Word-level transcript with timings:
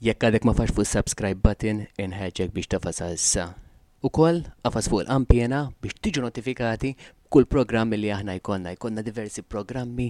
Jekk 0.00 0.24
għadek 0.32 0.46
ma 0.48 0.54
fax 0.56 0.72
fuq 0.72 0.86
subscribe 0.88 1.42
button, 1.44 1.82
inħeġek 2.00 2.54
biex 2.56 2.70
tafas 2.72 3.02
issa. 3.04 3.50
U 4.00 4.08
koll, 4.08 4.38
għafas 4.64 4.86
fuq 4.88 5.02
l-ampjena 5.04 5.58
biex 5.84 5.98
tiġu 6.00 6.22
notifikati 6.24 6.94
kull 7.28 7.44
programmi 7.44 7.98
li 8.00 8.08
aħna 8.08 8.38
jkonna. 8.38 8.70
Jkonna 8.78 9.02
diversi 9.04 9.42
programmi, 9.44 10.06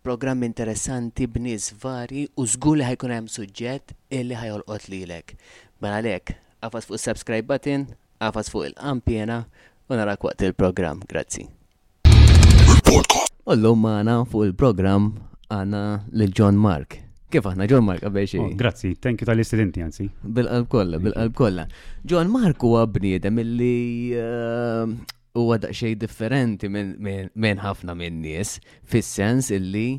programmi 0.00 0.48
interessanti 0.48 1.26
b'nies 1.28 1.74
vari 1.82 2.22
u 2.40 2.46
żgur 2.48 2.78
li 2.80 2.86
ħajkun 2.88 3.12
hemm 3.18 3.28
suġġett 3.28 3.92
illi 4.16 4.38
ħajolqot 4.40 4.86
lilek. 4.96 5.34
Mela 5.84 5.98
għalhekk, 6.00 6.32
għafas 6.64 6.88
fuq 6.88 7.02
subscribe 7.04 7.44
button, 7.52 7.84
għafas 8.24 8.48
fuq 8.54 8.70
il 8.70 8.76
ampjena 8.94 9.42
u 9.92 9.98
narak 10.00 10.24
waqt 10.24 10.46
il-programm. 10.48 11.04
Grazzi. 11.04 11.44
Ullum 13.44 13.84
maħna 13.90 14.16
fuq 14.32 14.48
il-programm 14.48 15.12
għana 15.52 15.84
lil 16.16 16.32
John 16.32 16.56
Mark. 16.56 17.02
Kif 17.32 17.44
aħna, 17.44 17.66
John 17.68 17.84
Mark, 17.84 18.04
għabbej 18.06 18.26
xie? 18.30 18.38
Oh, 18.40 18.52
grazzi, 18.56 18.90
thank 19.04 19.20
you 19.20 19.28
tal-istudenti 19.28 19.82
għanzi. 19.84 20.04
Bil-qalb 20.36 20.68
kolla, 20.72 21.00
bil-qalb 21.04 21.34
kolla. 21.36 21.66
John 22.08 22.30
Mark 22.32 22.64
huwa 22.64 22.86
bniedem 22.88 23.40
illi 23.44 23.72
eh, 24.16 24.94
huwa 25.36 25.58
daqxej 25.60 25.98
differenti 26.00 26.70
minn 26.72 27.60
ħafna 27.66 27.96
minn 28.00 28.22
nies, 28.24 28.54
fis-sens 28.88 29.52
illi 29.58 29.90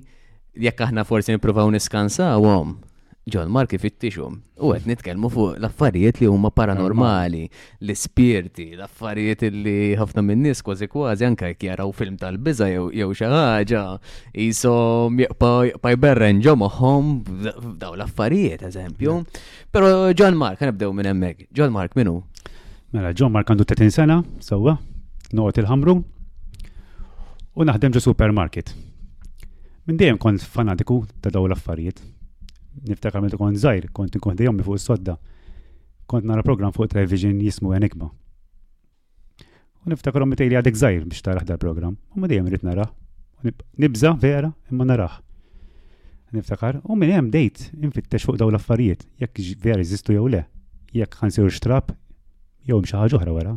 jekk 0.57 0.87
aħna 0.87 1.05
forsi 1.05 1.35
nippruvaw 1.37 1.69
niskansa 1.77 2.31
għom 2.33 2.77
John 3.31 3.49
Mark 3.53 3.73
fittixhom 3.81 4.37
u 4.63 4.71
qed 4.73 4.87
nitkellmu 4.89 5.29
fuq 5.31 5.57
l-affarijiet 5.59 6.17
li 6.21 6.27
huma 6.29 6.49
paranormali, 6.53 7.43
l-ispirti, 7.85 8.71
l-affarijiet 8.75 9.43
li 9.53 9.77
ħafna 9.99 10.23
minn 10.25 10.41
nies 10.47 10.61
kważi 10.65 10.87
kważi 10.91 11.27
anke 11.27 11.51
jekk 11.51 11.67
jaraw 11.69 11.93
film 11.95 12.17
tal-biża 12.19 12.67
jew 12.71 13.09
xi 13.15 13.29
ħaġa 13.31 13.83
ishom 14.47 15.21
jaqpa 15.23 15.91
jberren 15.93 16.41
ġo 16.43 16.57
moħħom 16.63 17.13
daw 17.85 17.95
l-affarijiet 17.99 18.65
eżempju. 18.71 19.15
Però 19.73 19.93
John 20.13 20.37
Mark 20.41 20.65
nabdew 20.65 20.91
minn 20.97 21.11
hemmhekk. 21.13 21.47
John 21.55 21.73
Mark 21.77 21.95
minu? 21.99 22.17
Mela, 22.93 23.13
John 23.13 23.31
Mark 23.33 23.49
għandu 23.53 23.69
30 23.69 23.93
sena, 23.99 24.19
sewwa, 24.43 24.75
noqgħod 25.31 25.63
il-ħamru 25.63 25.97
u 27.59 27.67
naħdem 27.69 27.95
ġo 27.95 28.03
supermarket. 28.09 28.73
Minn 29.89 29.97
dejjem 29.97 30.17
kont 30.21 30.43
fanatiku 30.45 31.03
ta' 31.21 31.31
daw 31.33 31.47
l-affarijiet 31.49 32.01
niftakar 32.87 33.21
meta 33.21 33.37
kont 33.37 33.57
żgħir, 33.59 33.87
kont 33.95 34.15
inkont 34.17 34.39
dejjem 34.39 34.61
fuq 34.63 34.79
is-sodda. 34.79 35.15
Kont 36.09 36.25
nara 36.25 36.43
program 36.45 36.71
fuq 36.73 36.87
television 36.93 37.39
jismu 37.41 37.73
Enigma. 37.77 38.09
U 39.85 39.89
niftakarhom 39.93 40.29
meta 40.31 40.45
għadek 40.45 40.77
żgħir 40.79 41.07
biex 41.09 41.23
taraħ 41.25 41.47
da 41.49 41.57
program. 41.61 41.97
U 42.15 42.21
ma 42.23 42.27
dejjem 42.31 42.49
irid 42.51 42.65
nara. 42.67 42.87
Nibża 43.79 44.15
vera 44.19 44.51
imma 44.71 44.85
naraħ. 44.87 45.19
Niftakar, 46.35 46.81
u 46.85 46.93
minn 46.95 47.11
hemm 47.15 47.29
dejt 47.33 47.71
infittex 47.73 48.25
fuq 48.27 48.37
dawn 48.37 48.53
l-affarijiet, 48.53 49.07
jekk 49.21 49.55
vera 49.63 49.79
jeżistu 49.81 50.13
jew 50.13 50.27
le, 50.29 50.43
jekk 50.93 51.17
ħansew 51.23 51.47
xtrap 51.49 51.93
jew 52.69 52.77
xi 52.85 52.99
ħaġa 53.01 53.17
oħra 53.17 53.33
wara. 53.35 53.55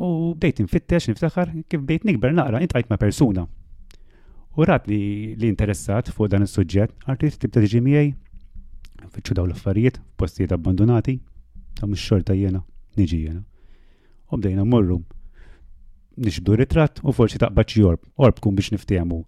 U 0.00 0.32
bdejt 0.38 0.62
infittex 0.64 1.10
niftakar 1.10 1.52
kif 1.68 1.82
bdejt 1.84 2.06
nikber 2.08 2.32
naqra 2.32 2.62
intajt 2.64 2.88
ma' 2.88 2.96
persuna 3.00 3.44
U 4.54 4.64
rat 4.66 4.86
li, 4.90 5.34
li 5.38 5.46
interessat 5.48 6.10
fuq 6.10 6.30
dan 6.32 6.42
is-suġġett, 6.42 6.96
artist 7.06 7.38
tibda 7.42 7.62
tiġi 7.62 7.80
miegħi 7.84 8.10
fitxu 9.14 9.34
daw 9.38 9.46
l-affarijiet, 9.46 9.96
postijiet 10.20 10.52
abbandonati, 10.54 11.14
ta' 11.78 11.86
mhux 11.88 12.02
xorta 12.08 12.34
jiena, 12.36 12.60
niġi 12.98 13.18
jiena. 13.24 13.40
U 14.34 14.38
bdejna 14.38 14.64
mmorru 14.66 14.96
nixbdu 16.20 16.58
ritratt 16.60 16.98
u 17.06 17.14
forsi 17.14 17.38
taqbaċ 17.42 17.76
jorb, 17.80 18.02
orb, 18.20 18.38
tkun 18.38 18.50
kun 18.52 18.58
biex 18.58 18.72
niftehmu 18.74 19.20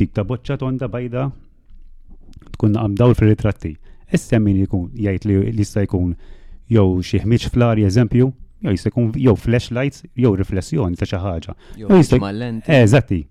tip 0.00 0.12
ta' 0.16 0.26
boċċa 0.28 0.58
tonda 0.60 0.88
bajda 0.88 1.26
tkun 2.54 2.76
naqamdaw 2.76 3.16
fil-ritratti. 3.18 3.72
Issa 4.14 4.40
min 4.40 4.60
jkun 4.66 4.92
jgħid 4.96 5.26
li 5.30 5.40
jista' 5.64 5.86
jkun 5.88 6.12
jew 6.68 6.86
xi 7.04 7.24
ħmiġ 7.24 7.48
flar 7.56 7.80
eżempju, 7.88 8.30
jew 8.68 8.76
jista' 8.76 8.92
jkun 8.92 9.10
jew 9.16 9.34
flashlights 9.36 10.04
jew 10.14 10.36
riflessjoni 10.36 11.00
ta' 11.00 11.08
xi 11.08 11.24
ħaġa. 11.24 11.56
Jew 11.82 11.92
jista' 11.96 12.20
eh, 12.68 12.84
Eżatti 12.84 13.22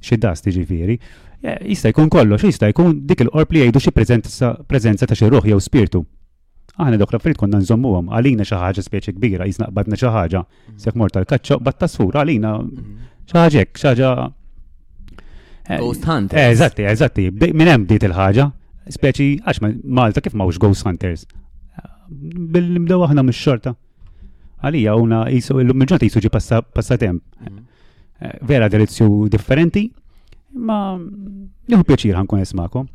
xi 0.00 0.16
tiġi 0.16 0.64
firi, 0.66 0.98
eh, 1.42 1.56
Jista' 1.66 1.88
jkun 1.90 2.08
kollox, 2.10 2.42
jista' 2.44 2.68
jkun 2.72 3.06
dik 3.06 3.20
il-qorb 3.20 3.52
li 3.52 3.60
jgħidu 3.60 3.80
xi 3.80 3.92
preżenza 4.68 5.06
ta' 5.06 5.14
xi 5.14 5.26
ruħ 5.28 5.44
jew 5.46 5.58
spiritu. 5.60 6.04
Aħna 6.78 6.96
dok 6.96 7.12
la 7.12 7.18
frit 7.18 7.36
konna 7.36 7.58
nżommuhom 7.58 8.10
għalina 8.10 8.44
xi 8.44 8.54
ħaġa 8.54 8.82
speċi 8.84 9.14
kbira, 9.16 9.46
jisna 9.46 9.66
qbadna 9.70 9.96
xi 9.96 10.06
ħaġa. 10.06 10.44
Mhm. 10.68 10.78
Sek 10.78 10.94
mort 10.94 11.12
tal-kaċċa 11.12 11.58
batta 11.60 11.88
sfur 11.88 12.14
għalina 12.14 12.52
mhm. 12.58 12.98
xaħġek, 13.32 13.74
xaħġa. 13.74 14.10
Eh, 15.70 15.78
ghost 15.78 16.04
Hunters. 16.06 16.38
Eh, 16.40 16.50
eżatti, 16.52 16.82
eżatti, 16.84 17.30
minn 17.52 17.66
hemm 17.68 17.84
bdiet 17.88 18.02
il-ħaġa, 18.06 18.50
speċi 18.94 19.40
għax 19.44 19.60
Malta 19.84 20.20
kif 20.20 20.34
mawx 20.34 20.58
Ghost 20.58 20.86
Hunters. 20.86 21.26
Bil-mdew 22.08 23.02
aħna 23.04 23.26
mix-xorta. 23.26 23.74
Għalija 24.62 24.94
għuna, 24.96 25.18
jisu, 25.34 25.58
l-lumġat 25.60 26.06
jisu 26.06 26.22
ġi 26.24 26.30
passatemp. 26.32 27.20
Mhm. 27.42 27.67
Eh, 28.20 28.36
vera 28.42 28.66
direzzju 28.66 29.28
differenti, 29.30 29.84
ma 30.66 30.98
nieħu 31.70 31.84
pjaċir 31.86 32.16
ħankun 32.18 32.40
jismakom. 32.42 32.86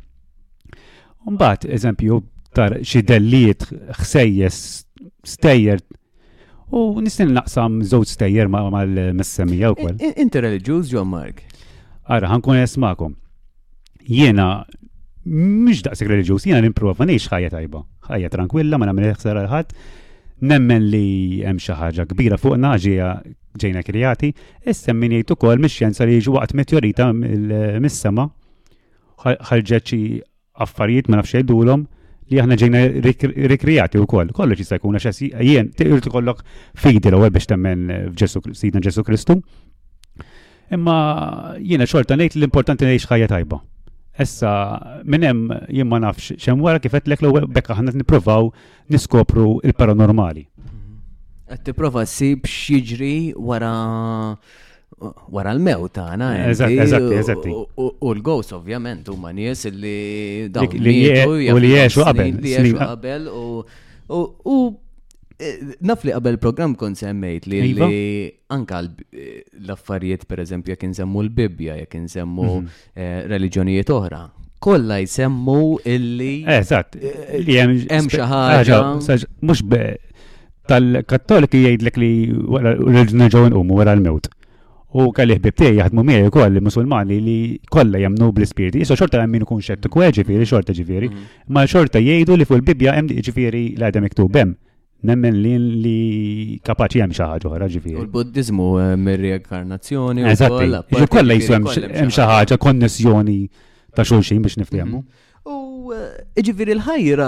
Mbagħad 1.32 1.62
eżempju 1.78 2.18
tar 2.52 2.74
xi 2.84 3.00
xsejjes 3.96 4.58
stejjer 5.24 5.78
u 6.76 6.82
nistin 7.00 7.32
naqsam 7.38 7.78
żewġ 7.88 8.10
stejjer 8.12 8.50
mal-messemmija 8.52 9.70
wkoll. 9.72 9.96
Inti 10.12 10.42
reliġjuż 10.44 10.92
John 10.92 11.08
Mark. 11.08 11.40
Ara 12.04 12.28
ħankun 12.28 12.58
jismakom. 12.60 13.14
Jiena 14.04 14.66
mhux 15.24 15.80
daqsik 15.86 16.10
reliġjuż, 16.12 16.50
jiena 16.50 16.60
nipprova 16.66 17.08
ngħix 17.08 17.32
ħajja 17.32 17.54
tajba, 17.56 17.80
ħajja 18.10 18.32
tranquilla 18.36 18.76
ma 18.76 18.90
nagħmel 18.90 19.14
ħsara 19.16 19.46
ħadd, 19.48 19.72
nemmen 20.44 20.90
li 20.92 21.40
hemm 21.48 21.56
xi 21.64 21.78
ħaġa 21.80 22.04
kbira 22.12 22.36
fuq 22.36 22.60
naġija 22.60 23.14
ġejna 23.62 23.82
kirjati, 23.86 24.32
min 24.94 25.12
jgħid 25.18 25.32
ukoll 25.34 25.62
mix-xjenza 25.62 26.06
li 26.08 26.16
jiġu 26.18 26.34
waqt 26.36 26.54
meteorita 26.58 27.08
mis-sema 27.14 28.26
ħarġet 29.24 29.88
xi 29.90 29.98
affarijiet 30.60 31.08
ma 31.10 31.20
nafx 31.20 31.38
jgħidulhom 31.38 31.84
li 32.32 32.40
aħna 32.40 32.56
ġejna 32.56 32.82
rikrijati 33.52 34.00
wkoll. 34.00 34.32
Kollox 34.34 34.58
jista' 34.62 34.78
jkun 34.80 34.96
għax 34.98 35.22
jien 35.44 35.72
tirid 35.76 36.08
ikollok 36.10 36.42
fidi 36.78 37.10
l-ewwel 37.12 37.30
biex 37.34 37.46
temmen 37.52 37.86
eh, 37.90 38.08
f'Sidna 38.14 38.80
Ġesu 38.80 39.04
Kristu. 39.04 39.36
Imma 40.72 40.96
jiena 41.60 41.86
xorta 41.86 42.16
ngħid 42.16 42.38
l-importanti 42.40 42.88
ngħix 42.88 43.10
ħajja 43.12 43.30
tajba. 43.34 43.60
Issa 44.24 44.50
minn 45.10 45.24
hemm 45.28 45.54
jien 45.74 45.88
ma 45.90 45.98
nafx 46.00 46.38
xemm 46.40 46.62
wara 46.64 46.80
kif 46.80 46.94
qed 46.96 47.12
l-ewwel 47.12 47.46
bekk 47.50 47.74
aħna 47.76 47.92
nippruvaw 47.98 48.48
niskopru 48.94 49.58
il-paranormali 49.66 50.46
Qed 51.44 51.60
tipprova 51.64 52.04
ssib 52.08 52.46
xieġri 52.48 53.34
wara 53.36 53.72
wara 55.28 55.52
l-mew 55.52 55.88
tagħna. 55.92 56.30
U 57.44 58.12
l-ghost 58.14 58.54
ovvjament 58.56 59.08
huma 59.12 59.32
nies 59.36 59.66
li 59.74 60.46
dawk 60.52 60.72
li 60.78 60.94
u 61.12 61.58
li 61.58 61.72
jgħixu 61.74 62.06
qabel. 62.06 62.38
Li 62.40 62.54
jgħixu 62.54 62.78
qabel 62.80 63.28
u 63.28 64.62
e, 65.34 65.50
naf 65.84 66.06
li 66.06 66.14
qabel 66.16 66.40
program 66.40 66.74
kon 66.80 66.96
semmejt 66.96 67.48
li 67.52 67.60
iva? 67.74 67.90
li 67.92 68.32
anka 68.56 68.80
l-affarijiet 68.86 70.24
pereżempju 70.30 70.72
jekk 70.72 70.88
insemmu 70.88 71.26
l-Bibja, 71.26 71.76
jekk 71.82 71.98
insemmu 72.00 72.48
mhm. 72.54 72.72
e, 72.96 73.10
reliġjonijiet 73.34 73.90
oħra 73.98 74.24
kolla 74.64 74.96
jsemmu 75.04 75.60
illi. 75.92 76.32
Eżatt. 76.48 76.96
E, 76.96 77.44
hemm 77.60 78.08
xi 78.08 78.24
ħaġa. 78.32 78.80
Mux 79.44 79.60
tal-Kattoliki 80.70 81.60
jgħidlek 81.66 82.00
li 82.00 82.10
rġna 82.30 83.28
ġew 83.32 83.46
nqumu 83.52 83.78
wara 83.78 83.92
l-mewt. 83.98 84.30
U 84.94 85.08
kalli 85.12 85.36
ħbib 85.40 85.56
tiegħi 85.58 85.78
jaħdmu 85.80 86.04
miegħi 86.06 86.28
wkoll 86.30 86.60
musulmani 86.62 87.16
li 87.20 87.36
kollha 87.70 87.98
jemnu 88.04 88.28
bl-ispirti. 88.32 88.82
Issa 88.84 88.94
xorta 88.98 89.18
hemm 89.20 89.34
min 89.34 89.44
ikun 89.46 89.62
xettiku 89.64 90.04
eh, 90.06 90.12
ġifieri 90.14 90.46
xorta 90.48 90.76
ġifieri, 90.76 91.08
mhm. 91.10 91.24
ma 91.50 91.64
xorta 91.70 91.98
jgħidu 92.00 92.36
li 92.38 92.46
fuq 92.48 92.60
il-Bibja 92.60 92.94
hemm 93.00 93.10
ġifieri 93.24 93.64
l-għadem 93.76 94.06
miktub 94.08 94.38
hemm 94.40 94.54
nemmen 95.04 95.34
li 95.44 95.50
li 95.84 95.98
kapaċi 96.64 97.02
hemm 97.04 97.12
xi 97.12 97.26
ħaġa 97.26 97.50
oħra 97.50 97.66
ġifieri. 97.74 98.06
U 98.06 98.06
buddiżmu 98.14 98.68
mir-reinkarnazzjoni 99.04 100.24
u 100.24 100.36
kollha. 100.38 100.80
Kollha 101.12 101.36
jisu 101.40 101.58
hemm 101.58 101.68
xi 102.14 102.28
ħaġa 102.30 102.56
konnessjoni 102.62 103.36
ta' 103.94 104.06
xulxin 104.08 104.40
biex 104.46 104.56
nifhmu. 104.62 105.02
Mhm. 105.02 105.04
Eh, 105.84 106.42
ġifiri 106.46 106.72
l-ħajra, 106.78 107.26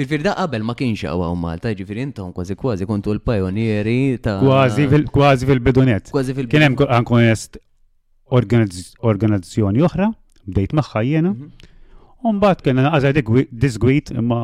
ġifiri 0.00 0.24
da 0.24 0.32
qabel 0.38 0.62
ma 0.64 0.74
kienx 0.78 1.02
u 1.10 1.28
Malta, 1.36 1.72
ġifiri 1.76 2.00
intom 2.06 2.30
kważi 2.32 2.56
kważi 2.56 2.86
kontu 2.88 3.12
l-pajonieri 3.16 4.16
ta' 4.24 4.38
kważi 4.40 4.86
fil-bidunet. 5.46 6.08
Kważi 6.14 6.32
fil-bidunet. 6.36 6.54
Kienem 6.54 6.78
għankun 6.80 7.26
jest 7.26 7.58
organizzjoni 9.04 9.84
oħra, 9.84 10.08
bdejt 10.48 10.74
maħħa 10.80 11.02
jena, 11.10 11.34
mhm. 11.34 11.68
un-bat 12.30 12.64
kena 12.64 12.88
għazaj 12.90 13.20
disgwit 13.66 14.14
imma 14.14 14.40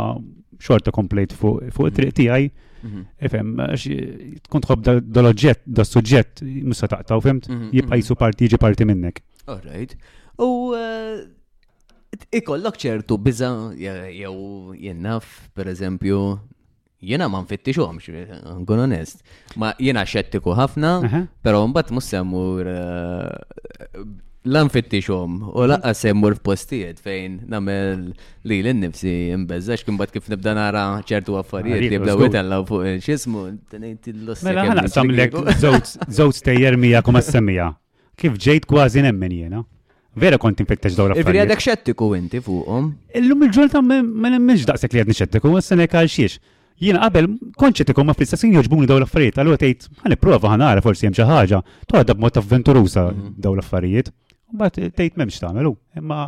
xorta 0.61 0.93
komplejt 0.93 1.33
fuq 1.37 1.71
it-triq 1.71 2.13
mhm. 2.13 2.19
tiegħi. 2.21 2.53
Ifem, 3.27 3.55
mhm. 3.57 4.35
kont 4.53 4.69
ħobb 4.69 4.85
dal-oġġett, 5.07 5.65
dal-soġġett, 5.79 6.45
musa 6.69 6.87
taqtaw, 6.93 7.25
femt, 7.25 7.49
jibqa 7.75 7.99
jisu 8.03 8.19
parti, 8.21 8.47
jiġi 8.51 8.61
parti 8.63 8.87
minnek. 8.89 9.25
All 9.49 9.63
right. 9.65 9.97
U 10.43 10.75
eh, 10.77 11.25
ikollok 12.35 12.77
ċertu 12.81 13.19
biza 13.21 13.51
jew 13.77 14.75
jennaf, 14.79 15.27
per 15.55 15.69
eżempju, 15.73 16.21
jena 17.07 17.29
ma 17.29 17.43
nfittix 17.45 17.79
għomx, 17.79 18.11
nkun 18.63 18.85
onest. 18.89 19.23
Ma 19.59 19.75
jena 19.83 20.05
xettiku 20.09 20.55
ħafna, 20.57 20.95
pero 21.45 21.65
mbatt 21.71 21.91
mus-semmur 21.95 22.71
eh, 22.71 24.07
la 24.47 24.63
nfittix 24.69 25.11
għom, 25.11 25.37
u 25.53 25.67
laqqa 25.69 25.93
semmur 25.99 26.37
f'postijiet 26.41 27.01
fejn 27.03 27.41
namel 27.53 28.09
li 28.47 28.61
l-nifsi 28.63 29.13
imbezzax 29.37 29.87
kim 29.87 29.99
bat 30.01 30.13
kif 30.15 30.29
nibda 30.31 30.55
nara 30.57 30.87
ċertu 31.07 31.37
għaffarijiet 31.41 31.89
li 31.97 32.03
bdaw 32.05 32.43
la 32.51 32.63
fuq 32.67 32.97
xismu, 33.05 33.49
t-nejt 33.71 34.13
l-lost. 34.15 34.47
Mela 34.47 34.67
ħana 34.71 34.87
samlek 34.91 35.37
zowt 35.61 36.41
stejjer 36.43 36.77
mija 36.79 37.03
kum 37.07 37.19
s 37.21 37.35
Kif 38.17 38.33
ġejt 38.41 38.65
kważi 38.65 39.03
nemmen 39.05 39.33
jena? 39.37 39.59
vera 40.17 40.37
kont 40.41 40.61
infektax 40.61 40.97
dawra. 40.97 41.15
Veri 41.25 41.41
għadek 41.43 41.61
xettiku 41.61 42.09
inti 42.17 42.41
fuqhom. 42.43 42.89
Illum 43.21 43.43
il-ġurnata 43.47 43.83
ma 43.87 44.31
nemmeġ 44.33 44.65
daqsek 44.69 44.95
li 44.95 45.03
għadni 45.03 45.17
xettiku, 45.19 45.51
ma 45.53 45.61
s-senek 45.61 45.93
għal 45.95 46.11
xiex. 46.13 46.39
Jiena 46.81 47.03
qabel 47.07 47.29
kont 47.61 47.79
xettiku 47.83 48.05
ma 48.05 48.15
fl-istessin 48.17 48.55
joġbuni 48.57 48.89
dawn 48.89 49.03
l-affarijiet, 49.03 49.39
allura 49.41 49.61
tgħid 49.61 50.07
għan 50.09 50.65
għara 50.65 50.85
forsi 50.85 51.07
hemm 51.09 51.17
xi 51.17 51.25
ħaġa, 51.29 51.61
toqgħodha 51.89 52.17
mot 52.23 52.39
avventurusa 52.41 53.05
mhm. 53.11 53.35
dawn 53.45 53.59
l-affarijiet. 53.61 54.09
Mbagħad 54.57 54.91
tgħid 54.97 55.19
m'hemmx 55.21 55.43
tagħmelu, 55.43 55.73
imma 56.01 56.19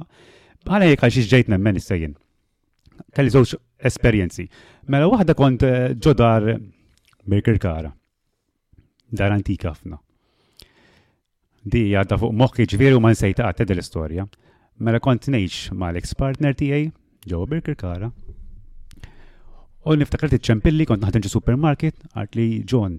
bħala 0.68 0.88
jekk 0.92 1.06
għal 1.06 1.14
xiex 1.16 1.32
ġejt 1.34 1.52
nemmen 1.54 1.78
issejjin. 1.80 2.16
Kelli 3.16 3.32
żewġ 3.32 3.54
esperjenzi. 3.88 4.44
Mela 4.92 5.08
waħda 5.12 5.36
kont 5.38 5.64
eh, 5.64 5.94
ġodar 5.94 6.52
kara. 7.64 7.92
Dar 9.08 9.32
antika 9.32 9.70
ħafna 9.72 9.96
di 11.72 11.82
għadda 11.94 12.18
fuq 12.22 12.34
moħħi 12.40 12.66
ġviri 12.72 12.96
u 12.96 13.00
ma 13.02 13.12
nsejta 13.12 13.46
għatte 13.50 13.66
dil-istorja. 13.70 14.24
Mela 14.84 15.00
kont 15.04 15.28
nejx 15.32 15.72
ma 15.76 15.90
l-ex-partner 15.92 16.54
tijaj, 16.56 16.88
ġo 17.28 17.44
Birker 17.50 17.76
Kara. 17.78 18.10
U 19.88 19.96
niftakar 19.96 20.32
t-ċempilli, 20.32 20.86
kont 20.88 21.04
naħdem 21.04 21.24
ġi 21.26 21.32
supermarket, 21.32 21.98
għart 22.14 22.38
li 22.38 22.48
ġon, 22.68 22.98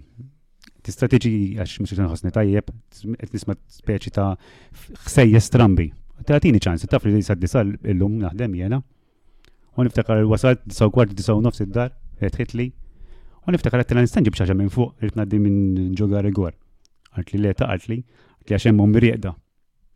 tista 0.85 1.09
tiġi 1.11 1.33
għax 1.61 1.79
mux 1.83 1.95
nħosni 1.97 2.33
tajjeb, 2.35 2.71
nisma 3.33 3.57
speċi 3.79 4.13
ta' 4.15 4.33
xsejja 5.07 5.41
strambi. 5.43 5.89
Tatini 6.29 6.59
ċans, 6.59 6.83
taf 6.91 7.05
li 7.07 7.13
jisad 7.15 7.39
disal 7.39 7.69
illum 7.93 8.17
naħdem 8.25 8.55
jena. 8.59 8.81
U 9.79 9.85
niftakar 9.85 10.25
wasalt 10.27 10.65
disaw 10.67 10.91
kwart 10.91 11.13
disaw 11.15 11.39
nofs 11.41 11.63
id-dar, 11.63 11.93
għetħit 12.19 12.55
li. 12.59 12.69
U 13.47 13.53
niftakar 13.55 13.85
t-lan 13.87 14.03
nistanġib 14.03 14.35
xaġa 14.35 14.57
minn 14.59 14.69
fuq, 14.73 14.97
rritnaddi 14.99 15.39
minn 15.39 15.93
ġogar 15.97 16.25
rigor. 16.27 16.57
Għart 17.15 17.31
li 17.33 17.39
leta 17.47 17.65
għart 17.71 17.87
li, 17.89 18.01
li 18.49 18.57
għax 18.57 18.65
rieqda 18.65 18.87
mirjeqda. 18.89 19.31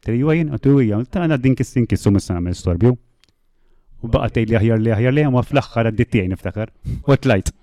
Trijwa 0.03 0.33
jien 0.35 0.49
għatu 0.53 0.73
hija, 0.79 0.97
tagħna 1.09 1.37
din 1.41 1.55
kis 1.55 1.75
inkissu 1.79 2.11
mista 2.11 2.33
nagħmel 2.35 2.55
storbju. 2.59 2.95
U 4.03 4.07
baqa 4.11 4.29
tgħid 4.35 4.51
li 4.51 4.57
aħjar 4.59 4.81
li 4.83 4.91
aħjar 4.91 5.15
li 5.15 5.23
ma 5.31 5.43
fl-aħħar 5.47 5.89
għaddit 5.89 6.09
tiegħi 6.11 6.31
niftakar. 6.33 6.73
U 7.07 7.15
tlajt. 7.15 7.53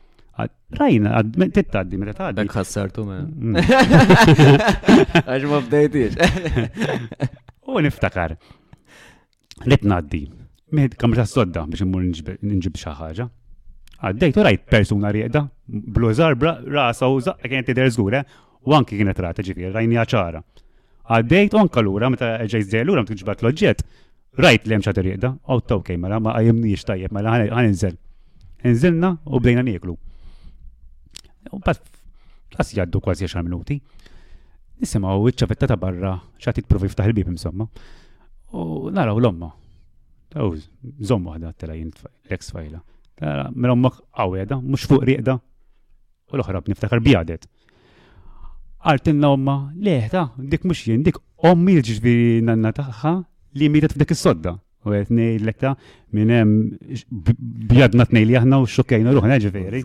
Rajna, 0.71 1.19
tittaddi, 1.53 1.97
meta 2.01 2.15
tgħaddi. 2.15 2.37
Dak 2.41 2.55
ħassartu 2.55 3.05
me. 3.05 3.19
Mm. 3.37 3.57
Għax 5.29 5.45
ma 5.51 5.59
bdejtix. 5.61 6.17
U 7.69 7.83
niftakar. 7.85 8.39
Rit 9.69 9.85
ngħaddi. 9.85 10.23
Meħed 10.75 10.97
kamra 10.97 11.27
sodda 11.29 11.67
biex 11.69 11.85
immur 11.85 12.07
nġib 12.09 12.81
xi 12.81 12.95
ħaġa. 13.03 13.29
Għaddejt 14.01 14.41
u 14.41 14.45
rajt 14.47 14.63
persuna 14.73 15.11
rieqda, 15.13 15.45
blużar 15.69 16.39
rasa 16.41 17.11
u 17.13 17.19
zaqqa 17.21 17.51
kienet 17.53 17.67
tidher 17.69 17.91
żgura, 17.93 18.23
u 18.65 18.73
anki 18.79 18.97
kienet 18.97 19.19
rata 19.21 19.45
ġifir 19.45 19.75
rajni 19.77 20.01
ċara 20.09 20.41
għaddejt 21.11 21.55
onka 21.59 21.83
lura, 21.83 22.11
meta 22.11 22.37
ġejt 22.47 22.75
l 22.83 22.87
lura, 22.87 23.03
meta 23.03 23.17
ġbat 23.19 23.43
loġġiet, 23.43 23.83
rajt 24.41 24.67
li 24.67 24.77
jemxa 24.77 24.93
tirriqda, 24.95 25.33
għaw 25.43 25.59
oh, 25.61 25.65
tawkej 25.73 25.99
mela, 25.99 26.21
ma 26.23 26.37
għajemniex 26.39 26.87
tajjeb, 26.87 27.15
mela 27.15 27.35
għaninżel. 27.43 27.97
Nżilna 28.65 29.15
u 29.27 29.41
bdejna 29.41 29.65
nieklu. 29.67 29.97
U 31.51 31.61
bat, 31.67 31.81
għas 32.55 32.75
jaddu 32.77 33.01
kważi 33.03 33.27
10 33.27 33.47
minuti. 33.49 33.81
Nisimaw 34.81 35.27
iċċavetta 35.33 35.69
ta' 35.73 35.81
barra, 35.81 36.15
xatit 36.41 36.69
provi 36.71 36.91
ftaħ 36.93 37.11
il-bib 37.11 37.33
insomma. 37.33 37.67
U 38.57 38.87
naraw 38.95 39.19
l-omma. 39.21 39.51
Taw, 40.31 40.53
zom 41.05 41.27
wahda 41.29 41.51
t-tela 41.57 41.75
l-ex 41.77 42.53
fajla. 42.55 42.81
Mela 43.57 43.75
għaw 43.75 43.99
għaweda, 44.15 44.63
mux 44.65 44.87
fuq 44.89 45.09
riqda, 45.11 45.39
u 46.31 46.39
l-oħra 46.39 46.63
b'niftakar 46.65 47.03
bjadet 47.05 47.49
għartinna 48.87 49.29
omma, 49.35 49.55
leħta, 49.77 50.23
dik 50.51 50.65
mux 50.67 50.83
jien, 50.87 51.03
dik 51.05 51.19
ommi 51.47 51.79
ġviri 51.85 52.41
nanna 52.45 52.73
taħħa 52.73 53.15
li 53.61 53.69
mietet 53.73 53.95
f'dik 53.97 54.15
is-sodda. 54.17 54.57
U 54.81 54.95
għet 54.97 55.11
nejlekta 55.13 55.75
minnem 56.17 56.53
bjadna 57.69 58.07
t-nejli 58.09 58.39
aħna 58.41 58.63
u 58.65 58.69
x'okkejna 58.69 59.13
ruħna 59.13 59.37
ġviri. 59.45 59.83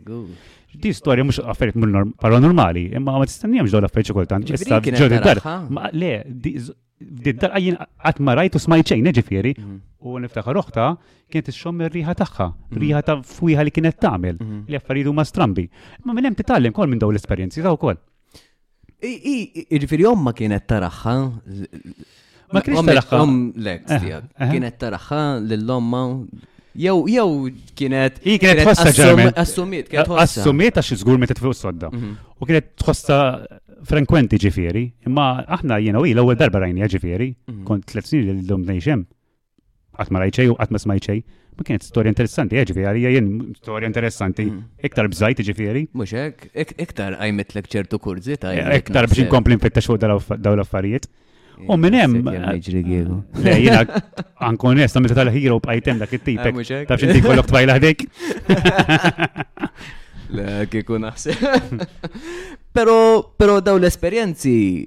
Di 0.79 0.93
storja 0.95 1.25
mux 1.27 1.41
affarijiet 1.43 2.15
paranormali, 2.21 2.87
imma 2.95 3.17
ma 3.17 3.27
t-istannijamx 3.27 3.75
daw 3.75 3.83
l-affarijiet 3.83 4.15
kultant. 4.15 4.53
Issa 4.55 4.79
ġoddi 4.79 5.19
dar. 5.19 5.43
le, 5.91 6.13
di 6.31 7.35
dar 7.35 7.51
għajin 7.57 7.81
għatma 8.05 8.37
rajtu 8.39 8.61
smajċejn 8.63 9.11
U 10.05 10.11
mhm. 10.11 10.27
niftaħa 10.27 10.53
oħta 10.61 10.83
kienet 11.33 11.47
t-xom 11.49 11.79
riħa 11.91 12.13
taħħa, 12.19 12.45
mhm. 12.47 12.79
riħa 12.81 12.99
ta' 13.07 13.15
fujħa 13.25 13.63
li 13.65 13.71
kienet 13.73 13.97
tamil, 13.99 14.35
mhm. 14.37 14.59
li 14.69 14.77
affarijiet 14.77 15.09
huma 15.11 15.25
strambi. 15.25 15.65
Ma 16.05 16.13
minnem 16.13 16.35
titallem 16.37 16.71
kol 16.77 16.87
minn 16.91 17.01
daw 17.01 17.09
l-esperienzi, 17.09 17.63
daw 17.65 17.73
kol. 17.81 17.97
Irriferi 19.05 20.05
ma 20.23 20.33
kienet 20.33 20.65
taraħħa. 20.69 21.13
Ma 22.55 22.63
kienet 22.65 22.89
taraħħa. 22.91 23.19
Om 23.25 23.37
lex 23.67 23.95
eh, 23.95 24.11
eh. 24.13 24.51
Kienet 24.51 24.77
taraħħa 24.83 25.19
l-lomma. 25.41 26.01
Jew 26.85 27.05
jew 27.11 27.27
kienet. 27.77 28.19
I 28.25 28.37
kienet 28.41 28.65
tħossa 28.67 28.93
ġermen. 28.97 29.31
Assumiet, 29.45 29.89
kienet 29.91 30.09
tħossa. 30.11 30.41
Assumiet 30.41 30.81
għax 30.81 30.95
zgur 31.03 31.21
me 31.23 31.29
t 31.29 31.37
tfuq 31.39 31.57
sodda. 31.59 31.91
Mhm. 31.93 32.13
U 32.41 32.47
kienet 32.49 32.71
tħossa 32.83 33.19
frekwenti 33.85 34.39
ġifiri. 34.45 34.85
imma 35.07 35.29
aħna 35.45 35.79
jena 35.83 36.01
u 36.01 36.07
l-ewwel 36.09 36.37
darba 36.39 36.63
rajni 36.65 36.87
ġifiri. 36.95 37.29
Mhm. 37.49 37.65
kont 37.69 37.85
t-let 37.91 38.05
snin 38.09 38.29
l-lum 38.41 38.65
nejxem. 38.69 39.05
Għatma 39.97 40.25
rajċej 40.25 40.47
u 40.53 40.57
għatma 40.59 40.79
smajċej. 40.85 41.23
Ma 41.57 41.63
kienet 41.63 41.85
storja 41.87 42.11
interessanti, 42.11 42.57
eh, 42.59 42.65
ġifieri, 42.67 43.03
jien 43.13 43.27
storja 43.55 43.87
interessanti. 43.87 44.43
Mm. 44.49 44.57
Iktar 44.89 45.07
bżajt 45.07 45.41
ġifiri. 45.49 45.85
Muxek, 45.95 46.49
hekk, 46.53 46.73
għajmet 46.99 47.55
l 47.55 47.63
ċertu 47.75 47.99
kurzi 48.03 48.35
ta' 48.39 48.51
Iktar 48.75 49.07
biex 49.07 49.29
komplim 49.31 49.61
fetta 49.63 49.81
fuq 49.85 50.01
daw 50.03 50.55
l-affarijiet. 50.57 51.07
U 51.71 51.77
minnem. 51.79 52.17
hemm. 52.27 53.23
Le 53.45 53.55
jiena 53.55 53.79
ankun 54.49 54.75
għal 54.83 55.01
meta 55.05 55.15
tal-hero 55.21 55.61
b'ajtem 55.63 56.01
dak 56.03 56.11
it-tipek. 56.11 56.59
Ah, 56.59 56.83
Taf 56.91 56.99
x'inti 57.05 57.23
kollok 57.23 57.47
tfajla 57.47 57.79
ħdejk. 57.79 58.05
Le 60.35 60.67
kikun 60.73 61.07
naħseb. 61.07 61.79
Pero, 62.75 62.95
pero 63.39 63.61
daw 63.63 63.77
l 63.79 63.87
esperienzi 63.87 64.83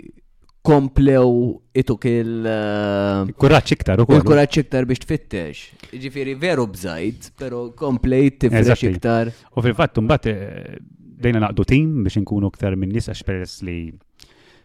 komplew 0.63 1.55
ituk 1.75 2.05
il- 2.09 2.47
eh, 2.47 3.31
Kuraċ 3.39 3.75
iktar 3.75 3.99
Il-kuraċ 4.03 4.59
iktar 4.63 4.85
biex 4.87 4.99
tfittex. 5.01 5.73
Ġifiri 5.93 6.37
veru 6.39 6.67
bżajt, 6.67 7.31
pero 7.37 7.71
komplejt 7.71 8.39
tifrex 8.41 8.83
iktar. 8.83 9.33
U 9.57 9.61
fil-fatt, 9.63 9.95
mbagħad 9.99 10.27
eh, 10.27 10.77
dejna 11.21 11.41
naqdu 11.41 11.65
tim 11.65 12.05
biex 12.05 12.19
nkunu 12.23 12.49
iktar 12.49 12.77
minn 12.77 12.91
nies 12.93 13.09
għax 13.09 13.25
peress 13.25 13.63
li 13.63 13.93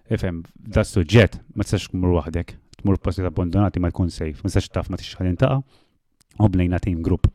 ifhem 0.09 0.43
da 0.55 0.81
suġġett 0.81 1.39
ma 1.55 1.63
tistax 1.63 1.89
tmur 1.89 2.13
waħdek, 2.21 2.53
tmur 2.81 2.97
posti 2.97 3.21
abbandonati 3.23 3.79
ma 3.79 3.89
jkun 3.89 4.09
sejf, 4.09 4.43
ma 4.43 4.49
tistax 4.49 4.69
taf 4.69 4.89
ma 4.89 4.97
tix 4.97 5.15
ħalin 5.15 5.37
taqa' 5.37 5.61
u 6.39 6.49
bnejna 6.49 6.79
tim 6.79 7.01
grupp. 7.01 7.27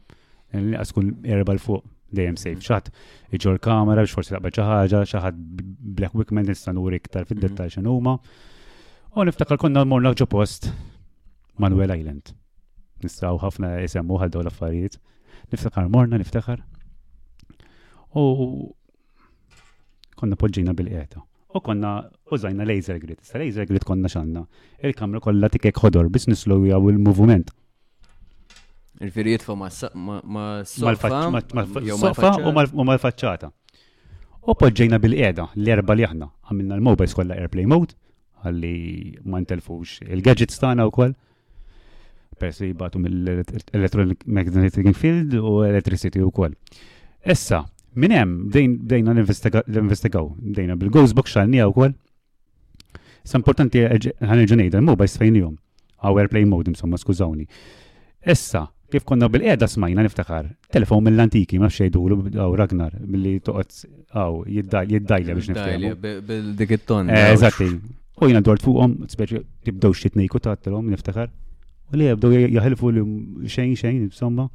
Għaskun 0.53 1.25
erba 1.25 1.53
l-fuq 1.55 1.83
dejjem 2.12 2.37
sejf 2.41 2.62
xaħat 2.65 2.88
mhm. 2.91 3.37
iġu 3.38 3.50
l-kamera 3.55 4.05
biex 4.05 4.15
forsi 4.17 4.35
taqbel 4.35 4.55
xi 4.55 4.65
ħaġa, 4.67 5.03
xi 5.09 5.23
ħadd 5.25 5.62
Black 5.99 6.15
Wickman 6.17 6.49
nista' 6.49 6.73
nur 6.77 6.95
iktar 6.97 7.25
mhm. 7.27 7.31
fid-dettall 7.33 7.73
x'inhuma. 7.75 8.17
U 9.19 9.25
niftakar 9.27 9.59
konna 9.59 9.83
mmorna 9.85 10.12
ġo 10.17 10.29
post 10.31 10.71
Manuel 11.59 11.95
Island. 11.97 12.33
Nistgħu 13.03 13.38
ħafna 13.43 13.73
isemmu 13.85 14.19
ħal 14.21 14.33
dawn 14.35 14.47
l-affarijiet. 14.47 14.99
Niftakar 15.53 15.88
morna, 15.93 16.19
niftakar. 16.21 16.62
U 18.15 18.23
konna 20.19 20.38
poġġina 20.38 20.75
bil-qiegħda. 20.75 21.25
U 21.57 21.62
konna 21.65 21.93
użajna 22.31 22.67
laser 22.69 22.99
grid. 23.03 23.23
Sa 23.25 23.41
laser 23.43 23.67
grid 23.71 23.87
konna 23.88 24.11
xanna. 24.12 24.45
Il-kamra 24.85 25.23
kollha 25.25 25.50
tikek 25.53 25.81
ħodor 25.85 26.11
biss 26.15 26.29
nislowja 26.31 26.79
u 26.79 26.93
l-movement. 26.93 27.50
Il-firri 29.05 29.31
jitfu 29.37 29.52
ma' 29.59 29.71
s-sofa 30.64 31.21
u 31.31 32.87
mal-facċata. 32.88 33.52
U 34.49 34.55
poġġejna 34.59 34.97
bil-qeda 35.02 35.45
l-erba 35.61 35.93
li 35.95 36.07
aħna 36.09 36.26
għamilna 36.49 36.78
l-mobile 36.78 37.11
skolla 37.11 37.37
airplay 37.38 37.67
mode 37.71 37.93
għalli 38.49 38.73
ma' 39.28 39.43
ntelfux 39.45 40.00
il-gadgets 40.07 40.59
u 40.62 40.88
wkoll. 40.90 41.14
Persi 42.38 42.73
batu 42.75 43.00
mill-electronic 43.02 44.25
magnetic 44.26 44.93
field 44.97 45.35
u 45.35 45.62
electricity 45.67 46.23
wkoll. 46.23 46.55
Issa, 47.26 47.62
minn 47.99 48.14
hemm 48.14 48.35
bdejna 48.50 49.12
l-investigaw, 49.14 50.28
bdejna 50.38 50.76
bil-ghost 50.81 51.19
xalni 51.31 51.62
u 51.64 51.71
wkoll. 51.71 51.95
s 53.28 53.35
importanti 53.37 53.83
ħanġu 53.85 54.45
ġenejda 54.55 54.78
l-mobile 54.81 55.09
sfejnihom. 55.14 55.57
għaw 56.00 56.19
airplay 56.23 56.47
mode 56.49 56.71
insomma, 56.71 56.95
skużawni. 56.97 57.45
Issa, 58.25 58.62
kif 58.92 59.04
konna 59.04 59.26
bil-qeda 59.33 59.66
smajna 59.68 60.04
niftakar. 60.04 60.49
Telefon 60.73 61.04
mill-antiki, 61.04 61.59
ma 61.61 61.68
xejdu 61.73 62.02
l 62.09 62.54
Ragnar, 62.61 62.95
mill-li 63.00 63.35
toqgħod 63.49 63.75
għaw 64.16 64.38
jiddajli 64.49 65.02
biex 65.35 65.50
niftakar. 65.52 65.99
bil 66.28 66.47
dikitton 66.61 67.11
eh, 67.12 67.33
Eżatti. 67.35 67.68
U 68.18 68.26
jina 68.30 68.40
dort 68.45 68.62
t 68.64 69.11
speċi 69.14 69.45
tibdew 69.66 69.92
xitnejku 69.92 70.40
telom 70.47 70.88
niftakar. 70.95 71.28
U 71.92 71.97
li 72.00 72.09
jibdew 72.09 72.49
jaħilfu 72.57 72.95
li 72.95 73.04
xejn 73.52 73.76
xejn 73.83 74.00
insomma, 74.09 74.49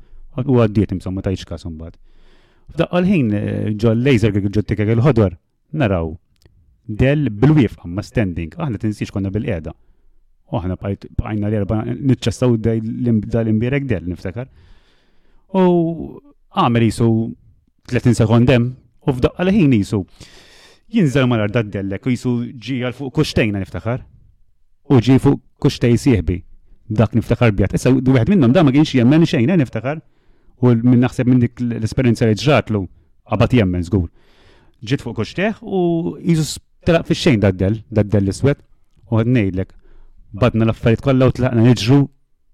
u 0.43 0.57
għaddiet 0.57 0.91
insomma 0.97 1.21
ta' 1.21 1.31
iċka, 1.33 1.55
insomma. 1.57 1.91
Da' 2.77 2.89
l-ħin 2.91 3.31
eh, 3.37 3.71
ġo 3.77 3.93
laser 3.93 4.31
ġo 4.33 4.63
tikek 4.65 4.89
il-ħodor, 4.97 5.37
naraw 5.73 6.15
del 6.89 7.29
bil-wif, 7.29 7.77
ma 7.85 8.01
standing, 8.01 8.55
aħna 8.57 8.81
insiex 8.81 9.11
konna 9.13 9.31
bil-qeda. 9.33 9.71
U 10.51 10.59
aħna 10.59 10.75
bħajna 11.15 11.49
l-erba 11.49 11.77
niċċessaw 11.87 12.55
dal-imbirek 12.59 13.85
del 13.87 14.07
niftakar. 14.11 14.49
U 15.55 15.63
għamel 16.53 16.87
jisu 16.87 17.07
30 17.89 18.17
sekondem 18.21 18.67
u 19.07 19.13
fdaq 19.17 19.37
għal 19.39 19.53
ħin 19.55 19.77
jisu. 19.79 20.01
Jinżel 20.93 21.27
mal 21.27 21.45
arda 21.47 21.63
d-dellek 21.65 22.05
u 22.05 22.13
jisu 22.13 22.33
ġi 22.53 22.81
għal 22.85 22.97
fuq 22.97 23.13
kuxtejna 23.21 23.61
niftakar. 23.63 24.03
U 24.91 24.99
ġi 24.99 25.19
fuq 25.23 25.39
kuxtej 25.63 25.95
siħbi. 25.97 26.41
Dak 26.93 27.15
niftakar 27.15 27.53
bjat. 27.55 27.73
Issa 27.79 27.93
d-wieħed 27.93 28.29
minnhom 28.33 28.51
da 28.53 28.65
ma 28.67 28.73
kienx 28.75 28.91
jemmen 28.97 29.23
xejn 29.25 29.49
eh, 29.49 29.57
niftakar. 29.61 30.01
U 30.63 30.75
minn 30.75 30.99
naħseb 31.01 31.27
minn 31.29 31.41
dik 31.41 31.61
l 31.63 31.79
esperienza 31.83 32.27
li 32.27 32.35
ġratlu 32.37 32.83
għabat 33.31 33.55
jemmen 33.57 33.85
żgur. 33.87 34.09
Ġiet 34.83 35.01
fuq 35.05 35.15
kuxteħ 35.21 35.63
u 35.63 36.17
jisu 36.19 36.59
telaq 36.85 37.07
fix-xejn 37.07 37.39
daddel, 37.39 37.79
daddel 37.87 38.27
l-iswed 38.27 38.59
u 39.07 39.17
għad 39.17 39.71
badna 40.41 40.65
l-affarijiet 40.67 41.03
kollha 41.07 41.29
u 41.29 41.33
tlaqna 41.37 41.63
niġru 41.67 42.01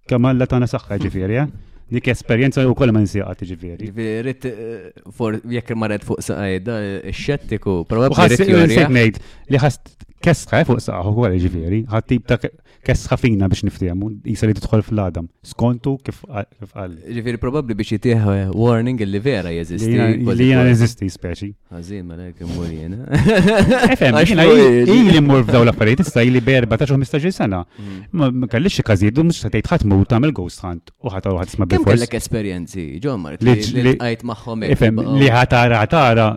kemm 0.09 0.25
alla 0.31 0.47
tagħna 0.51 0.67
saħħa 0.71 0.97
ġifieri, 1.05 1.39
eh? 1.41 1.49
dik 1.89 2.09
esperjenza 2.11 2.61
u 2.69 2.75
kollha 2.77 2.93
ma 2.93 3.01
nsieqat 3.03 3.45
ġifieri. 3.51 3.87
Ġifieri 3.89 4.33
eh, 4.51 4.89
for 5.15 5.39
jekk 5.55 5.77
marret 5.81 6.05
fuq 6.05 6.21
saqajda 6.27 6.75
eh, 6.85 7.13
xettiku, 7.23 7.79
probabbli. 7.89 8.19
Ħassik 8.19 9.21
li 9.49 9.61
ħast 9.63 9.93
kesħa 10.27 10.63
fuq 10.67 10.83
saqgħu 10.85 11.15
wkoll 11.15 11.39
ġifieri, 11.47 11.83
ħadd 11.93 12.11
tip 12.11 12.27
ta' 12.29 12.41
kesħa 12.85 13.17
fina 13.19 13.47
biex 13.51 13.63
niftihmu, 13.67 14.09
jisali 14.27 14.53
t 14.55 14.61
tidħol 14.63 14.81
fl-adam. 14.85 15.25
Skontu 15.45 15.95
kif 16.05 16.21
qal. 16.25 16.93
Ġifieri 17.03 17.39
probabbli 17.41 17.75
biex 17.77 17.93
jitieħ 17.97 18.27
eh, 18.31 18.53
warning 18.55 19.01
li 19.03 19.21
vera 19.23 19.51
jeżisti. 19.53 19.91
Li 20.23 20.47
jina 20.51 20.63
jazisti, 20.69 21.09
speċi. 21.11 21.49
Għazin, 21.73 22.05
ma 22.07 22.17
lek 22.19 22.43
immur 22.45 22.69
jiena. 22.69 23.05
Efem, 23.95 24.19
jina 24.29 24.45
ili 24.47 25.19
mmur 25.19 25.43
f'daw 25.47 25.65
l-affarijiet 25.65 26.05
issa 26.05 26.23
ili 26.25 26.41
berba 26.45 26.79
ta' 26.79 26.87
xhom 26.89 27.03
mistaġil 27.03 27.33
sena. 27.35 27.63
Mm. 27.81 28.25
Ma 28.39 28.49
kellix 28.51 28.79
xi 28.79 28.85
każijiet 28.87 29.19
u 29.21 29.27
mhux 29.27 29.41
se 29.43 29.51
tgħid 29.53 29.69
ħadd 29.73 29.87
mur 29.91 30.05
tagħmel 30.09 30.33
ghost 30.39 30.63
hunt 30.65 30.93
u 31.03 31.11
ħadd 31.13 31.33
ħadd 31.39 31.51
tisma' 31.53 31.69
bil-fors. 31.69 31.95
Kellek 31.99 32.17
esperjenzi, 32.21 32.87
ġon 33.03 33.21
Mart, 33.25 33.43
li 33.43 33.95
qajt 33.99 34.23
magħhom. 34.29 34.67
Efem, 34.71 35.03
li 35.19 35.27
oh. 35.29 35.35
ħatara 35.35 35.83
ħatara 35.83 36.29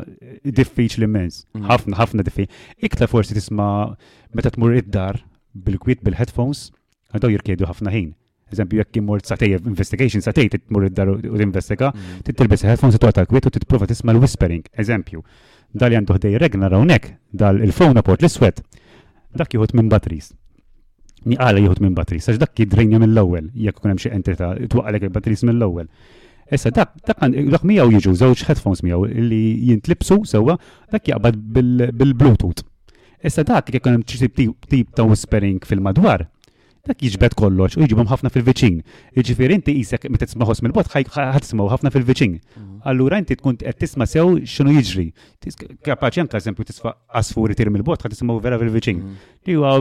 diffiċli 0.63 1.07
immens. 1.09 1.45
Mm. 1.55 1.69
Ħafna 1.71 2.01
ħafna 2.03 2.27
diffiċli. 2.27 2.65
Iktar 2.89 3.11
forsi 3.13 3.39
tisma' 3.39 3.71
meta 4.35 4.51
tmur 4.55 4.75
id-dar 4.81 5.21
bil-kwiet 5.55 6.03
bil-headphones, 6.05 6.71
għadaw 7.15 7.31
jirkjedu 7.35 7.69
ħafna 7.69 7.93
ħin. 7.93 8.11
Eżempju, 8.53 8.79
jekk 8.83 8.99
jimmur 8.99 9.17
immur 9.17 9.25
satej 9.25 9.55
investigation, 9.67 10.21
satej 10.25 10.51
titmur 10.53 10.85
id-dar 10.91 11.09
u 11.09 11.39
investiga, 11.41 11.89
mm. 11.95 12.19
titilbis 12.27 12.65
headphones 12.69 12.99
tu 13.01 13.09
għata 13.09 13.25
kwiet 13.31 13.47
u 13.49 13.53
titprova 13.55 13.87
tisma 13.89 14.13
l-whispering. 14.13 14.67
Eżempju, 14.83 15.23
dal 15.81 15.95
janduħ 15.97 16.19
dej 16.21 16.37
regna 16.43 16.69
rawnek, 16.73 17.15
dal 17.33 17.61
il-phone 17.65 17.97
apport 18.01 18.21
l-iswet, 18.25 18.61
dak 19.33 19.57
jħut 19.57 19.73
minn 19.79 19.89
batteries. 19.93 20.33
Niqala 21.25 21.63
jħut 21.65 21.81
minn 21.81 21.97
batteries, 21.97 22.29
għax 22.29 22.43
dak 22.43 22.61
jidrenja 22.61 23.01
mill-ewel, 23.01 23.49
jekk 23.57 23.81
kunem 23.87 24.01
xie 24.03 24.13
entita, 24.17 24.53
twaqalek 24.69 25.09
il-batteries 25.09 25.47
mill-ewel. 25.49 25.89
Issa 26.53 26.69
dak 26.77 26.99
dak 27.09 27.23
dak 27.55 27.65
miegħu 27.65 27.95
jiġu 27.97 28.13
żewġ 28.21 28.43
headphones 28.51 28.83
miegħu 28.85 29.07
li 29.31 29.43
jintlibsu 29.71 30.21
sewwa 30.29 30.59
dak 30.93 31.09
jaqbad 31.09 31.39
bil-Bluetooth. 31.57 32.67
Issa 33.23 33.45
dak 33.47 33.71
li 33.71 33.79
kien 33.81 33.99
hemm 33.99 34.55
tip 34.73 34.91
ta' 34.99 35.07
whispering 35.07 35.61
fil-madwar, 35.63 36.25
dak 36.83 36.99
jiġbed 37.07 37.37
kollox 37.39 37.77
u 37.79 37.85
jġibhom 37.87 38.09
ħafna 38.11 38.31
fil-viċin. 38.35 38.81
Jiġifieri 39.15 39.55
inti 39.61 39.75
isek 39.85 40.09
meta 40.11 40.27
tismaħos 40.27 40.61
mill-bot 40.67 40.89
ħadsmaw 40.91 41.69
ħafna 41.71 41.93
fil-viċin. 41.95 42.33
Mm. 42.59 42.81
Allura 42.91 43.21
inti 43.23 43.37
tkun 43.39 43.61
qed 43.61 43.77
tisma' 43.85 44.09
sew 44.11 44.41
x'inhu 44.43 44.75
jiġri. 44.75 45.05
Kapaċi 45.87 46.25
anke 46.25 46.41
eżempju 46.43 46.67
tisfa' 46.73 46.97
asfur 47.21 47.55
itir 47.55 47.71
mill-bot 47.71 48.03
ħad 48.03 48.17
tisimgħu 48.17 48.41
vera 48.43 48.59
fil-viċin. 48.59 48.99
Mm. 48.99 49.31
Li 49.47 49.57
huwa 49.61 49.77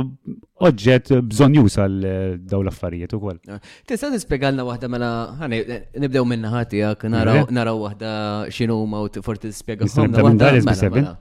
oġġett 0.69 1.15
jus 1.57 1.79
għal 1.81 1.97
eh, 1.97 2.37
dawn 2.53 2.67
l-affarijiet 2.69 3.17
ukoll. 3.17 3.41
Ah. 3.49 3.57
Tista' 3.89 4.13
tispjegalna 4.13 4.67
waħda 4.69 4.91
mela 4.93 5.11
ħani 5.41 5.63
nibdew 6.05 6.27
minna 6.35 6.53
ħatijak 6.53 7.09
naraw 7.17 7.49
naraw 7.49 7.81
waħda 7.87 8.13
x'inhu 8.53 8.77
huma 8.85 9.01
u 9.09 9.25
forti 9.25 9.49
tispjega. 9.49 11.17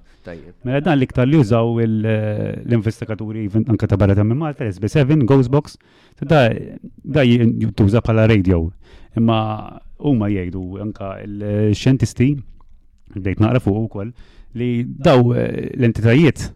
Mela 0.67 0.81
dan 0.85 0.99
l-iktar 0.99 1.27
li 1.29 1.39
użaw 1.41 1.79
eh, 1.81 1.89
l-investigaturi 2.67 3.47
anka 3.73 3.89
ta' 3.89 3.97
barra 3.97 4.15
ta' 4.17 4.25
minn 4.27 4.39
Malta, 4.39 4.67
SB7, 4.69 5.23
Ghostbox, 5.29 5.79
da 6.29 6.45
tuża 7.77 8.03
bħala 8.05 8.27
radio. 8.31 8.59
Imma 9.17 9.39
huma 9.99 10.29
jgħidu 10.33 10.65
anka 10.85 11.15
l-xjentisti, 11.25 12.31
bdejt 13.17 13.41
naqra 13.43 13.63
fuq 13.65 13.81
ukoll, 13.87 14.13
li 14.61 14.71
daw 14.85 15.33
eh, 15.35 15.71
l-entitajiet 15.79 16.51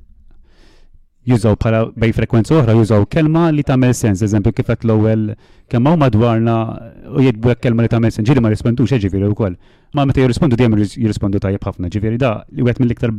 jużaw 1.27 1.55
bħala 1.57 1.85
bej 2.01 2.13
frekwenza 2.19 2.57
oħra 2.59 2.75
jużaw 2.77 3.07
kelma 3.11 3.47
li 3.55 3.65
tagħmel 3.67 3.95
sens, 3.97 4.23
eżempju 4.27 4.53
kif 4.59 4.69
qed 4.69 4.85
l-ewwel 4.89 5.31
kemm 5.73 5.95
madwarna 6.01 6.57
u 7.17 7.23
hekk 7.25 7.55
kelma 7.65 7.87
li 7.87 7.93
tagħmel 7.95 8.13
sens, 8.13 8.27
ġieli 8.29 8.45
ma 8.45 8.51
rispondux 8.53 8.93
e 8.93 8.99
ġifieri 9.05 9.31
wkoll. 9.33 9.57
Ma 9.95 10.05
meta 10.11 10.21
jirrispondu 10.21 10.59
dejjem 10.59 10.75
jirrispondu 10.77 11.41
tajjeb 11.41 11.65
ħafna, 11.69 11.89
ġifieri 11.95 12.19
da 12.21 12.33
li 12.53 12.67
wieħed 12.67 12.83
mill-iktar 12.83 13.15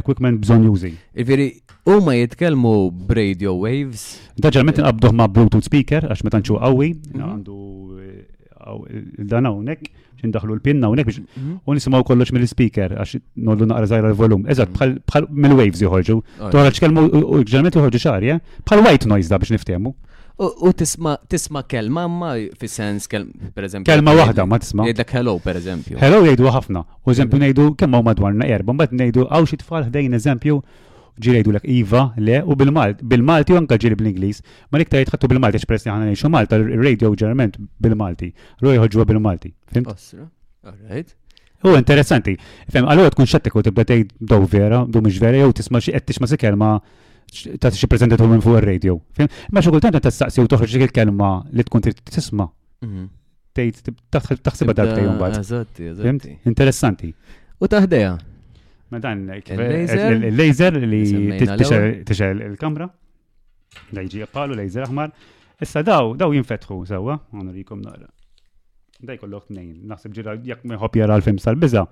equipment 0.00 0.40
bżonn 0.44 0.66
jużi. 0.68 0.92
Ġifieri 1.18 1.48
huma 1.90 2.14
jitkellmu 2.16 2.72
b'radio 3.08 3.56
waves. 3.58 4.06
Daġġalment 4.40 4.78
inqabduh 4.80 5.16
ma' 5.18 5.28
Bluetooth 5.28 5.66
speaker 5.68 6.06
għax 6.08 6.24
meta 6.28 6.40
nxu 6.40 6.60
qawwi 6.62 6.92
mhm. 6.96 7.26
għandu 7.26 7.60
e, 8.00 9.26
dan 9.28 9.50
hawnhekk 9.50 9.90
indaħlu 10.28 10.56
l-pinna 10.56 10.90
unek 10.92 11.08
biex 11.08 11.22
mhm. 11.22 11.56
unisimaw 11.70 12.04
kollox 12.08 12.32
mill-speaker 12.36 12.94
għax 13.02 13.18
nollu 13.48 13.68
naqra 13.70 13.88
zaħra 13.92 14.12
l-volum. 14.12 14.44
Eżat, 14.52 14.72
mhm. 14.78 15.00
bħal 15.10 15.26
mill-waves 15.46 15.82
joħorġu. 15.84 16.18
Toħraċ 16.54 16.82
kelmu, 16.84 17.06
ġermet 17.50 17.78
joħorġu 17.78 18.02
xarja, 18.06 18.38
bħal 18.68 18.86
white 18.86 19.10
noise 19.10 19.32
da 19.32 19.40
biex 19.42 19.54
niftemu. 19.56 19.94
U 20.42 20.72
tisma, 20.74 21.16
kelma 21.70 22.06
ma 22.10 22.32
fi 22.58 22.68
sens 22.70 23.04
kelma, 23.12 23.50
per 23.54 23.66
eżempju. 23.68 23.86
Kelma 23.90 24.14
wahda 24.16 24.46
ma 24.48 24.58
tisma. 24.62 24.86
Jgħidak 24.88 25.12
hello, 25.18 25.36
per 25.44 25.58
eżempju. 25.60 25.98
Hello 26.00 26.22
jgħidu 26.24 26.48
ħafna. 26.56 26.86
U 27.04 27.14
eżempju 27.14 27.36
mhm. 27.36 27.46
nejdu 27.46 27.68
kemma 27.82 28.00
u 28.02 28.08
madwarna 28.08 28.48
erba, 28.50 28.74
mbagħad 28.78 28.96
nejdu 29.02 29.28
għaw 29.28 29.50
xi 29.50 29.60
tfal 29.64 29.86
ħdejn 29.90 30.18
eżempju 30.20 30.62
ġirejdu 31.20 31.52
l 31.52 31.60
Iva, 31.68 32.10
le, 32.16 32.40
u 32.44 32.54
bil-Malti, 32.56 33.04
bil-Malti 33.04 33.52
u 33.52 33.58
anka 33.60 33.76
ġiri 33.80 33.96
bil-Inglis, 33.98 34.40
ma 34.72 34.80
liktar 34.80 35.02
jitħattu 35.02 35.28
bil-Malti, 35.28 35.60
xpress 35.62 35.86
li 35.86 35.92
ħana 35.92 36.06
nejxu 36.08 36.30
Malta, 36.32 36.58
radio 36.60 37.12
ġerament 37.18 37.58
bil-Malti, 37.82 38.30
ruħi 38.64 38.80
ħoġu 38.80 39.06
bil-Malti. 39.12 39.52
Fimt? 39.74 39.90
Osra, 39.92 40.28
U 41.62 41.76
interessanti, 41.78 42.32
fem, 42.74 42.88
għallu 42.90 43.04
tkun 43.14 43.28
xattiku 43.28 43.60
tibda 43.62 43.84
tgħid 43.86 44.16
dow 44.32 44.42
vera, 44.50 44.80
du 44.88 44.98
mhux 45.04 45.20
vera, 45.22 45.38
jew 45.44 45.52
tisma' 45.54 45.78
xie 45.84 45.92
qed 45.94 46.08
tixma' 46.10 46.28
se 46.32 46.38
kelma 46.42 46.70
ta' 47.62 47.70
xi 47.70 47.86
preżentatu 47.86 48.26
minn 48.26 48.42
fuq 48.42 48.56
il 48.58 48.64
radio 48.66 48.96
Fim, 49.14 49.28
ma 49.54 49.62
xi 49.62 49.70
ta' 49.78 50.00
s-saqsi 50.10 50.42
u 50.42 50.48
toħroġ 50.50 50.66
xie 50.74 50.82
il-kelma 50.88 51.28
li 51.54 51.62
tkun 51.62 51.84
tisma' 51.86 52.48
mhm. 52.82 53.06
tgħid 53.54 53.94
taħsibba 54.42 54.74
darbtejn 54.74 55.12
mbagħad. 55.12 55.38
Eżatti, 55.86 56.34
Interessanti. 56.50 57.14
U 57.62 57.70
taħdeja. 57.70 58.16
Ma 58.92 58.98
dan 58.98 59.28
eh, 59.30 59.40
il-laser 60.28 60.76
eh, 60.76 60.86
li 60.86 61.02
tixel 62.04 62.40
il-kamra. 62.46 62.86
Da 63.90 64.02
jġi 64.04 64.20
appalu 64.26 64.56
laser 64.58 64.84
aħmar. 64.84 65.14
Issa 65.64 65.80
daw, 65.86 66.10
daw 66.20 66.32
jinfetħu 66.34 66.76
sewa, 66.90 67.14
jikom 67.54 67.80
nara. 67.84 68.08
Daj 69.08 69.16
kollok 69.22 69.48
nejn, 69.56 69.70
naħseb 69.88 70.12
ġira 70.18 70.34
jek 70.48 70.66
meħob 70.68 70.98
jara 71.00 71.16
l-film 71.16 71.38
sal-biza, 71.40 71.86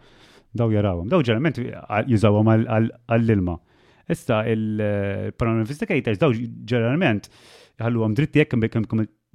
daw 0.59 0.69
jarawom. 0.75 1.09
Daw 1.13 1.25
ġerament 1.27 1.63
eh, 1.63 1.73
jużawom 2.11 2.51
għall-ilma. 2.53 3.55
Issa 4.17 4.43
il-paranormal 4.53 5.65
investigators 5.65 6.21
daw 6.21 6.35
ġerament 6.75 7.31
ħallu 7.81 8.05
għom 8.09 8.19
dritti 8.19 8.43
jek 8.45 8.59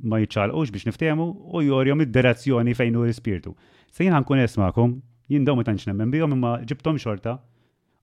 ma 0.06 0.20
jċalqux 0.22 0.74
biex 0.76 0.90
niftemu 0.90 1.26
u 1.56 1.62
jorjom 1.64 2.04
id-direzzjoni 2.06 2.76
fejn 2.78 3.00
u 3.00 3.06
l-spirtu. 3.08 3.56
Sejn 3.96 4.14
ħankun 4.20 4.44
esmakom, 4.44 4.98
jindaw 5.32 5.56
ma 5.58 5.64
tanċ 5.66 5.88
nemmen 5.90 6.12
bijom 6.12 6.36
imma 6.36 6.58
ġibtom 6.68 7.00
xorta 7.00 7.38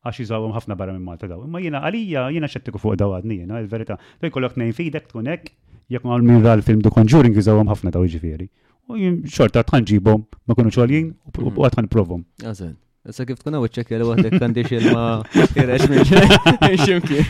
għax 0.03 0.23
jizawum 0.25 0.53
ħafna 0.57 0.77
barra 0.79 0.93
minn 0.95 1.05
Malta 1.07 1.29
daw. 1.31 1.45
Ma 1.47 1.61
jiena 1.63 1.83
għalija 1.87 2.23
jiena 2.35 2.49
xettiku 2.51 2.81
fuq 2.83 2.97
daw 2.99 3.13
għadni 3.19 3.37
jina 3.43 3.61
il-verità. 3.63 3.99
Dej 4.21 4.33
kollok 4.35 4.57
nejn 4.59 4.75
fidek 4.79 5.07
tkun 5.13 5.31
hekk, 5.31 5.53
jekk 5.95 6.09
għal 6.11 6.27
minn 6.27 6.43
dal 6.47 6.65
film 6.69 6.83
The 6.83 6.91
Conjuring 6.97 7.39
jizawum 7.39 7.71
ħafna 7.71 7.95
daw 7.95 8.07
iġifiri. 8.09 8.49
U 8.91 8.99
jien 8.99 9.21
xorta 9.31 9.63
tħanġibhom 9.69 10.25
ma 10.51 10.59
kunu 10.59 10.75
ċolin 10.75 11.13
u 11.39 11.53
għatħan 11.69 11.93
provom. 11.95 12.27
Għazen. 12.43 12.75
Sa 13.11 13.25
kif 13.27 13.41
tkun 13.41 13.57
għawċek 13.59 13.89
jgħal 13.97 14.11
għadek 14.13 14.35
condition 14.39 14.85
ma 14.95 15.47
jirrex 15.57 15.89
minn 15.91 16.05
ximki. 16.07 17.17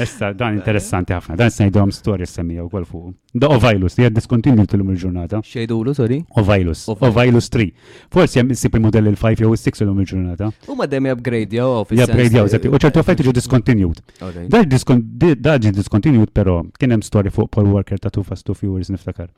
Issa, 0.00 0.30
dan 0.32 0.56
interessanti 0.56 1.12
għafna. 1.12 1.36
dan 1.36 1.52
għam 1.52 1.92
storja 1.92 2.24
semmija 2.24 2.64
u 2.64 2.70
għal 2.72 2.86
fuq. 2.88 3.10
Da 3.42 3.50
Ovailus, 3.52 3.98
jgħad 4.00 4.16
diskontinu 4.16 4.64
t-lum 4.64 4.94
il-ġurnata. 4.94 5.42
Xejdulu, 5.44 5.92
sorry? 5.98 6.22
Ovailus, 6.40 6.86
Ovailus 6.94 7.50
3. 7.52 7.68
Forsi 8.08 8.40
jgħam 8.40 8.54
s 8.56 8.66
il-modell 8.70 9.12
il-5 9.12 9.44
jgħu 9.44 9.58
s 9.60 9.68
6 9.68 9.84
l-lum 9.84 10.00
il-ġurnata. 10.00 10.48
U 10.72 10.78
ma 10.80 10.88
demi 10.88 11.12
upgrade 11.12 11.60
jgħu 11.60 11.84
fi. 11.92 12.00
Jgħabgrade 12.00 12.32
jgħu, 12.32 12.52
zati. 12.56 12.72
U 12.72 12.80
ċertu 12.80 13.02
għafet 13.04 13.24
ġu 13.28 13.34
diskontinjut. 13.36 14.00
Daġi 14.48 15.74
ġi 15.76 16.18
pero 16.32 16.56
kienem 16.80 17.04
storja 17.04 17.36
fuq 17.36 17.52
Paul 17.52 17.68
Walker 17.76 18.00
ta' 18.00 18.10
2 18.16 18.24
Fast 18.30 18.48
2 18.48 18.64
Viewers 18.64 18.88
niftakar. 18.96 19.28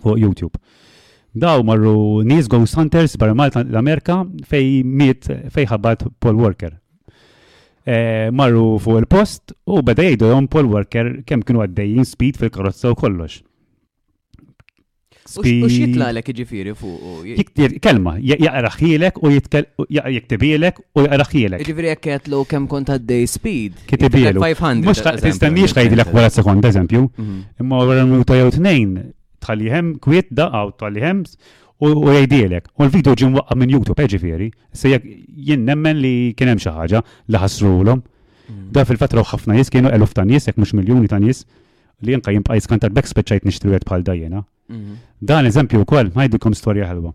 Fuq 0.00 0.16
YouTube. 0.16 0.56
Daw 1.32 1.62
marru 1.62 2.18
Nies 2.26 2.46
Ghost 2.48 2.74
Hunters 2.74 3.16
barra 3.16 3.34
Malta 3.34 3.60
l-Amerika 3.62 4.24
fej 4.46 4.80
miet 4.82 5.28
fej 5.50 5.68
ħabbat 5.70 6.08
Paul 6.18 6.40
Walker. 6.42 6.72
E, 7.86 8.30
marru 8.34 8.80
fuq 8.82 8.98
il-post 9.04 9.54
u 9.70 9.78
beda 9.86 10.04
jgħidu 10.04 10.32
Paul 10.50 10.68
Walker 10.74 11.12
kemm 11.26 11.44
kienu 11.46 11.62
għaddejjin 11.62 12.08
speed 12.10 12.40
fil-karozza 12.42 12.90
u 12.92 12.98
kollox. 12.98 13.38
U 15.38 15.44
xitla 15.46 16.08
l 16.10 16.24
ġifiri 16.26 16.72
fuq? 16.74 17.54
Kelma, 17.78 18.16
jaqraħilek 18.26 19.20
u 19.22 19.30
jiktibilek 19.30 20.80
u 20.98 21.04
jaqraħilek. 21.06 21.62
Ġifiri 21.70 21.92
jek 21.92 22.02
ketlu 22.08 22.42
kem 22.50 22.66
kont 22.66 22.90
għaddej 22.96 23.30
speed. 23.30 23.78
Kittibilek. 23.86 24.40
500. 24.42 24.82
Mux 24.82 25.22
tistennix 25.22 25.78
għajdi 25.78 25.94
l-ek 26.00 26.12
wara 26.16 26.34
sekonda, 26.34 26.74
eżempju. 26.74 27.04
Mhm. 27.14 27.40
Imma 27.62 27.84
għara 27.86 28.08
minuta 28.10 28.40
jew 28.42 28.50
tnejn, 28.58 28.98
tħallihem 29.44 29.90
kwiet 30.04 30.28
daqaw 30.40 30.72
tħallihem 30.80 31.22
u 31.80 31.90
jgħidilek. 32.04 32.70
U 32.76 32.84
l-video 32.84 33.16
ġim 33.16 33.36
waqqa 33.38 33.56
minn 33.56 33.72
YouTube, 33.74 34.04
eh, 34.04 34.50
se 34.72 34.92
jekk 34.92 35.06
jien 35.48 35.64
nemmen 35.64 36.00
li 36.00 36.32
kienem 36.36 36.60
xaħġa 36.60 37.02
li 37.32 37.40
ħasrulhom. 37.44 38.02
Mm. 38.50 38.66
Da 38.74 38.84
fil-fatra 38.84 39.24
ħafna 39.24 39.56
jis 39.58 39.70
kienu 39.72 39.92
eluf 39.94 40.12
ta' 40.14 40.24
nies, 40.26 40.48
jek 40.50 40.58
mux 40.60 40.74
miljoni 40.76 41.08
ta' 41.08 41.20
nies, 41.22 41.44
li 42.02 42.12
jinka 42.14 42.32
jimqa 42.34 42.56
jiskan 42.58 42.76
kantar 42.78 42.92
bekk 42.96 43.06
speċajt 43.14 43.46
nishtriwet 43.48 43.84
bħal 43.88 44.04
dajjena. 44.06 44.42
Mm-hmm. 44.70 44.98
Dan 45.30 45.46
eżempju 45.48 45.80
u 45.80 45.84
ma 45.90 46.24
ħajdikom 46.26 46.54
storja 46.58 46.86
ħelwa. 46.90 47.12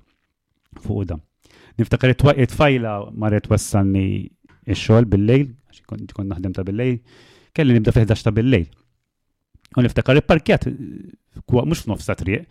Fuq 0.82 1.06
da. 1.14 1.20
Niftakar 1.78 2.10
it 2.16 2.52
fajla 2.56 2.96
marret 3.12 3.50
wassalni 3.52 4.30
ix-xogħol 4.66 5.06
bil-lejl, 5.12 5.48
għax 5.68 5.82
kont 5.92 6.30
naħdem 6.32 6.54
ta' 6.56 6.64
bil-lejl, 6.66 6.98
kelli 7.56 7.74
nibda 7.76 7.92
fil-11 7.94 8.24
ta' 8.26 8.32
bil-lejl. 8.34 8.68
U 9.78 9.82
niftakar 9.84 10.16
il-parkjat 10.18 10.68
mux 11.52 11.82
f'nofsa 11.84 12.16
triq. 12.18 12.46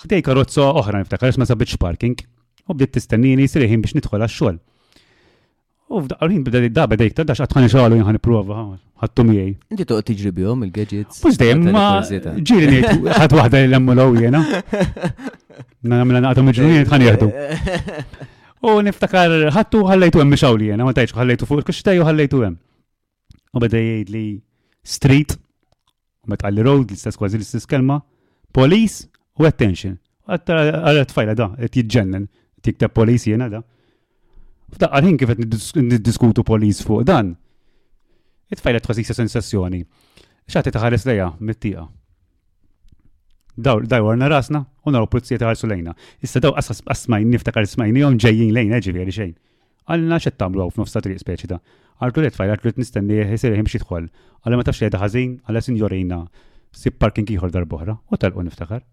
Ħdej 0.00 0.22
karozza 0.24 0.68
oħra 0.72 1.00
niftakar 1.02 1.34
ma 1.38 1.48
sabitx 1.48 1.78
parking 1.82 2.20
u 2.68 2.74
bdiet 2.74 2.92
tistennini 2.94 3.46
jisir 3.46 3.64
ħin 3.66 3.82
biex 3.82 3.96
nitħol 3.98 4.22
għax 4.26 4.36
xol 4.38 4.58
U 5.90 5.98
f'daqrin 6.04 6.44
bida 6.46 6.60
da 6.70 6.84
bida 6.86 7.02
jiktar 7.08 7.26
dax 7.26 7.40
għatħani 7.42 7.66
xalu 7.68 7.96
jħan 7.98 8.20
prova 8.22 8.58
ħattu 9.02 9.24
miej. 9.26 9.56
Inti 9.74 9.86
toqt 9.90 10.12
iġri 10.14 10.30
bjom 10.36 10.62
il-gadgets. 10.68 11.18
Mux 11.24 11.38
dejjem 11.40 11.64
ma 11.74 11.86
ġiri 12.06 12.82
wahda 13.00 13.00
ngħid 13.00 13.16
ħadd 13.24 13.34
waħda 13.40 13.62
li 13.64 13.72
lemmu 13.72 13.96
law 13.98 14.14
jiena. 14.14 14.44
Nagħmel 15.82 16.22
naqgħodhom 16.22 16.52
iġruni 16.54 16.84
ħan 16.92 17.06
jieħdu. 17.08 17.30
U 18.70 18.74
niftakar 18.86 19.34
għallajtu 19.50 20.22
għem 20.22 20.30
hemm 20.30 20.46
għawli 20.46 20.70
jena, 20.70 20.86
ma 20.86 20.94
tgħidx 20.94 21.18
għallajtu 21.18 21.50
fuq 21.50 21.62
il 21.64 21.68
kuxtaj 21.72 21.98
u 21.98 22.06
għallajtu 22.06 22.44
għem. 22.46 22.56
U 23.58 23.64
beda 23.66 23.82
jgħid 23.82 24.14
li 24.14 24.24
street 24.94 25.40
U 26.24 26.28
meta 26.30 26.48
li 26.52 26.62
road 26.64 26.88
l-istess 26.90 27.16
kważi 27.18 27.38
l-istess 27.40 27.66
kelma, 27.68 28.00
police 28.52 29.08
u 29.40 29.46
attention. 29.48 29.96
għalet 30.30 31.08
tfajla 31.10 31.32
da, 31.34 31.46
qed 31.58 31.74
jiġġennen, 31.80 32.26
tikteb 32.62 32.92
police 32.94 33.26
jena 33.32 33.48
da. 33.50 33.62
F'daqqa 34.70 35.00
għalħin 35.00 35.16
kif 35.18 35.32
qed 35.32 35.82
niddiskutu 35.82 36.44
police 36.46 36.84
fuq 36.86 37.02
dan. 37.08 37.32
It-tfajla 38.52 38.82
tħossik 38.84 39.10
sensazzjoni. 39.16 39.80
ċaħti 40.50 40.74
taħares 40.76 41.06
leja, 41.08 41.32
mittija. 41.46 41.82
Daw 43.60 43.82
għarna 43.88 44.28
rasna 44.30 44.60
u 44.86 44.90
naraw 44.92 45.08
pulizija 45.10 45.40
taħarsu 45.42 45.66
lejna. 45.70 45.96
Issa 46.22 46.38
daw 46.42 46.54
qasmajn 46.54 47.30
niftakar 47.32 47.66
smajnihom 47.68 48.20
ġejjin 48.22 48.54
lejna 48.54 48.78
ġivjeri 48.82 49.10
xejn 49.18 49.34
għalna 49.92 50.18
xed 50.24 50.36
tamlu 50.40 50.62
għaw 50.64 50.72
f'nofsa 50.76 51.02
triq 51.02 51.20
speċi 51.22 51.50
ta' 51.54 51.60
għartu 52.00 52.22
li 52.24 52.30
tfajl 52.32 52.52
għartu 52.54 52.68
li 52.70 52.74
nistenni 52.80 53.18
jisir 53.24 53.56
jimxi 53.58 53.80
tħol 53.82 54.06
għalli 54.10 54.60
ma 54.60 54.66
tafx 54.66 54.82
li 54.86 55.00
ħażin 55.02 55.32
għalla 55.46 55.62
sinjorina 55.66 56.20
si 56.82 56.92
parking 56.94 57.32
ieħor 57.34 57.50
darbohra 57.54 57.96
u 57.96 58.20
talqu 58.20 58.44
niftakar. 58.46 58.84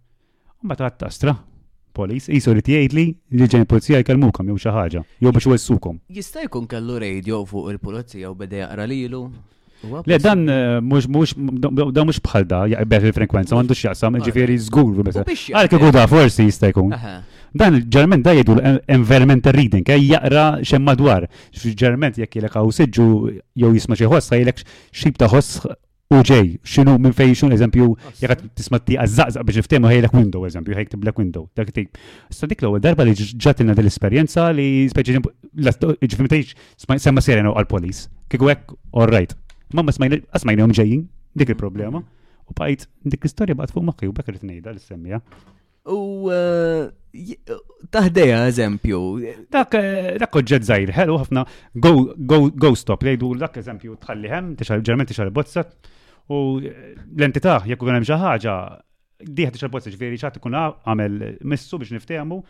Mbagħad 0.66 0.88
għadd 0.88 1.00
tastra 1.04 1.36
polis 1.98 2.28
jisu 2.34 2.56
li 2.58 2.64
tgħid 2.66 2.98
li 2.98 3.06
li 3.38 3.50
ġen 3.52 3.68
pulizija 3.70 4.02
jkellmukom 4.06 4.50
jew 4.54 4.58
xi 4.64 4.74
ħaġa 4.78 5.04
jew 5.22 5.36
biex 5.36 5.52
u 5.52 5.94
Jista' 6.18 6.48
jkun 6.48 6.66
kellu 6.72 7.00
radio 7.06 7.44
fuq 7.46 7.70
il-pulizija 7.76 8.32
u 8.32 8.36
beda 8.42 8.66
jaqra 8.66 8.90
lilu 8.90 9.28
Le, 10.10 10.18
dan 10.18 10.40
eh, 10.50 10.80
mux 10.82 11.06
mux 11.06 11.36
da 11.38 12.02
mux 12.02 12.18
bħal 12.26 12.48
da, 12.50 12.64
il-frekwenza, 12.80 13.54
għandu 13.60 13.76
xjaqsam, 13.78 14.16
ġifiri 14.26 14.56
zgur. 14.58 15.04
Għalek 15.12 15.76
għuda, 15.78 16.08
forsi 16.10 16.48
jista' 16.48 16.72
jkun. 16.72 16.90
Dan 17.58 17.80
ġerment 17.90 18.22
da 18.26 18.36
jgħidu 18.38 18.56
l 18.62 18.78
environmental 18.94 19.56
reading, 19.56 19.88
eh, 19.90 19.98
jaqra 20.12 20.42
xem 20.68 20.84
madwar. 20.86 21.24
Ġerment 21.58 22.20
jekk 22.22 22.38
jilek 22.38 22.54
għaw 22.58 22.72
siġu 22.76 23.08
jew 23.58 23.72
jisma 23.74 23.98
xi 23.98 24.06
ħossa 24.12 24.38
jilek 24.42 24.62
xib 24.94 25.18
ta' 25.18 25.30
ħoss 25.32 25.64
u 25.68 26.20
ġej, 26.24 26.52
xinu 26.64 26.94
minn 27.02 27.16
fej 27.18 27.34
xun 27.40 27.56
eżempju, 27.58 27.88
jgħat 28.22 28.44
tisma 28.56 28.80
ti 28.84 29.00
għazzaqzaq 29.02 29.48
biex 29.50 29.62
iftemu 29.64 29.90
ħejlek 29.90 30.14
window, 30.16 30.46
eżempju, 30.48 30.76
ħejk 30.78 30.94
tiblek 30.94 31.20
window, 31.20 31.48
dak 31.58 31.74
tip. 31.76 31.98
Sta 32.32 32.48
dik 32.48 32.62
l-ewwel 32.64 32.84
darba 32.86 33.08
li 33.10 33.16
ġatilna 33.18 33.76
dell-esperjenza 33.76 34.46
li 34.56 34.68
speċi 34.92 35.18
ġifimtejx 35.58 36.96
semma 37.02 37.26
serjenu 37.26 37.56
għal-polis. 37.58 38.06
Kiku 38.30 38.54
hekk, 38.54 38.78
all 38.94 39.10
right. 39.12 39.34
mamma 39.74 39.92
ma 39.98 40.38
smajnihom 40.38 40.78
ġejjin, 40.78 41.04
dik 41.36 41.56
il-problema. 41.58 42.06
U 42.48 42.56
bajt 42.56 42.86
dik 43.04 43.24
l-istorja 43.26 43.58
baqgħet 43.60 43.76
fuq 43.76 43.90
maħħi 43.90 44.08
u 44.08 44.16
bekk 44.16 44.36
irid 44.38 44.46
ngħidha 44.48 44.78
l-semmija. 44.78 45.24
U 45.88 46.28
uh, 46.28 46.88
taħdeja 47.92 48.42
eżempju. 48.52 49.00
Dak 49.54 49.76
eh, 49.80 50.16
dak 50.20 50.36
oġġed 50.42 50.66
zaħir, 50.68 50.92
ħelu 50.98 51.16
ħafna 51.22 51.46
go 51.82 52.72
stop, 52.76 53.06
jgħidu 53.08 53.30
dak 53.40 53.56
eżempju 53.62 53.96
tħalli 54.04 54.32
hemm, 54.32 54.56
tixal 54.60 54.84
ġermen 54.86 55.08
tixal 55.10 55.32
bozza, 55.34 55.64
u 56.30 56.60
eh, 56.60 56.94
l-entità 57.16 57.62
jekk 57.70 57.88
hemm 57.88 58.04
xi 58.06 58.18
ħaġa 58.20 58.56
diħ 59.32 59.54
tixal 59.56 59.72
bozza 59.74 59.94
ġifieri 59.94 60.20
ċatt 60.22 60.42
ikun 60.42 60.58
għamel 60.58 61.16
missu 61.48 61.80
biex 61.82 61.96
niftehmu 61.96 62.42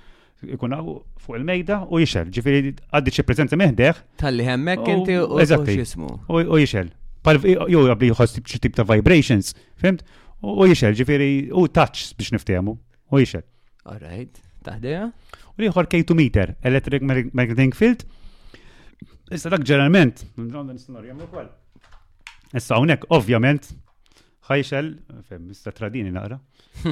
ikun 0.57 0.73
fuq 1.17 1.37
il-mejda 1.37 1.81
u 1.93 2.01
jixel, 2.01 2.33
ġifieri 2.33 2.73
għaddi 2.89 3.15
ċe 3.19 3.25
prezenza 3.29 3.59
meħdeħ. 3.61 4.01
Tħalli 4.23 4.49
hemmhekk 4.49 4.91
inti 4.97 5.19
u 5.21 5.37
x'ismu. 5.45 6.11
U 6.27 6.61
jixel. 6.63 6.89
Jow, 7.27 7.85
għabli 7.91 8.07
jħoss 8.15 8.39
xi 8.41 8.59
tip 8.63 8.75
ta' 8.77 8.85
vibrations, 8.87 9.53
fimt? 9.81 10.03
U 10.47 10.65
jixel, 10.69 10.93
ġveri, 10.97 11.31
u 11.53 11.67
touch 11.69 12.15
biex 12.17 12.33
niftehmu 12.37 12.79
u 13.11 13.17
All 13.87 13.99
right, 14.03 14.39
taħdeja. 14.65 15.05
U 15.57 15.61
liħor 15.63 15.87
K2 15.87 16.15
meter, 16.19 16.55
electric 16.61 17.03
magnetic 17.07 17.75
field. 17.79 18.03
Issa 19.31 19.49
dak 19.51 19.63
ġeneralment, 19.67 20.25
Issa 22.55 22.77
unek, 22.79 23.01
ovvjament, 23.11 23.71
ħajxel, 24.49 24.91
fem, 25.27 25.49
issa 25.51 25.71
tradini 25.75 26.11
naqra. 26.15 26.37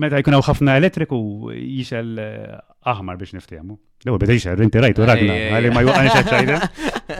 Meta 0.00 0.20
jkun 0.20 0.36
hawn 0.36 0.44
ħafna 0.46 0.76
elettriku 0.78 1.18
jixel 1.56 2.14
eh, 2.20 2.56
aħmar 2.94 3.16
biex 3.20 3.32
niftehmu. 3.36 3.76
Lew 4.06 4.18
beda 4.22 4.36
jixel 4.38 4.56
rinti 4.60 4.80
rajt 4.80 5.00
u 5.02 5.06
ragna, 5.08 5.36
għalli 5.58 5.70
ma 5.74 5.82
juqan 5.84 6.08
xaċċajda. 6.14 6.56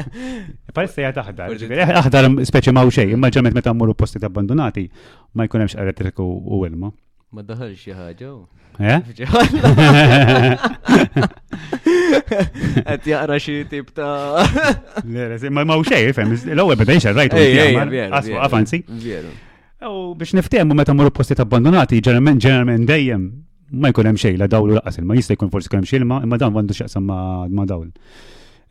Palissa 0.76 1.02
hija 1.02 1.12
taħdar. 1.16 1.56
Aħdar 2.04 2.30
speċi 2.48 2.72
ma' 2.72 2.84
u 2.88 2.92
xej, 2.94 3.12
imma 3.16 3.32
ġemmet 3.32 3.56
meta 3.60 3.72
mmorru 3.76 3.96
posti 4.00 4.20
abbandonati 4.24 4.86
ma 5.36 5.48
jkun 5.48 5.64
hemmx 5.66 5.76
elettriku 5.84 6.24
u 6.24 6.64
ilma. 6.68 6.92
Ma 7.30 7.44
daħal 7.46 7.76
xi 7.78 7.92
ħaġa. 7.94 8.28
Eh? 8.82 9.12
Qed 12.86 13.04
jaqra 13.06 13.36
xi 13.38 13.58
tip 13.70 13.92
ta' 13.94 14.42
Ma 15.54 15.62
ma 15.62 15.78
xej, 15.86 16.10
fem, 16.16 16.32
l-ewwel 16.34 16.74
beda 16.80 16.96
jxar 16.98 17.12
rajtu. 17.14 17.38
afanzi. 18.34 18.82
U 19.86 20.14
biex 20.18 20.34
niftehmu 20.36 20.74
meta 20.74 20.90
mmorru 20.92 21.12
postijiet 21.14 21.40
abbandonati, 21.44 22.00
ġeneralment 22.04 22.38
ġeneralment 22.44 22.84
dejjem 22.88 23.22
ma 23.78 23.90
jkun 23.92 24.06
hemm 24.10 24.18
xejn 24.18 24.36
la 24.42 24.48
dawlu 24.50 24.74
laqas 24.80 24.96
ma 25.06 25.14
jista' 25.14 25.34
jkun 25.36 25.50
forsi 25.52 25.68
kemm 25.70 25.86
xilma, 25.86 26.18
imma 26.26 26.36
dan 26.42 26.50
għandu 26.58 26.72
x'jaqsam 26.74 27.02
ma' 27.06 27.64
dawl. 27.70 27.88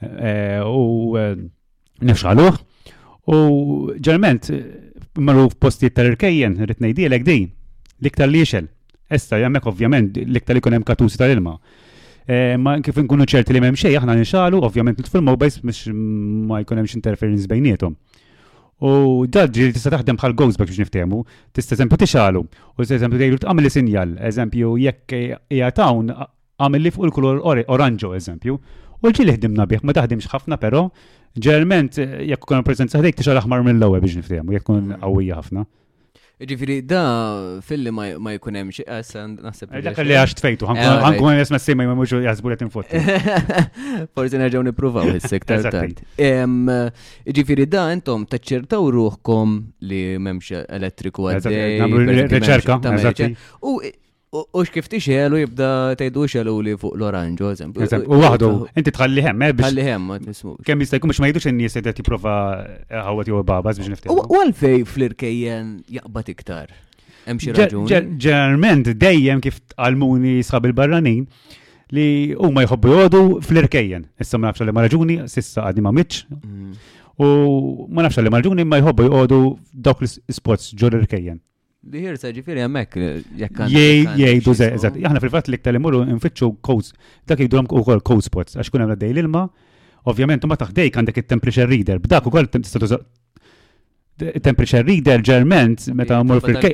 Eh, 0.04 0.26
eh, 0.60 0.62
u 0.68 0.82
nifxaluh. 2.06 2.56
U 3.32 3.36
ġeneralment 3.96 4.44
marru 5.24 5.48
f'postijiet 5.56 5.96
tal-irkejjen, 5.98 6.60
rrid 6.66 6.80
ngħidilek 6.84 7.24
din 7.26 7.50
liktar 8.04 8.28
li 8.32 8.42
jixel. 8.44 8.68
Esta, 9.10 9.40
jammek 9.42 9.66
ovvjament, 9.70 10.18
liktar 10.30 10.56
li 10.58 10.62
kunem 10.64 10.84
katusi 10.88 11.18
tal-ilma. 11.20 11.56
Eh, 12.30 12.56
ma 12.62 12.76
kif 12.86 13.00
nkunu 13.02 13.26
ċerti 13.30 13.56
li 13.56 13.62
memxej, 13.64 13.96
aħna 13.98 14.16
nxalu, 14.22 14.60
ovvjament 14.68 15.00
nitfilmaw 15.02 15.38
bejs 15.42 15.60
biex 15.66 15.88
ma 15.92 16.60
jkunem 16.64 16.86
interference 16.94 17.48
bejnietom. 17.50 17.96
U 18.82 19.26
daġġi 19.28 19.66
li 19.70 19.74
tista' 19.76 19.92
taħdem 19.96 20.16
bħal 20.20 20.36
goals 20.40 20.58
biex 20.60 20.78
niftemu, 20.84 21.24
tista' 21.56 21.76
eżempju 21.76 21.98
tixalu, 22.04 22.44
u 22.46 22.80
tista' 22.84 22.96
eżempju 23.02 23.20
tgħidu 23.20 23.42
tagħmel 23.44 23.66
li 23.66 23.70
sinjal, 23.74 24.14
eżempju 24.30 24.76
jekk 24.86 25.18
hija 25.50 25.72
tawn 25.76 26.14
għamil 26.14 26.86
li 26.86 26.92
fuq 26.94 27.10
il-kulur 27.10 27.42
oranġo 27.68 28.14
eżempju, 28.16 28.60
u 29.02 29.08
l 29.10 29.16
li 29.26 29.36
ħdimna 29.36 29.66
bih, 29.68 29.82
ma 29.84 29.94
taħdimx 29.98 30.30
ħafna 30.32 30.58
però, 30.62 30.86
ġerment 31.36 31.98
jekk 32.00 32.46
kun 32.46 32.64
preżenza 32.68 33.02
ħdejk 33.02 33.20
tixal 33.20 33.42
aħmar 33.42 33.66
mill-ewwel 33.68 34.06
biex 34.06 34.22
niftemu, 34.22 34.54
jekk 34.56 34.70
kun 34.70 34.96
qawwija 35.02 35.42
ħafna. 35.42 35.66
Ġifiri, 36.40 36.78
da 36.88 37.00
filli 37.68 37.92
ma 37.92 38.32
jkunem 38.32 38.70
xie, 38.72 38.86
għessa 38.88 39.26
nasib. 39.44 39.74
Dak 39.84 39.98
li 40.08 40.16
għax 40.16 40.38
tfejtu, 40.40 40.70
għanku 40.72 41.26
għan 41.28 41.36
jesma 41.42 41.60
s 41.60 41.68
sema 41.68 41.84
jma 41.84 41.98
muġu 42.00 42.22
jazbu 42.24 42.48
li 42.48 42.56
għetin 42.56 42.72
fotti. 42.72 43.02
Forse 44.16 44.40
nerġaw 44.40 44.64
jessek, 44.64 45.44
jissek 45.44 45.48
tartant. 45.50 46.00
Ġifiri, 47.28 47.68
da 47.68 47.90
jentom 47.92 48.24
taċċertaw 48.32 48.88
ruħkom 48.96 49.58
li 49.92 50.04
memx 50.16 50.64
elettriku 50.64 51.28
għaddej. 51.28 52.30
Reċerka, 52.40 52.80
U 53.68 53.82
U 54.30 54.62
x'kif 54.62 54.86
tixelu 54.92 55.40
jibda 55.42 55.68
tajdu 55.98 56.26
xelu 56.30 56.52
li 56.62 56.76
fuq 56.78 56.94
l-oranġu, 57.00 57.48
eżempju. 57.50 57.86
U 58.14 58.20
waħdu, 58.22 58.50
inti 58.78 58.92
tħalli 58.94 59.24
hemm, 59.26 59.46
eh, 59.48 59.54
biex. 59.58 59.64
Tħalli 59.64 59.86
ma 60.04 60.18
tismu. 60.22 60.52
Kemm 60.68 60.84
jista' 60.86 61.00
jkun 61.00 61.14
ma 61.18 61.30
jidux 61.32 61.48
in-nies 61.50 61.78
qed 61.80 61.90
jipprova 61.98 62.36
għawat 63.00 63.26
eh, 63.26 63.32
jow 63.34 63.40
babaz 63.48 63.80
biex 63.82 63.90
niftehom. 63.96 64.20
U 64.30 64.38
għalfej 64.44 64.84
fl-irkejjen 64.92 65.72
jaqbad 65.98 66.30
iktar. 66.36 66.76
Hemm 67.26 67.42
xi 67.42 67.56
raġun. 67.58 67.90
Ġeneralment 67.90 68.92
dejjem 69.02 69.42
kif 69.48 69.58
għalmuni 69.80 70.36
sħab 70.46 70.70
il-barranin 70.70 71.26
li 71.98 72.08
huma 72.38 72.68
jħobbu 72.68 72.94
jgħodu 73.00 73.24
fl-irkejjen. 73.48 74.06
Issa 74.28 74.38
ma 74.38 74.52
nafx 74.52 74.70
li 74.70 74.78
ma 74.78 74.86
raġuni, 74.86 75.20
sissa 75.34 75.66
għadni 75.72 75.88
ma 75.90 75.96
mitx. 76.04 76.28
Mm. 76.38 76.80
U 77.18 77.28
ma 77.90 78.06
nafx 78.06 78.22
li 78.22 78.30
ma 78.30 78.44
raġuni 78.46 78.68
ma 78.70 78.78
jħobbu 78.78 79.10
jgħodu 79.10 79.42
dok 79.90 80.06
l-spots 80.06 80.76
ġol 80.78 81.02
irkejjen. 81.02 81.42
Li 81.88 82.02
hirsa, 82.04 82.30
ġifiri 82.36 82.60
għemmek, 82.66 82.96
eh, 83.08 83.20
jekkan. 83.40 83.70
Jej, 83.72 84.02
jej, 84.20 84.42
duze, 84.44 84.68
eżat. 84.76 84.98
Jahna 85.00 85.22
fil-fat 85.24 85.48
li 85.48 85.60
ktar 85.62 85.78
imurru 85.80 86.02
nfittxu 86.18 86.50
kowz, 86.66 86.90
dak 87.28 87.40
jidrom 87.40 87.70
u 87.72 87.84
kol 87.88 88.02
kowz 88.04 88.28
spots, 88.28 88.58
għax 88.60 88.74
kunem 88.74 88.92
għaddej 88.92 89.14
l-ilma, 89.14 89.46
ovvjament, 90.12 90.44
ma 90.46 90.58
taħdej 90.60 90.92
għandek 90.92 91.22
il-temperature 91.22 91.70
reader, 91.72 92.02
b'dak 92.04 92.28
u 92.28 92.34
kol 92.36 92.50
temperature 94.40 94.84
reader 94.84 95.22
ġerment 95.24 95.86
meta 95.96 96.18
mur 96.28 96.42
fil-kej, 96.44 96.74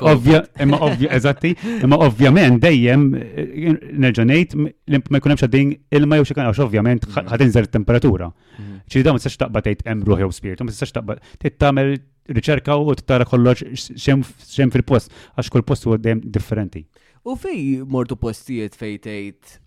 imma 0.66 0.80
ovvja, 0.88 1.12
eżatti, 1.14 1.52
imma 1.86 2.00
ovvjament 2.08 2.58
dejjem 2.64 3.04
eh, 3.22 3.68
nerġanejt 4.02 4.56
ma 4.58 5.22
jkunem 5.22 5.38
xaddin 5.38 5.76
ilma 6.00 6.18
jew 6.18 6.26
xikan 6.32 6.50
għax 6.50 6.64
ovvjament 6.66 7.06
mhm. 7.06 7.30
ħadin 7.30 7.54
zer 7.54 7.70
temperatura. 7.70 8.32
ċiri 8.58 9.06
mhm. 9.06 9.08
dawn 9.12 9.22
s-sax 9.22 9.38
taqba 9.46 9.62
tejt 9.62 9.86
emruħi 9.94 10.26
u 10.26 10.34
spiritu, 10.34 10.66
ma 10.66 10.74
s-sax 10.74 10.98
taqba 10.98 11.20
tejt 11.38 11.62
tamel 11.62 11.94
riċerka 12.32 12.76
u 12.82 12.94
t-tara 12.98 13.26
kollox 13.28 13.64
xem 13.94 14.74
fil-post, 14.74 15.12
għax 15.38 15.52
kull 15.54 15.66
post 15.68 15.86
u 15.90 15.96
għoddem 15.96 16.24
differenti. 16.34 16.84
U 17.26 17.34
fej 17.42 17.82
mortu 17.90 18.18
postijiet 18.22 18.76
fej 18.78 19.00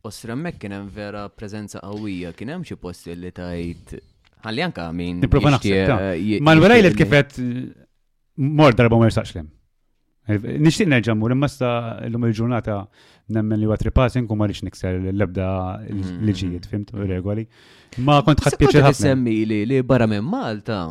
osra 0.06 0.36
hemmhekk 0.36 0.60
kien 0.62 0.74
hemm 0.76 0.90
vera 0.94 1.24
preżenza 1.28 1.80
qawwija, 1.82 2.32
kien 2.38 2.52
hemm 2.54 2.66
xi 2.66 2.76
posti 2.78 3.16
li 3.18 3.32
tajt 3.34 3.96
ħalli 4.46 4.62
anka 4.66 4.86
min. 4.94 5.18
Nipprova 5.24 5.56
naħseb. 5.56 5.94
Eh, 6.14 6.34
ma 6.42 6.54
l 6.54 6.62
veraj 6.62 6.84
li 6.86 6.92
kifet 6.94 7.38
eh, 7.42 7.64
mort 8.46 8.78
darba 8.78 8.98
ma 9.00 9.08
jistaxlem. 9.10 9.48
Nixtieq 10.28 10.90
nerġa' 10.92 11.14
l 11.16 11.34
imma 11.34 11.48
sta 11.48 11.68
llum 12.12 12.26
il-ġurnata 12.28 12.82
nemmen 13.32 13.58
li 13.58 13.64
huwa 13.66 13.78
tripassing 13.80 14.28
kumma 14.28 14.44
ma 14.44 14.50
rix 14.52 14.60
l-ebda 14.84 15.46
mhm. 15.88 16.18
liġijiet, 16.28 16.66
fimt, 16.68 16.92
regoli. 17.08 17.46
Ma 18.04 18.20
kont 18.22 18.44
ħadd 18.44 18.60
pjaċir 18.60 18.90
ħafna. 18.90 19.38
li 19.48 19.82
barra 19.82 20.06
minn 20.06 20.24
Malta 20.28 20.82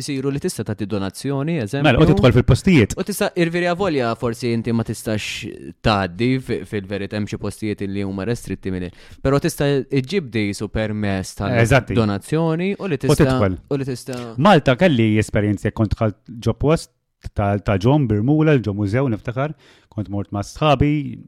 jisiru 0.00 0.32
li 0.32 0.40
tista' 0.42 0.64
tagħti 0.66 0.86
donazzjoni, 0.92 1.56
eżempju. 1.62 1.86
Mela, 1.86 2.00
u 2.02 2.06
tidħol 2.10 2.34
fil-postijiet. 2.36 2.96
U 2.98 3.04
tista' 3.06 3.28
irviri 3.42 3.68
volja 3.78 4.12
forsi 4.20 4.52
inti 4.54 4.72
ma 4.76 4.84
tistax 4.86 5.50
tgħaddi 5.84 6.30
fil-verit 6.68 7.16
hemm 7.16 7.28
xi 7.30 7.40
postijiet 7.42 7.84
li 7.90 8.04
huma 8.06 8.26
restritti 8.28 8.72
minn 8.74 8.88
Però 9.24 9.40
tista' 9.42 9.68
iġib 10.00 10.32
su 10.56 10.68
permess 10.72 11.36
ta' 11.38 11.82
donazzjoni 11.94 12.72
u 12.80 12.88
li 12.90 12.98
tista' 13.00 13.36
u 13.44 13.76
li 13.80 13.88
tista'. 13.88 14.18
Malta 14.38 14.76
kelli 14.80 15.12
esperjenzi 15.20 15.72
kont 15.72 15.96
ġo 15.96 16.54
post 16.56 16.92
ta' 17.36 17.76
ġom 17.78 18.08
Birmula, 18.08 18.56
l-ġom 18.56 18.80
mużew 18.80 19.08
niftakar, 19.12 19.52
kont 19.92 20.08
mort 20.08 20.30
ma' 20.32 20.44
sħabi, 20.44 21.18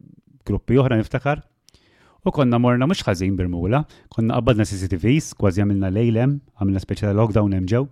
gruppi 0.49 0.79
oħra 0.81 0.99
niftakar. 0.99 1.45
U 2.23 2.31
konna 2.31 2.55
morna 2.63 2.87
mux 2.87 3.01
ħażin 3.03 3.35
Birmula, 3.37 3.81
konna 4.09 4.37
qabadna 4.39 4.63
CCTVs, 4.63 5.33
kważi 5.35 5.65
għamilna 5.65 5.89
lejlem, 5.91 6.37
għamilna 6.55 6.83
speċjal 6.85 7.19
lockdown 7.19 7.57
hemm 7.57 7.67
ġew 7.67 7.89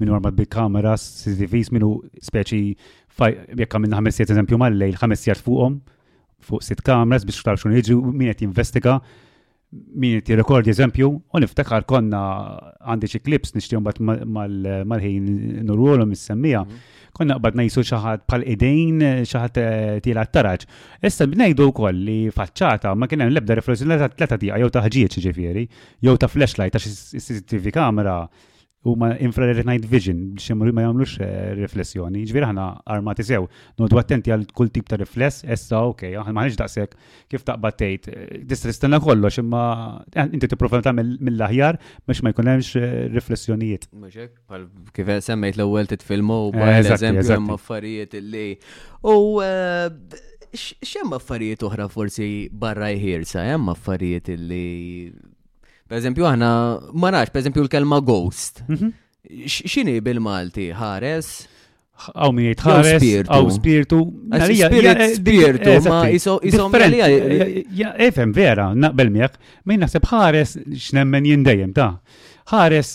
minn 0.00 0.10
armat 0.14 0.34
bil-kameras, 0.38 1.04
CCTVs, 1.20 1.70
minnu 1.74 1.92
speċi 2.22 2.60
jekk 3.54 3.76
minna 3.80 4.00
ħames 4.00 4.18
jgħat 4.18 4.34
eżempju 4.34 4.58
mal-lejl, 4.60 4.96
ħames 5.02 5.28
jgħat 5.28 5.44
fuqhom 5.46 5.76
fuq 6.44 6.64
sit 6.66 6.82
kameras 6.84 7.24
biex 7.28 7.44
tarf 7.46 7.62
xun 7.62 7.76
jiġu, 7.78 7.98
min 8.10 8.28
qed 8.32 8.42
jinvestiga, 8.48 8.96
min 10.02 10.18
qed 10.18 10.34
jirrekordi 10.34 10.72
eżempju, 10.74 11.06
u 11.14 11.40
niftakar 11.42 11.86
konna 11.88 12.20
għandi 12.84 13.08
xi 13.14 13.22
klips 13.24 13.54
nixtiew 13.56 13.80
mbagħad 13.80 14.84
mal-ħin 14.90 15.30
nurwolhom 15.68 16.12
is-semmija. 16.14 16.62
Konna 17.16 17.36
qbad 17.38 17.56
najsu 17.60 17.84
xi 17.86 17.96
ħadd 18.04 18.40
edin 18.56 19.00
xaħat 19.00 19.24
xi 19.30 19.40
ħadd 19.94 20.02
tiela 20.04 20.26
taraġ. 20.26 20.66
Issa 21.06 21.24
bnejdu 21.30 21.68
wkoll 21.70 22.02
li 22.04 22.18
faċċata 22.36 22.92
ma 22.98 23.06
kien 23.08 23.22
hemm 23.24 23.32
l-ebda 23.32 23.56
riflessjoni 23.60 23.96
ta' 24.02 24.10
tleta 24.12 24.36
tija, 24.42 24.58
jew 24.60 24.68
ta' 24.74 24.82
ħġieġ 24.88 25.20
ġifieri, 25.28 25.68
jew 26.04 26.16
ta' 26.18 26.28
flashlight 26.32 26.74
ta' 26.76 26.82
CCTV 26.82 27.72
kamera 27.78 28.18
huma 28.84 29.06
infrared 29.26 29.64
night 29.70 29.84
vision 29.94 30.18
biex 30.34 30.50
jemru 30.50 30.72
ma 30.76 30.84
jagħmlux 30.84 31.14
eh, 31.24 31.52
riflessjoni. 31.58 32.20
Ġviri 32.20 32.24
jiġifieri 32.28 32.48
ħana 32.50 32.66
armati 32.94 33.24
sew, 33.26 33.46
nodu 33.80 34.00
attenti 34.00 34.32
għal 34.34 34.44
kull 34.56 34.70
tip 34.74 34.90
ta' 34.90 34.98
rifless, 35.00 35.42
issa 35.54 35.80
okej, 35.88 36.18
aħna 36.20 36.44
ħanġ 36.44 36.58
daqshekk. 36.60 37.00
kif 37.32 37.46
taqbad 37.48 37.78
Tista' 37.80 38.12
eh, 38.18 38.42
Distristanna 38.52 39.00
kollox, 39.02 39.40
imma 39.40 39.64
eh, 40.12 40.26
inti 40.34 40.50
t 40.50 40.54
tagħmel 40.60 40.84
ta' 40.84 40.94
mill-aħjar 40.98 41.80
biex 42.10 42.22
ma 42.26 42.34
hemmx 42.34 42.84
riflessjonijiet. 43.16 43.88
Mħiġek, 44.04 44.60
kif 45.00 45.16
semmejt 45.30 45.58
l 45.58 45.64
ewwel 45.66 45.88
titfilmu 45.94 46.40
u 46.52 46.68
eżempju 46.68 47.26
hemm 47.38 47.54
affarijiet 47.56 48.18
illi. 48.20 48.46
U 49.04 49.40
x'hemm 50.54 51.16
affarijiet 51.16 51.64
oħra 51.66 51.88
forsi 51.90 52.30
barra 52.52 52.92
jħirsa, 52.92 53.48
hemm 53.54 53.72
affarijiet 53.72 54.28
illi 54.36 54.66
Per 55.94 56.00
eżempju, 56.02 56.24
aħna 56.26 56.46
ma 56.98 57.10
nafx, 57.14 57.30
per 57.32 57.38
eżempju, 57.40 57.62
l-kelma 57.68 58.00
ghost. 58.02 58.64
Mhm. 58.66 58.88
X'inhi 59.46 60.00
bil-Malti? 60.04 60.64
Ħares? 60.74 61.26
Għaw 62.10 62.32
min 62.34 62.48
jgħid 62.50 62.62
ħares, 62.66 63.04
għaw 63.30 63.50
spirtu? 63.54 64.00
Spirtu, 64.32 65.60
eh, 65.60 65.60
eh, 65.62 65.86
ma 65.86 66.00
jisom 66.10 66.74
eh, 66.74 68.08
Efem, 68.08 68.32
vera, 68.34 68.72
naqbel 68.74 69.12
miegħek, 69.14 69.36
min 69.70 69.84
naħseb 69.84 70.08
ħares 70.10 70.56
x'nemmen 70.72 71.28
jindejjem 71.30 71.70
ta' 71.78 71.92
ħares 72.50 72.90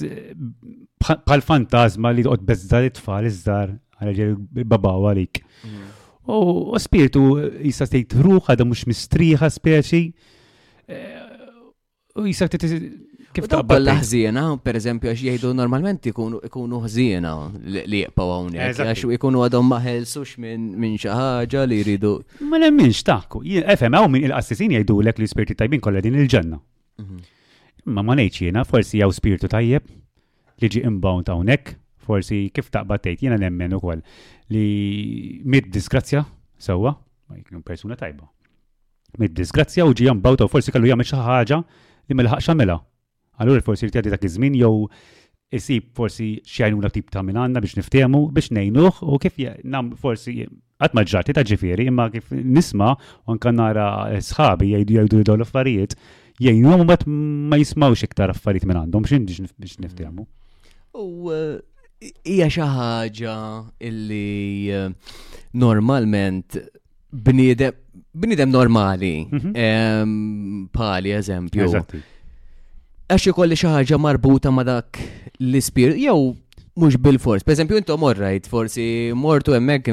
bħal 0.99 1.45
fantasma 1.47 2.11
li 2.11 2.27
toqgħod 2.27 2.43
beżda 2.51 2.83
li 2.83 2.91
tfal 2.99 3.29
iżdar 3.31 3.71
għal 4.03 4.35
baba 4.75 4.97
għalik. 5.05 5.39
Mhm. 5.63 5.87
U 6.35 6.75
spiritu 6.83 7.23
jista' 7.63 7.87
stejt 7.93 8.19
ruħ 8.19 8.51
għadha 8.51 8.67
mhux 8.67 8.83
mistriħa 8.91 9.47
speċi 9.55 10.03
u 12.15 12.25
jisak 12.25 12.51
kif 13.33 13.45
balla 13.63 13.93
Laħżiena, 13.93 14.43
per 14.65 14.75
eżempju, 14.79 15.11
għax 15.11 15.21
jgħidu 15.21 15.49
normalment 15.53 16.07
ikunu 16.09 16.77
ħżiena 16.81 17.31
li 17.69 17.99
jqpaw 18.07 18.31
hawnhekk, 18.33 18.79
għax 18.87 19.05
ikunu 19.19 19.43
għadhom 19.45 19.67
ma 19.69 19.77
ħelsux 19.83 20.39
minn 20.41 20.95
xi 20.97 21.11
ħaġa 21.13 21.65
li 21.69 21.77
jridu. 21.83 22.13
Ma 22.49 22.57
nemminx 22.63 23.03
taqku, 23.05 23.43
Efem, 23.45 23.93
hawn 23.93 24.13
minn 24.15 24.25
il-qassisin 24.25 24.73
jgħidulek 24.73 25.21
li 25.21 25.29
spirti 25.29 25.55
tajbin 25.59 25.83
kolla 25.85 26.01
din 26.01 26.17
il-ġenna. 26.17 26.57
Mhm. 27.03 27.19
Ma 27.93 28.01
ma 28.03 28.15
ngħidx 28.17 28.47
jiena, 28.47 28.63
forsi 28.65 29.03
jew 29.03 29.11
spirtu 29.13 29.49
tajjeb 29.51 29.85
li 30.63 30.67
ġi 30.77 30.81
inbound 30.89 31.29
hawnhekk, 31.29 31.75
forsi 32.09 32.47
kif 32.49 32.71
taqbad 32.73 33.03
tgħid 33.05 33.27
jiena 33.27 33.37
nemmen 33.45 33.77
ukoll 33.77 34.01
li 34.49 34.65
mid-disgrazzja 35.45 36.25
sewwa, 36.57 36.95
ma 37.29 37.37
jkun 37.37 37.61
persuna 37.61 37.93
tajba. 37.95 38.25
Mid-disgrazzja 39.21 39.85
u 39.85 39.93
ġi 39.93 40.09
u 40.09 40.47
forsi 40.49 40.71
kellu 40.71 40.89
jgħu 40.89 41.05
xi 41.05 41.21
ħaġa 41.29 41.61
imma 42.09 42.23
l-ħaq 42.25 42.43
xamela. 42.43 42.75
Allura 43.39 43.63
forsi 43.63 43.87
rtjati 43.87 44.11
dak 44.11 44.25
iż-żmien 44.27 44.55
jew 44.59 44.87
isib 45.55 45.89
forsi 45.97 46.31
xjajnuna 46.45 46.89
tip 46.93 47.09
ta' 47.13 47.23
minanna 47.25 47.61
biex 47.63 47.77
niftehmu 47.79 48.23
biex 48.35 48.51
ngħinuh 48.53 48.99
u 49.01 49.19
kif 49.23 49.37
nam 49.63 49.93
forsi 49.97 50.43
ma 50.79 50.87
maġġarti 50.99 51.33
ta' 51.35 51.43
ġifiri, 51.47 51.85
imma 51.91 52.09
kif 52.13 52.29
nisma 52.31 52.91
un 53.31 53.39
kan 53.41 53.57
nara 53.59 53.85
sħabi 54.23 54.69
jgħidu 54.75 54.95
jgħidu 54.95 55.23
dawn 55.27 55.41
l-affarijiet, 55.41 55.95
jgħinhom 56.39 56.85
għom 56.95 57.17
ma 57.51 57.59
jismawx 57.59 58.05
iktar 58.07 58.31
affarijiet 58.31 58.67
minn 58.69 58.79
għandhom, 58.85 59.09
xin 59.09 59.25
biex 59.59 59.79
niftehmu. 59.83 60.23
U 60.95 61.31
eh, 61.35 62.13
hija 62.23 62.47
xi 62.47 62.63
ħaġa 62.77 63.35
illi 63.89 64.71
eh, 64.71 64.87
normalment 65.51 66.61
bniedem 67.11 67.75
bnidem 68.13 68.49
normali, 68.51 69.13
mhm. 69.31 70.67
pali 70.73 71.11
eżempju. 71.11 71.69
Għax 73.09 73.25
ikolli 73.31 73.55
xi 73.57 73.65
ħaġa 73.69 73.97
marbuta 73.97 74.51
ma' 74.53 74.61
dak 74.67 74.99
l-ispir, 75.41 75.95
jew 75.97 76.15
mhux 76.79 76.99
bil-fors. 77.01 77.41
Pereżempju 77.43 77.79
intom 77.81 78.03
orrajt, 78.05 78.45
forsi 78.47 78.83
mortu 79.17 79.55
hemmhekk 79.57 79.89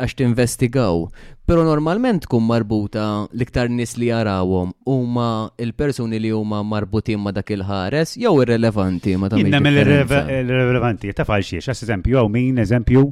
għax 0.00 0.16
tinvestigaw. 0.22 1.02
Però 1.44 1.60
normalment 1.68 2.22
tkun 2.24 2.46
marbuta 2.48 3.04
l-iktar 3.36 3.68
nies 3.68 3.92
li 4.00 4.08
jarawhom 4.08 4.70
huma 4.88 5.28
il-persuni 5.60 6.18
li 6.24 6.30
huma 6.32 6.62
marbutin 6.64 7.20
ma' 7.20 7.34
dak 7.36 7.52
il-ħares 7.52 8.16
jew 8.22 8.32
irrelevanti 8.40 9.12
ma' 9.20 9.28
ta' 9.28 9.40
il 9.42 9.52
irrelevanti, 9.52 11.12
ta' 11.12 11.28
falxiex, 11.28 11.68
għas 11.68 11.84
eżempju, 11.84 12.16
għaw 12.16 12.32
min 12.32 12.64
eżempju 12.64 13.04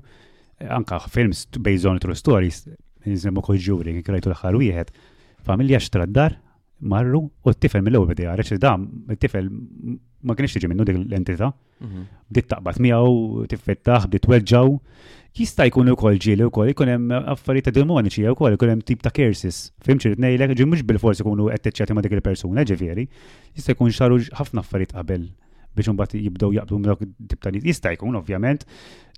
anka 0.72 1.02
films 1.12 1.44
based 1.60 1.90
on 1.92 2.00
true 2.00 2.16
stories, 2.16 2.62
nizemmu 3.06 3.42
kol 3.44 3.58
ġuri, 3.58 3.96
krajtu 4.06 4.30
l-axar 4.30 4.54
wieħed. 4.58 4.90
Familja 5.46 5.78
dar, 6.06 6.38
marru, 6.80 7.20
u 7.42 7.50
t-tifel 7.52 7.82
mill-ewwel 7.82 8.12
bdejja, 8.14 8.34
reċ 8.36 8.58
dam, 8.60 8.86
t-tifel 9.14 9.48
ma 10.22 10.34
kienx 10.34 10.52
tiġi 10.54 10.68
minnu 10.70 10.84
dik 10.86 10.96
l-entità, 10.98 11.52
mhm. 11.80 12.06
bdiet 12.30 12.48
taqbad 12.50 12.78
miegħu, 12.78 13.46
tifettaħ, 13.50 14.06
bdiet 14.08 14.28
weġġaw. 14.30 14.72
Jista' 15.32 15.64
jkun 15.64 15.88
ukoll 15.94 16.18
ġieli 16.20 16.44
wkoll 16.44 16.74
ikun 16.74 16.90
hemm 16.92 17.12
affarijiet 17.32 17.70
demoniċi 17.72 18.26
ukoll 18.34 18.52
ikun 18.58 18.68
hemm 18.74 18.82
tip 18.84 19.00
ta' 19.02 19.08
kersis. 19.16 19.70
Fimx 19.80 20.04
irid 20.10 20.20
ngħidlek 20.20 20.52
ġi 20.58 20.66
mhux 20.68 20.84
bil-forsi 20.84 21.24
jkunu 21.24 21.46
qed 21.48 21.62
tiċċati 21.70 21.96
ma' 21.96 22.02
dik 22.04 22.18
il-persuna, 22.18 22.66
ġifieri, 22.68 23.06
jista' 23.56 23.72
jkun 23.72 23.94
xaru 23.96 24.18
ħafna 24.28 24.60
affarijiet 24.60 24.92
qabel 24.98 25.24
biex 25.72 25.88
imbagħad 25.88 26.20
jibdew 26.26 26.50
jaqblu 26.58 26.82
dawk 26.84 27.06
tip 27.32 27.40
ta' 27.40 27.52
Jista' 27.56 27.94
jkun 27.96 28.20
ovvjament 28.20 28.66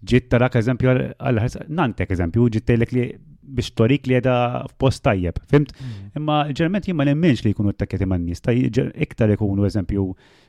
ġiet 0.07 0.31
tarak 0.31 0.55
eżempju 0.61 0.95
għal 1.19 1.43
nantek 1.81 2.15
eżempju 2.15 2.47
ġiet 2.61 2.75
li 2.79 3.09
biex 3.53 3.71
torik 3.77 4.07
li 4.09 4.17
għeda 4.17 4.35
f'post 4.75 5.05
tajjeb, 5.05 5.39
fimt? 5.51 5.73
Mm. 5.77 6.11
Imma 6.21 6.37
ġerment 6.57 6.89
jimma 6.89 7.05
nemmenx 7.09 7.43
li 7.45 7.53
jkunu 7.55 7.75
t-takketi 7.75 8.09
man 8.09 8.25
nis, 8.27 8.41
iktar 8.49 9.33
jkunu 9.37 9.67
eżempju, 9.69 10.05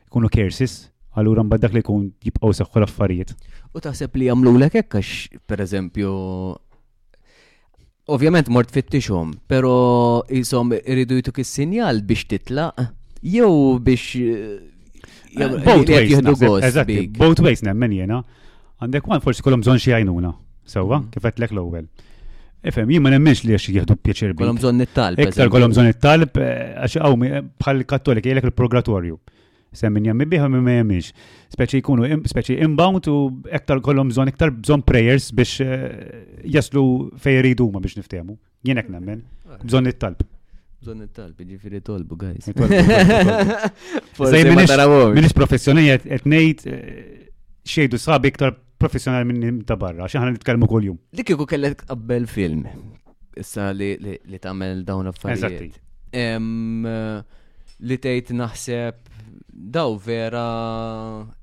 jkunu 0.07 0.29
kersis, 0.31 0.85
għallura 1.15 1.45
mbaddak 1.47 1.75
li 1.75 1.81
jkun 1.83 2.05
jibqaw 2.27 2.53
seħħu 2.57 2.81
l-affarijiet. 2.83 3.33
U 3.75 3.83
sepp 3.85 4.15
li 4.19 4.29
jamlu 4.29 4.55
l 4.55 4.69
għax, 4.69 5.15
per 5.47 5.63
eżempju, 5.65 6.13
ovvjament 8.15 8.51
mort 8.53 8.71
fittixhom, 8.71 9.35
pero 9.49 10.23
jisom 10.31 10.71
irridu 10.79 11.19
jtuk 11.23 11.39
il-sinjal 11.43 12.01
biex 12.05 12.27
titlaq, 12.33 12.87
jew 13.23 13.51
biex. 13.83 14.07
Eh, 15.35 15.43
eh, 15.43 15.57
both 15.67 16.39
ways. 16.39 17.17
Both 17.17 17.41
ways 17.43 17.59
nemmen 17.67 17.91
jena. 17.91 18.21
Għandek 18.79 19.07
għan 19.07 19.23
forsi 19.23 19.43
kolom 19.43 19.59
bżon 19.63 19.79
xie 19.79 19.93
għajnuna, 19.95 20.29
sewa, 20.67 20.97
mm. 21.01 21.09
kifet 21.13 21.37
l-ek 21.41 21.53
l-ewel. 21.55 21.85
Efem, 22.65 22.89
jimman 22.89 23.11
nemmenx 23.13 23.43
li 23.45 23.53
għax 23.53 23.67
jihdu 23.75 23.95
pjaċir 24.01 24.31
bi. 24.33 24.41
Kolom 24.41 24.57
zon 24.63 24.81
it-talb. 24.81 25.19
Ektar 25.21 25.51
kolom 25.53 25.73
zon 25.75 25.85
it-talb, 25.91 26.39
għax 26.41 26.95
għaw 26.97 27.19
bħal 27.61 27.83
kattolik, 27.89 28.25
jgħilek 28.25 28.47
il-progratorju. 28.49 29.17
Semmin 29.75 30.07
jammi 30.09 30.25
biħa 30.31 30.47
minn 30.49 30.65
ma 30.65 30.99
Speċi 31.55 31.81
jkunu, 31.83 32.07
speċi 32.27 32.55
inbound 32.65 33.05
u 33.11 33.17
ektar 33.53 33.81
kolom 33.85 34.09
zon, 34.11 34.31
ektar 34.31 34.49
bżon 34.55 34.81
prayers 34.87 35.29
biex 35.35 35.51
eh, 35.61 35.85
jaslu 36.55 36.81
fej 37.21 37.37
jridu 37.41 37.67
ma 37.71 37.81
biex 37.83 37.99
niftemu. 37.99 38.33
Jienek 38.65 38.89
nemmen, 38.91 39.21
bżon 39.61 39.87
it-talb. 39.93 40.25
Bżon 40.81 41.05
it-talb, 41.05 41.37
ġifiri 41.47 41.83
tolbu, 41.85 42.17
guys. 42.19 42.49
Zaj 44.17 44.49
minix 44.49 45.37
professjoni 45.37 45.85
nejt, 46.33 46.65
eh, 46.65 47.25
xejdu 47.69 47.99
sabi 48.03 48.33
iktar 48.33 48.57
professjonali 48.85 49.25
minn 49.29 49.63
ta' 49.65 49.77
barra, 49.79 50.07
xaħna 50.09 50.35
nitkellmu 50.35 50.67
kol-jum. 50.69 50.97
Dik 51.17 51.31
kiku 51.33 51.47
kellek 51.49 51.83
qabel 51.89 52.27
film, 52.29 52.65
issa 53.37 53.69
li, 53.73 53.93
tagħmel 53.95 54.31
li 54.35 54.41
tamel 54.45 54.83
dawn 54.87 55.11
affarijiet. 55.11 55.79
Li 57.85 57.97
tgħid 58.03 58.33
naħseb 58.39 59.01
daw 59.75 59.97
vera 59.99 60.45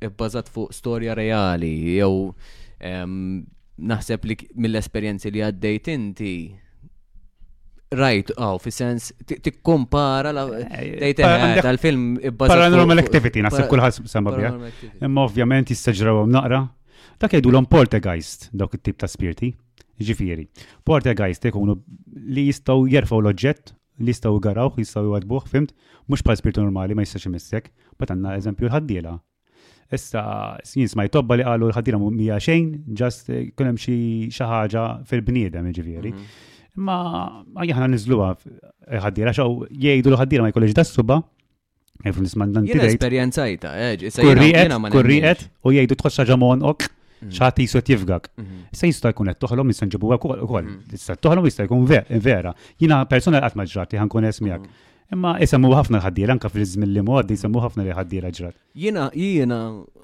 bbażat 0.01 0.49
fuq 0.55 0.73
storja 0.77 1.17
reali, 1.19 1.75
jew 1.99 2.97
naħseb 3.93 4.27
li 4.31 4.37
mill-esperjenzi 4.67 5.33
li 5.37 5.47
għaddejt 5.51 5.97
inti 5.99 6.35
Right, 7.93 8.31
għaw, 8.41 8.57
fi 8.65 8.71
sens, 8.73 9.11
tikkompara 9.29 10.31
la 10.33 10.47
eh, 10.63 11.11
eh, 11.11 11.11
tal-film. 11.61 12.15
Paranormal 12.41 13.03
activity, 13.03 13.43
nasib 13.45 13.67
kullħas 13.69 13.99
samba 14.09 14.33
bja. 14.33 14.55
Imma 15.05 15.27
ovvjament 15.29 15.75
jistaġraw 15.75 16.23
naqra 16.25 16.63
Ta' 17.23 17.29
kajdu 17.31 17.53
l 17.55 17.67
poltergeist 17.71 18.49
dawk 18.51 18.73
it-tip 18.75 18.97
ta' 18.99 19.07
spirti, 19.07 19.53
ġifiri. 20.03 20.49
Poltergeist 20.83 21.45
ikunu 21.47 21.77
li 22.35 22.49
jistaw 22.49 22.81
jerfaw 22.91 23.21
l-oġġett, 23.23 23.71
li 24.03 24.11
jistaw 24.11 24.35
garaw, 24.43 24.73
jistaw 24.75 25.05
jwadbuħ, 25.07 25.45
fimt, 25.53 25.71
mux 26.11 26.25
pa' 26.27 26.35
spirtu 26.41 26.65
normali, 26.65 26.97
ma 26.99 27.05
jistax 27.07 27.29
imissek, 27.31 27.69
bat 27.95 28.11
għanna 28.11 28.33
eżempju 28.41 28.67
l 28.67 28.73
ħaddila 28.75 29.13
Issa, 29.93 30.23
jien 30.65 30.89
smaj 30.89 31.11
tobba 31.13 31.37
li 31.37 31.45
għallu 31.47 31.69
l 31.71 31.99
mu 32.01 32.09
mija 32.15 32.39
xejn, 32.41 32.69
ġast 32.97 33.29
eh, 33.31 33.53
kunem 33.55 33.77
xi 33.77 33.95
ħaġa 34.35 34.85
fil-bniedem, 35.07 35.69
ġifiri. 35.77 36.11
Mhm. 36.11 36.81
Ma 36.83 36.99
jahna 37.69 37.87
nizluwa 37.93 38.33
l-ħaddila, 38.41 39.35
xaw 39.37 39.69
jgħidu 39.69 40.11
l 40.15 40.19
ħaddila 40.19 40.49
ma 40.49 40.51
jkollix 40.51 40.75
dassuba, 40.81 41.21
Jifru 42.03 42.25
nisman 42.25 42.51
dan 42.57 42.65
tidejt. 42.65 42.81
Jena 42.83 42.97
esperienzajta, 42.97 43.75
eġ, 43.93 44.05
eh, 44.11 44.91
kurriqet, 44.97 45.47
u 45.69 45.77
jgħidu 45.77 46.01
tħoċ 46.01 46.27
ġamon 46.33 46.67
ok, 46.73 46.89
xaħat 47.31 47.59
jisu 47.63 47.79
għet 47.81 47.91
jifgak. 47.93 48.29
Issa 48.75 48.89
jista 48.91 49.13
jkun 49.13 49.31
għet 49.31 49.41
toħlom, 49.45 49.73
jista 49.73 49.87
nġibu 49.89 50.13
għak 50.17 50.27
ukoll. 50.49 50.71
Issa 50.97 51.17
toħlom 51.17 51.49
jista 51.49 51.67
jkun 51.69 51.85
vera. 52.25 52.55
Jina 52.81 53.05
persona 53.11 53.43
għat 53.47 53.59
maġġrati 53.61 54.01
ħankun 54.03 54.29
esmijak. 54.31 54.67
Imma 55.13 55.35
jisemmu 55.43 55.69
ħafna 55.77 55.99
ħaddiera, 56.01 56.33
anka 56.33 56.49
fil-żmien 56.49 56.89
li 56.89 57.03
moddi 57.05 57.37
jisemmu 57.37 57.61
ħafna 57.61 57.85
li 57.85 57.93
ħaddiera 57.99 58.31
ġrat. 58.33 58.57
Jina, 58.73 59.11
jina, 59.13 59.59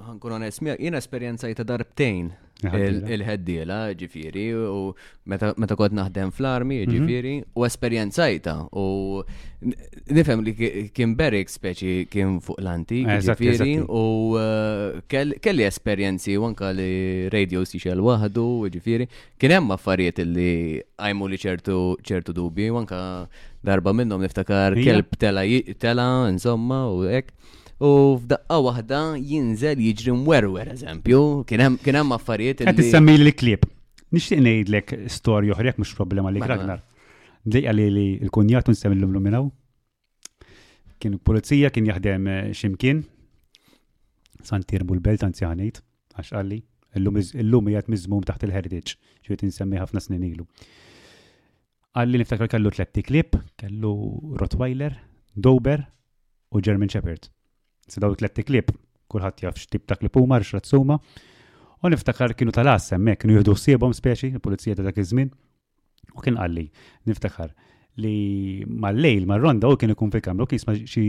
ħankun 0.05 0.35
għan 0.37 0.49
esmijak, 0.51 0.83
jina 0.85 1.01
esperienzajta 1.01 1.65
darbtejn 1.65 2.27
il-ħeddiela 2.67 3.93
ġifiri 3.95 4.47
u 4.67 4.93
meta 5.31 5.77
kod 5.79 5.93
naħdem 5.95 6.33
fl-armi 6.35 6.81
ġifiri 6.91 7.35
u 7.55 7.65
esperienzajta, 7.69 8.55
u 8.75 9.23
nifhem 10.11 10.43
li 10.43 10.55
kien 10.95 11.15
Berik 11.19 11.51
speċi 11.53 12.09
kien 12.11 12.39
fuq 12.43 12.59
l-antik 12.61 13.07
ġifiri 13.29 13.77
u 13.87 14.03
eh, 14.41 14.99
kelli 15.07 15.67
esperjenzi 15.69 16.35
u 16.41 16.49
anka 16.49 16.73
li 16.75 17.29
radio 17.31 17.63
sixel 17.67 18.03
waħdu 18.03 18.47
ġifiri 18.75 19.07
kien 19.39 19.55
hemm 19.59 19.75
affarijiet 19.77 20.23
li 20.27 20.83
għajmu 20.99 21.29
li 21.31 21.43
ċertu 21.47 22.35
dubi 22.35 22.71
u 22.75 22.81
anka 22.83 23.01
darba 23.63 23.93
minnhom 23.95 24.23
niftakar 24.23 24.75
kelb 24.83 25.15
tela 25.19 25.47
insomma 26.29 26.87
u 26.91 27.07
hekk. 27.07 27.35
U 27.79 27.91
f'daqqa 28.19 28.57
waħda 28.67 28.99
jinżel 29.23 29.79
jiġri 29.85 30.13
mwerwer, 30.19 30.71
eżempju, 30.75 31.19
kien 31.47 31.63
hemm 31.95 32.15
affarijiet. 32.17 32.65
t-semmi 32.77 33.15
li 33.21 33.33
klib. 33.35 33.67
Nixtieq 34.11 34.41
ngħidlek 34.43 34.93
storja 35.13 35.55
ħrek 35.57 35.79
mhux 35.79 35.95
problema 35.95 36.31
li 36.33 36.41
mela. 36.43 36.57
Ragnar. 36.57 36.81
Dejqa 37.47 37.75
li 37.77 37.85
li 37.93 38.05
l-kunjat 38.27 38.71
n-semmi 38.73 38.97
l 38.99 39.21
minnaw. 39.21 39.47
Kien 40.99 41.15
pulizija 41.23 41.71
kien 41.71 41.87
jaħdem 41.87 42.27
eh, 42.27 42.51
ximkien. 42.57 43.05
Santir 44.43 44.83
bul-belt 44.89 45.23
anzi 45.27 45.47
ħanejt, 45.47 45.79
għax 46.17 46.33
l 46.35 47.47
lum 47.47 47.69
jgħat 47.71 47.91
mizmum 47.93 48.25
taħt 48.27 48.47
il-heritage, 48.49 48.97
xie 49.27 49.37
tinsemmi 49.39 49.79
ħafna 49.79 50.03
snin 50.03 50.25
ilu. 50.33 50.49
Għalli 51.95 52.23
niftakar 52.25 52.49
kellu 52.51 52.71
tletti 52.75 53.03
klib, 53.07 53.39
kellu 53.61 53.93
Rottweiler, 54.41 54.99
Dober 55.37 55.85
u 56.51 56.61
German 56.63 56.89
Shepherd 56.91 57.29
sidaw 57.93 58.15
daw 58.17 58.43
klip, 58.47 58.71
kulħadd 59.13 59.43
jaf 59.47 59.57
x'tib 59.63 59.87
ta' 59.89 59.97
klip 59.97 60.17
huma 60.21 60.39
x'razzuma. 60.45 60.99
U 61.83 61.89
niftakar 61.93 62.35
kienu 62.35 62.53
tal-assem, 62.53 63.01
mek, 63.07 63.21
kienu 63.23 63.39
jihdu 63.39 63.55
siebom 63.57 63.93
speċi, 63.95 64.33
il-polizija 64.35 64.77
ta' 64.77 64.83
dak 64.89 64.99
iż-żmien. 64.99 65.29
U 66.15 66.21
kien 66.25 66.37
għalli, 66.37 66.67
niftakar 67.09 67.53
li 68.03 68.65
mal-lejl, 68.67 69.25
mal-ronda, 69.31 69.71
u 69.71 69.79
kien 69.79 69.93
ikun 69.95 70.13
fil 70.15 70.23
kamlu 70.23 70.47
kien 70.51 70.61
jisma 70.61 70.75
xi 70.83 71.05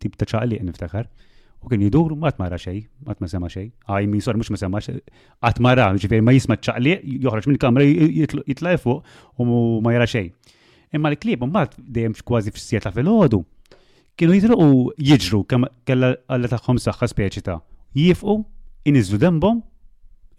tip 0.00 0.16
ta' 0.20 0.28
ċaqli, 0.30 0.60
niftakar. 0.68 1.08
U 1.64 1.70
kien 1.70 1.82
jidur, 1.82 2.14
ma 2.20 2.32
mara 2.38 2.58
xej, 2.60 2.82
ma 3.06 3.14
ma 3.20 3.30
sema 3.30 3.48
xej. 3.52 3.70
Għaj, 3.88 4.08
mi 4.12 4.20
sor, 4.24 4.36
mux 4.40 4.50
ma 4.52 4.58
sema 4.60 4.82
xej. 4.84 4.98
Għat 5.42 5.60
mara, 5.64 5.88
ġifir, 6.00 6.24
ma 6.24 6.34
jisma 6.36 6.56
ċaqli, 6.60 6.96
joħraċ 7.26 7.50
minn 7.50 7.60
kamra, 7.62 7.84
jitla 7.88 8.74
fuq 8.80 9.04
u 9.42 9.46
ma 9.84 9.94
jara 9.96 10.08
xej. 10.10 10.32
Imma 10.94 11.12
l-klib, 11.12 11.44
t 11.46 11.82
dejjem 11.94 12.16
kważi 12.24 12.52
f 12.54 12.60
sieta 12.62 12.92
fil-ħodu 12.94 13.40
kienu 14.16 14.36
jitru 14.36 14.56
u 14.56 14.68
jiġru 15.10 15.40
kalla 15.48 16.10
għalla 16.26 16.50
taħħom 16.54 16.80
saħħa 16.86 17.08
speċi 17.12 17.42
ta' 17.48 17.58
jifqu, 17.96 18.36
inizlu 18.88 19.18
dembom, 19.20 19.62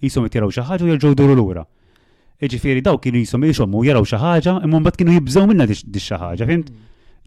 jisom 0.01 0.27
jtiraw 0.27 0.51
xaħġa 0.53 0.83
u 0.87 0.91
jirġu 0.93 1.13
duru 1.17 1.37
l-ura. 1.37 1.63
Iġifiri 2.41 2.83
daw 2.85 2.97
kienu 3.01 3.21
jisom 3.23 3.75
u 3.77 3.83
jaraw 3.85 4.05
xaħġa, 4.05 4.57
imman 4.65 4.85
bat 4.85 4.97
kienu 4.99 5.15
jibżaw 5.17 5.47
minna 5.49 5.69
di 5.69 5.75
xaħġa, 6.01 6.47
fimt? 6.49 6.73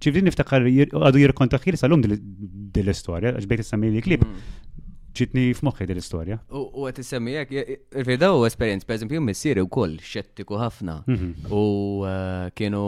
ċivdin 0.01 0.23
mm. 0.25 0.31
niftakar 0.31 0.65
għadu 0.89 1.21
jirkonta 1.21 1.59
xir 1.61 1.77
salum 1.77 2.03
dil-istoria, 2.05 3.35
ġbejt 3.43 3.67
s 3.69 3.79
li 3.81 4.03
klip, 4.03 4.23
mm. 4.25 4.85
ġitni 5.15 5.49
f'moħħi 5.59 5.87
din 5.89 5.99
l-istorja. 5.99 6.39
U 6.55 6.87
għet 6.89 7.03
semmi 7.05 7.35
jek, 7.37 7.53
irvida 7.99 8.33
u 8.35 8.47
esperienz, 8.49 8.87
per 8.87 8.97
eżempju, 8.97 9.21
missiri 9.23 9.61
u 9.63 9.69
koll, 9.69 9.99
xettiku 10.03 10.59
ħafna. 10.63 11.01
Mhm. 11.11 11.33
U 11.53 11.65
eh, 12.07 12.47
kienu 12.57 12.85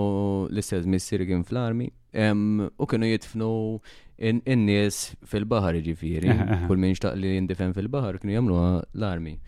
l-istess 0.51 0.87
missiri 0.89 1.27
kien 1.29 1.43
fl-armi, 1.45 1.91
U 2.13 2.87
kienu 2.87 3.09
jitfnu 3.09 3.81
in-nies 4.21 5.13
fil-bahar 5.27 5.77
ġifiri, 5.85 6.33
kull 6.69 6.79
minn 6.79 6.95
xtaq 6.97 7.17
li 7.19 7.37
jindifen 7.39 7.73
fil-bahar 7.75 8.21
kienu 8.23 8.37
jamlu 8.37 8.57
l-armi. 8.97 9.39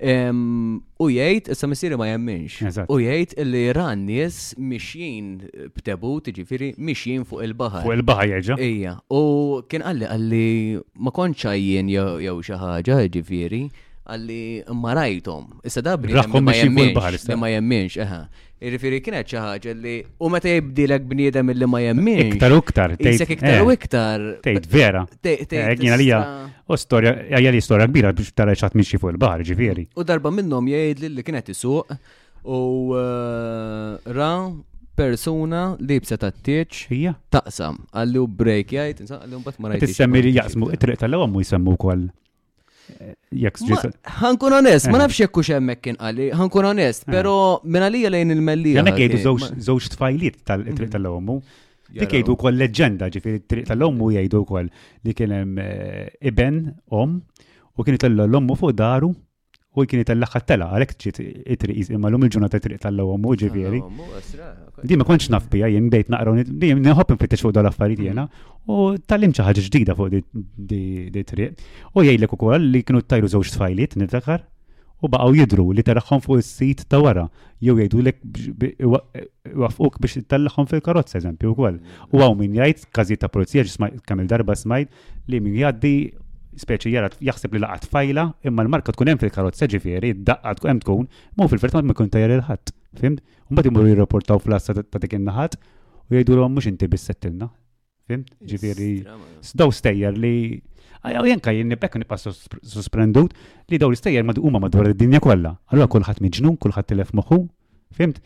U 0.00 1.08
jgħid, 1.10 1.48
issa 1.52 1.66
missieri 1.68 1.96
ma 2.00 2.06
jemminx. 2.08 2.60
U 2.88 3.00
jgħid 3.02 3.34
li 3.48 3.62
ran 3.76 4.04
nies 4.08 4.52
mixjin 4.56 5.30
b'tebut, 5.74 6.30
ġifiri, 6.38 6.70
mixjin 6.80 7.24
fuq 7.28 7.42
il-bahar. 7.48 7.82
Fuq 7.84 7.96
il-bahar 7.98 8.32
jgħġa. 8.38 8.56
Ija. 8.68 8.94
U 9.12 9.58
kien 9.68 9.82
għalli 9.84 10.06
għalli 10.08 10.48
ma 11.04 11.12
konċajjien 11.18 11.90
jew 11.92 12.38
xi 12.46 12.60
ħaġa 12.64 13.00
ġifiri 13.18 13.62
għalli 14.08 14.42
marajtom. 14.72 15.48
Issa 15.68 15.82
da 15.84 15.96
bni 16.00 16.16
ma 16.42 16.54
jemmin 16.56 16.92
Ma 17.38 17.50
jemminx, 17.52 17.96
eħe. 18.00 18.20
Irrifiri 18.58 18.98
kienet 19.04 19.28
ċaħġa 19.30 19.72
li 19.78 19.92
u 20.18 20.28
meta 20.34 20.50
jibdilek 20.50 21.04
bniedem 21.06 21.52
illi 21.52 21.66
ma 21.70 21.80
jemminx. 21.84 22.32
Iktar 22.34 22.50
eh, 22.50 22.56
u 22.56 22.62
iktar. 22.64 22.94
Tejt 22.98 23.24
iktar 23.36 23.58
u 23.62 23.68
iktar. 23.70 24.24
Tejt 24.42 24.66
vera. 24.72 25.04
Eh, 25.22 25.44
għin 25.50 25.94
għalija. 25.94 26.22
u 26.68 26.76
storja, 26.80 27.12
għajja 27.36 27.52
li 27.54 27.60
storja 27.62 27.86
kbira 27.90 28.12
biex 28.16 28.32
tara 28.36 28.56
xaħt 28.58 28.76
minn 28.80 28.88
fuq 28.98 29.12
il-bahar 29.14 29.44
ġifiri. 29.46 29.86
U 29.94 30.04
darba 30.08 30.32
minnom 30.34 30.66
jgħid 30.68 31.04
li 31.14 31.22
kienet 31.26 31.52
isuq 31.54 31.94
u 32.42 32.60
eh, 32.98 33.92
ra 34.18 34.32
persona 34.98 35.60
li 35.78 36.00
bsa 36.02 36.16
tattieċ 36.24 37.14
taqsam 37.30 37.84
għallu 37.94 38.24
break 38.40 38.72
jgħid, 38.74 39.04
għallu 39.20 39.44
mbagħad 39.44 39.62
ma 39.62 39.76
Tissemmi 39.78 40.24
li 40.26 40.34
jaqsmu 40.40 40.72
it-triq 40.74 41.04
tal-ewwel 41.04 41.30
mu 41.36 41.44
jsemmu 41.46 41.76
wkoll. 41.78 42.08
Jek 43.38 43.56
onest, 43.60 44.88
ma 44.92 44.96
eh. 44.98 45.02
nafx 45.02 45.20
jekku 45.24 45.42
hux 45.42 45.50
hemmhekk 45.52 45.82
kien 45.84 45.98
għalli, 46.00 46.28
Hankun 46.40 46.68
onest, 46.72 47.04
eh. 47.06 47.12
però 47.12 47.34
minn 47.64 47.84
għalija 47.88 48.10
lejn 48.14 48.32
il 48.34 48.42
melli 48.46 48.72
Għandek 48.80 49.00
jgħidu 49.04 49.60
żewġ 49.66 49.88
tfajliet 49.94 50.38
tal-triq 50.48 50.72
mm-hmm. 50.72 50.92
tal-ommu. 50.96 51.36
Dik 52.00 52.08
jgħidu 52.14 52.36
wkoll 52.36 52.58
leġenda, 52.64 53.08
ġifieri 53.12 53.42
triq 53.48 53.68
tal-ommu 53.70 54.08
jgħidu 54.16 54.42
wkoll 54.46 54.70
li 55.04 55.16
kien 55.18 55.36
hemm 55.38 55.62
eh, 55.62 56.08
iben 56.32 56.62
om 57.02 57.18
u 57.78 57.86
kien 57.86 58.00
itellgħu 58.00 58.26
l-ommu 58.30 58.58
fuq 58.60 58.74
daru 58.80 59.12
u 59.82 59.88
kien 59.88 60.00
jitel-laħħa 60.02 60.40
tela, 60.48 60.68
għalek 60.76 60.94
ġiet 61.02 61.20
it-triqis 61.54 61.90
imma 61.94 62.08
l-lum 62.10 62.26
il-ġurnata 62.26 62.60
tri 62.62 62.78
tal-lawom 62.82 63.26
u 63.30 63.34
ġivjeri. 63.42 63.80
Di 64.84 64.94
ma 64.98 65.06
kontx 65.08 65.30
naf 65.34 65.48
bija, 65.52 65.70
bejt 65.94 66.10
naqra, 66.14 66.34
jien 66.38 66.82
neħob 66.86 67.14
nfittex 67.16 67.44
fuq 67.44 67.56
dal-affarijiet 67.56 68.04
jena 68.10 68.28
u 68.66 68.90
tal-lim 69.10 69.34
ċaħġa 69.36 69.64
ġdida 69.70 69.96
fuq 69.98 70.20
di 70.58 71.24
tri 71.26 71.48
U 71.98 72.04
jgħidlek 72.04 72.36
ukoll 72.38 72.68
li 72.72 72.84
kienu 72.86 73.02
t 73.02 73.10
tajru 73.14 73.30
zoċ 73.32 73.48
żewġ 73.50 73.56
tfajliet 73.58 73.96
niftakar 74.00 74.44
u 75.02 75.10
baqaw 75.10 75.34
jidru 75.38 75.64
li 75.74 75.82
t-raħħom 75.86 76.22
fuq 76.24 76.40
s 76.42 76.52
sit 76.60 76.84
ta' 76.90 77.00
wara 77.02 77.24
jgħidu 77.62 78.02
jgħidulek 78.04 79.58
wafquk 79.58 80.02
biex 80.02 80.22
t-tallaħħom 80.22 80.70
fil-karozza 80.70 81.20
eżempju 81.22 81.52
u 81.52 81.56
wkoll. 81.56 81.76
Mm. 81.76 82.08
U 82.12 82.22
għaw 82.22 82.38
min 82.40 82.56
jgħajt, 82.58 82.84
kazi 82.94 83.16
ta' 83.18 83.30
polizija, 83.32 83.66
ġisma' 83.66 83.92
kamil 84.06 84.30
darba 84.30 84.56
smajt 84.58 84.90
li 85.30 85.40
min 85.42 85.54
jgħaddi 85.58 85.94
speċi 86.58 86.90
jara 86.92 87.08
jaħseb 87.22 87.54
li 87.56 87.60
laqat 87.62 87.88
fajla 87.92 88.24
imma 88.50 88.64
l-marka 88.66 88.92
tkun 88.94 89.12
hemm 89.12 89.22
fil-karozza 89.22 89.68
ġifieri 89.70 90.12
daqqa 90.28 90.54
tkun 90.58 90.72
hemm 90.74 90.82
tkun 90.82 91.08
mu 91.38 91.48
fil-verità 91.52 91.82
ma 91.86 91.96
kun 91.96 92.10
tajjar 92.12 92.34
il-ħadd. 92.36 92.72
Fimt? 93.00 93.22
Mbagħad 93.50 93.70
imorru 93.70 93.92
jirrapportaw 93.92 94.40
fl-assa 94.42 94.74
ta' 94.80 95.02
dik 95.02 95.16
in-naħat 95.18 95.56
u 96.08 96.16
jgħidu 96.18 96.38
l 96.38 96.48
mhux 96.54 96.70
inti 96.72 96.88
bissettilna. 96.90 97.48
Fimt? 98.08 98.32
Ġifieri 98.40 98.90
sdaw 99.44 99.72
stejjer 99.74 100.16
li 100.18 100.34
għaw 101.04 101.28
jenka 101.28 101.52
jenni 101.54 101.78
bekk 101.78 102.00
nibqa 102.02 102.18
susprendut 102.18 103.36
li 103.70 103.78
daw 103.78 103.90
l 103.90 104.16
ma 104.18 104.32
mad 104.32 104.38
huma 104.38 104.58
madwar 104.66 104.90
id-dinja 104.90 105.20
kollha. 105.20 105.54
Allura 105.72 105.86
kulħadd 105.88 106.22
miġnun, 106.24 106.56
kulħadd 106.58 106.88
tilef 106.92 107.14
moħħu, 107.14 107.38
fimt? 107.94 108.18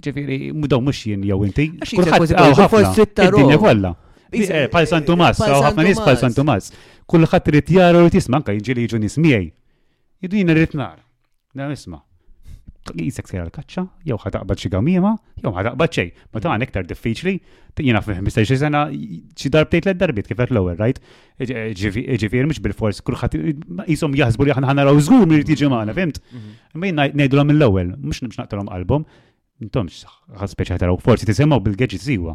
Ġifieri 0.00 0.52
daw 0.68 0.80
mhux 0.80 1.04
jien 1.08 1.24
jew 1.24 1.42
inti. 1.44 1.70
Kulħadd 1.96 2.36
id-dinja 2.36 3.58
kollha. 3.58 3.94
Eh, 4.32 4.66
pal 4.70 4.86
San 4.88 5.04
Tomas, 5.06 5.40
għaw 5.42 5.56
eh, 5.58 5.64
ħafna 5.68 5.86
nis 5.86 5.98
pal 6.04 6.18
San 6.20 6.34
Tomas. 6.36 6.70
Kullħat 7.10 7.50
rrit 7.50 7.72
jara 7.76 8.02
u 8.06 8.10
tisma, 8.14 8.38
anka 8.38 8.54
jġili 8.54 8.84
jġu 8.86 9.00
nismijaj. 9.02 9.48
Jidu 10.24 10.38
jina 10.44 10.54
rrit 10.54 10.76
nar. 10.78 11.00
Na 11.54 11.66
nisma. 11.72 12.02
Jisek 12.96 13.28
sejra 13.28 13.44
l-kacċa, 13.44 13.82
jew 14.08 14.16
ħataqbad 14.18 14.58
xi 14.62 14.70
gawmiema, 14.72 15.10
jow 15.42 15.50
ħataqbad 15.54 15.94
xej. 15.96 16.12
Ma 16.32 16.40
ta' 16.42 16.48
għan 16.54 16.64
ektar 16.64 16.86
diffiċli, 16.88 17.34
jina 17.86 18.00
fih 18.04 18.16
15 18.24 18.54
sena 18.62 18.86
xi 18.90 19.50
darbtejt 19.52 19.90
l-darbit, 19.92 20.26
kif 20.30 20.40
għat 20.40 20.54
l-ewwel, 20.54 20.78
right? 20.80 20.98
E-, 21.36 21.50
e-, 21.50 21.66
e-, 21.76 22.16
Ġifier 22.22 22.48
mux 22.48 22.62
bil-fors 22.64 23.02
kull 23.04 23.18
ħat 23.20 23.36
jisom 23.84 24.16
jaħsbu 24.18 24.46
li 24.48 24.54
aħna 24.54 24.70
ħanaraw 24.72 25.02
zgur 25.10 25.26
mir 25.28 25.44
tiġi 25.46 25.68
maħna, 25.70 25.94
fimt? 25.98 26.22
Mhm. 26.34 26.58
Ma 26.80 26.92
jina 26.92 27.10
jien 27.10 27.36
l 27.36 27.44
mill 27.68 27.96
mux 28.08 28.22
nibx 28.24 28.40
naqtolhom 28.40 28.72
album 28.72 29.04
intomx 29.60 30.04
ħatara, 30.34 30.92
u 30.92 30.98
forsi 30.98 31.26
u 31.26 31.60
bil 31.60 31.76
t 31.76 31.98
siwa, 32.00 32.34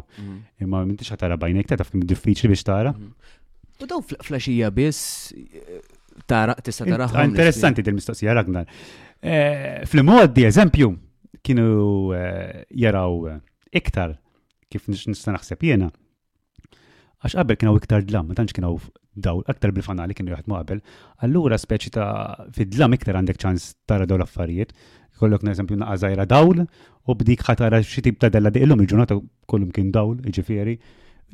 imma 0.62 0.84
mintix 0.86 1.10
ħatara 1.12 1.38
bajnek, 1.38 1.66
ta' 1.72 1.78
taf 1.82 1.90
kim 1.90 2.04
diffiċli 2.06 2.50
biex 2.54 2.64
tara. 2.68 2.92
Mm-hmm. 2.94 3.82
U 3.84 3.88
daw 3.90 4.02
flasġija 4.24 4.70
biss 4.72 5.32
eh, 5.34 5.82
tara, 6.30 6.54
tista 6.64 6.86
tara 6.88 7.08
Interessanti 7.26 7.84
dil-mistoqsija 7.84 8.32
Ragnar. 8.32 8.68
Eh, 9.20 9.82
fl 9.84 10.04
di 10.32 10.46
eżempju, 10.46 10.92
kienu 11.42 12.12
eh, 12.16 12.64
jaraw 12.80 13.38
iktar 13.76 14.18
kif 14.70 14.86
nista 14.90 15.34
naħseb 15.34 15.62
jena. 15.64 15.90
Għax 17.20 17.34
qabel 17.40 17.56
kienu 17.58 17.74
iktar 17.80 18.04
dlam, 18.06 18.28
ma 18.30 18.36
tantx 18.38 18.54
kienu 18.54 18.76
dawl 19.16 19.42
aktar 19.48 19.72
bil-fanali 19.72 20.14
kienu 20.14 20.34
jaħdmu 20.36 20.56
qabel, 20.60 20.82
allura 21.24 21.56
speċi 21.58 21.92
ta' 21.96 22.08
fid-dlam 22.52 22.94
iktar 22.96 23.16
għandek 23.18 23.40
ċans 23.40 23.70
tara 23.88 24.04
daw 24.06 24.20
l-affarijiet, 24.20 24.74
kollok 25.20 25.42
neżempju 25.48 25.76
naqa 25.80 25.96
zaħira 26.04 26.26
dawl, 26.28 26.64
u 27.08 27.14
bdik 27.14 27.44
ħatara 27.48 27.80
xi 27.84 28.02
tip 28.04 28.18
ta' 28.20 28.30
della 28.32 28.52
illum 28.54 28.82
il-ġurnata 28.84 29.16
kollum 29.50 29.72
kien 29.72 29.90
dawl, 29.94 30.16
ġifieri. 30.26 30.76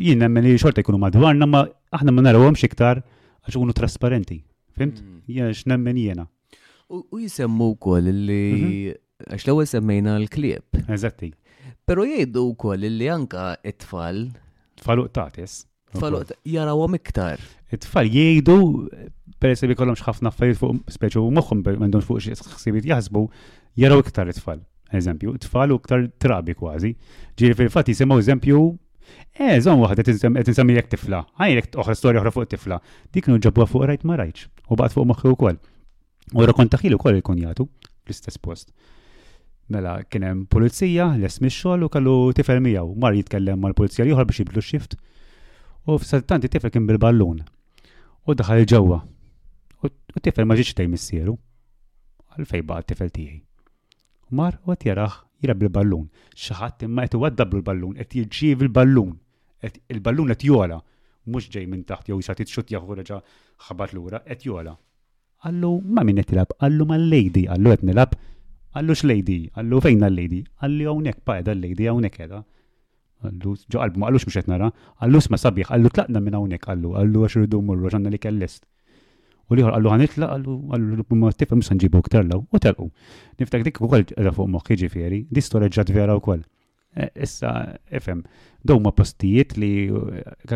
Jien 0.06 0.20
nemmen 0.22 0.44
li 0.46 0.54
xorta 0.60 0.80
jkunu 0.84 1.00
madwarna, 1.02 1.46
ma 1.48 1.64
aħna 1.96 2.12
ma 2.14 2.24
narawhom 2.24 2.56
xiktar 2.58 3.02
għax 3.44 3.58
unu 3.60 3.74
trasparenti. 3.76 4.38
Fimt? 4.78 5.02
Mm. 5.02 5.24
Jien 5.28 5.50
x'nemmen 5.52 5.98
jena. 6.00 6.26
U 6.92 7.18
jisemmu 7.20 7.70
wkoll 7.74 8.08
li 8.10 8.42
mhm. 8.52 9.00
għax 9.32 9.48
l 9.48 9.54
għu 9.56 9.66
semmejna 9.72 10.16
l-klieb. 10.22 10.78
Eżatti. 10.86 11.32
Pero 11.88 12.06
jgħidu 12.06 12.46
wkoll 12.52 12.86
li 12.86 13.08
anka 13.12 13.54
it-tfal. 13.66 14.26
Tfal 14.82 15.06
uqtatis. 15.06 15.62
Tfal 15.96 16.22
jarawhom 16.48 16.94
iktar. 17.00 17.40
It-tfal 17.72 18.06
jgħidu 18.12 18.56
per 19.42 19.56
li 19.66 19.74
kollom 19.76 19.96
x'ħafna 19.98 20.30
affarijiet 20.32 20.60
fuq 20.60 20.92
speċu 20.94 21.22
moħħhom 21.36 21.64
m'għandhomx 21.66 22.06
fuq 22.06 22.28
xħsibit 22.38 22.86
jazbu, 22.88 23.26
jaraw 23.78 24.00
iktar 24.02 24.28
it-tfal. 24.28 24.60
Eżempju, 24.92 25.36
tfal 25.40 25.72
u 25.72 25.76
iktar 25.80 26.06
trabi 26.20 26.54
kważi. 26.54 26.92
Ġiri 27.38 27.54
fil-fat 27.58 27.88
jisimaw 27.88 28.18
eżempju, 28.20 28.58
eżom 29.40 29.60
zon 29.78 29.82
waħda 29.82 30.04
t 30.04 30.56
jek 30.74 30.88
tifla, 30.92 31.22
għajrek 31.40 31.76
oħra 31.80 31.94
storja 31.96 32.20
oħra 32.20 32.30
fuq 32.32 32.46
tifla. 32.52 32.80
Dik 33.12 33.28
nġabwa 33.28 33.66
fuq 33.66 33.86
rajt 33.88 34.02
ma 34.04 34.16
rajċ, 34.20 34.44
u 34.68 34.76
baqt 34.76 34.94
fuq 34.96 35.06
moħħi 35.08 35.30
u 35.32 35.36
koll. 35.40 35.56
U 36.36 36.44
rakon 36.46 36.68
taħilu 36.68 36.98
koll 36.98 37.16
il-konjatu, 37.16 37.64
l-istess 38.06 38.38
post. 38.38 38.72
Mela, 39.72 40.02
kienem 40.04 40.44
pulizija, 40.46 41.14
les 41.16 41.40
xogħol 41.40 41.86
u 41.86 41.88
kallu 41.88 42.16
tifel 42.36 42.60
miegħu, 42.60 42.92
mar 43.00 43.16
jitkellem 43.16 43.60
mal-pulizija 43.60 44.04
l 44.04 44.26
biex 44.26 44.42
jiblu 44.44 44.60
xift. 44.60 44.98
U 45.88 45.96
f-sattanti 45.96 46.50
tifel 46.52 46.70
kien 46.70 46.84
bil-ballun. 46.86 47.40
U 48.28 48.36
daħal 48.36 48.66
ġewwa. 48.68 49.00
U 49.82 50.20
tifel 50.20 50.44
ma 50.44 50.58
ġietx 50.60 50.76
tej 50.76 51.32
Għalfejn 52.32 52.64
Għalfej 52.64 52.86
tifel 52.88 53.10
tiegħi 53.12 53.38
mar 54.32 54.56
u 54.64 54.72
għat 54.72 54.86
jaraħ 54.88 55.16
jirab 55.44 55.64
il-ballun. 55.66 56.06
Xaħat 56.32 56.86
imma 56.88 57.04
għet 57.06 57.18
għaddablu 57.18 57.60
l-ballun, 57.60 57.98
għet 58.00 58.16
jirġiv 58.18 58.64
il-ballun, 58.66 59.12
il-ballun 59.92 60.32
għet 60.32 60.46
jola, 60.48 60.78
mux 61.30 61.50
ġej 61.52 61.68
minn 61.70 61.84
taħt, 61.88 62.10
jow 62.10 62.18
jisat 62.20 62.40
jitxut 62.42 62.72
jaħu 62.72 62.96
reġa 63.02 63.18
ħabat 63.68 63.94
l-ura, 63.94 64.22
għet 64.24 64.46
jola. 64.48 64.74
Għallu 65.44 65.72
ma 65.92 66.04
minn 66.06 66.22
għet 66.22 66.32
nilab, 66.34 66.56
għallu 66.62 66.88
ma 66.88 66.98
l-lady, 66.98 67.44
għallu 67.50 67.76
għet 67.76 67.86
nilab, 67.90 68.16
għallu 68.78 68.96
x-lady, 68.98 69.38
għallu 69.56 69.82
fejn 69.88 70.08
l-lady, 70.08 70.42
għallu 70.62 70.90
għonek 70.94 71.22
pa 71.28 71.38
edha 71.42 71.54
l-lady, 71.56 71.88
għonek 71.92 72.20
edha. 72.26 72.42
Għallu, 73.22 73.52
ġo 73.70 73.82
għalbu 73.84 74.00
ma 74.02 74.08
għallux 74.10 74.26
mux 74.28 74.40
għet 74.40 74.48
nara, 74.50 74.72
għallu 74.98 75.20
sma 75.22 75.38
sabiħ, 75.38 75.68
għallu 75.70 75.90
tlaqna 75.94 76.22
minn 76.24 76.38
għonek, 76.40 76.64
għallu, 76.72 76.96
għallu 76.98 77.26
għaxrudu 77.28 77.60
murru, 77.62 77.90
ġanna 77.92 78.10
li 78.10 78.18
kell-list. 78.22 78.64
U 79.50 79.56
liħor 79.58 79.74
għallu 79.76 79.90
għanitla, 79.92 80.28
għallu 80.30 80.56
għallu 80.74 81.02
għallu 81.02 81.06
għallu 81.10 81.58
għallu 81.58 82.08
għallu 82.12 82.42
għallu 82.42 82.42
u 82.50 82.58
telqu. 82.62 82.86
Niftak 83.40 83.64
dik 83.66 83.80
għallu 83.80 84.04
għallu 84.16 84.34
fuq 84.36 84.58
għallu 84.58 84.90
għallu 84.94 85.06
għallu 85.06 85.28
għallu 85.30 85.72
għallu 85.74 85.98
vera 85.98 86.16
u 86.20 86.34
e, 86.36 86.40
Issa, 87.16 87.50
fm, 87.88 88.18
daw 88.60 88.76
ma 88.84 88.90
postijiet 88.92 89.54
li 89.56 89.88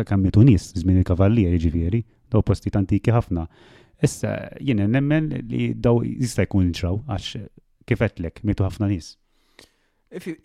kammitu 0.05 0.43
nis, 0.45 0.67
zmin 0.77 0.99
il-kavallier 1.01 1.55
ġifiri, 1.57 2.03
daw 2.29 2.43
postijiet 2.45 2.77
antiki 2.77 3.09
ħafna. 3.11 3.47
Issa, 4.05 4.35
jiena 4.61 4.85
nemmen 4.85 5.31
li 5.49 5.71
daw 5.73 6.03
jista 6.05 6.45
jkun 6.45 6.69
ġraw, 6.77 6.99
għax 7.09 7.39
kifetlek, 7.89 8.43
mitu 8.45 8.67
ħafna 8.67 8.91
nis. 8.91 9.15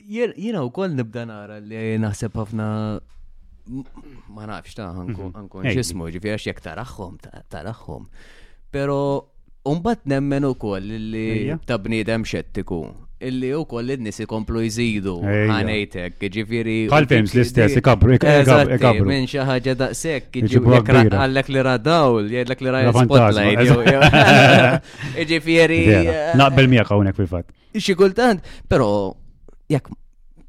Jena 0.01 0.65
u 0.65 0.87
nibda 0.97 1.27
nara 1.29 1.61
li 1.61 1.99
naħseb 2.01 2.39
ħafna 2.41 2.71
ma 4.33 4.45
nafx 4.49 4.75
ta' 4.77 4.91
għanku 4.91 5.63
ġismu, 5.71 6.09
ġifiri 6.17 6.39
xiek 6.41 6.57
jek 6.59 6.65
taraħħom, 6.65 7.21
taraħħom. 7.53 8.07
Pero 8.75 8.97
umbat 9.71 10.03
nemmen 10.11 10.47
u 10.49 10.55
koll 10.59 10.91
li 11.13 11.53
ta' 11.69 11.79
bnidem 11.83 12.25
xettiku, 12.27 12.81
illi 13.23 13.53
u 13.55 13.63
koll 13.71 13.93
id-nis 13.95 14.19
ikomplu 14.25 14.65
jizidu 14.65 15.15
għanejtek, 15.23 16.19
ġifiri. 16.39 16.77
Għal-films 16.91 17.37
l-istess, 17.37 17.79
ikabru, 17.79 18.17
ikabru. 18.19 19.07
Minn 19.07 19.29
xaħġa 19.31 19.77
da' 19.79 19.93
sekk, 19.99 20.43
għallek 20.43 21.55
li 21.55 21.63
radawl, 21.69 22.27
jgħidlek 22.33 22.67
li 22.67 22.75
rajna 22.79 22.95
spotlight. 22.99 24.13
Ġifiri. 25.33 25.81
Eh, 26.03 26.21
Naqbel 26.41 26.69
mija 26.73 26.89
għawnek 26.89 27.19
fil-fat. 27.21 27.55
Xikultant, 27.79 28.43
pero 28.69 28.91
jekk 29.71 29.95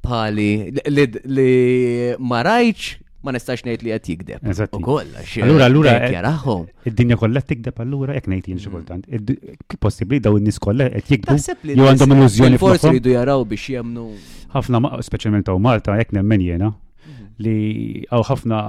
pali 0.03 0.51
li 0.73 2.13
marajċ 2.19 2.91
ma 3.23 3.31
nistax 3.31 3.63
ngħid 3.63 3.83
li 3.87 3.93
qed 3.95 4.09
jikdeb. 4.11 4.45
Ukoll 4.77 5.11
Allura 5.43 5.67
allura 5.69 5.93
eh, 6.03 6.11
jarahom. 6.17 6.65
Id-dinja 6.87 7.17
kollha 7.19 7.41
tikdeb 7.49 7.79
allura 7.85 8.15
jekk 8.17 8.29
ngħid 8.33 8.47
jien 8.51 8.59
xi 8.61 8.69
mm. 8.69 8.77
kultant. 8.77 9.75
Possibbli 9.85 10.19
daw 10.25 10.39
in-nies 10.39 10.59
kollha 10.63 10.89
qed 10.91 11.11
jikdbu 11.11 11.37
jew 11.77 11.85
għandhom 11.93 12.15
illużjoni 12.17 12.59
Forsi 12.61 12.91
jridu 12.91 13.13
jaraw 13.15 13.45
biex 13.49 13.69
jemnu. 13.77 14.07
Ħafna 14.53 14.81
speċjalment 15.07 15.47
ta' 15.47 15.55
Malta 15.67 15.95
jekk 16.01 16.17
nemmen 16.19 16.43
jiena 16.43 16.73
mhm. 16.73 17.21
li 17.47 17.55
għaw 18.11 18.25
ħafna 18.33 18.59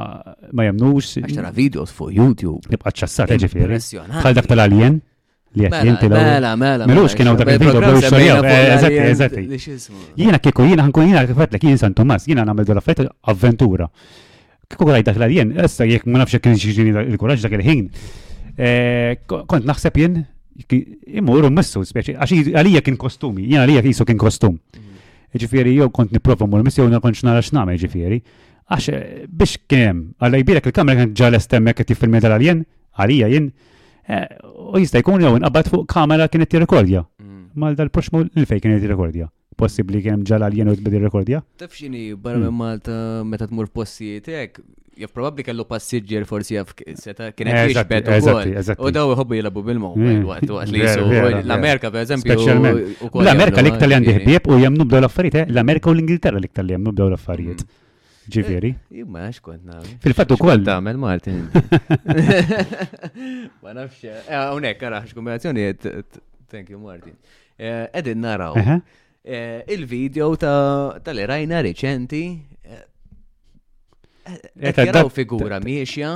ma 0.55 0.69
jemnux. 0.69 1.17
Għaxtara 1.25 1.51
videos 1.59 1.95
fuq 1.99 2.15
YouTube. 2.15 2.63
Nibqa 2.71 2.95
ċassat 3.03 3.35
eh, 3.35 3.41
ġifiri. 3.43 3.81
Bħal 4.21 4.37
dak 4.39 4.51
tal-alien. 4.53 5.01
Li 5.55 5.69
għatjenti 5.69 6.09
mela, 6.11 6.21
l 6.21 6.31
Mela, 6.31 6.53
mela. 6.59 6.87
Melux 6.91 7.13
mela, 7.13 7.17
kien 7.19 7.29
għaw 7.31 7.37
dak 7.39 7.47
mela, 7.49 7.59
il-video 7.61 7.83
bħu 7.85 8.01
xorija. 8.09 8.39
Eh, 8.43 8.73
eżatti, 8.75 9.03
eżatti. 9.13 10.09
Jina 10.19 10.41
kiku, 10.43 10.65
jina 10.67 10.83
ħankun 10.83 11.07
jina 11.13 11.21
kifetlek, 11.31 11.63
jina 11.71 11.79
San 11.79 11.95
Tomas, 11.95 12.25
jina 12.27 12.43
għamil 12.43 12.67
dal 12.73 12.83
fetta 12.83 13.05
avventura. 13.31 13.87
Kuk 14.79 14.91
rajt 14.91 15.07
dak 15.09 15.19
l-għaljen, 15.19 15.53
issa 15.65 15.87
jek 15.87 16.05
ma 16.11 16.21
nafx 16.23 16.41
kien 16.43 16.57
ġiġini 16.59 16.95
il-kuraġ 17.13 17.43
dak 17.45 17.55
il-ħin. 17.59 17.83
Eh, 18.55 19.17
kont 19.31 19.67
naħseb 19.67 19.99
jien, 20.01 20.19
immur 21.19 21.49
messu, 21.51 21.83
speċi, 21.87 22.17
għax 22.19 22.53
għalija 22.55 22.83
kien 22.87 22.99
kostumi, 23.01 23.47
jen 23.51 23.63
għalija 23.65 23.85
jisu 23.89 24.07
kien 24.09 24.21
kostum. 24.21 24.59
Mm. 24.75 25.01
Ġifieri 25.43 25.73
jow 25.79 25.89
kont 25.95 26.13
niprofa 26.15 26.47
mur 26.47 26.63
messu, 26.67 26.83
jow 26.85 26.89
na 26.93 27.01
kontx 27.05 27.25
nara 27.27 27.43
x'nagħmel 27.45 27.79
ġifieri. 27.85 28.21
Għax 28.73 28.91
eh, 28.95 29.27
biex 29.29 29.59
kien 29.71 30.03
għalla 30.23 30.43
jbilek 30.43 30.71
il-kamra 30.71 30.99
kien 31.01 31.15
ġala 31.23 31.41
stemmek 31.43 31.79
qed 31.83 31.93
tiffilmi 31.93 32.23
tal-għaljen, 32.25 32.65
għalija 33.03 33.31
jien, 33.35 33.51
eh, 34.09 34.27
u 34.73 34.83
jista' 34.83 35.03
jkun 35.05 35.23
jew 35.27 35.35
inqabad 35.41 35.71
fuq 35.73 35.87
kamera 35.91 36.29
kien 36.33 36.47
t 36.47 36.51
tirrekordja. 36.57 37.05
Mm. 37.23 37.43
Mal 37.65 37.77
dal-proxmu 37.79 38.27
l-fej 38.35 38.65
t 38.65 38.79
tirrekordja 38.87 39.31
possibli 39.59 40.01
kem 40.05 40.23
ġalal 40.27 40.55
jenu 40.59 40.75
t 40.77 40.83
tbedi 40.83 41.01
rekordja? 41.05 41.43
Tafxini, 41.61 42.07
barra 42.15 42.39
minn 42.43 42.51
hmm. 42.51 42.59
Malta, 42.65 42.95
meta 43.27 43.47
tmur 43.51 43.69
possijiet, 43.73 44.29
ek, 44.39 44.59
jaf 45.01 45.13
probabli 45.15 45.45
kellu 45.47 45.65
passiġġier 45.69 46.27
forsi 46.29 46.59
jaf 46.59 46.73
seta 47.01 47.31
kien 47.35 47.51
qed 47.51 47.75
jixbet 47.75 48.11
ukoll. 48.19 48.53
U 48.89 48.93
daw 48.95 49.15
iħobbu 49.15 49.39
jilabu 49.39 49.65
bil-mowel 49.67 50.25
waqt 50.31 50.53
waqt 50.57 50.75
li 50.75 50.83
l-Amerika 51.43 51.93
pereżempju. 51.95 53.09
L-Amerika 53.11 53.65
li 53.65 53.73
ktar 53.77 53.91
li 53.93 53.99
għandi 54.01 54.19
ħbieb 54.21 54.51
u 54.55 54.61
jemnu 54.63 54.87
bdew 54.89 55.03
l-affarijiet, 55.05 55.41
eh? 55.43 55.49
l-Amerika 55.55 55.91
u 55.93 55.97
l-Ingilterra 55.97 56.43
li 56.43 56.51
ktar 56.53 56.67
li 56.69 56.77
jemnu 56.79 56.93
bdew 56.95 57.11
l-affarijiet. 57.15 57.65
Hmm. 57.65 57.81
Ġifieri. 58.35 58.71
Eh, 58.89 59.03
imma 59.03 59.27
għax 59.27 59.43
kont 59.45 59.67
nagħmel. 59.69 59.97
Fil-fatt 60.01 60.31
ukoll. 60.33 60.63
Tagħmel 60.65 60.97
Martin. 61.03 61.43
Ma 63.65 63.75
nafx. 63.77 63.99
Eh, 64.09 64.15
hawnhekk 64.33 64.87
ara 64.89 65.03
x'kombinazzjoni 65.05 65.67
Thank 66.49 66.71
you 66.73 66.81
Martin. 66.81 67.19
Edin 67.61 68.25
naraw. 68.25 68.57
Eh, 69.27 69.65
il-video 69.73 70.35
ta' 70.37 71.01
li 71.17 71.25
rajna 71.25 71.63
reċenti. 71.65 72.23
Qed 74.21 74.65
eh, 74.69 74.69
eh, 74.77 74.85
jaraw 74.91 75.09
figura 75.09 75.57
miexja. 75.65 76.11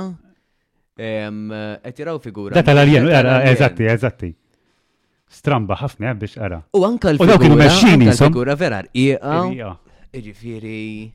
Qed 0.93 2.01
jaraw 2.03 2.19
figura. 2.21 2.53
Data 2.53 2.75
l-alien, 2.75 3.07
eżatti, 3.49 3.87
eżatti. 3.89 4.29
Stramba 5.29 5.77
ħafna 5.79 6.13
biex 6.19 6.37
ara. 6.41 6.59
U 6.77 6.83
anka 6.85 7.09
l-figura. 7.15 7.71
figura 8.21 8.55
verar: 8.57 8.91
rqiqa. 8.93 9.71
Iġifieri. 10.13 11.09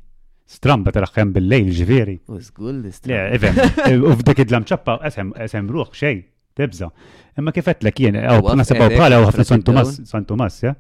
Stramba 0.50 0.90
ħem 1.14 1.30
bil-lejl 1.36 1.70
ġifieri. 1.78 2.16
U 2.30 2.40
zgull 2.40 2.80
l-istramba. 2.82 3.68
U 4.02 4.16
f'dik 4.18 4.42
id-lam 4.48 4.66
ċappa 4.66 4.98
esem 5.46 5.70
ruħ 5.70 5.94
xejn, 6.00 6.26
tibża. 6.58 6.90
Imma 7.38 7.54
kifetlek 7.54 8.02
jien, 8.02 8.18
għaw, 8.18 8.50
nasabaw 8.58 8.90
bħala 8.92 9.22
għaw, 9.22 9.28
ħafna 9.30 9.94
San 10.14 10.26
Tomas, 10.30 10.58
ja? 10.66 10.74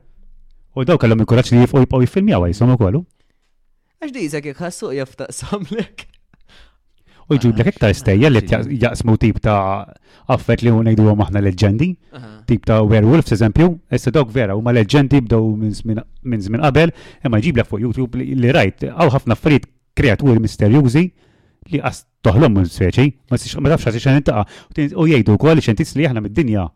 U 0.74 0.82
daw 0.82 0.98
kellhom 0.98 1.22
il-kuraġġ 1.22 1.52
li 1.54 1.58
jifqu 1.62 1.82
jibqgħu 1.84 2.02
jiffilmjaw 2.04 2.46
jisom 2.50 2.72
ukoll. 2.74 3.04
Għax 4.02 4.14
dizek 4.14 4.48
jekk 4.50 4.62
ħassuq 4.64 4.96
jaftaqsamlek. 4.98 6.02
U 7.30 7.38
jġib 7.38 7.60
lek 7.60 7.68
ah, 7.68 7.72
iktar 7.72 7.94
stejja 7.94 8.30
li 8.32 8.40
jaqsmu 8.82 9.14
tip 9.22 9.38
ta' 9.44 9.86
affett 10.34 10.64
li 10.66 10.72
ngħidu 10.74 11.06
għom 11.06 11.22
aħna 11.24 11.42
leġendi, 11.46 11.88
tip 12.50 12.66
ta' 12.68 12.80
werewolves 12.84 13.32
eżempju, 13.36 13.68
issa 13.96 14.12
dok 14.12 14.32
vera 14.34 14.56
huma 14.58 14.74
leġendi 14.76 15.22
bdew 15.24 15.54
minn 15.70 16.44
żmien 16.44 16.66
qabel, 16.66 16.92
imma 17.24 17.40
jġib 17.40 17.62
lek 17.62 17.70
fuq 17.70 17.80
YouTube 17.86 18.18
li 18.20 18.52
rajt 18.52 18.88
għaw 18.90 19.14
ħafna 19.14 19.38
affarijiet 19.38 19.70
kreaturi 19.96 20.42
misterjużi 20.42 21.04
li 21.70 21.80
qas 21.80 22.02
toħlom 22.26 22.58
minn 22.58 22.68
sveċi, 22.68 23.08
ma 23.30 23.72
tafxa 23.72 23.94
għax 23.94 24.02
xan 24.04 24.20
intaqa, 24.20 24.44
u 24.98 25.08
jgħidu 25.08 25.38
kol 25.40 25.56
li 25.56 25.64
xentis 25.64 25.94
li 25.96 26.04
aħna 26.10 26.20
mid-dinja 26.26 26.66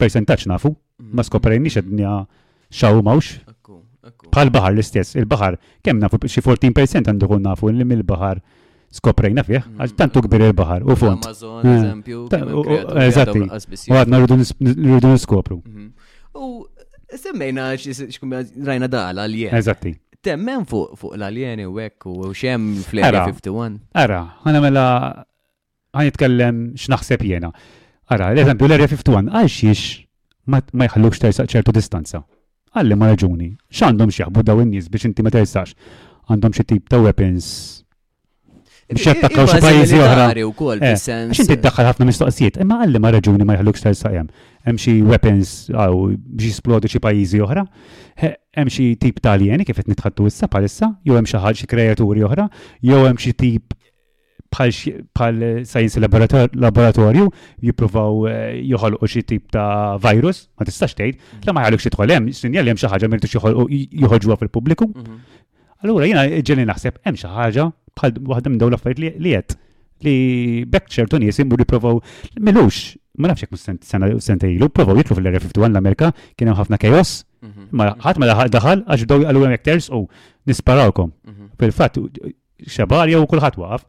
percentaċ 0.00 0.50
nafu, 0.52 0.74
ma 0.98 1.22
mhm. 1.22 1.30
skoprejni 1.30 1.78
dinja 1.88 2.18
xaw 2.70 3.02
mawx. 3.02 3.38
Bħal 4.30 4.48
bahar 4.54 4.72
l-istess, 4.72 5.16
il-bahar, 5.18 5.56
kemm 5.84 5.98
nafu 6.00 6.18
xi 6.24 6.40
14% 6.40 7.10
għandu 7.10 7.28
kun 7.28 7.42
nafu 7.44 7.68
li 7.74 7.84
mill-bahar 7.84 8.38
skoprejna 8.94 9.42
fih, 9.46 9.58
mm. 9.66 9.80
għal 9.84 9.92
tantu 9.98 10.22
kbir 10.24 10.44
il-bahar 10.48 10.86
u 10.86 10.96
font. 10.98 11.26
Amazon, 11.26 11.66
eh. 11.66 11.82
eżempju, 11.82 12.84
eżatti, 13.04 13.42
u 13.90 13.96
għadna 13.98 14.20
rridu 14.22 15.10
niskopru. 15.12 15.58
Mhm. 15.66 15.86
U 16.38 17.18
semmejna 17.18 17.68
x'kum 17.82 18.34
rajna 18.70 18.88
daqla 18.90 19.26
l-jien. 19.28 19.54
Eżatti. 19.58 19.94
Temmen 20.22 20.66
fuq 20.70 21.10
l 21.16 21.28
jien 21.32 21.62
u 21.66 21.76
hekk 21.80 22.08
u 22.08 22.30
xem 22.36 22.72
fl 22.86 23.00
51. 23.02 23.78
Ara, 23.98 24.22
għana 24.44 24.60
mela 24.64 24.86
għan 25.94 26.10
jitkellem 26.10 26.58
x'naħseb 26.78 27.24
jena. 27.26 27.48
Ara, 28.10 28.32
l-eżempju 28.36 28.68
l-Area 28.70 28.90
51 28.90 29.32
għal 29.34 29.48
xiex 29.58 30.04
ma 30.46 30.60
jħallux 30.86 31.24
tersaq 31.26 31.48
ċertu 31.58 31.72
distanza 31.76 32.24
għalli 32.76 32.96
ma 32.98 33.08
raġuni. 33.12 33.50
X'għandhom 33.74 34.12
xjaħbu 34.14 34.44
daw 34.46 34.62
in-nies 34.64 34.90
biex 34.92 35.08
inti 35.10 35.24
ma 35.26 35.32
tersax. 35.34 35.74
Għandhom 36.30 36.54
xi 36.54 36.66
tip 36.70 36.90
ta' 36.90 37.00
weapons 37.02 37.48
biex 38.90 39.04
jattakkaw 39.06 39.46
xi 39.50 39.60
pajjiżi 39.64 39.98
oħra. 40.02 40.28
Biex 40.36 41.42
inti 41.42 41.56
tdaħħal 41.60 41.88
ħafna 41.90 42.08
mistoqsijiet, 42.10 42.60
imma 42.64 42.80
għalli 42.84 43.02
ma 43.04 43.12
raġuni 43.16 43.46
ma 43.48 43.56
jħallux 43.58 43.84
tersaqjem. 43.86 44.30
Hemm 44.68 44.82
xi 44.82 44.96
weapons 45.06 45.54
għaw 45.74 46.06
biex 46.12 46.52
jisplodi 46.52 46.90
xi 46.94 47.02
pajjiżi 47.04 47.42
oħra. 47.48 47.66
Hemm 48.20 48.70
xi 48.72 48.88
tip 49.02 49.18
ta' 49.22 49.34
alieni 49.38 49.66
kif 49.68 49.78
qed 49.82 49.90
nitħattu 49.94 50.30
issa 50.30 50.46
bħalissa, 50.50 50.94
jew 51.06 51.18
hemm 51.18 51.30
xi 51.30 51.42
ħadd 51.42 51.62
xi 51.64 51.70
kreaturi 51.70 52.26
oħra, 52.26 52.46
jew 52.86 53.02
hemm 53.06 53.18
xi 53.18 53.34
tip 53.44 53.76
bħal 54.50 55.44
sajjens 55.66 55.96
laboratorju 56.02 57.26
jippruvaw 57.64 58.16
eh, 58.30 58.60
joħolqu 58.66 59.08
xi 59.08 59.22
tip 59.30 59.50
ta' 59.54 59.96
virus, 60.02 60.46
ma 60.58 60.66
tistax 60.66 60.96
tgħid, 60.98 61.18
mhm. 61.18 61.44
la 61.46 61.54
ma 61.54 61.78
xi 61.78 61.90
tħol 61.94 62.14
hemm, 62.16 62.30
sinjal 62.34 62.70
hemm 62.70 62.80
xi 62.80 62.90
ħaġa 62.90 63.10
mirtux 63.12 63.36
joħolġuha 63.38 64.38
fil-pubbliku. 64.42 64.88
Mhm. 64.88 65.20
Allura 65.84 66.06
jiena 66.10 66.24
ġeni 66.42 66.66
naħseb 66.68 66.98
hemm 67.06 67.16
xi 67.20 67.28
ħaġa 67.30 67.68
bħal 68.00 68.22
waħda 68.34 68.50
minn 68.54 68.60
dawn 68.64 68.74
l-affarijiet 68.74 69.20
li 69.20 69.34
qed 69.34 69.58
li 70.04 70.64
bekk 70.64 70.88
ċertu 70.96 71.18
nies 71.20 71.38
imur 71.44 71.60
jippruvaw 71.62 72.00
milux 72.40 72.96
ma 73.20 73.28
nafx 73.30 73.44
jekk 73.62 73.82
sena 73.86 74.08
senta 74.18 74.46
ilu, 74.50 74.66
provaw 74.70 74.96
jitlu 74.98 75.16
fil-R51 75.18 75.74
l-Amerika, 75.74 76.10
kien 76.38 76.48
hemm 76.50 76.56
ħafna 76.58 76.78
kajos, 76.80 77.14
mhm. 77.44 77.68
ma 77.76 77.92
ħadd 78.02 78.20
ma 78.20 78.48
daħal 78.56 78.84
għax 78.88 79.06
bdew 79.06 79.28
hemm 79.30 79.54
hekk 79.56 79.64
ters 79.70 79.88
u 79.94 80.02
oh, 80.02 80.20
nisparawkom. 80.50 81.12
Fil-fatt 81.60 81.98
xabarja 82.72 83.18
u 83.20 83.26
kulħadd 83.28 83.58
waqaf. 83.60 83.86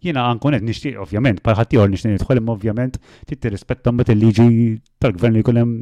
Jiena 0.00 0.24
għankun 0.30 0.54
qed 0.56 0.66
nishtiq, 0.66 0.98
ovvjament, 1.02 1.40
bħal 1.42 1.56
ħaddieħor 1.58 1.88
nishtiq 1.92 2.12
nidħol 2.14 2.40
ovvjament 2.52 2.98
titti 3.26 3.50
rispettom 3.50 3.96
bat 4.00 4.12
il-liġi 4.12 4.46
tal-gvern 5.02 5.34
li 5.34 5.42
kullem. 5.48 5.72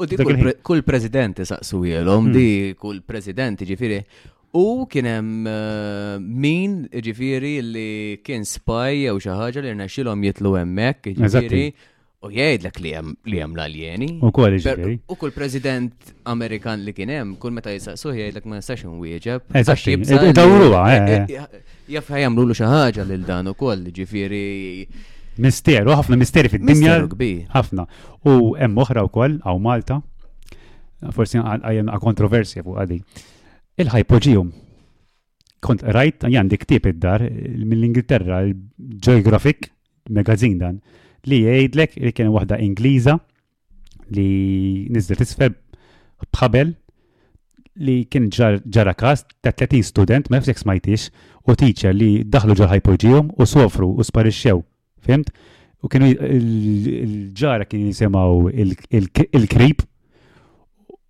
U 0.00 0.06
hmm. 0.06 0.40
di 0.40 0.54
kull 0.64 0.84
president 0.86 1.42
saqsu 1.44 1.82
jelom, 1.90 2.30
di 2.32 2.46
kull 2.80 3.02
president 3.06 3.60
jiġifieri 3.64 4.00
U 4.56 4.86
kien 4.88 5.04
hemm 5.10 5.48
eh, 5.50 6.14
min 6.22 6.78
ġifiri 6.94 7.58
li 7.60 7.88
kien 8.24 8.46
spaj 8.48 9.02
jew 9.02 9.18
xi 9.20 9.34
ħaġa 9.36 9.66
li 9.66 9.74
rnexxilhom 9.74 10.24
jitlu 10.24 10.54
hemmhekk, 10.56 11.10
ġifiri 11.18 11.64
u 12.24 12.30
jgħidlek 12.32 12.78
li 12.80 12.92
hemm 12.96 13.16
li 13.28 13.36
hemm 13.42 13.56
l-aljeni. 13.58 14.06
U 14.24 14.30
kol 14.34 14.54
U 14.56 15.16
kull 15.20 15.34
president 15.34 16.14
Amerikan 16.32 16.82
li 16.84 16.94
kien 16.96 17.12
hemm, 17.12 17.34
kull 17.40 17.52
meta 17.54 17.72
jisaqsu 17.74 18.12
jgħidlek 18.16 18.46
ma 18.48 18.60
nistax 18.60 18.84
wieġeb: 18.88 19.42
Eżatt, 19.60 19.88
e- 19.88 20.28
e- 20.30 20.32
dawruha. 20.32 20.82
E- 20.94 21.24
eh, 21.32 21.46
jaf 21.96 22.08
jagħmlu 22.16 22.54
xi 22.56 22.64
ħaġa 22.70 23.06
lil 23.10 23.24
dan 23.28 23.52
ukoll, 23.52 23.84
ġifieri. 23.90 24.86
Misteru, 25.38 25.92
ħafna 25.92 26.16
misteri 26.16 26.48
fid-dinja. 26.48 26.94
Ħafna. 27.52 27.84
U 28.24 28.54
hemm 28.56 28.78
oħra 28.80 29.02
wkoll 29.10 29.34
hawn 29.44 29.62
Malta. 29.66 29.98
Forsi 31.12 31.36
għajem 31.42 31.90
kontroversja 32.00 32.62
fuq 32.64 32.80
għadi. 32.80 33.02
Il-ħajpoġijum. 33.84 34.48
Kont 35.60 35.82
rajt, 35.92 36.24
għandi 36.24 36.56
ktib 36.62 36.88
id-dar 36.88 37.26
mill-Ingilterra, 37.28 38.40
il-Geographic 38.48 39.68
magazine 40.08 40.56
dan 40.60 40.78
li 41.30 41.40
jgħidlek 41.44 41.96
li 42.04 42.12
kien 42.14 42.30
waħda 42.34 42.58
Ingliża 42.64 43.16
li 44.16 44.86
nizlet 44.94 45.24
isfel 45.24 45.54
bħabel 46.36 46.74
li 47.86 47.96
kien 48.08 48.30
ġara 48.32 48.94
kas 48.96 49.26
ta' 49.44 49.52
30 49.52 49.84
student 49.90 50.30
ma 50.30 50.38
nafsek 50.38 50.60
smajtix 50.62 51.08
u 51.46 51.56
teacher 51.60 51.92
li 51.96 52.10
daħlu 52.24 52.56
ġar 52.58 52.70
ħajpoġijom 52.74 53.34
u 53.36 53.46
sofru 53.46 53.90
u 53.98 54.04
sparixxew. 54.06 54.62
Fimt? 55.06 55.30
U 55.84 55.90
kienu 55.92 56.08
l-ġara 56.16 57.66
kien 57.68 57.84
jisimaw 57.90 58.48
il-krip 58.50 59.84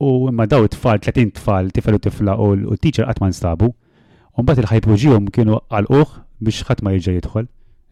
u 0.05 0.11
imma 0.29 0.45
daw 0.45 0.67
it-tfal, 0.67 0.99
30 1.01 1.37
tfal, 1.39 1.71
tifel 1.73 1.97
u 1.97 2.01
tifla 2.05 2.35
u 2.45 2.77
teacher 2.77 3.07
għatman 3.09 3.33
stabu. 3.33 3.71
Un 4.37 4.45
bat 4.45 4.59
il-ħajpoġijom 4.61 5.31
kienu 5.33 5.61
għal-uħ 5.73 6.19
biex 6.45 6.67
ħatma 6.69 6.93
jirġa 6.99 7.15
jidħol. 7.21 7.47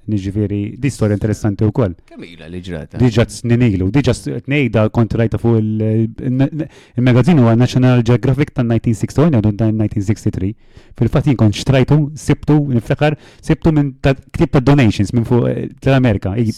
Niġviri, 0.07 0.77
di 0.79 0.89
storja 0.93 1.17
interessanti 1.17 1.65
u 1.65 1.73
koll. 1.73 1.95
Kamila 2.11 2.45
li 2.53 2.59
ġrata. 2.65 2.99
Diġa 3.01 3.25
t-sninilu, 3.31 3.87
diġa 3.95 4.13
t-nejda 4.19 4.85
kontrajta 4.93 5.39
fu 5.41 5.55
il-magazzin 5.57 7.41
huwa 7.41 7.55
National 7.57 8.03
Geographic 8.05 8.53
ta' 8.53 8.67
1961 8.67 9.39
u 9.39 9.55
1963. 9.55 10.53
fil 10.99 11.11
fat 11.11 11.27
jinkon 11.27 11.51
xtrajtu, 11.57 11.97
sibtu, 12.21 12.59
nifreħar, 12.77 13.17
sibtu 13.43 13.73
minn 13.75 13.95
ktib 14.05 14.53
ta' 14.55 14.63
donations 14.63 15.15
minn 15.17 15.25
fu 15.27 15.41
eh, 15.49 15.71
tal-Amerika, 15.83 16.37
e- 16.39 16.53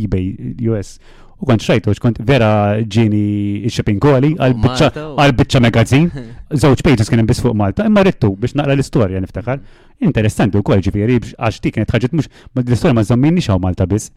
eBay, 0.00 0.32
US. 0.72 0.96
U 1.38 1.46
kont 1.46 1.62
xajtu, 1.62 1.92
kont 2.02 2.16
vera 2.26 2.50
ġini 2.90 3.70
shipping 3.70 4.02
għali, 4.02 4.32
oh, 4.34 5.18
għal-bicċa 5.22 5.58
oh. 5.60 5.62
magazin, 5.62 6.08
zoċ 6.50 6.82
pages 6.86 7.10
kienem 7.12 7.28
bis 7.30 7.38
fuq 7.44 7.54
Malta, 7.58 7.84
imma 7.86 8.02
rittu 8.06 8.32
biex 8.40 8.56
naqra 8.58 8.74
l-istoria 8.74 9.20
niftakar. 9.22 9.60
Interessanti 10.02 10.58
u 10.58 10.64
kol 10.66 10.82
ġifiri, 10.82 11.20
għax 11.38 11.60
ti 11.62 11.70
kienet 11.74 11.92
ħagġet 11.94 12.16
mux, 12.18 12.28
l-istoria 12.58 12.96
ma 12.98 13.04
zammini 13.06 13.42
xaw 13.44 13.60
Malta 13.62 13.86
bis. 13.86 14.08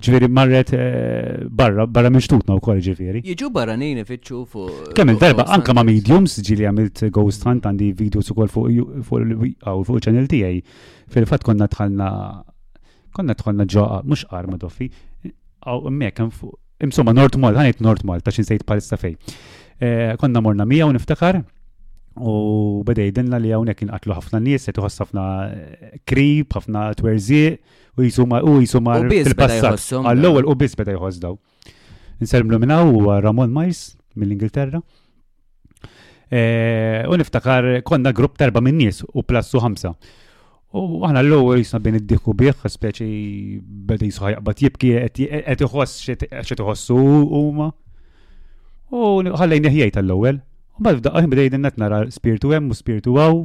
Ġifiri 0.00 0.30
marret 0.32 0.70
eh, 0.72 1.42
barra, 1.52 1.84
barra 1.86 2.08
minn 2.08 2.24
xtutna 2.24 2.56
u 2.56 2.62
kol 2.64 2.78
ġifiri. 2.80 3.20
Jiġu 3.28 3.50
barra 3.52 3.74
nini 3.76 4.06
fitxu 4.08 4.46
fu. 4.48 4.64
Kemmil 4.96 5.18
darba, 5.20 5.44
anka 5.52 5.74
ma 5.76 5.84
mediums, 5.84 6.38
ġili 6.40 6.64
għamilt 6.70 7.04
Ghost 7.12 7.44
Hunt, 7.44 7.68
għandi 7.68 7.90
videos 8.00 8.32
u 8.32 8.38
kol 8.40 8.48
fuq 8.54 8.72
il-ċanel 8.72 10.30
tijaj. 10.32 10.56
Fil-fat 11.12 11.44
konna 11.44 11.68
tħalna, 11.76 12.08
konna 13.12 13.36
tħalna 13.36 13.68
ġoqa, 13.76 14.00
mux 14.08 14.24
arma 14.32 14.56
doffi, 14.64 14.88
għaw 15.68 15.92
mek 16.00 16.24
fuq 16.32 16.56
Insomma, 16.80 17.12
Nord 17.12 17.36
Mall, 17.40 17.54
għanajt 17.58 17.82
Nord 17.84 18.04
Mall, 18.08 18.20
ta' 18.24 18.32
xinsejt 18.32 18.62
palissa 18.68 18.96
fej. 19.00 19.16
Eh, 19.80 20.14
konna 20.20 20.40
morna 20.44 20.64
mija 20.64 20.86
u 20.88 20.94
niftakar, 20.94 21.42
u 22.20 22.80
jidinna 22.94 23.38
li 23.40 23.52
għawnek 23.52 23.84
inqatlu 23.84 24.16
ħafna 24.16 24.40
nies, 24.46 24.64
se 24.64 24.72
tuħoss 24.76 24.96
eh, 24.96 25.04
ħafna 25.04 25.26
krib, 26.08 26.48
ħafna 26.56 26.86
twerzi, 26.98 27.42
u 28.00 28.06
jisuma 28.06 28.40
u 28.44 28.56
jisuma 28.64 28.96
fil-passat. 29.10 29.92
Għall-ewwel 30.08 30.48
u 30.48 30.56
biss 30.60 30.78
beda 30.80 30.96
jħoss 30.96 31.20
daw. 31.22 31.36
Nsermlu 32.20 32.58
minna 32.60 32.80
u 32.88 33.04
Ramon 33.20 33.52
Miles 33.52 33.90
mill-Ingilterra. 34.16 34.80
Eh, 36.30 37.04
u 37.10 37.16
niftakar 37.18 37.82
konna 37.84 38.12
grupp 38.16 38.40
terba 38.40 38.62
minn 38.64 38.80
nies 38.80 39.02
u 39.10 39.24
plassu 39.26 39.60
ħamsa. 39.64 39.92
U 40.70 41.00
għana 41.02 41.24
l-lower 41.26 41.58
jisna 41.58 41.80
bin 41.82 41.96
id-diku 41.98 42.30
bieħ, 42.38 42.60
speċi 42.70 43.58
bada 43.88 44.06
jisħaj 44.06 44.36
għabat 44.38 44.60
jibki 44.62 44.92
għet 45.02 45.64
iħoss 45.66 45.96
xet 46.04 46.60
iħossu 46.62 46.98
u 47.34 47.40
ma. 47.56 47.66
U 48.94 49.18
ħallajn 49.18 49.66
neħjajt 49.66 49.98
għall-ewel. 49.98 50.38
U 50.78 50.84
bad 50.86 51.00
f'daqqa 51.00 51.26
bada 51.32 51.46
jidinnet 51.48 51.80
nara 51.82 52.04
spiritu 52.14 52.54
hemm 52.54 52.70
u 52.70 52.78
spiritu 52.78 53.16
għaw. 53.18 53.40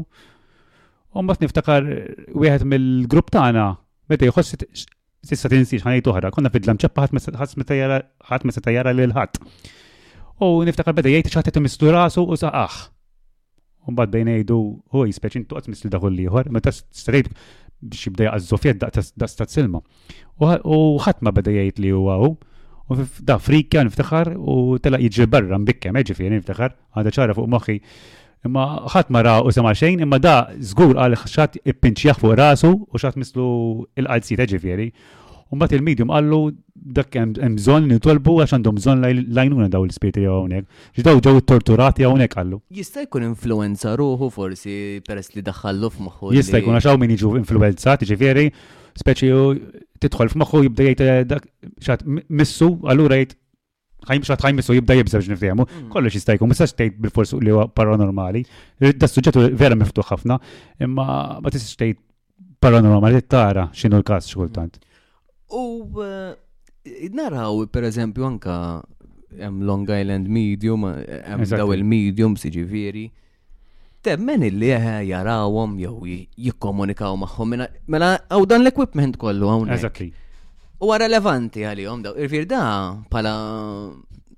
U 1.16 1.26
mbagħad 1.26 1.48
niftakar 1.48 1.90
wieħed 2.38 2.70
mill-grupp 2.70 3.34
tagħna 3.34 3.66
meta 4.14 4.30
jħoss 4.30 4.60
s'issa 5.26 5.50
tinsix 5.50 5.82
ħanejt 5.82 6.06
oħra, 6.14 6.30
konna 6.30 6.54
fidlam 6.54 6.78
ċeppa 6.78 7.08
ħadd 7.10 8.46
meta 8.46 8.62
tajara 8.62 8.94
lil 8.94 9.18
ħadd. 9.18 9.40
U 10.46 10.60
niftakar 10.68 10.94
beda 10.94 11.10
jgħid 11.18 11.34
xaħtet 11.40 11.58
mistura 11.66 12.06
u 12.06 12.38
saqaħ. 12.38 12.84
Umbad 13.90 14.12
bejn 14.14 14.30
jgħidu, 14.34 14.56
u 14.94 15.06
jispeċin 15.10 15.46
tuqqas 15.50 15.70
misli 15.72 15.92
daħul 15.94 16.18
liħor, 16.20 16.50
meta 16.58 16.74
strejt 16.74 17.32
biex 17.86 18.06
jibda 18.08 18.30
jgħazzofjet 18.30 18.82
da 18.86 19.30
stat 19.30 19.54
silma. 19.54 19.82
U 20.40 20.98
ħatma 21.06 21.34
beda 21.38 21.54
jgħid 21.54 21.82
li 21.86 21.92
huwa 21.94 22.18
u, 22.26 22.32
u 22.94 22.98
da 23.30 23.38
frikja 23.42 23.84
niftaħar 23.88 24.34
u 24.38 24.58
tela 24.84 25.02
jiġi 25.02 25.28
barra 25.36 25.60
mbikkem, 25.62 26.00
fjen 26.18 26.38
niftaħar, 26.40 26.76
għada 26.98 27.16
ċara 27.20 27.38
fuq 27.38 27.52
moħħi. 27.58 27.78
Imma 28.46 28.66
ħadd 28.94 29.10
ma 29.14 29.22
ra 29.26 29.36
u 29.42 29.54
sema 29.54 29.72
xejn, 29.78 30.02
imma 30.06 30.20
da 30.22 30.36
żgur 30.58 30.98
għal 31.02 31.18
xat 31.26 31.60
ippinċjaħ 31.64 32.22
fuq 32.24 32.40
rasu 32.42 32.74
u 32.74 33.00
xat 33.06 33.22
mislu 33.22 33.50
il 34.02 34.10
teġi 34.32 34.64
fjeri. 34.66 34.90
Umbat 35.54 35.72
il-medium 35.78 36.10
għallu 36.10 36.38
dak 36.96 37.14
hemm 37.20 37.58
bżonn 37.60 37.88
nitolbu 37.92 38.34
għax 38.42 38.56
għandhom 38.58 38.78
bżonn 38.80 39.04
lajnuna 39.38 39.68
daw 39.70 39.84
l-spirti 39.86 40.24
jew 40.26 40.32
hawnhekk. 40.32 40.70
Ġdaw 41.00 41.20
ġew 41.26 41.42
torturati 41.52 42.06
hawnhekk 42.08 42.40
għallu. 42.42 42.60
Jista' 42.74 43.04
jkun 43.06 43.28
influenza 43.28 43.94
ruħu 44.00 44.30
forsi 44.34 44.76
peress 45.06 45.36
li 45.36 45.44
daħħallu 45.46 45.92
f'moħħu. 45.94 46.32
Jista' 46.38 46.62
jkun 46.64 46.78
għax 46.80 46.88
hawn 46.90 47.04
min 47.04 47.14
jiġu 47.14 47.34
influenzati 47.44 48.08
ġifieri, 48.10 48.46
speċi 48.98 49.30
tidħol 50.06 50.32
f'moħħu 50.34 50.64
jibda 50.66 50.88
jgħid 50.90 51.06
eh, 51.06 51.30
dak 51.30 51.46
xat 51.90 52.02
missu 52.42 52.72
allura 52.92 53.22
jgħid 53.22 53.38
ħajm 54.10 54.26
xat 54.28 54.48
ħajm 54.48 54.60
missu 54.64 54.78
jibda 54.80 54.98
jibsa 55.00 55.22
biex 55.22 55.54
mm. 55.54 55.86
Kollox 55.94 56.18
jista' 56.20 56.36
jkun 56.40 56.52
mistax 56.56 56.74
tgħid 56.74 56.98
bil-forsu 57.06 57.38
li 57.46 57.54
huwa 57.54 57.68
paranormali. 57.70 58.42
Eh, 58.82 58.98
da 58.98 59.06
suġġett 59.06 59.38
vera 59.62 59.78
miftuħ 59.78 60.10
ħafna, 60.10 60.42
imma 60.82 61.08
ma 61.38 61.54
tistax 61.54 61.78
tgħid 61.86 62.02
paranormali 62.66 63.22
tara 63.30 63.70
x'inhu 63.78 64.02
l-każ 64.02 64.26
xi 64.34 64.42
kultant. 64.42 64.82
Mm. 64.82 64.92
U 65.52 66.02
eh, 66.02 66.36
naraw, 67.14 67.66
per 67.72 67.84
eżempju, 67.86 68.26
anka 68.26 68.82
hemm 69.38 69.62
Long 69.64 69.86
Island 69.90 70.28
Medium, 70.30 70.84
hemm 71.26 71.46
daw 71.52 71.74
il-medium 71.76 72.36
siġifieri. 72.40 73.06
Temmen 74.06 74.44
illi 74.50 74.70
eh, 74.70 75.02
jarawhom 75.12 75.78
jew 75.82 76.24
jikkomunikaw 76.48 77.16
magħhom 77.22 77.50
mela 77.50 77.66
għaw 77.86 77.92
mela, 77.92 78.50
dan 78.50 78.62
l-equipment 78.64 79.18
kollu 79.22 79.50
hawnhekk. 79.52 79.80
Eżattli. 79.80 80.10
Huwa 80.82 80.98
relevanti 81.00 81.64
għalihom 81.66 82.04
daw. 82.06 82.18
Irfir 82.22 82.46
da 82.50 82.60
pala 83.10 83.34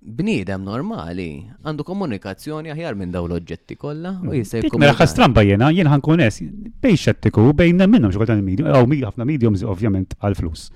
bniedem 0.07 0.63
normali 0.63 1.25
għandu 1.65 1.83
komunikazzjoni 1.87 2.71
aħjar 2.71 2.95
minn 2.99 3.11
daw 3.11 3.25
l-oġġetti 3.27 3.75
kollha 3.79 4.13
u 4.23 4.35
jista' 4.37 4.61
jkun. 4.63 4.79
Mela 4.83 4.95
ħastramba 5.01 5.43
jiena, 5.43 5.71
jien 5.75 5.89
ħankun 5.91 6.23
es 6.23 6.39
bejn 6.83 6.99
xettiku 7.03 7.49
bejn 7.57 7.83
minnhom 7.91 8.13
xogħol 8.13 8.31
tal-medium, 8.35 8.69
aw 8.71 9.71
ovvjament 9.73 10.15
għal-flus 10.21 10.67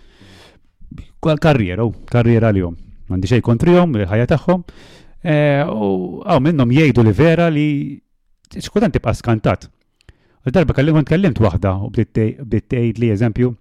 karriera, 1.39 1.86
karriera 2.09 2.49
li 2.51 2.59
jom. 2.59 2.76
Mandi 3.09 3.28
xej 3.28 3.41
jom, 3.41 3.93
ħajja 3.95 4.28
tagħhom. 4.32 4.63
E, 5.24 5.63
u 5.69 6.22
għaw 6.26 6.39
minnom 6.41 6.72
jgħidu 6.72 7.03
li 7.05 7.11
vera 7.13 7.49
li 7.49 7.99
xkultant 8.57 8.93
tibqa 8.95 9.13
skantat. 9.13 9.69
U 10.45 10.49
Darba 10.51 10.74
kallim 10.74 10.95
għan 10.97 11.05
tkellimt 11.05 11.39
wahda 11.39 11.76
u 11.86 11.89
bditt 11.93 12.17
tgħid 12.17 13.01
li 13.01 13.11
eżempju 13.13 13.51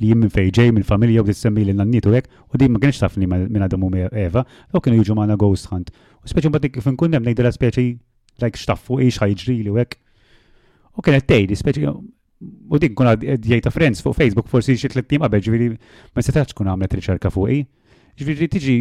li 0.00 0.08
jim 0.08 0.20
minn 0.22 0.32
fejġej 0.32 0.70
minn 0.72 0.86
familja 0.88 1.20
u 1.20 1.26
bditt 1.28 1.36
semmi 1.36 1.60
li 1.66 1.74
nanniet 1.76 2.06
u 2.08 2.14
hekk 2.14 2.30
u 2.54 2.56
di 2.56 2.68
ma 2.72 2.80
kienx 2.80 3.02
tafni 3.02 3.26
minn 3.28 3.60
Adamu 3.66 3.90
Eva, 4.08 4.46
u 4.72 4.80
kienu 4.80 5.02
jiġu 5.02 5.18
maħna 5.18 5.36
ghost 5.36 5.68
hunt. 5.68 5.92
U 6.24 6.30
speċi 6.32 6.48
mbagħad 6.48 6.72
kif 6.78 6.88
inkun 6.88 7.12
hemm 7.18 7.28
ngħidilha 7.28 7.52
speċi 7.52 7.84
like 8.40 8.56
xtaffu 8.56 9.00
ix 9.04 9.20
ħajġri 9.20 9.58
li 9.66 9.68
u 9.68 9.76
hekk. 9.76 9.98
U 11.00 11.04
kienet 11.04 11.28
tgħidi 11.28 11.60
speċi 11.60 11.92
U 12.42 12.78
dik 12.80 12.94
kuna 12.96 13.12
għadjajta 13.18 13.70
friends 13.74 14.00
fuq 14.00 14.14
Facebook 14.16 14.48
forsi 14.48 14.76
xie 14.78 14.88
t 14.88 14.94
tlettim 14.96 15.20
qabel 15.20 15.42
ġviri 15.44 15.66
ma 15.76 16.22
s 16.22 16.30
setax 16.30 16.56
kuna 16.56 16.72
għamlet 16.72 16.94
riċerka 16.96 17.28
fuqi. 17.34 17.58
Ġviri 18.20 18.46
tiġi 18.52 18.74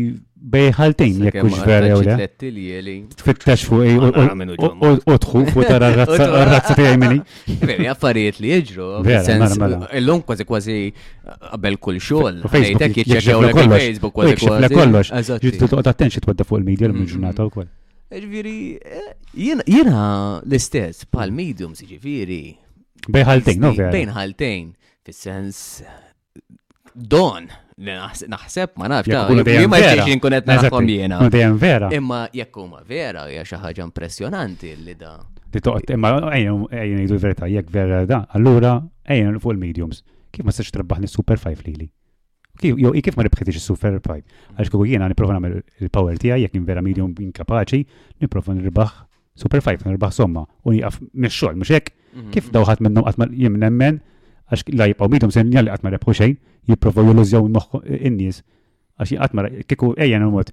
bejħaltejn 0.51 1.19
jekk 1.27 1.41
kux 1.43 1.59
vera 1.67 1.89
jew 1.91 1.99
le. 2.47 2.93
Tfittax 3.19 3.65
fuqi 3.67 3.97
u 3.99 5.17
tħu 5.25 5.41
fuq 5.51 5.67
tara 5.67 5.89
r-razza 5.97 6.75
tiegħi 6.77 7.01
minni. 7.03 7.19
Veri 7.65 7.89
għaffariet 7.91 8.39
li 8.43 8.53
jġru. 8.55 8.87
jiġru. 9.01 9.01
Mela, 9.09 9.51
mela, 9.51 9.81
mela. 9.83 10.03
lum 10.07 10.23
kważi 10.27 10.47
kważi 10.47 10.77
għabel 11.51 11.77
eh, 11.77 11.81
kull 11.89 11.99
xol. 12.03 12.39
Fejtek 12.55 12.97
jiċċekkjaw 13.01 13.43
lek 13.43 13.61
Facebook 13.75 14.15
kważi 14.21 14.39
kważi. 14.39 14.71
Kollox. 14.79 15.13
Ġittu 15.43 15.61
toqgħod 15.65 15.91
attention 15.93 16.27
twadda 16.29 16.47
fuq 16.47 16.63
il-media 16.63 16.87
mm-hmm. 16.93 17.03
l-ġurnata 17.07 17.49
wkoll. 17.51 17.67
Ġviri, 18.09 18.57
eh, 18.79 19.13
jiena 19.37 20.07
l-istess, 20.43 21.03
pal-mediums, 21.13 21.83
ġviri, 21.85 21.97
jiġifieri, 21.99 22.45
Bejn 23.07 23.27
ħaltejn, 23.29 23.61
no 23.65 23.71
Bejn 23.77 24.11
ħaltejn, 24.15 24.69
fis-sens 25.05 25.81
don 26.95 27.47
naħseb 27.79 28.75
ma 28.75 28.89
nafx 28.91 29.13
ma 29.71 29.77
jiex 29.79 30.09
inkun 30.11 30.35
qed 30.35 30.49
naħkom 30.49 31.59
vera. 31.61 31.87
Imma 31.95 32.25
jekk 32.33 32.57
huma 32.65 32.81
vera 32.83 33.23
hija 33.31 33.45
xi 33.47 33.55
ħaġa 33.63 33.85
impressjonanti 33.87 34.73
li 34.83 34.95
da. 34.99 35.13
Li 35.53 35.61
toqgħod 35.65 35.93
imma 35.95 36.11
ejjen 36.35 36.65
ngħidu 36.73 37.13
l-verità 37.15 37.47
jekk 37.49 37.71
vera 37.77 38.01
da, 38.09 38.25
allura 38.35 38.73
ejjen 39.07 39.39
fuq 39.39 39.55
il-mediums. 39.55 40.03
Kif 40.33 40.43
ma 40.45 40.51
sex 40.53 40.69
trabbaħni 40.75 41.07
Super 41.09 41.39
5 41.41 41.63
lili? 41.69 41.87
Jew 42.59 42.91
kif 42.99 43.15
ma 43.15 43.23
ribħitix 43.23 43.61
is-Super 43.61 43.95
5? 44.03 44.27
Għax 44.59 44.69
kieku 44.73 44.89
jiena 44.91 45.07
nipprova 45.09 45.37
nagħmel 45.37 45.61
il-power 45.85 46.19
tiegħi 46.21 46.41
jekk 46.43 46.59
vera 46.67 46.83
medium 46.85 47.13
inkapaċi, 47.15 47.85
nipprova 48.21 48.57
nirbaħ 48.59 48.91
Super 49.39 49.61
5 49.63 49.87
nirbaħ 49.87 50.11
somma 50.19 50.43
u 50.67 50.73
nieqaf 50.75 50.99
mix-xogħol 51.13 51.61
mhux 51.63 51.77
hekk 51.79 51.95
Mhm. 52.15 52.31
Kif 52.33 52.49
daw 52.53 52.63
ħadd 52.67 52.81
minnhom 52.85 53.05
qatt 53.07 53.33
jien 53.35 53.55
nemmen 53.61 53.99
għax 54.49 54.65
la 54.77 54.87
jibqaw 54.89 55.09
midhom 55.11 55.31
sen 55.33 55.51
jalli 55.53 55.69
għatma 55.71 55.91
ma 55.91 55.95
rebħu 55.97 56.15
xejn, 56.17 56.35
jipprovaw 56.71 57.09
jollużjaw 57.11 57.47
in-nies. 58.09 58.41
Għax 58.97 59.15
qatt 59.15 59.57
kiku 59.69 59.91
kieku 59.93 59.95
ejja 59.97 60.21
mod 60.25 60.51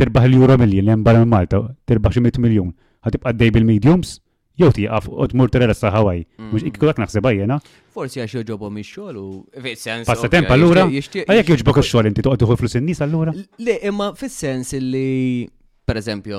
tirbaħ 0.00 0.28
l-Euro 0.30 0.56
miljon, 0.64 0.84
li 0.88 1.04
barra 1.06 1.24
Malta, 1.28 1.60
tirbaħ 1.88 2.16
xi 2.18 2.24
100 2.24 2.42
miljun, 2.44 2.70
ħatibqa' 3.06 3.34
dej 3.40 3.52
bil-mediums 3.54 4.16
jew 4.60 4.68
għaf 4.70 5.08
u 5.10 5.26
tmur 5.30 5.50
terra 5.50 5.74
sa 5.74 5.90
Hawaii. 5.90 6.24
Mhm. 6.38 6.52
Mhux 6.52 6.78
għak 6.88 7.02
naħseb 7.02 7.28
għajena. 7.28 7.58
Forsi 7.94 8.22
għax 8.22 8.36
joġobhom 8.40 8.72
mi 8.74 8.82
xogħol 8.86 9.16
u 9.18 9.28
fis-sens. 9.60 10.06
temp 10.30 10.48
għallura? 10.50 10.88
Għalhekk 10.88 11.52
joġbok 11.56 11.82
ix-xogħol 11.84 12.08
inti 12.10 12.22
toqgħod 12.24 12.40
tieħu 12.44 12.56
flus 12.62 12.78
in-nies 12.80 13.02
allura? 13.04 13.34
Le, 13.58 13.78
imma 13.82 14.12
fis-sens 14.14 14.72
li 14.80 15.44
per 15.84 15.98
eżempju, 16.00 16.38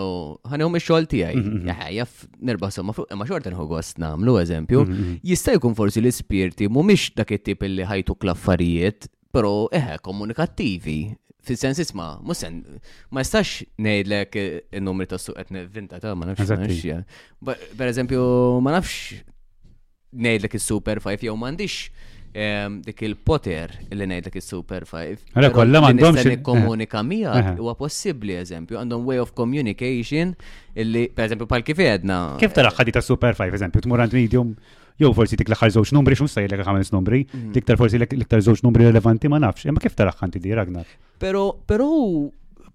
ħanihom 0.49 0.75
ix-xogħol 0.79 1.05
tiegħi, 1.11 1.35
mhm, 1.37 1.57
mhm. 1.69 1.89
jaff 1.95 2.23
nerba' 2.49 2.71
somma 2.73 2.95
fuq 2.97 3.13
ma 3.17 3.27
xorta 3.29 3.51
nħu 3.53 3.65
gost 3.69 3.99
nagħmlu 4.01 4.39
eżempju, 4.41 4.83
mhm, 4.87 5.13
jista' 5.31 5.53
jkun 5.59 5.75
forsi 5.77 6.01
l-ispirti 6.01 6.67
mhumiex 6.71 7.11
dak 7.19 7.35
it-tip 7.37 7.67
li 7.69 7.85
ħajtu 7.85 8.17
klaffarijiet, 8.21 9.09
pero 9.33 9.69
eħe 9.75 9.99
komunikattivi. 10.05 10.97
Fil-sens 11.45 11.77
isma, 11.77 12.07
musen, 12.25 12.63
ma 13.13 13.21
jistax 13.21 13.67
ngħidlek 13.77 14.35
in-numri 14.79 15.05
eh, 15.05 15.11
ta' 15.13 15.21
suq 15.21 15.53
vinta 15.73 15.99
ta' 16.01 16.15
ma 16.17 16.25
nafx. 16.31 17.05
Per 17.45 17.85
eżempju, 17.91 18.25
ma 18.65 18.73
nafx 18.79 19.19
ngħidlek 20.15 20.57
is-super 20.57 21.03
5 21.05 21.27
jew 21.29 21.37
m'għandix 21.37 22.13
dik 22.36 23.01
il-poter 23.07 23.71
li 23.95 24.03
ngħidlek 24.11 24.25
dik 24.27 24.38
is-Super 24.41 24.83
5. 24.89 25.21
Ara 25.39 25.49
kollha 25.55 25.79
m'għandhomx 25.83 26.25
nikkomunika 26.33 26.99
eh, 27.03 27.07
miegħek 27.11 27.51
eh. 27.53 27.59
huwa 27.63 27.75
possibbli 27.79 28.36
eżempju 28.41 28.79
għandhom 28.81 29.05
way 29.07 29.21
of 29.23 29.31
communication 29.38 30.33
illi 30.75 31.05
pereżempju 31.15 31.47
bħal 31.53 31.63
kif 31.67 31.79
għedna. 31.86 32.19
Kif 32.43 32.55
tal-aħħa 32.57 32.88
ta' 32.97 33.05
Super 33.07 33.38
5 33.39 33.59
eżempju 33.59 33.86
tmur 33.88 34.03
għand 34.03 34.17
medium 34.19 34.51
jew 34.99 35.13
forsi 35.15 35.39
dik 35.39 35.53
l-aħħar 35.53 35.73
żewġ 35.77 35.95
numri 35.95 36.19
x'un 36.19 36.31
sejlek 36.36 36.65
ħames 36.67 36.91
numri, 36.95 37.23
tiktar 37.55 37.77
mhm. 37.77 37.83
forsi 37.86 38.01
l-iktar 38.03 38.43
żewġ 38.51 38.65
numri 38.67 38.89
relevanti 38.91 39.31
ma 39.31 39.39
nafx. 39.43 39.69
Imma 39.71 39.83
kif 39.83 39.95
tal-aħħa 39.95 40.33
di 40.36 40.51
Ragnar? 40.59 40.89
Pero, 41.23 41.47
pero 41.65 41.88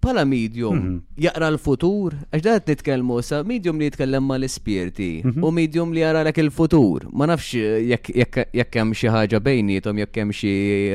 pala 0.00 0.24
medium 0.24 0.76
mhm. 0.76 1.00
jaqra 1.20 1.50
l-futur, 1.52 2.14
għax 2.32 2.44
da 2.44 2.56
nitkelmu 2.70 3.18
sa 3.24 3.40
medium 3.46 3.78
li 3.80 3.90
jitkellem 3.90 4.24
ma 4.24 4.38
l-ispirti 4.40 5.08
mhm. 5.24 5.44
u 5.44 5.50
medium 5.54 5.92
li 5.94 6.00
jara 6.02 6.22
l 6.24 6.32
il-futur. 6.44 7.06
Ma 7.12 7.28
nafx 7.28 7.52
jekk 7.92 8.76
hemm 8.78 8.94
xi 8.96 9.10
ħaġa 9.12 9.40
bejnietom 9.44 10.00
jekk 10.00 10.20
hemm 10.22 10.32
xi 10.36 10.52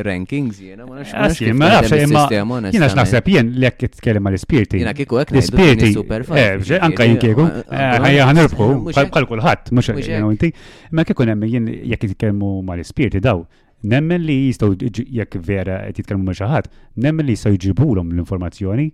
rankings 0.07 0.59
jiena 0.65 0.87
ma 0.89 0.99
nafx. 0.99 1.13
Ma 1.53 1.69
nafx 1.75 1.97
imma 2.07 2.25
jiena 2.71 2.89
x'naħseb 2.93 3.29
jien 3.35 3.51
li 3.53 3.65
jekk 3.69 3.85
titkellem 3.93 4.25
ma 4.25 4.33
l-ispirti. 4.33 4.81
Jiena 4.81 4.95
kieku 4.97 5.21
hekk 5.21 5.37
l 5.37 5.91
superfa. 5.95 6.39
Eh, 6.41 6.73
anka 6.81 7.05
jien 7.05 7.21
kieku 7.21 7.45
eh, 7.45 7.91
ħajja 8.07 8.29
ħanerbħu 8.31 8.71
bħal 8.89 9.29
kulħadd 9.33 9.69
mhux 9.69 10.09
inti. 10.33 10.49
Ma 10.97 11.05
kieku 11.05 11.29
hemm 11.29 11.45
jien 11.53 11.69
jekk 11.93 12.07
titkellmu 12.15 12.57
ma 12.65 12.73
l 12.79 12.83
spirti 12.87 13.21
daw 13.21 13.45
Nemmen 13.85 14.23
li 14.25 14.35
jistaw 14.47 14.73
jekk 14.73 15.35
vera 15.45 15.79
qed 15.85 15.99
jitkellmu 16.01 16.25
ma' 16.29 16.35
xi 16.39 16.47
ħadd, 16.49 16.69
nemmen 17.05 17.27
li 17.29 17.35
jistgħu 17.35 17.53
jġibulhom 17.59 18.13
l-informazzjoni, 18.15 18.85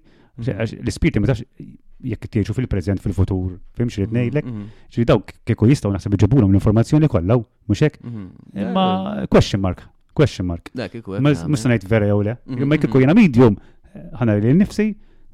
l-ispirti 0.44 1.22
ma 1.24 1.30
tafx 1.32 1.46
jekk 2.12 2.30
tieġu 2.34 2.56
fil-preżent 2.58 3.04
fil-futur, 3.04 3.56
fimx 3.78 4.00
li 4.02 4.08
ngħidlek, 4.10 4.48
mhm. 4.50 4.66
ġri 4.96 5.06
dawk 5.12 5.32
kieku 5.48 5.70
jistgħu 5.70 5.94
naħseb 5.96 6.18
iġibulhom 6.18 6.52
l-informazzjoni 6.54 7.10
kollha 7.14 7.40
mhux 7.40 7.86
hekk. 7.88 8.02
Mhm. 8.04 8.28
Imma 8.66 8.88
question 9.32 9.64
mark, 9.64 9.86
question 10.18 10.50
mark. 10.52 10.68
Mus 10.76 11.64
ngħid 11.64 11.88
vera 11.92 12.12
jew 12.12 12.20
le. 12.28 12.36
Imma 12.58 12.66
mhm, 12.76 12.84
kieku 12.86 13.06
jiena 13.06 13.16
medium 13.20 13.56
eh, 13.64 14.10
ħana 14.20 14.40
li 14.42 14.58
nnifsi 14.58 14.90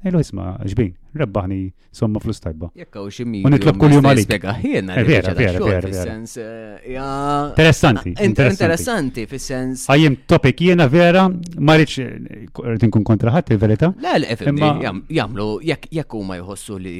Ejlu 0.06 0.18
jisma, 0.22 0.44
ġbin, 0.70 0.92
rebbaħni 1.18 1.56
somma 1.98 2.20
flus 2.22 2.38
tajba. 2.42 2.68
Jekka 2.78 3.00
u 3.02 3.08
ximmi. 3.10 3.40
Unitlab 3.48 3.78
kull 3.82 3.96
jum 3.96 4.06
għalik. 4.06 4.28
Spiega, 4.28 4.52
hiena. 4.54 4.98
Eh, 5.00 5.06
vera, 5.08 5.32
vera, 5.34 5.58
vera. 5.64 5.88
Fissens, 5.90 6.36
eh, 6.38 6.92
ja. 6.94 7.06
Interessanti. 7.48 8.12
Ah, 8.20 8.28
interessanti, 8.28 9.24
sens 9.42 9.86
Għajjem 9.90 10.16
topik, 10.30 10.62
jiena 10.68 10.86
vera, 10.92 11.24
marriċ, 11.26 11.96
tinkun 12.84 13.02
eh, 13.02 13.08
kontraħati, 13.10 13.58
verita? 13.58 13.90
Le, 14.04 14.12
le, 14.22 14.36
imma 14.52 14.70
jamlu, 15.18 15.48
jekk 15.66 16.14
u 16.14 16.22
ma 16.30 16.38
jħossu 16.38 16.78
li, 16.84 16.94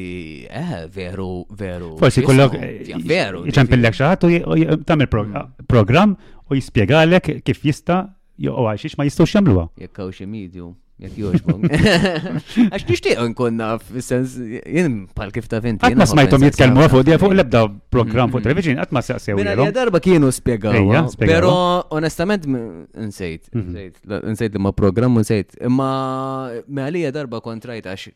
eh, 0.50 0.80
veru, 0.98 1.30
veru. 1.54 1.92
Forsi 2.02 2.26
kollok, 2.26 2.58
veru. 3.06 3.44
Iċempillek 3.52 3.94
xaħat 4.00 4.26
u 4.32 4.80
tamil 4.90 5.06
mm. 5.06 5.54
program 5.70 6.18
u 6.50 6.58
jispiegalek 6.58 7.30
kif 7.46 7.62
jista, 7.70 8.02
jo 8.42 8.58
għaxix 8.74 8.98
ma 8.98 9.06
jistawx 9.06 9.38
jamluwa. 9.38 9.68
Jekka 9.86 10.10
u 10.10 10.18
ximidju 10.18 10.74
jek 10.98 11.14
joġbong. 11.18 11.66
Għax 12.70 12.84
nishtiq 12.88 13.20
nkun 13.30 13.54
naf, 13.60 13.84
sens, 14.02 14.34
jen 14.40 15.04
pal 15.14 15.30
kif 15.34 15.46
ta' 15.50 15.60
vinti. 15.62 15.84
Għatma 15.86 16.06
smajtom 16.10 16.46
jitkelmu 16.48 16.82
għafu, 16.86 17.02
di 17.06 17.14
għafu 17.14 17.30
l-ebda 17.36 17.62
program 17.92 18.32
fuq 18.32 18.40
mm-hmm. 18.40 18.48
television, 18.48 18.80
għatma 18.82 19.02
s 19.06 19.14
għasew. 19.14 19.38
Minna 19.38 19.54
li 19.68 19.74
darba 19.74 20.00
kienu 20.02 20.30
spiegaw. 20.34 21.06
Pero 21.22 21.52
onestament 21.94 22.48
nsejt, 22.48 23.46
mm-hmm. 23.54 24.26
nsejt 24.34 24.58
ma 24.58 24.74
program, 24.74 25.16
nsejt. 25.22 25.56
ma 25.70 26.50
minna 26.66 26.90
li 26.94 27.04
darba 27.14 27.40
kontrajt 27.44 27.86
għax. 27.92 28.10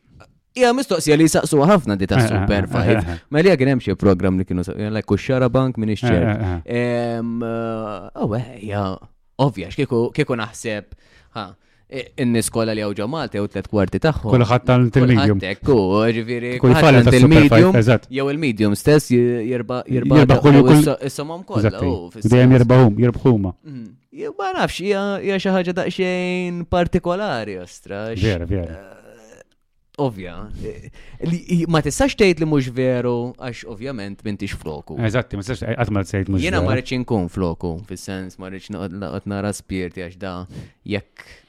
Ija 0.59 0.69
mistoqsija 0.77 1.15
li 1.17 1.25
saqsu 1.31 1.57
ħafna 1.65 1.95
di 1.97 2.05
ta' 2.05 2.19
eh, 2.21 2.27
eh, 2.27 2.29
super 2.29 2.67
fajt. 2.69 2.97
Eh, 3.09 3.15
ma 3.33 3.41
li 3.41 3.49
għagħin 3.49 3.79
xie 3.87 3.95
program 3.97 4.35
li 4.37 4.45
kienu 4.45 4.61
saqsu, 4.67 4.91
like 4.93 5.07
kuxxara 5.09 5.47
bank 5.49 5.79
minix 5.81 6.03
ċer. 6.03 6.61
Awe, 8.13 8.45
ja, 8.61 8.89
ovvja, 9.41 9.71
kieku 9.73 10.41
naħseb. 10.43 10.99
Ha, 11.33 11.47
in-niskola 12.15 12.73
li 12.75 12.83
għawġa 12.83 13.07
Malta 13.09 13.37
jew 13.39 13.47
tlet 13.51 13.67
kwarti 13.69 13.99
tagħhom. 14.01 14.31
Kulħadd 14.33 14.67
tal-medium. 14.93 15.41
Ekku, 15.53 15.75
ġifieri 16.17 16.53
kulħadd 16.63 17.09
tal-medium. 17.09 17.75
Jew 18.17 18.27
il-medium 18.33 18.75
stess 18.79 19.11
jirba' 19.13 19.83
jirba' 19.97 20.23
is 20.75 21.13
somom 21.17 21.43
kollha. 21.47 21.73
Dejjem 22.23 22.55
jirbahum, 22.57 22.97
jirbħuma. 23.05 23.53
Mm. 23.67 23.91
Ma 24.37 24.49
nafx, 24.55 24.81
hija 25.25 25.37
xi 25.41 25.53
ħaġa 25.55 25.77
daqsxejn 25.81 26.65
partikolari 26.69 27.59
ostra. 27.63 28.07
Vera, 28.17 28.45
vera. 28.49 28.73
Eh, 28.73 29.37
ovvja, 30.01 30.35
eh, 30.65 31.65
ma 31.69 31.81
tistax 31.85 32.17
tgħid 32.19 32.41
li 32.43 32.49
mhux 32.49 32.69
veru 32.77 33.13
għax 33.37 33.63
ovvjament 33.73 34.21
m'intix 34.25 34.57
floku. 34.61 34.97
Eżatt, 35.01 35.33
ma 35.37 35.41
tistax 35.45 35.61
eh, 35.65 35.77
qatt 35.81 35.93
ma 35.93 36.05
tgħid 36.05 36.29
mhux. 36.33 36.45
Jiena 36.45 36.61
ma 36.65 36.73
rridx 36.77 36.93
inkun 36.97 37.29
floku, 37.33 37.75
fis-sens 37.89 38.37
ma 38.41 38.49
rridx 38.53 38.69
noqgħod 38.75 39.29
nara 39.33 39.53
spirti 39.61 40.05
għax 40.05 40.21
da 40.21 40.37
jekk 40.93 41.41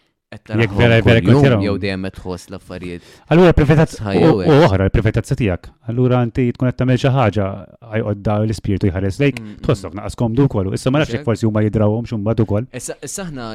Jek 0.43 0.73
vera 0.77 0.99
vera 1.07 1.21
kontjerom. 1.27 1.63
Jow 1.65 1.75
dejjem 1.79 2.07
tħoss 2.15 2.49
l-affarijiet. 2.51 3.07
Allura 3.35 3.53
privatazza 3.57 4.13
oħra 4.13 4.89
l-privatazza 4.89 5.37
tiegħek. 5.39 5.69
Allura 5.93 6.21
anti 6.27 6.47
tkun 6.57 6.71
għetta 6.71 6.87
meġa 6.91 7.13
xi 7.37 7.45
għaj 7.45 8.07
għodda 8.11 8.37
l-ispirtu 8.49 8.91
jħares 8.91 9.21
lejk, 9.23 9.43
tħossok 9.67 9.99
naqaskom 10.01 10.39
du 10.39 10.49
kollu. 10.57 10.75
Issa 10.79 10.93
ma 10.95 11.03
nafxek 11.03 11.21
jekk 11.21 11.29
forsi 11.31 11.49
huma 11.49 11.63
jidrawhom 11.67 12.07
x'huma 12.09 12.35
du 12.39 12.47
koll. 12.53 12.67
Issa 12.81 12.97
aħna 13.27 13.49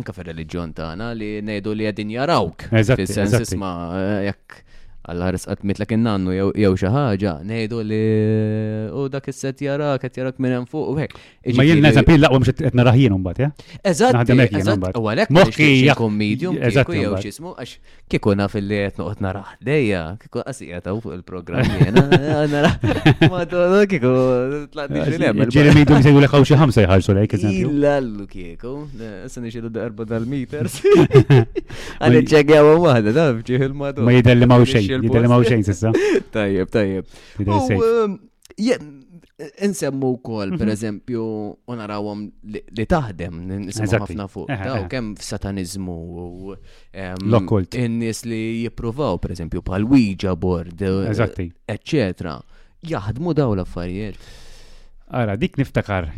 anke 0.00 0.16
fir-reliġjon 0.20 0.74
tagħna 0.80 1.10
li 1.18 1.32
nejdu 1.50 1.76
li 1.76 1.88
qegħdin 1.90 2.14
jarawk. 2.16 2.68
Fis-sens 2.72 3.36
isma' 3.44 3.74
jekk 4.30 4.62
għall-ħares 5.04 5.44
għatmit 5.52 5.82
l 5.82 5.98
nannu 6.04 6.34
jew 6.56 6.70
xi 6.80 6.88
ħaġa, 6.94 7.32
ngħidu 7.44 7.80
li 7.84 8.00
u 8.96 9.04
dak 9.12 9.26
is-set 9.32 9.60
jara 9.66 9.90
qed 10.00 10.16
jarak 10.20 10.38
minn 10.40 10.54
hemm 10.58 10.68
fuq 10.70 10.86
u 10.88 10.94
hekk. 10.96 11.18
Ma 11.18 11.64
jien 11.64 11.76
jiġifieri- 11.76 11.82
nesa 11.84 12.02
pil 12.08 12.20
laqwa 12.24 12.38
mhux 12.40 12.52
qed 12.54 12.72
naraħ 12.78 12.96
jien 13.02 13.12
imbagħad, 13.12 13.38
ja? 13.38 13.48
Eżatt, 13.84 13.84
eżatt, 13.84 14.30
u 14.32 15.02
għalhekk 15.04 15.30
moħħija 15.36 16.08
medium 16.14 16.56
kieku 16.60 16.94
jew 16.98 17.12
x'ismu 17.20 17.50
għax 17.52 17.76
kieku 18.14 18.34
naf 18.38 18.54
illi 18.60 18.76
qed 18.86 18.96
noqgħod 19.02 19.20
narah 19.28 19.44
dejja, 19.68 20.04
kieku 20.24 20.42
qasija 20.46 20.80
taw 20.86 20.98
fuq 21.04 21.12
il-programm 21.18 21.66
jiena 21.80 22.04
ah, 22.10 22.40
ah, 22.40 22.46
naraħ. 22.46 23.28
Ma 23.28 23.84
kieku 23.84 24.14
tlaqni 24.72 25.04
x'ilem. 25.10 25.44
Ġieli 25.52 25.74
midu 25.82 26.00
jsejgu 26.00 26.24
lek 26.24 26.32
hawn 26.34 26.48
xi 26.48 26.56
ħamsa 26.62 26.86
jħarsu 26.88 27.18
lejk 27.20 27.36
eżempju. 27.38 27.74
Illallu 27.74 28.26
kieku, 28.30 28.74
issa 29.28 29.44
nixilu 29.44 29.68
darba 29.70 30.04
dal-meters. 30.08 30.80
Għalli 32.04 32.20
ċeggjawa 32.30 32.72
waħda, 32.84 33.12
da, 33.16 33.24
ġieħ 33.44 33.64
il-madu. 33.68 34.04
Ma 34.06 34.14
jidellima 34.16 34.56
u 34.60 34.64
xejn 34.66 34.93
il 35.02 35.28
ma' 35.28 35.62
sissa. 35.62 35.90
Tajjeb, 36.32 36.68
tajjeb. 36.68 37.04
Um, 37.46 38.20
insemmu 39.60 40.16
kol, 40.22 40.50
per 40.56 40.66
mhm. 40.66 40.72
eżempju, 40.74 41.22
unarawom 41.66 42.20
li 42.78 42.84
taħdem, 42.86 43.40
nisimgħu 43.64 43.98
ħafna 44.04 44.26
fuq, 44.30 44.52
daw 44.60 44.84
kem 44.92 45.14
satanizmu 45.18 45.96
u 46.04 46.54
l-okkult. 46.92 47.74
In-nies 47.74 48.22
li 48.30 48.42
jippruvaw, 48.62 49.18
per 49.18 49.34
eżempju, 49.34 49.64
bħal 49.66 49.88
Ouija 49.88 50.36
board, 50.38 50.84
eccetera. 50.86 52.36
Eh, 52.38 52.78
jaħdmu 52.94 53.34
daw 53.34 53.56
l-affarijiet. 53.56 54.22
Ara, 55.14 55.34
dik 55.40 55.58
niftakar 55.60 56.12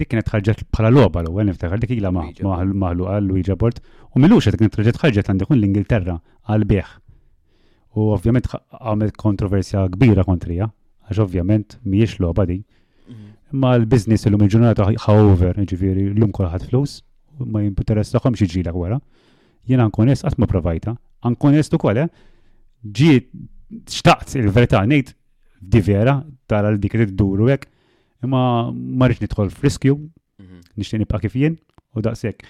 dik 0.00 0.08
kienet 0.08 0.28
ħarġet 0.32 0.60
bħala 0.72 0.88
loba 0.94 1.20
l-ewwel 1.24 1.48
niftakar 1.50 1.80
dik 1.82 1.90
ilha 1.96 2.10
maħluqa 2.14 3.16
l-Ouija 3.20 3.56
board 3.60 3.80
u 4.14 4.20
milux 4.22 4.46
qed 4.48 4.56
kienet 4.60 4.76
ħarġet 4.80 5.00
ħarġet 5.02 5.28
għandi 5.32 5.48
kun 5.50 5.58
l-Ingilterra 5.60 6.16
għal 6.50 6.66
bieħ. 6.70 6.96
U 7.98 8.02
ovvjament 8.14 8.46
għamet 8.46 9.16
kontroversja 9.18 9.88
kbira 9.90 10.22
kontrija, 10.26 10.68
għax 11.10 11.22
ovvjament 11.24 11.78
miex 11.82 12.18
loba 12.22 12.44
di. 12.46 12.60
Mhm. 13.08 13.30
Ma 13.58 13.74
l-biznis 13.78 14.26
l-lum 14.26 14.44
il-ġurnata 14.46 14.86
however, 15.06 15.56
ġifiri 15.66 16.04
l-lum 16.12 16.30
kolħat 16.30 16.68
flus, 16.68 17.00
ma 17.38 17.60
xieġi 17.64 18.62
la 18.64 18.72
wara. 18.72 19.00
Jena 19.66 19.88
nkun 19.90 20.08
est 20.10 20.24
għatma 20.24 20.46
provajta, 20.46 20.94
nkun 21.26 21.54
est 21.58 21.74
u 21.74 21.78
kole, 21.78 22.00
eh? 22.00 22.08
ġiet 22.82 23.28
xtaqt 23.86 24.36
il 24.38 24.48
verta 24.50 24.80
nejt 24.86 25.12
di 25.60 25.80
vera, 25.80 26.14
tara 26.48 26.70
l-dik 26.72 26.94
li 26.94 27.06
d-duru 27.06 27.48
għek, 27.52 27.66
ma 28.24 28.70
marriċ 28.70 29.20
nidħol 29.26 29.50
friskju, 29.50 29.96
mhm. 30.38 30.60
nishtini 30.76 31.04
pa 31.06 31.18
kif 31.18 31.34
jien, 31.34 31.58
u 31.96 32.00
daqshekk. 32.00 32.42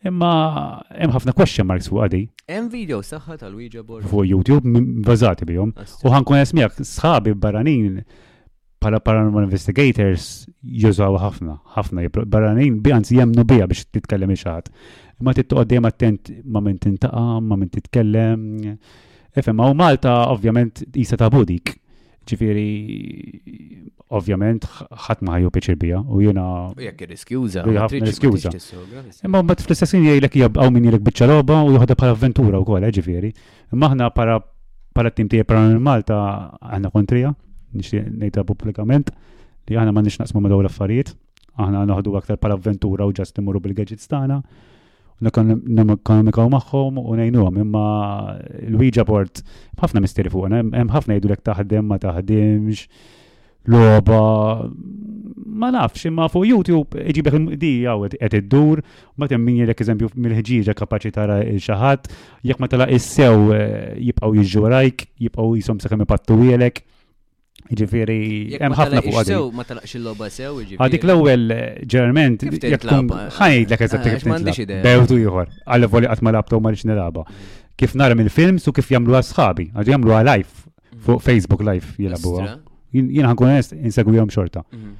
Imma 0.00 0.84
hemm 0.96 1.12
ħafna 1.12 1.34
question 1.36 1.66
marks 1.68 1.90
fuq 1.92 2.00
għadi. 2.06 2.20
Hemm 2.48 2.68
video 2.72 3.02
saħħa 3.04 3.34
tal-Ouija 3.42 3.82
board. 3.84 4.06
Fuq 4.08 4.24
YouTube 4.30 4.80
bażati 5.04 5.48
bihom. 5.50 5.74
U 6.06 6.12
ħankun 6.14 6.38
jasmijak 6.40 6.78
sħabi 6.88 7.34
barranin 7.42 7.98
bħala 8.80 9.00
paranormal 9.04 9.44
investigators 9.44 10.28
jużaw 10.64 11.18
ħafna, 11.20 11.58
ħafna 11.76 12.06
barranin 12.32 12.78
bi 12.80 12.94
anzi 12.96 13.18
jemnu 13.18 13.44
bija 13.44 13.68
biex 13.68 13.90
titkellem 13.98 14.32
xaħat. 14.40 14.72
Ma 15.20 15.36
tittuqaddejjem 15.36 15.90
attent 15.90 16.32
ma 16.48 16.64
minn 16.64 16.80
tintaqa, 16.80 17.26
ma 17.44 17.60
minn 17.60 17.74
titkellem. 17.76 18.48
Efem, 19.36 19.60
ma 19.60 19.68
u 19.70 19.76
Malta 19.78 20.14
ovvjament 20.32 20.80
jisa 20.96 21.20
tabu 21.20 21.44
dik 21.46 21.76
ġifiri, 22.30 22.68
ovvjament, 24.16 24.66
ħat 25.06 25.22
maħju 25.26 25.52
pieċir 25.56 25.78
bija, 25.82 26.00
u 26.06 26.20
jena. 26.24 26.44
U 26.74 26.84
jek 26.84 27.04
riskjuza. 27.10 27.64
riskjuza. 27.66 28.52
Imma 29.26 29.42
ma 29.42 29.56
t-fl-istessin 29.58 30.04
jgħajlek 30.06 30.38
jgħaw 30.42 30.70
minn 30.74 30.88
jgħilek 30.88 31.04
bieċa 31.08 31.28
roba 31.32 31.60
u 31.66 31.74
jgħadha 31.76 31.96
eh, 31.96 32.00
pala 32.02 32.16
avventura 32.16 32.60
u 32.62 32.68
kolla, 32.68 32.92
ġifiri. 32.96 33.32
Maħna 33.72 33.88
ħna 33.94 34.10
para 34.16 34.38
pala 34.96 35.12
tim 35.14 35.30
tijie 35.30 35.44
para 35.48 35.62
Malta 35.78 36.20
għanna 36.60 36.92
kontrija, 36.94 37.34
nejta 37.74 38.46
publikament, 38.46 39.12
li 39.70 39.78
għanna 39.78 39.94
ma 39.94 40.02
nix 40.06 40.18
naqsmu 40.20 40.42
ma 40.44 40.50
dawl 40.50 40.66
affarijiet, 40.70 41.14
għanna 41.60 41.84
għanna 41.86 41.98
għadu 42.00 42.18
għaktar 42.18 42.40
pala 42.42 42.58
avventura 42.58 43.06
u 43.06 43.14
ġast 43.14 43.38
imurru 43.42 43.62
bil-gadgets 43.66 44.10
tana 44.10 44.40
nekonomikaw 45.24 46.48
magħhom 46.54 46.98
u 47.00 47.14
ngħinuhom 47.16 47.60
imma 47.64 47.86
l-Ouija 48.70 49.04
board 49.04 49.42
ħafna 49.80 50.00
misteri 50.04 50.32
fuq 50.32 50.48
hemm 50.48 50.92
ħafna 50.94 51.16
jgħidulek 51.16 51.44
taħdem 51.50 51.90
ma 51.90 51.98
taħdimx 52.04 52.86
loba 53.68 54.20
ma 54.64 55.68
nafx 55.76 56.08
imma 56.08 56.26
fuq 56.32 56.46
YouTube 56.48 57.04
iġibek 57.12 57.58
di 57.60 57.72
għaw 57.84 58.06
qed 58.14 58.38
iddur 58.40 58.80
ma 59.20 59.28
temm 59.28 59.50
l-ek 59.68 59.84
eżempju 59.84 60.12
mill-ħġiġa 60.16 60.76
kapaċi 60.80 61.12
tara 61.18 61.38
xi 61.50 61.76
jekk 62.48 62.60
ma 62.64 62.70
tala 62.72 62.88
issew 62.88 63.52
jibqgħu 64.00 64.46
jibqaw 64.48 64.70
rajk 64.78 65.04
jibqgħu 65.26 65.60
jisom 65.60 65.84
sekemm 65.84 66.06
ipattu 66.08 66.40
wielek 66.46 66.84
Ġifiri, 67.70 68.56
hemm 68.58 68.74
ħafna 68.74 69.00
fuq 69.04 69.16
għadha. 69.20 69.36
Ma 69.54 69.64
talaqx 69.68 69.94
il 69.98 70.02
loba 70.02 70.26
sew, 70.34 70.56
ġifiri. 70.66 70.78
Għadik 70.82 71.04
l 71.06 71.12
ewel 71.14 71.44
ġerment, 71.92 72.42
eh, 72.48 72.56
jekk 72.72 72.82
tkun 72.82 73.10
ħajdlek 73.36 73.84
eżatt 73.86 74.00
ah, 74.08 74.14
kif 74.16 74.24
m'għandix 74.26 74.58
idea. 74.64 74.80
Bewtu 74.86 75.18
ieħor, 75.22 75.52
għalli 75.70 75.90
voli 75.92 76.08
għatma 76.10 76.32
labta 76.34 76.58
u 76.58 76.62
marriċ 76.64 76.88
nil-laba. 76.90 77.24
Kif 77.80 77.94
nara 78.00 78.16
mill 78.18 78.32
film 78.34 78.58
su 78.58 78.74
kif 78.74 78.90
jagħmluha 78.90 79.22
sħabi, 79.28 79.68
għadu 79.70 79.94
jagħmluha 79.94 80.24
live 80.32 80.56
fuq 81.04 81.20
mm. 81.20 81.24
Facebook 81.28 81.62
live 81.70 81.94
għu. 81.94 82.34
Jina 82.98 83.30
ħankun 83.30 83.52
onest 83.52 83.78
għom 83.78 84.32
xorta. 84.34 84.64
Mhm. 84.74 84.90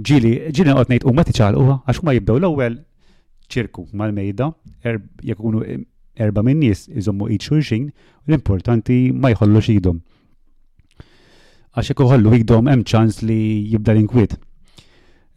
Ġili, 0.00 0.34
ġili 0.52 1.00
ma 1.16 1.24
t-ċal 1.24 1.56
uħa, 1.56 1.80
għax 1.88 2.04
ma 2.04 2.16
jibdaw 2.18 2.36
l 2.42 2.50
ewel 2.52 2.80
ċirku 3.50 3.88
mal-mejda, 3.98 4.50
jekkunu 5.26 5.64
erba' 6.20 6.44
min 6.44 6.60
nies 6.60 6.84
iżommu 6.92 7.30
id 7.32 7.40
xulxin, 7.48 7.88
l-importanti 8.28 9.06
ma 9.10 9.32
jħollu 9.32 9.64
xidum 9.64 10.04
għax 11.78 11.90
jekk 11.92 12.02
uħollu 12.02 12.30
jgħidhom 12.34 12.68
hemm 12.72 12.86
ċans 12.90 13.20
li 13.26 13.40
jibda 13.72 13.92
l-inkwiet. 13.94 14.32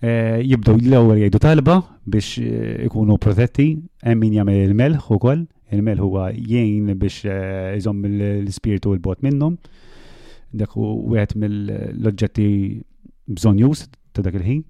Eh, 0.04 0.42
Jibdu 0.44 0.74
l-ewwel 0.80 1.20
jgħidu 1.22 1.40
talba 1.44 1.76
biex 2.04 2.40
eh, 2.42 2.86
ikunu 2.88 3.20
protetti, 3.22 3.68
hemm 4.04 4.26
min 4.26 4.40
jagħmel 4.40 4.64
il-melħ 4.68 5.12
ukoll, 5.16 5.44
il-melħ 5.78 6.02
huwa 6.04 6.26
jgħin 6.34 6.96
biex 7.00 7.30
eh, 7.30 7.78
iżomm 7.78 8.04
l-ispirtu 8.10 8.96
l 8.98 9.02
bot 9.06 9.24
minnhom. 9.24 9.56
Dak 10.54 10.74
u 10.78 10.92
wieħed 11.14 11.38
mill-oġġetti 11.42 12.48
jus 13.62 13.88
ta' 14.14 14.22
dak 14.26 14.36
il-ħin. 14.38 14.66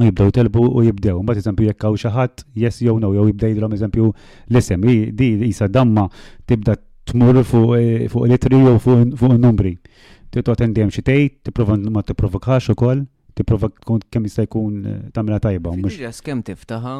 U 0.00 0.06
jibdew 0.06 0.30
telbu 0.34 0.66
u 0.78 0.82
jibdew. 0.88 1.18
Mbagħad 1.22 1.42
eżempju 1.44 1.70
jekk 1.70 1.86
hawn 1.88 1.98
xi 2.00 2.10
ħadd 2.14 2.44
yes 2.62 2.82
jew 2.84 2.98
no 3.02 3.12
jew 3.14 3.28
jibda 3.30 3.50
jidilhom 3.50 3.74
eżempju 3.78 4.12
l-isem 4.50 4.86
di 5.16 5.30
isa 5.48 5.66
damma 5.68 6.06
tibda 6.48 6.76
tmur 7.10 7.40
fuq 7.44 8.26
litri 8.30 8.60
jew 8.66 8.76
fuq 8.80 9.36
numri 9.42 9.76
titgħod 10.32 10.62
tendem 10.64 10.92
xitej, 10.92 11.26
t 11.28 11.48
tipprova 11.50 11.76
ma 11.92 12.00
t 12.00 12.10
tipprovokax 12.12 12.70
ukoll, 12.72 13.04
tipprova 13.36 13.68
tkun 13.74 14.00
kemm 14.12 14.26
jista' 14.28 14.44
jkun 14.46 14.76
eh, 14.80 15.00
tagħmilha 15.16 15.38
tajba. 15.44 15.72
Mux 15.80 15.96
jas 16.00 16.20
kemm 16.24 16.40
tiftaħa. 16.46 16.92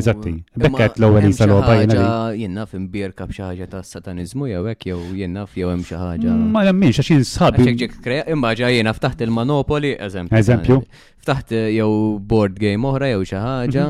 Eżatti, 0.00 0.32
bekket 0.64 0.96
l-ewwel 1.00 1.26
insa 1.28 1.46
għoba 1.48 1.74
jena. 1.76 2.04
Jena 2.36 2.64
fim 2.70 2.86
imbierka 2.86 3.26
b'xi 3.30 3.44
ħaġa 3.44 3.68
ta' 3.74 3.82
satanizmu 3.86 4.48
jew 4.50 4.62
ek, 4.72 4.86
jew 4.92 5.00
jena 5.20 5.42
naf 5.42 5.56
jew 5.60 5.70
hemm 5.72 5.84
xi 5.88 5.98
ħaġa. 6.00 6.30
Mm, 6.34 6.46
ma 6.56 6.62
nemminx 6.68 7.00
għax 7.02 7.10
jien 7.14 7.26
sħabi. 7.32 7.90
Imma 8.34 8.54
ġa 8.60 8.70
jena 8.72 8.96
ftaħt 8.96 9.26
il-Monopoli, 9.28 9.92
eżempju. 10.24 10.80
Ftaħt 11.24 11.52
eh, 11.62 11.68
jew 11.76 11.92
board 12.32 12.56
game 12.64 12.88
oħra 12.94 13.12
jew 13.14 13.24
xaħġa. 13.34 13.86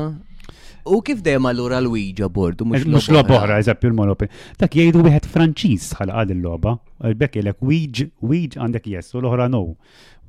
U 0.87 1.01
kif 1.05 1.21
dejjem 1.21 1.45
allura 1.45 1.77
l 1.81 1.89
wiġa 1.93 2.29
bordu? 2.33 2.65
Mux 2.65 3.05
logħba 3.13 3.35
oħra, 3.37 3.59
eżempju 3.61 3.89
l 3.91 3.95
monopi 3.97 4.27
Dak 4.59 4.73
jgħidu 4.75 5.03
wieħed 5.05 5.27
Franċiż 5.29 5.89
ħalqad 5.99 6.33
il-logħba. 6.33 6.73
Bekk 7.17 7.37
jgħidlek 7.37 7.65
wiġ, 7.69 8.01
wiġ 8.25 8.57
għandek 8.65 8.87
yes, 8.95 9.11
u 9.13 9.21
l-oħra 9.21 9.47
no. 9.53 9.61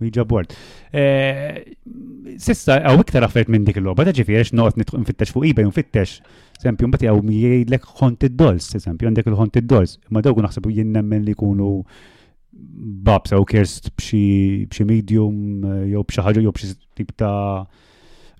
Wiġa 0.03 0.25
bord. 0.27 0.53
Eh, 0.93 1.63
sissa, 2.43 2.79
għaw 2.83 3.05
iktar 3.05 3.25
affert 3.27 3.51
minn 3.55 3.65
dik 3.65 3.79
il-logħba, 3.81 4.07
ta' 4.11 4.17
ġifieri 4.19 4.45
x'noqgħod 4.51 4.97
nfittex 5.07 5.33
fuq 5.37 5.49
eBay, 5.53 5.69
nfittex. 5.71 6.19
Eżempju, 6.63 6.89
mbagħad 6.93 7.09
jgħu 7.09 7.37
jgħidlek 7.39 7.87
haunted 8.01 8.37
dolls, 8.37 8.67
eżempju, 8.77 9.09
għandek 9.09 9.31
il-haunted 9.33 9.69
dolls. 9.71 9.95
Ma 10.13 10.21
dawk 10.25 10.43
naħsebu 10.45 10.75
jien 10.77 10.91
nemmen 10.97 11.25
li 11.25 11.35
jkunu 11.37 11.73
babsa 13.07 13.41
u 13.41 13.49
kirst 13.49 13.89
b'xi 13.97 14.85
medium 14.87 15.65
eh, 15.65 15.89
jew 15.95 16.05
b'xi 16.05 16.25
ħaġa 16.29 16.45
jew 16.45 16.53
b'xi 16.53 16.75
tip 16.99 17.15
ta' 17.19 17.33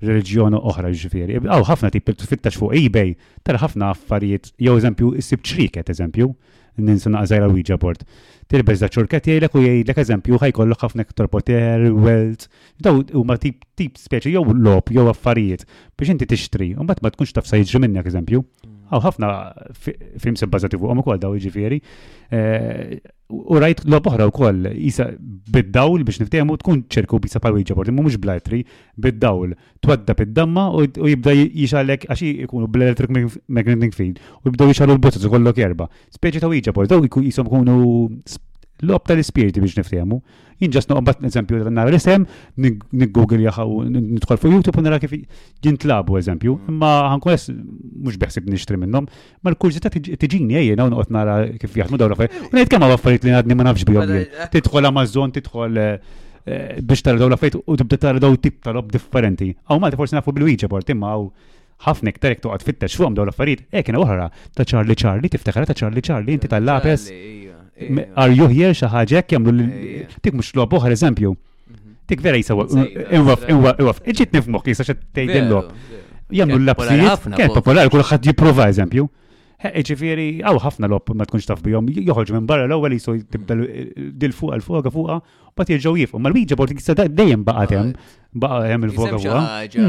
reliġjona 0.03 0.61
oħra 0.61 0.91
ġifieri. 0.93 1.39
Aw 1.47 1.65
ħafna 1.69 1.91
tip 1.95 2.11
fittax 2.23 2.59
fuq 2.59 2.75
eBay, 2.79 3.15
tara 3.47 3.61
ħafna 3.63 3.93
affarijiet, 3.95 4.53
jew 4.59 4.75
eżempju 4.79 5.13
issib 5.23 5.45
ċriket 5.47 5.93
eżempju, 5.95 6.29
ninsuna 6.83 7.21
naqżajra 7.21 7.49
Ouija 7.53 7.77
board. 7.81 8.05
Tirbeż 8.53 8.83
da 8.83 8.89
ċurket 8.93 9.27
jgħidlek 9.31 9.55
u 9.57 9.63
jgħidlek 9.63 10.01
eżempju 10.03 10.41
ħajkollok 10.43 10.85
ħafna 10.85 11.07
ktor 11.09 11.31
poter, 11.33 11.87
welt, 12.05 12.49
daw 12.83 13.01
huma 13.21 13.39
tip 13.41 13.63
tip 13.79 14.01
speċi 14.01 14.35
jew 14.35 14.45
lob 14.53 14.93
jew 14.93 15.09
affarijiet 15.13 15.67
biex 15.97 16.13
inti 16.17 16.29
tixtri, 16.35 16.73
u 16.77 16.85
mbagħad 16.85 17.05
ma 17.07 17.15
tkunx 17.15 17.39
tafsa 17.39 17.61
jiġri 17.63 17.87
minnek 17.87 18.11
eżempju 18.13 18.45
għaw 18.93 19.03
ħafna 19.07 19.29
film 20.23 20.37
sebbażati 20.39 20.79
fuqhom 20.81 21.01
ukoll 21.01 21.21
daw 21.23 21.33
jiġifieri. 21.39 21.79
Eh, 22.33 23.01
u 23.33 23.57
rajt 23.61 23.83
l 23.89 23.97
oħra 23.99 24.27
wkoll 24.29 24.69
isa 24.89 25.07
bid-dawl 25.17 26.05
biex 26.05 26.21
niftehmu 26.25 26.59
tkun 26.61 26.83
ċerku 26.93 27.21
bisa 27.25 27.41
pal 27.41 27.57
Ouija 27.57 27.77
board, 27.79 27.93
mhux 27.97 28.19
blatri, 28.21 28.63
bid-dawl 29.01 29.55
twadda 29.85 30.17
bid-damma 30.19 30.67
u 30.77 30.85
jibda 31.09 31.33
jixalek 31.39 32.07
għaxi 32.13 32.35
jkunu 32.49 32.69
bl-electric 32.69 33.41
magnetic 33.49 33.97
field 33.97 34.21
u 34.43 34.51
jibda 34.51 34.69
jixalu 34.73 34.99
l-bozzas 34.99 35.25
ukollok 35.31 35.65
erba'. 35.65 35.89
Speċi 36.13 36.45
ta' 36.45 36.53
wieġa 36.53 36.77
bordi, 36.77 36.93
daw 36.93 37.23
jisom 37.25 37.49
kunu 37.49 37.79
Lob 38.83 39.05
tal-ispirti 39.07 39.63
biex 39.63 39.77
niftehmu. 39.79 40.17
Jien 40.63 40.73
ġas 40.75 40.87
noqbad 40.91 41.21
eżempju 41.27 41.61
nara 41.75 41.91
l-isem, 41.91 42.25
niggoogle 42.63 43.39
jaħaw, 43.45 43.85
nidħol 44.19 44.39
fuq 44.43 44.53
YouTube 44.57 44.81
u 44.81 44.83
nara 44.87 44.99
kif 45.03 45.13
jintlabu 45.65 46.17
eżempju. 46.19 46.57
Imma 46.71 46.91
ħankwess 47.13 47.53
mhux 47.55 48.19
beħsib 48.23 48.49
nixtri 48.53 48.79
minnhom, 48.83 49.07
ma 49.43 49.53
l-kurzita 49.53 49.91
tiġini 49.93 50.59
ejjien 50.59 50.83
hawn 50.83 50.95
noqgħod 50.97 51.15
nara 51.17 51.37
kif 51.63 51.77
jaħdmu 51.79 52.01
dawn 52.03 52.15
l-affarijiet. 52.17 52.49
U 52.49 52.57
ngħid 52.59 52.75
kemm 52.75 52.89
affarijiet 52.95 53.29
li 53.31 53.37
għadni 53.39 53.59
ma 53.59 53.69
nafx 53.71 53.87
bihom 53.87 54.15
jien. 54.17 54.37
Tidħol 54.57 54.91
Amazon, 54.91 55.35
tidħol 55.39 55.81
eh, 55.83 56.13
eh, 56.43 56.83
biex 56.83 57.07
tara 57.07 57.23
daw 57.23 57.31
l-affarijiet 57.31 57.63
u 57.67 57.79
tibda 57.85 58.01
tara 58.07 58.23
daw 58.27 58.35
tip 58.39 58.59
tal-ob 58.67 58.91
differenti. 58.97 59.53
Aw 59.71 59.79
malti 59.83 59.99
forsi 60.01 60.19
nafu 60.19 60.35
bil-wiċċa 60.35 60.71
port 60.75 60.91
imma 60.95 61.15
ħafna 61.87 62.13
iktar 62.17 62.35
toqgħod 62.43 62.67
fittex 62.71 62.99
fuqhom 62.99 63.15
daw 63.19 63.27
l-affarijiet, 63.29 63.67
e 63.71 63.83
kienu 63.87 64.03
oħra 64.05 64.29
ta' 64.55 64.67
Charlie 64.67 64.95
Charlie, 64.99 65.31
tiftakar 65.35 65.67
ta' 65.71 65.75
Charlie 65.75 66.03
Charlie, 66.07 66.39
inti 66.39 66.51
tal-lapes. 66.51 67.09
Are 68.17 68.31
you 68.33 68.47
here 68.53 68.75
xi 68.79 68.87
ħaġa 68.89 69.21
hekk 69.23 69.33
jagħmlu 69.37 69.67
tik 70.23 70.37
mhux 70.37 70.53
logħob 70.59 70.75
oħra 70.79 70.93
eżempju. 70.97 71.31
Mhm. 71.77 71.95
Tik 72.11 72.21
vera 72.27 72.37
jisawa 72.41 72.67
inwaf 73.19 73.47
inwaf 73.51 73.79
inwaf 73.81 74.01
iġit 74.13 74.37
nifmok 74.37 74.69
jisa 74.73 74.85
xed 74.85 75.01
tgħidilhom. 75.17 75.73
Jamlu 76.33 76.59
l-labsijiet 76.61 77.31
kien 77.37 77.53
popolari 77.57 77.89
ħad 77.97 78.29
jiprofa 78.31 78.69
eżempju. 78.75 79.09
Ġifieri 79.63 80.29
għaw 80.43 80.59
ħafna 80.65 80.89
l 80.89 80.93
lob 80.97 81.15
ma 81.17 81.25
tkunx 81.29 81.47
taf 81.49 81.61
bihom 81.65 81.89
joħorġu 81.95 82.37
minn 82.37 82.49
barra 82.51 82.65
l 82.67 82.75
għaw 82.75 82.83
eh, 82.83 82.91
għal 82.91 82.97
jisaw 82.99 83.19
tibda 83.37 83.57
dil 84.25 84.35
fuqa 84.37 84.57
l 84.59 84.65
fuqa 84.67 84.93
fuqa 84.93 85.19
bat 85.57 85.69
jirġaw 85.71 85.95
jifqu. 86.01 86.19
Mal-Ouija 86.23 86.57
board 86.59 86.77
kisa 86.79 86.95
dejjem 86.97 87.45
baqa 88.33 88.65
jem 88.65 88.87
il-voga 88.87 89.19
għu. 89.19 89.83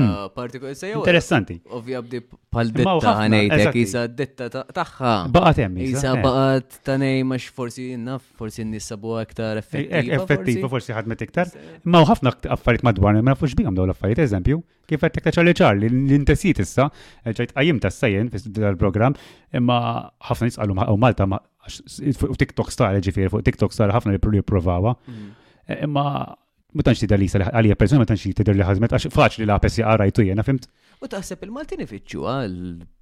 Interessanti. 0.97 1.61
Ovvija 1.71 2.01
bdi 2.03 2.19
pal-detta 2.51 3.13
ħanejtek, 3.21 3.77
jisa 3.79 4.01
detta 4.11 4.49
taħħa. 4.51 5.13
tem. 5.55 5.77
Jisa 5.79 6.11
baqat 6.19 6.65
eh. 6.75 6.79
tanej 6.83 7.23
max 7.27 7.47
forsi 7.55 7.85
naf, 7.95 8.23
forsi 8.37 8.63
nissabu 8.67 9.13
aktar 9.21 9.57
eh, 9.57 9.63
eh, 9.73 9.79
effettiva. 9.79 10.15
Effettiva 10.25 10.69
forsi 10.69 10.91
ħadmet 10.91 11.23
iktar. 11.23 11.47
Ma 11.87 12.03
ħafna 12.03 12.33
affarijiet 12.51 12.83
madwarna, 12.83 13.21
ma 13.23 13.31
nafux 13.31 13.55
bihom 13.55 13.75
daw 13.79 13.85
l 13.87 14.23
eżempju, 14.25 14.59
kif 14.91 14.99
għed 15.01 15.13
tekta 15.15 15.31
ċarli 15.37 15.53
ċarli, 15.55 15.87
l-intesit 15.93 16.59
issa, 16.59 16.89
ġajt 17.23 17.55
għajim 17.55 17.79
ta' 17.79 17.89
sajjen 17.89 18.27
fil-program, 18.29 19.15
imma 19.55 20.11
ħafna 20.19 20.49
nisqalum, 20.49 20.83
u 20.83 20.97
Malta 20.99 21.25
ma' 21.25 21.39
TikTok 21.63 22.69
star 22.75 22.99
ġifir, 22.99 23.31
fuq 23.31 23.39
TikTok 23.45 23.71
star 23.71 23.95
ħafna 23.95 24.17
li 24.19 24.41
provawa. 24.43 24.97
Mm. 25.07 25.31
Eh, 25.67 25.83
imma 25.83 26.35
ma 26.75 26.81
tantx 26.81 26.99
tidher 27.05 27.19
li 27.21 27.27
għalija 27.29 27.75
persuna 27.79 28.01
ma 28.01 28.07
tantx 28.09 28.25
tidher 28.35 28.55
li 28.57 28.65
ħażmet 28.67 28.95
għax 28.97 29.11
faċli 29.13 29.45
la 29.47 29.59
pessi 29.63 29.83
għarajtu 29.85 30.25
jiena 30.27 30.43
fimt. 30.43 30.65
U 31.03 31.07
taħseb 31.07 31.43
il 31.45 31.81
ifittxu 31.83 32.25
għal 32.25 32.55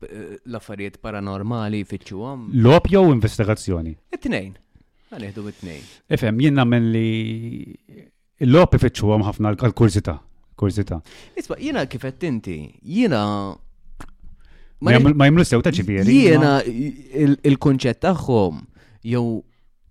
eh, 0.03 0.35
l-affarijiet 0.49 0.99
paranormali 1.01 1.83
fiċċu 1.85 2.17
għam? 2.25 2.41
Lop 2.61 2.89
jew 2.91 3.03
investigazzjoni? 3.13 3.95
It-tnejn. 4.13 4.53
Għanieħdu 5.11 5.45
it-tnejn. 5.49 5.83
Ifhem, 6.11 6.41
jien 6.41 6.55
nagħmel 6.59 6.85
li 6.93 7.09
l-lop 8.45 8.75
ifittxu 8.75 9.09
għam 9.15 9.25
ħafna 9.29 9.55
għal 9.57 9.75
kurzita 9.77 10.17
Kurzita. 10.61 10.99
Isba, 11.33 11.55
jiena 11.57 11.87
kifett 11.89 12.21
inti, 12.27 12.57
jiena 12.85 13.55
Ma 14.81 14.95
jimlu 15.25 15.41
sew 15.47 15.61
ta' 15.63 15.71
ċibieri. 15.73 16.11
Jiena 16.13 16.59
il-konċett 16.69 18.01
tagħhom 18.05 18.59
jew 19.09 19.23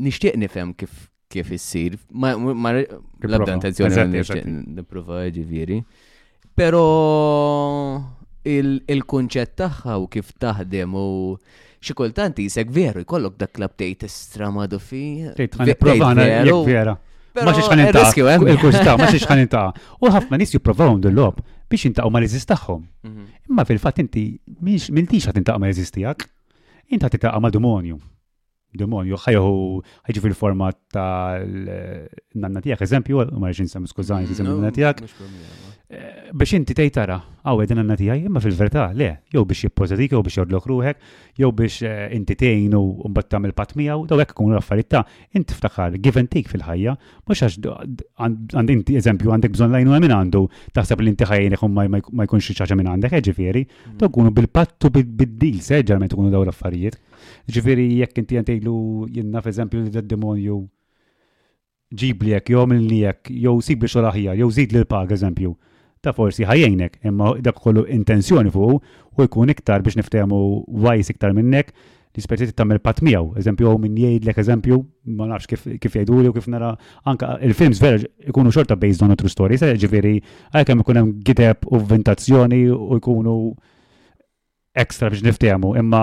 nixtieq 0.03 0.37
nifhem 0.39 0.73
kif 0.79 0.93
kif 1.31 1.49
issir. 1.55 1.95
Ma 2.13 2.33
l-abda 2.35 3.55
intenzjoni 3.57 4.45
nipprova 4.75 5.23
e 5.29 5.33
ġifieri. 5.39 5.81
Pero 6.61 6.83
il-kunċett 8.45 9.55
tagħha 9.63 9.97
u 10.03 10.09
kif 10.11 10.33
taħdem 10.43 10.97
u 10.99 11.07
xi 11.81 11.95
kultant 11.97 12.41
jisek 12.43 12.69
veru 12.75 13.03
jkollok 13.07 13.39
dak 13.41 13.55
l-update 13.63 14.11
strama 14.11 14.67
dufi. 14.69 15.05
Provana 15.81 16.27
jek 16.27 16.67
vera. 16.69 16.99
Ma 17.41 17.55
xiex 17.55 17.71
ħan 17.71 17.85
inta. 17.87 18.05
Il-kursita, 18.41 18.99
ma 18.99 19.07
xiex 19.09 19.31
ħan 19.31 19.45
inta. 19.47 19.63
U 20.03 20.11
ħafna 20.11 20.41
nis 20.43 20.53
jipprovaw 20.57 20.99
dil-lob 21.07 21.41
biex 21.71 21.87
u 22.03 22.11
ma 22.11 22.21
tagħhom. 22.27 22.83
Mhm. 23.07 23.25
Imma 23.49 23.65
fil-fatt 23.69 24.03
inti 24.03 24.25
m'intix 24.61 25.29
ħad 25.31 25.37
intaqgħu 25.39 25.61
ma 25.63 25.71
reżistijak, 25.71 26.25
inti 26.91 27.05
ħad 27.07 27.13
tintaqgħu 27.15 27.39
ma' 27.41 27.51
demonju. 27.55 27.99
Demonju 28.75 29.19
ħajħu 29.19 29.55
ħajġu 30.07 30.23
fil-format 30.25 30.90
ta' 30.93 31.39
nanna 32.41 32.61
tijak, 32.65 32.83
eżempju, 32.87 33.21
ma 33.41 33.51
rġin 33.55 33.69
sam 33.71 33.87
skużani, 33.87 34.27
eżempju 34.31 34.55
mm, 34.55 34.61
nanna 34.61 34.73
tijak, 34.75 35.01
eh, 35.05 36.31
biex 36.35 36.55
inti 36.57 36.75
tej 36.75 36.89
tara, 36.95 37.19
għaw 37.47 37.61
edin 37.63 37.79
nanna 37.79 37.95
tijak, 37.99 38.25
imma 38.27 38.41
fil-verta, 38.43 38.89
le, 38.99 39.11
jow 39.33 39.45
biex 39.47 39.69
jippozitik, 39.69 40.13
jow 40.17 40.23
biex 40.27 40.41
jordlok 40.41 40.67
ruħek, 40.71 40.99
jow 41.39 41.51
biex 41.57 41.77
eh, 41.87 42.01
inti 42.17 42.35
tejn 42.39 42.75
u 42.79 43.07
mbattam 43.11 43.47
il-patmija, 43.47 43.97
u 44.03 44.09
dawek 44.11 44.35
kun 44.39 44.55
raffaritta, 44.57 45.05
inti 45.39 45.55
ftakar, 45.59 45.95
given 46.01 46.27
and 46.27 46.33
take 46.35 46.51
fil-ħajja, 46.51 46.97
mux 47.31 47.45
għax 47.45 47.63
għand 48.19 48.75
inti 48.75 48.99
eżempju 48.99 49.31
għandek 49.31 49.55
bżon 49.55 49.71
lajnu 49.77 49.95
għamin 49.95 50.17
għandu, 50.19 50.43
taħseb 50.77 51.05
li 51.07 51.15
inti 51.15 51.29
ħajjenek 51.31 51.63
ma 51.71 52.27
jkunx 52.27 52.51
ċaċa 52.59 52.79
minn 52.81 52.91
għandek, 52.97 53.15
eh, 53.15 53.23
ġifiri, 53.31 53.63
mm. 53.69 53.99
dawk 54.03 54.19
kunu 54.19 54.35
bil-pattu 54.35 54.91
bid 54.99 55.39
dil 55.39 55.63
seġġar 55.63 56.03
me 56.03 56.11
tkunu 56.11 56.35
daw 56.35 56.43
l-affarijiet. 56.49 56.99
Ġifiri, 57.51 57.87
jekk 58.03 58.21
inti 58.25 58.39
għantejlu 58.43 58.77
jenna, 59.21 59.39
f'eżempju 59.45 59.87
li 59.87 59.95
d-demonju 60.01 60.59
ġib 61.91 62.23
li 62.23 62.31
jek, 62.37 62.51
jow 62.55 62.67
minn 62.71 62.87
li 62.87 63.01
jek, 63.03 63.31
jow 63.43 63.57
sib 63.65 63.81
biex 63.83 63.97
raħja, 63.99 64.37
jow 64.39 64.51
zid 64.55 64.73
li 64.75 64.81
l 64.83 64.87
paga 64.89 65.17
eżempju. 65.17 65.55
Ta' 66.01 66.15
forsi 66.17 66.47
ħajjajnek, 66.49 67.01
imma 67.05 67.33
dak 67.45 67.59
kollu 67.61 67.83
intenzjoni 67.93 68.53
fuq 68.55 69.21
u 69.21 69.25
jkun 69.27 69.51
iktar 69.53 69.83
biex 69.85 69.99
niftehmu 69.99 70.39
wajs 70.87 71.11
iktar 71.13 71.35
minnek 71.37 71.75
li 72.17 72.23
speċi 72.25 72.55
tagħmel 72.59 72.81
pat 72.83 73.03
miegħu. 73.07 73.35
Eżempju, 73.43 73.67
jew 73.69 73.79
min 73.85 73.99
jgħidlek 73.99 74.39
eżempju, 74.43 74.79
ma 75.19 75.27
nafx 75.31 75.47
kif 75.51 75.67
jgħidu 75.69 75.91
jgħiduli 75.91 76.33
u 76.33 76.35
kif 76.39 76.49
nara 76.51 76.71
anka 77.07 77.35
il-films 77.47 77.83
vera 77.83 78.01
jkunu 78.31 78.51
xorta 78.55 78.79
based 78.81 79.05
on 79.05 79.15
true 79.19 79.31
stories, 79.31 79.63
ġifieri 79.83 80.15
għalkemm 80.55 80.83
ikun 80.87 80.99
hemm 81.03 81.13
giteb 81.27 81.69
u 81.71 81.83
vintazzjoni 81.93 82.63
u 82.73 82.99
jkunu 83.01 83.37
ekstra 84.81 85.11
biex 85.11 85.27
niftehmu, 85.27 85.75
imma 85.83 86.03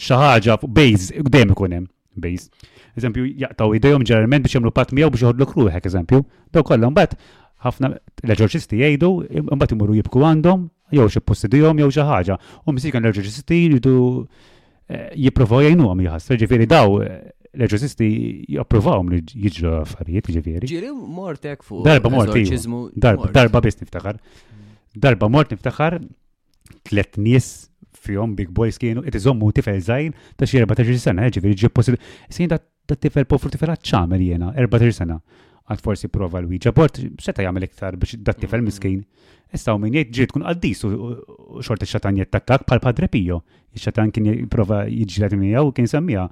xi 0.00 0.16
ħaġa 0.20 0.60
base 0.68 1.16
għdem 1.24 1.56
ikun 1.56 1.80
hemm 1.80 1.90
base 2.20 2.48
eżempju, 2.98 3.26
jaqtaw 3.44 3.74
idejhom 3.78 4.04
ġeneralment 4.06 4.46
biex 4.46 4.56
jagħmlu 4.56 4.72
pat 4.74 4.94
miegħu 4.94 5.12
biex 5.14 5.24
joħodlok 5.24 5.54
ruħek, 5.58 5.88
eżempju. 5.90 6.22
Daw 6.54 6.64
kollha 6.66 6.90
bat, 6.96 7.16
ħafna 7.64 7.92
l-eġorċisti 8.24 8.80
jgħidu, 8.80 9.10
mbagħad 9.50 9.74
imorru 9.76 9.98
jibku 10.00 10.24
għandhom, 10.26 10.68
jew 10.96 11.08
xi 11.12 11.22
postidihom 11.24 11.82
jew 11.84 11.90
xi 11.94 12.06
ħaġa. 12.08 12.38
U 12.64 12.74
misika 12.76 13.00
l-eġorċisti 13.02 13.60
jridu 13.68 13.94
eh, 14.88 15.10
jipprovaw 15.26 15.64
jgħinuhom 15.66 16.04
jħass. 16.06 16.36
Ġifieri 16.40 16.68
daw 16.70 16.98
eh, 17.04 17.32
l-eġorċisti 17.58 18.06
japprovawhom 18.58 19.12
li 19.14 19.22
jiġru 19.28 19.74
affarijiet, 19.82 20.32
ġifieri. 20.38 20.70
Ġiri 20.70 20.92
mortek 20.94 21.62
fuq. 21.66 21.84
Darba 21.86 22.10
mort 22.16 22.96
Darba 22.96 23.30
darba 23.36 23.62
biss 23.66 23.80
niftakar. 23.82 24.18
Mm. 24.22 24.76
Darba 25.04 25.28
mort 25.30 25.52
niftakar 25.54 26.00
tlet 26.88 27.18
nies 27.20 27.66
fihom 28.00 28.32
big 28.38 28.48
boys 28.56 28.78
kienu 28.80 29.02
qed 29.04 29.18
iżommu 29.20 29.50
tifel 29.54 29.78
żgħir 29.84 30.14
ta' 30.40 30.46
xi 30.48 30.62
14 30.64 30.96
sena, 30.98 31.26
ġifieri 31.30 31.56
ġib 31.66 31.74
possibil. 31.76 32.00
Sejn 32.32 32.54
ta' 32.94 32.98
tifel 32.98 33.26
pofru 33.28 33.48
tifel 33.52 33.70
ċamer 33.90 34.20
jena, 34.22 34.52
14 34.56 34.92
sena. 35.02 35.18
Għad 35.70 35.82
forsi 35.86 36.08
prova 36.10 36.40
l-wiġa 36.42 36.72
port, 36.74 36.96
seta 37.22 37.44
jgħamil 37.44 37.66
iktar 37.68 37.94
biex 38.00 38.18
dat 38.18 38.40
tifel 38.42 38.64
mm-hmm. 38.64 38.66
miskin. 38.66 39.36
Issa 39.54 39.74
u 39.74 39.80
minn 39.82 39.94
jgħid 39.94 40.10
ġiet 40.16 40.32
kun 40.34 40.44
għaddis 40.46 40.82
u 40.86 40.90
xorti 41.62 41.86
xatan 41.90 42.18
jgħattakak 42.18 42.64
pal 42.66 42.82
padre 42.82 43.06
Pio. 43.12 43.42
Xatan 43.76 44.10
kien 44.14 44.48
prova 44.50 44.82
jgħidġilat 44.88 45.36
mija 45.38 45.62
u 45.66 45.70
kien 45.76 45.86
sammija, 45.90 46.24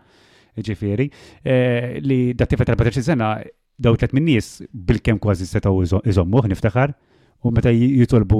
ġifiri 0.59 1.07
eh, 1.47 1.99
li 2.03 2.21
dat 2.35 2.51
tifel 2.51 2.67
14 2.67 3.05
sena 3.13 3.37
daw 3.79 3.95
tlet 3.95 4.11
minn 4.17 4.27
nies 4.27 4.57
bil-kem 4.75 5.21
kważi 5.23 5.47
u 5.47 6.01
iżommuħ 6.03 6.49
niftakar 6.51 6.97
u 7.47 7.53
meta 7.55 7.71
jitolbu 7.71 8.39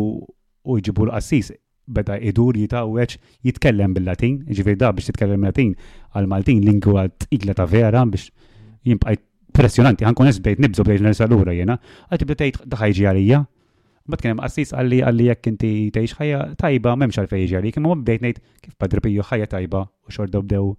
u 0.67 0.79
jġibu 0.83 1.07
l-qassis 1.07 1.53
beda 1.89 2.19
idur 2.21 2.55
jitawweċ 2.61 3.17
jitkellem 3.49 3.95
bil-Latin, 3.97 4.39
ġifiri 4.53 4.79
da 4.83 4.91
biex 4.95 5.11
jitkellem 5.11 5.41
bil-Latin 5.43 5.75
għal-Maltin 6.13 6.63
lingwa 6.67 7.07
t-igla 7.25 7.57
ta' 7.59 7.67
vera 7.69 8.05
biex 8.09 8.29
jimbqaj 8.89 9.19
pressjonanti, 9.59 10.07
ħankun 10.07 10.33
bejt 10.45 10.63
nibżu 10.65 10.85
bejt 10.87 11.05
nersalura 11.09 11.55
jena, 11.57 11.79
għati 12.13 12.29
bdejt 12.31 12.61
daħħajġi 12.69 13.09
għalija. 13.11 13.41
Bat 14.09 14.23
kienem 14.25 14.39
assis 14.45 14.71
għalli 14.73 15.03
għalli 15.05 15.25
jekk 15.29 15.49
inti 15.51 15.71
teħx 15.93 16.19
ħajja 16.21 16.39
tajba 16.63 16.95
memx 16.97 17.19
għalfej 17.21 17.49
ġari, 17.51 17.73
kien 17.77 17.85
ma 17.85 17.97
bdejt 18.01 18.23
nejt 18.25 18.39
kif 18.65 18.73
Padre 18.81 19.03
Piju 19.05 19.21
ħajja 19.29 19.49
tajba 19.53 19.83
u 19.85 20.09
xorda 20.15 20.41
bdew 20.47 20.71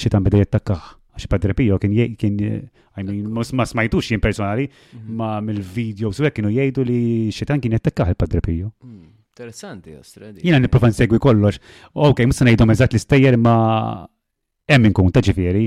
jitan 0.00 0.24
bdejt 0.24 0.54
takkaħ. 0.54 0.86
Għax 1.14 1.28
Padre 1.30 1.54
Pio 1.54 1.76
kien 1.78 1.92
kien, 2.18 2.38
I 2.98 3.20
ma 3.28 3.42
smajtux 3.44 4.08
jien 4.14 4.22
personali, 4.24 4.64
mhm. 4.70 5.10
ma 5.18 5.34
mill-video 5.44 6.08
su 6.12 6.24
kienu 6.34 6.50
jgħidu 6.56 6.86
li 6.88 7.02
xitan 7.36 7.60
kien 7.60 7.76
jattakkaħ 7.76 8.14
il-Padre 8.14 8.40
Pio. 8.46 8.72
Mm. 8.82 9.02
Interessanti, 9.36 9.90
ostra. 9.98 10.28
Jina 10.46 10.58
niprofa 10.62 10.86
nsegwi 10.92 11.18
kollox. 11.18 11.56
Ok, 12.06 12.20
musa 12.30 12.44
ngħidhom 12.46 12.70
eżatt 12.70 12.92
li 12.94 13.00
istejjer 13.00 13.34
ma 13.42 13.54
hemm 14.70 14.86
inkun 14.92 15.08
ta' 15.10 15.24
ġifieri, 15.26 15.64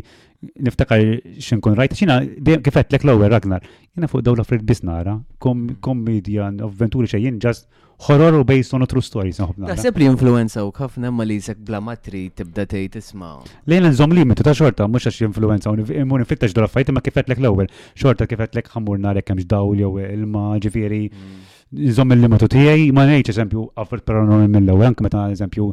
niftakar 0.63 1.01
x'inkun 1.43 1.75
rajt, 1.75 1.97
xina 1.99 2.15
kifet 2.63 2.95
lek 2.95 3.03
l 3.03 3.25
Ragnar, 3.29 3.61
jiena 3.91 4.07
fuq 4.07 4.21
dawla 4.23 4.45
Fred 4.47 4.63
Bisnara, 4.69 5.17
komedjan 5.43 6.61
avventuri 6.63 7.11
xejjin 7.11 7.41
ġas 7.43 7.59
horror 8.07 8.39
u 8.39 8.43
based 8.47 8.71
on 8.73 8.87
true 8.87 9.03
stories. 9.03 9.39
Naħseb 9.65 9.99
li 9.99 10.07
influenza 10.13 10.63
u 10.63 10.71
ħafna 10.71 11.11
ma 11.11 11.27
li 11.27 11.35
jisek 11.41 11.59
bla 11.67 11.81
matri 11.83 12.29
tibda 12.31 12.63
tgħid 12.71 12.97
isma'. 13.03 13.33
nżom 13.67 13.89
nżomm 13.91 14.15
limitu 14.21 14.47
ta' 14.47 14.55
xorta 14.61 14.87
mhux 14.87 15.11
għax 15.11 15.27
influenza 15.27 15.75
imma 15.75 16.23
nifittex 16.23 16.55
dola 16.55 16.71
fajt 16.71 16.95
ma 16.95 17.03
kifet 17.03 17.27
lek 17.35 17.43
l-ewwel, 17.43 17.67
xorta 17.99 18.25
kifet 18.31 18.55
lek 18.55 18.71
ħamur 18.75 18.95
narek 19.09 19.27
kemx 19.27 19.43
dawli 19.43 19.83
jew 19.83 19.91
ilma 20.07 20.55
ġifieri. 20.57 21.03
Mm 21.11 21.53
nżomm 21.75 22.13
il-limitu 22.15 22.47
tiegħi, 22.51 22.87
ma 22.95 23.03
ngħidx 23.07 23.33
eżempju 23.33 23.63
affert 23.81 24.05
paranormi 24.07 24.47
mill-ewwel, 24.53 24.87
anke 24.93 25.03
meta 25.03 25.25
eżempju 25.31 25.67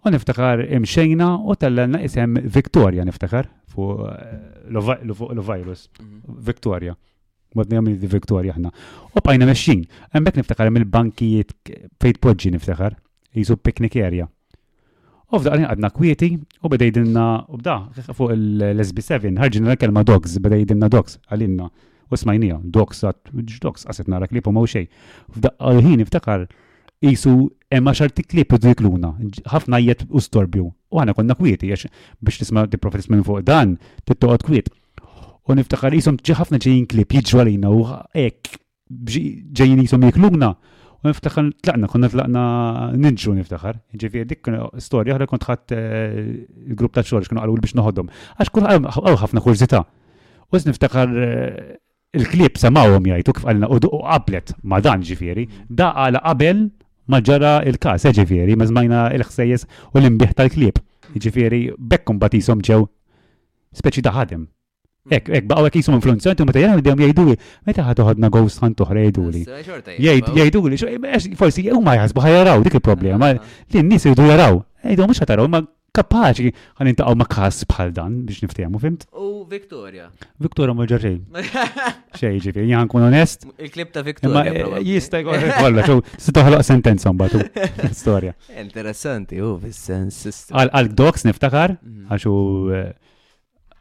U 0.00 0.08
niftakar 0.10 0.62
imxejna 0.72 1.26
u 1.50 1.54
tallanna 1.54 2.00
isem 2.04 2.36
Victoria 2.56 3.04
niftakar 3.04 3.48
fu 3.68 3.90
eh, 4.06 4.36
l-virus. 4.72 5.88
Mhm. 6.00 6.20
Victoria. 6.46 6.96
Modni 7.54 7.76
għamil 7.76 7.98
di 8.00 8.06
Victoria 8.08 8.54
ħna. 8.56 8.70
U 9.16 9.22
bajna 9.24 9.48
meċin. 9.50 9.82
Għembek 10.14 10.40
niftakar 10.40 10.70
mill-bankijiet 10.72 11.52
fejt 12.00 12.20
poġġi 12.24 12.52
niftakar. 12.54 12.96
Jizu 13.34 13.56
picnic 13.58 13.96
area. 13.96 14.28
U 15.30 15.38
f'da 15.38 15.52
għadna 15.74 15.90
kwieti 15.94 16.30
u 16.64 16.68
bedejdinna 16.70 17.26
u 17.52 17.60
bda 17.60 17.76
fuq 18.16 18.32
l 18.32 18.72
lesbi 18.78 19.04
7 19.04 19.36
ħarġinna 19.42 19.70
l-kelma 19.74 20.02
dogs, 20.02 20.38
bedejdinna 20.42 20.88
dogs 20.90 21.20
għalinna. 21.28 21.68
U 22.10 22.18
smajnija, 22.18 22.56
dogs 22.64 23.04
għat, 23.06 23.28
dogs 23.62 23.84
għasetna 23.86 24.16
nara 24.16 24.26
klipu 24.26 24.50
ma' 24.50 24.64
xej. 24.66 24.88
F'da 25.36 25.52
għalħin 25.60 26.00
niftakar 26.02 26.48
jisu 27.08 27.50
emma 27.72 27.92
xartikli 27.96 28.44
pidrikluna, 28.44 29.14
ħafna 29.50 29.78
jiet 29.80 30.04
u 30.08 30.20
storbju. 30.20 30.66
U 30.90 31.00
għana 31.00 31.14
konna 31.16 31.36
kwieti, 31.38 31.70
biex 31.70 32.42
nisma' 32.42 32.66
di 32.70 32.76
profetis 32.80 33.08
minn 33.10 33.24
fuq 33.24 33.44
dan, 33.46 33.76
tittoqot 34.04 34.44
kwiet. 34.46 34.68
U 35.48 35.56
niftakar 35.56 35.94
jisom 35.96 36.18
ħafna 36.20 36.60
ġejjin 36.62 36.86
klip 36.90 37.14
jidġu 37.16 37.40
għalina 37.40 37.70
u 37.72 37.80
ek 38.14 38.52
ġejn 38.90 39.84
jisom 39.84 40.04
jikluna. 40.06 40.52
U 41.00 41.08
niftakar 41.08 41.46
tlaqna, 41.64 41.88
konna 41.88 42.10
tlaqna 42.12 42.42
ninġu 43.00 43.32
niftakar. 43.38 43.78
Ġifiri 43.96 44.26
dik 44.34 44.50
storja 44.84 45.16
ħra 45.16 45.30
kont 45.30 45.46
ħadd 45.48 45.76
il-grupp 45.76 46.98
eh, 46.98 47.00
ta' 47.00 47.06
xorx 47.06 47.30
kienu 47.32 47.40
għalul 47.40 47.62
biex 47.64 47.78
noħodhom. 47.78 48.10
Għax 48.36 48.52
kull 48.52 48.68
għaw 48.68 49.16
ħafna 49.22 49.40
kurzita. 49.46 49.80
U 50.50 50.58
niftakar 50.66 51.14
eh, 51.14 51.78
il-klip 52.20 52.58
samawom 52.60 53.06
jajtu 53.14 53.32
kif 53.38 53.46
għalna 53.48 53.70
u 53.72 53.78
qablet 54.04 54.52
ma' 54.66 54.82
dan 54.84 55.06
ġifieri, 55.06 55.46
da 55.70 55.94
għala 55.94 56.20
qabel 56.28 56.66
maġġara 57.10 57.52
il-kas, 57.70 58.06
eh, 58.06 58.14
ġifiri, 58.20 58.54
mażmajna 58.60 59.08
il-ħsejjes 59.16 59.66
u 59.94 59.98
l-imbieħ 60.00 60.34
tal-klib. 60.38 60.78
Ġifiri, 61.16 61.62
bekkum 61.92 62.20
batisom 62.22 62.62
ġew 62.66 62.84
speċi 63.80 64.04
ta' 64.06 64.14
ħadem. 64.14 64.46
Ek, 65.10 65.26
ek, 65.32 65.46
baqaw 65.48 65.66
ek 65.70 65.78
jisum 65.80 65.96
influenzanti, 65.96 66.44
u 66.44 66.46
meta 66.46 66.60
jgħan 66.60 66.78
għidjom 66.82 67.00
jgħiduli, 67.02 67.36
meta 67.66 67.86
ħat 67.86 68.02
uħadna 68.04 68.28
ghost 68.34 68.60
hunt 68.62 68.82
uħra 68.84 69.04
jgħiduli. 69.06 69.40
Jgħiduli, 69.96 70.94
eh, 71.08 71.34
forsi 71.40 71.64
u 71.72 71.80
ma 71.82 71.94
jgħasbu 71.98 72.22
ħajaraw 72.26 72.64
dik 72.66 72.78
il-problema, 72.78 73.32
li 73.34 73.82
n-nis 73.84 74.06
jgħidu 74.10 74.28
jaraw, 74.28 74.60
jgħidu 74.84 75.08
mux 75.08 75.24
ħataraw, 75.24 75.48
ma 75.48 75.64
kapaċi 76.00 76.52
għan 76.80 76.90
intaqaw 76.92 77.16
ma' 77.18 77.28
kas 77.30 77.62
bħal 77.68 77.92
dan 77.96 78.18
biex 78.26 78.44
niftijamu, 78.44 78.80
fimt. 78.82 79.06
U 79.16 79.44
Viktoria. 79.50 80.08
Viktoria 80.42 80.74
ma' 80.76 80.86
ġarri. 80.90 81.12
Xej 82.18 82.40
ġifi, 82.44 82.64
jgħan 82.68 82.90
kun 82.90 83.06
onest. 83.08 83.46
Il-klib 83.62 83.92
ta' 83.94 84.04
Viktoria. 84.06 84.54
Eh, 84.54 84.76
jista' 84.86 85.20
jgħor, 85.22 85.46
kolla, 85.62 85.84
xo, 85.88 85.98
s-toħloq 86.20 86.66
sentenza 86.66 87.12
mbatu. 87.14 87.42
Storja. 87.96 88.34
Interessanti, 88.62 89.40
u 89.44 89.54
fil-sens. 89.62 90.22
Għal-doks 90.54 91.26
niftakar, 91.28 91.76
mhm. 91.82 92.06
għaxu 92.14 92.34
eh, 92.76 92.86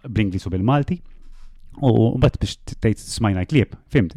bl-Inglis 0.08 0.48
u 0.50 0.54
bil-Malti. 0.56 1.00
U 1.86 1.92
bat 2.20 2.36
biex 2.42 2.58
t-tejt 2.74 3.00
smajna 3.00 3.46
klip, 3.48 3.78
fimt, 3.94 4.16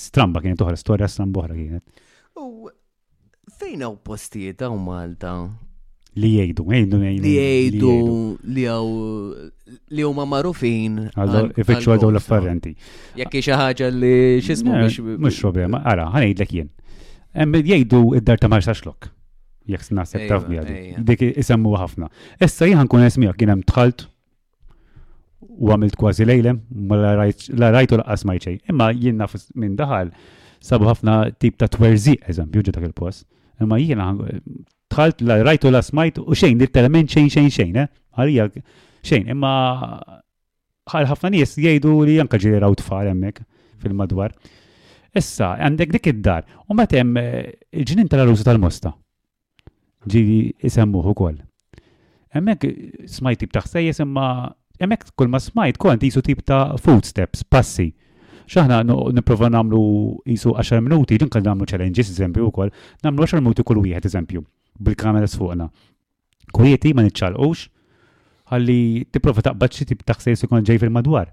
stramba 0.00 0.40
kienet 0.40 0.62
uħra, 0.64 0.78
storja 0.80 1.08
stramba 1.12 1.42
uħra 1.42 1.56
kienet. 1.58 2.06
U 2.40 2.70
fejna 3.58 3.90
u 3.92 3.98
postijiet 4.06 4.62
hawn 4.64 4.80
Malta 4.86 5.34
Li 6.20 6.30
jgħidu, 6.36 6.64
jgħidu, 6.68 6.98
jgħidu. 7.00 7.22
Li 7.24 7.34
jgħidu, 7.40 8.08
li 8.52 8.64
għaw, 8.68 9.46
li 9.96 10.02
huma 10.04 10.26
marufin. 10.28 10.98
Għallor, 11.08 11.52
ifitxu 11.62 11.94
għadu 11.94 12.10
l-affarrenti. 12.12 12.72
Jekk 13.16 13.38
xi 13.40 13.54
ħaġa 13.56 13.88
li 13.96 14.12
xismu 14.44 14.74
eh, 14.76 14.82
biex. 14.84 14.98
Mux 15.24 15.38
problema, 15.40 15.80
għara, 15.88 16.10
ħanejdlek 16.12 16.52
jien. 16.58 16.68
Jgħidu 17.32 18.00
id-dar 18.20 18.42
ta' 18.42 18.50
marxa 18.52 18.74
xlok. 18.76 19.08
Jek 19.72 19.86
s-nasib 19.86 20.26
taf 20.28 20.44
bi 20.50 20.60
għadu. 20.60 20.74
Dik 21.08 21.24
isemmu 21.30 21.72
għafna. 21.80 22.10
Issa 22.44 22.68
jħan 22.68 22.92
kun 22.92 23.06
esmijak, 23.08 23.40
jienem 23.40 23.64
tħalt 23.72 24.04
u 25.48 25.72
għamilt 25.72 25.96
kważi 26.00 26.28
lejlem, 26.28 26.60
ma 26.90 26.98
la 27.00 27.14
rajtu 27.22 28.00
laqqas 28.02 28.26
ma 28.28 28.36
jċej. 28.36 28.60
Imma 28.68 28.92
jenna 28.92 29.30
minn 29.54 29.80
daħal 29.80 30.12
sabu 30.62 30.90
ħafna 30.92 31.18
tip 31.40 31.56
ta' 31.56 31.72
twerzi, 31.72 32.18
eżempju, 32.28 32.66
ġetak 32.68 32.84
il-post. 32.90 33.24
Imma 33.64 33.80
jiena 33.80 34.10
tħalt 34.92 35.24
la 35.26 35.36
rajtu 35.46 35.70
la 35.72 35.80
smajt 35.82 36.20
u 36.22 36.36
xejn, 36.36 36.58
literalment 36.60 37.10
xejn 37.10 37.30
xejn 37.32 37.50
xejn, 37.56 37.76
eh? 37.84 37.88
Għalija 38.18 38.48
xejn, 39.08 39.30
imma 39.34 39.52
ħal 40.92 41.08
ħafna 41.12 41.30
nies 41.32 41.56
jgħidu 41.58 41.96
li 42.06 42.18
janka 42.18 42.40
ġiri 42.42 42.60
raw 42.60 42.72
tfal 42.78 43.08
hemmhekk 43.12 43.46
fil-madwar. 43.82 44.34
Issa, 45.16 45.52
għandek 45.60 45.96
dik 45.98 46.10
id-dar, 46.12 46.44
u 46.68 46.76
meta 46.76 46.98
hemm 47.00 47.16
eh, 47.20 47.52
ġinin 47.76 48.08
tal-arusu 48.10 48.44
tal-mosta. 48.48 48.94
Ġiri 50.08 50.38
isemmuh 50.68 51.04
ukoll. 51.12 51.40
Hemmhekk 52.32 52.70
smajt 53.16 53.42
tip 53.42 53.52
ta' 53.54 53.64
ħsejjes 53.66 54.00
imma 54.06 54.26
hemmhekk 54.82 55.12
kull 55.16 55.28
ma 55.32 55.38
smajt 55.40 55.76
kont 55.80 56.04
jisu 56.04 56.24
tip 56.26 56.40
ta' 56.48 56.78
footsteps, 56.80 57.44
passi 57.44 57.90
xaħna 58.52 58.82
niprofa 59.14 59.48
namlu 59.52 59.82
jisu 60.28 60.56
10 60.58 60.82
minuti, 60.88 61.16
ġinkan 61.20 61.44
namlu 61.46 61.68
challenges, 61.68 62.10
eżempju, 62.12 62.48
u 62.50 62.52
kol, 62.52 62.72
namlu 63.06 63.24
10 63.28 63.40
minuti 63.44 63.64
kull 63.68 63.80
wieħed, 63.84 64.08
eżempju 64.10 64.42
bil-kameras 64.80 65.36
fuqna. 65.38 65.68
Kwieti 66.54 66.92
ma 66.94 67.04
nitċalqux, 67.04 67.66
għalli 68.52 68.80
tipprova 69.12 69.44
taqbad 69.46 69.72
xi 69.76 69.86
tip 69.88 70.04
taħsejs 70.08 70.46
ikun 70.46 70.64
ġej 70.68 70.80
fil-madwar. 70.84 71.32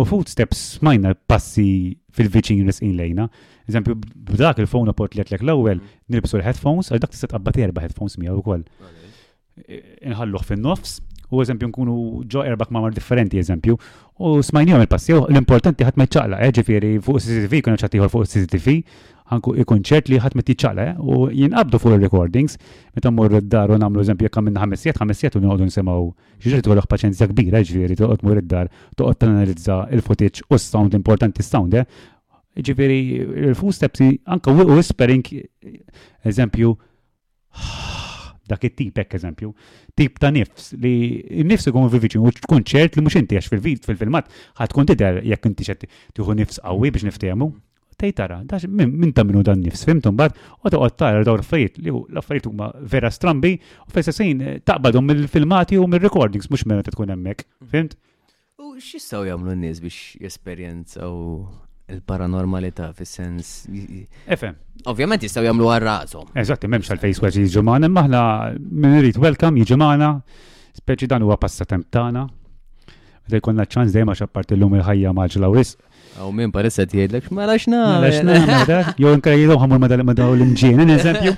U 0.00 0.04
footsteps 0.06 0.60
smajna 0.78 1.14
passi 1.28 1.96
fil-viċin 2.16 2.64
nisqin 2.66 2.94
lejna. 2.96 3.26
Eżempju, 3.68 3.96
b'dak 4.30 4.60
il-phone 4.62 4.94
port 4.96 5.14
li 5.16 5.22
għatlek 5.24 5.42
l-ewel, 5.44 5.80
nirbsu 6.08 6.38
l-headphones, 6.40 6.90
għal 6.92 7.02
dak 7.04 7.12
tista' 7.14 7.30
tqabbad 7.32 7.58
erba' 7.64 7.84
headphones 7.84 8.16
miegħu 8.22 8.42
koll. 8.46 8.64
E, 9.66 9.80
inħalluh 10.12 10.44
fin-nofs, 10.46 11.00
u 11.30 11.42
eżempju 11.44 11.68
nkunu 11.70 11.96
ġo 12.32 12.40
erba' 12.46 12.70
mamar 12.74 12.94
differenti 12.94 13.38
eżempju, 13.42 13.76
u 14.20 14.30
smajnijom 14.46 14.82
il-passi, 14.86 15.14
l-importanti 15.18 15.86
ħadd 15.86 16.00
ma 16.00 16.06
jċaqla, 16.08 16.40
eh, 16.46 16.52
ġifieri 16.58 16.94
fuq 17.04 17.20
CCTV, 17.22 17.60
kuna 17.66 17.78
ċaqtiħor 17.78 18.10
fuq 18.14 18.26
CCTV, 18.30 18.78
għanku 19.30 19.52
ikun 19.62 19.78
konċert 19.78 20.08
li 20.10 20.18
metti 20.18 20.38
mitiċċala 20.40 20.84
u 21.02 21.28
jinqabdu 21.30 21.78
fuq 21.78 21.94
il-recordings 21.94 22.56
meta 22.96 23.12
mmur 23.12 23.36
id-dar 23.38 23.70
u 23.70 23.76
nagħmlu 23.78 24.02
eżempju 24.02 24.26
jekk 24.26 24.40
għamilna 24.40 24.62
ħames 24.64 24.82
siet 24.84 24.98
ħames 24.98 25.22
u 25.38 25.42
noqogħdu 25.44 25.68
nisimgħu 25.68 26.08
ġiġri 26.44 26.64
tkolok 26.66 26.88
paċenzja 26.90 27.28
kbira 27.30 27.60
ġifieri 27.62 27.98
toqgħod 28.00 28.24
mur 28.26 28.40
id-dar 28.40 28.70
toqgħod 28.98 29.20
tanalizza 29.22 29.84
il-footage 29.94 30.48
u 30.50 30.58
s-sound 30.58 30.98
importanti 30.98 31.44
s-sound 31.44 31.78
eh? 31.78 31.86
ġifieri 32.58 33.00
il-full 33.50 33.70
steps 33.70 34.02
anke 34.34 34.50
whispering 34.50 35.32
eżempju 36.30 36.74
dak 38.50 38.64
it 38.66 38.74
tipek 38.74 39.12
eżempju, 39.14 39.52
tip 39.94 40.16
ta' 40.18 40.32
nifs 40.34 40.72
li 40.74 41.22
nifs 41.46 41.68
ikun 41.70 41.86
viviċin 41.92 42.24
u 42.26 42.32
tkun 42.34 42.64
li 42.66 42.88
mhux 42.98 43.20
inti 43.22 43.38
għax 43.38 43.52
fil-filmat 43.86 44.32
ħadd 44.58 44.72
tkun 44.74 44.88
tidher 44.90 45.20
jekk 45.22 45.46
inti 45.52 45.68
xed 45.70 45.86
tieħu 46.16 46.34
nifs 46.34 46.58
qawwi 46.58 46.90
biex 46.90 47.06
niftehmu 47.06 47.46
tej 48.00 48.12
tara, 48.16 48.40
dax 48.48 48.64
minn 48.80 49.12
ta' 49.16 49.24
minnu 49.28 49.42
dan 49.46 49.60
nifs, 49.60 49.84
fimtum 49.88 50.16
bad, 50.18 50.32
u 50.64 50.72
ta' 50.72 50.88
tara 51.02 51.20
daw 51.26 51.36
l-affarijiet, 51.38 51.78
li 51.84 51.92
l-affarijiet 51.92 52.48
huma 52.48 52.70
vera 52.92 53.10
strambi, 53.14 53.56
u 53.84 53.92
fejsa 53.94 54.14
sejn 54.16 54.40
eh, 54.44 54.58
taqbadhom 54.66 55.04
mill-filmati 55.10 55.76
u 55.80 55.84
mill-recordings, 55.90 56.48
mux 56.52 56.64
mena 56.70 56.84
ta' 56.86 56.94
tkun 56.94 57.12
hemmhekk, 57.12 57.44
mm. 57.44 57.70
fimt? 57.74 57.98
U 58.60 58.72
x'jistgħu 58.80 59.26
jagħmlu 59.28 59.56
n-nies 59.58 59.82
biex 59.84 60.22
jesperjenzaw 60.24 61.14
il-paranormalità 61.90 62.90
fis-sens. 62.96 63.50
Efem. 64.30 64.56
Ovvjament 64.88 65.24
jistgħu 65.26 65.42
jagħmlu 65.48 65.70
għarraqshom. 65.74 66.28
Eżatt, 66.40 66.68
m'hemmx 66.70 66.92
għal-face 66.94 67.24
waġi 67.26 67.44
ġumana, 67.56 67.90
maħla 67.92 68.22
minn 68.62 69.00
irid 69.00 69.18
welcome 69.20 69.60
jiġumana, 69.60 70.14
speċi 70.80 71.10
dan 71.10 71.26
huwa 71.26 71.36
passatemp 71.42 71.90
tagħna. 71.92 72.24
Dejkonna 73.30 73.62
ċans 73.70 73.92
dejma 73.94 74.14
xappart 74.18 74.54
lum 74.58 74.74
il-ħajja 74.78 75.12
maġla 75.14 75.50
wisq 75.54 75.78
Għaw 76.18 76.32
minn 76.34 76.52
parissa 76.54 76.86
tijedlek, 76.90 77.28
ma 77.34 77.46
lax 77.46 77.68
nagħmel. 77.70 77.94
Ma 77.94 78.02
lax 78.02 78.22
nagħmel, 78.26 79.00
jew 79.00 79.12
inkajjilhom 79.16 79.60
ħamur 79.62 79.80
ma 79.98 80.14
daw 80.18 80.34
l 80.34 80.46
n 80.46 80.94
eżempju. 80.96 81.34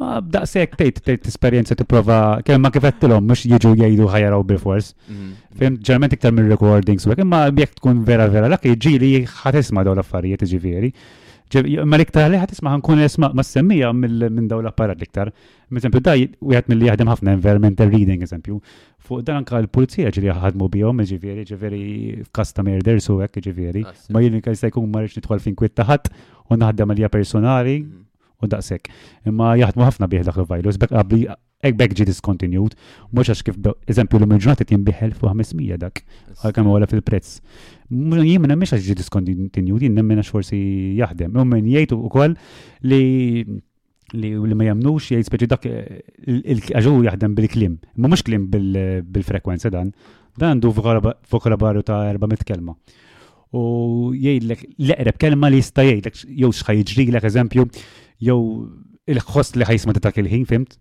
Ma 0.00 0.44
tejt, 0.52 1.00
tejt 1.04 1.26
esperienza 1.28 1.74
t-prova, 1.76 2.18
kem 2.46 2.62
ma 2.62 2.70
kifett 2.72 3.02
l-om, 3.04 3.26
mux 3.28 3.42
jiġu 3.50 3.74
jgħidu 3.76 4.06
ħajaraw 4.14 4.44
bil-fors. 4.48 4.92
Mhm. 5.08 5.32
Fim 5.60 5.76
ġerment 5.84 6.14
iktar 6.16 6.32
minn 6.32 6.48
recordings 6.48 7.06
ma 7.34 7.44
bjek 7.50 7.74
tkun 7.80 8.04
vera 8.04 8.28
vera 8.28 8.48
l 8.48 8.54
jiġi 8.62 8.78
jġili 8.86 9.12
ħatisma' 9.26 9.84
daw 9.84 9.94
l-affarijiet 9.98 10.46
jiġifieri. 10.46 10.94
Ma 11.90 11.96
liktar 11.98 12.30
li 12.30 12.38
ħat 12.38 12.52
isma' 12.54 12.70
ħankun 12.76 13.00
isma' 13.02 13.28
ma' 13.34 13.42
semmija 13.44 13.88
minn 13.94 14.46
daw 14.48 14.60
l-apparat 14.62 15.00
liktar. 15.02 15.32
daj 15.68 15.96
da 16.06 16.14
wieħed 16.38 16.68
mill-li 16.70 16.86
jaħdem 16.90 17.10
ħafna 17.10 17.34
environmental 17.34 17.90
reading, 17.90 18.22
eżempju. 18.22 18.60
Fuq 19.02 19.24
dan 19.26 19.40
anka 19.40 19.58
l-pulizija 19.58 20.12
ġiri 20.14 20.30
ħadmu 20.36 20.68
bihom, 20.74 21.02
ġiviri, 21.10 21.42
ġiviri, 21.50 21.82
f'kasta 22.28 22.62
merder 22.66 23.02
su 23.02 23.18
hekk 23.24 23.42
ġiviri. 23.48 23.82
Ah, 23.88 23.96
ma 24.14 24.22
jien 24.22 24.38
se 24.54 24.70
jkun 24.70 24.86
ma 24.92 25.02
nitħol 25.08 25.42
fin 25.42 25.56
kwitta 25.58 25.82
ħat, 25.90 26.10
u 26.48 26.54
naħdem 26.60 26.94
għalija 26.94 27.10
personali 27.18 27.80
mm. 27.82 28.08
u 28.40 28.46
daqsek. 28.54 28.90
Imma 29.32 29.56
jaħdmu 29.58 29.86
ħafna 29.90 30.10
bih 30.14 30.22
dak 30.30 30.38
il-virus, 30.44 30.78
bekk 30.78 31.34
ekbek 31.68 31.92
ġi 31.98 32.04
discontinued, 32.08 32.74
mux 33.14 33.28
għax 33.28 33.42
kif, 33.44 33.56
eżempju, 33.92 34.18
l-lum 34.20 34.32
il-ġurnata 34.36 34.66
timbiħel 34.70 35.12
fuq 35.16 35.32
500 35.36 35.78
dak, 35.82 36.02
għalkam 36.40 36.70
għala 36.72 36.88
fil-prezz. 36.90 37.34
Jien 37.92 38.40
minna 38.44 38.56
mux 38.58 38.72
għax 38.74 38.86
ġi 38.86 38.96
discontinued, 39.00 39.82
jien 39.84 40.00
minna 40.00 40.24
xforsi 40.24 40.60
jahdem. 41.00 41.34
Mummin 41.36 41.68
jgħidu 41.68 41.98
u 42.06 42.12
koll 42.12 42.36
li 42.88 43.02
li 44.16 44.30
li 44.34 44.56
ma 44.58 44.64
jamnux 44.66 45.04
jgħid 45.12 45.28
speċi 45.28 45.48
dak 45.52 45.68
għaxu 46.74 46.94
jaħdem 47.06 47.36
bil-klim. 47.38 47.76
Ma 47.96 48.08
mux 48.10 48.24
klim 48.26 48.48
bil-frekwenza 48.50 49.70
dan, 49.70 49.92
dan 50.40 50.54
għandu 50.56 50.72
vokalabarju 51.30 51.84
ta' 51.86 52.06
400 52.16 52.48
kelma 52.48 52.74
u 53.50 54.10
jgħidlek 54.14 54.62
l-eqreb 54.78 55.16
kelma 55.26 55.50
li 55.52 55.60
jista' 55.60 55.84
jgħidlek 55.86 56.20
jew 56.24 56.50
x'ħajġrilek 56.54 57.24
eżempju 57.30 57.64
jew 58.26 58.36
il-ħoss 59.14 59.58
li 59.58 59.66
ħajsma 59.66 59.94
ta' 59.98 60.06
dak 60.08 60.20
il-ħin 60.22 60.46
fimt 60.46 60.78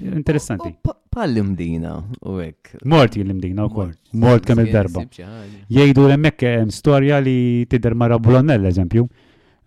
Interessanti. 0.00 0.74
Pallim 1.08 1.54
dina 1.56 2.02
u 2.22 2.40
ek. 2.40 2.76
Mort 2.84 3.16
jillim 3.16 3.40
dina 3.40 3.64
u 3.66 3.70
kol. 3.72 3.90
Mort 4.12 4.46
kemm 4.46 4.62
il-darba. 4.62 5.02
Jgħidu 5.10 6.06
l-emmek 6.08 6.44
eh, 6.46 6.64
storja 6.74 7.18
li 7.22 7.66
tider 7.70 7.96
marra 7.98 8.18
bulonnell, 8.22 8.68
eżempju. 8.70 9.06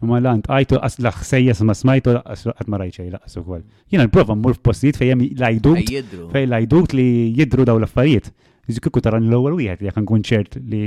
Ma 0.10 0.18
lant, 0.22 0.48
għajtu 0.50 0.80
għaslaħ 0.82 1.18
sejja 1.28 1.54
ma 1.68 1.76
smajtu 1.78 2.16
għat 2.26 2.70
ma 2.74 2.80
rajċej 2.82 3.10
laqas 3.14 3.36
u 3.38 3.44
kol. 3.46 3.66
Jina 3.92 4.08
l 4.08 4.14
prova 4.14 4.34
mmur 4.34 4.56
f-postijiet 4.58 4.98
fejjem 4.98 5.28
lajdut, 5.38 5.92
fej 6.34 6.48
lajdut 6.50 6.96
li 6.98 7.10
jidru 7.38 7.68
daw 7.70 7.78
l-affarijiet. 7.82 8.32
Zikiku 8.72 9.02
taran 9.04 9.30
l-ewel 9.30 9.60
wieħed 9.60 9.84
li 9.86 9.92
għan 9.92 10.08
kunċert 10.10 10.58
li 10.72 10.84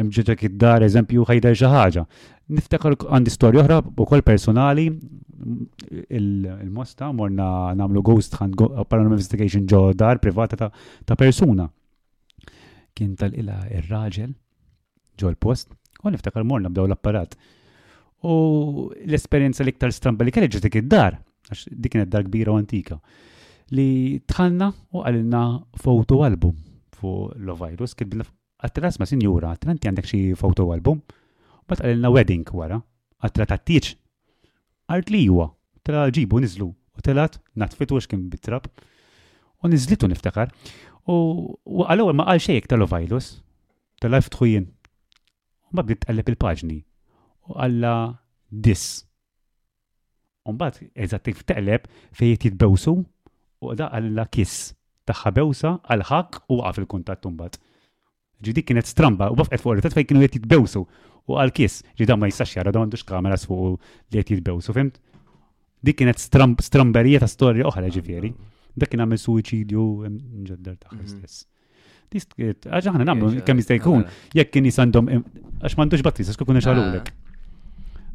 mġġġak 0.00 0.46
id-dar 0.48 0.86
eżempju 0.86 1.26
ħajda 1.28 1.52
ħaġa. 1.74 2.06
Niftakar 2.52 2.96
għandi 3.08 3.32
storja 3.32 3.62
oħra 3.64 3.78
kol 4.08 4.22
personali 4.26 4.84
il-mosta 6.18 7.08
morna 7.16 7.46
namlu 7.78 8.02
ghost 8.06 8.36
hunt 8.38 8.58
paranormal 8.60 9.16
investigation 9.18 9.64
ġo 9.68 9.80
dar 9.98 10.20
privata 10.22 10.68
ta' 10.68 11.16
persuna. 11.18 11.66
Kien 12.92 13.16
tal-ila 13.16 13.62
ir-raġel 13.78 14.34
ġo 15.18 15.32
l-post 15.32 15.72
u 16.02 16.12
niftakar 16.12 16.44
morna 16.46 16.70
b'daw 16.70 16.86
l-apparat. 16.90 17.34
U 18.22 18.34
l-esperienza 19.06 19.64
liktar 19.66 19.94
stramba 19.96 20.26
li 20.28 20.34
kelli 20.34 20.50
ġo 20.52 20.60
dik 20.62 20.78
id-dar, 20.82 21.16
għax 21.48 21.64
dik 21.72 21.96
kienet 21.96 22.12
dar 22.12 22.26
kbira 22.28 22.52
u 22.54 22.60
antika, 22.60 23.00
li 23.74 24.18
tħanna 24.30 24.68
u 24.92 25.02
għalina 25.02 25.42
foto 25.82 26.20
album 26.26 26.60
fu 26.94 27.30
l 27.34 27.56
virus 27.64 27.96
kien 27.98 28.12
bil 28.12 28.22
ma 28.22 29.06
sinjura, 29.10 29.50
għattilanti 29.56 29.88
għandek 29.90 30.06
xie 30.06 30.38
foto 30.38 30.68
album. 30.74 31.00
Bat 31.70 31.82
għalilna 31.84 32.10
wedding 32.14 32.48
wara, 32.58 32.80
għatra 33.22 33.46
tattiċ. 33.52 33.92
għart 34.92 35.12
li 35.14 35.20
juwa, 35.26 35.46
tala 35.86 36.06
ġibu 36.12 36.40
nizlu, 36.42 36.68
u 36.70 37.00
telat 37.06 37.38
natfitu 37.54 38.00
kim 38.10 38.28
bitrab, 38.32 38.66
u 39.62 39.68
nizlitu 39.70 40.08
niftakar. 40.10 40.52
U 41.06 41.82
għallu 41.86 42.08
ma 42.14 42.26
għal 42.32 42.42
xejk 42.46 42.68
tal-ovajlus, 42.70 43.30
tal 44.02 44.18
ftħu 44.22 44.48
jien. 44.48 44.66
U 45.70 45.78
ma 45.78 45.82
bdiet 45.86 46.04
għalleb 46.10 46.30
il-paġni, 46.34 46.80
u 47.48 47.56
għalla 47.58 47.94
dis. 48.50 49.02
Umbat, 50.46 50.80
eżat 50.94 51.24
teqleb 51.46 51.86
fejt 52.18 52.46
jitbewsu 52.48 52.94
u 53.62 53.74
da 53.78 53.86
għalla 53.94 54.26
kiss 54.34 54.72
taħħa 55.10 55.30
bewsa 55.38 55.72
għal-ħak 55.90 56.40
u 56.50 56.60
għaf 56.62 56.80
il-kuntat 56.82 57.28
umbat. 57.30 57.58
Ġi 58.42 58.52
dik 58.56 58.66
kienet 58.72 58.88
stramba 58.90 59.28
u 59.30 59.36
bafqet 59.38 59.62
fuq 59.62 59.76
irritat 59.76 59.94
fej 59.94 60.08
kienu 60.10 60.22
qed 60.24 60.36
jitbewsu 60.40 60.82
u 61.30 61.38
għal 61.38 61.52
kis 61.54 61.76
ġi 62.00 62.08
dan 62.10 62.18
ma 62.18 62.26
jistax 62.30 62.56
jara 62.58 62.72
dan 62.74 62.86
għandux 62.88 63.04
kamera 63.06 63.38
fuq 63.38 63.78
li 63.78 64.18
qed 64.26 64.38
jitbewsu, 64.40 64.74
fimt? 64.74 64.98
Dik 65.82 66.00
kienet 66.00 66.18
stramberija 66.22 67.22
ta' 67.22 67.30
storja 67.30 67.66
oħra 67.70 67.90
ġifieri. 67.94 68.30
Dak 68.78 68.88
kien 68.94 69.02
għamil 69.04 69.20
suicidju 69.20 69.84
ġeddar 70.48 70.76
ta' 70.80 70.94
mhm. 70.94 71.08
stess. 71.10 71.42
Għaxa 72.12 72.92
ħana 72.96 73.06
namlu 73.08 73.30
kemm 73.46 73.62
jista' 73.62 73.78
jkun 73.78 74.06
jekk 74.36 74.52
kien 74.58 74.66
jisandom, 74.68 75.10
għax 75.62 75.78
m'għandux 75.78 76.02
battis 76.06 76.32
għax 76.32 76.42
kun 76.42 76.58
ah. 76.58 76.66
xalulek. 76.66 77.12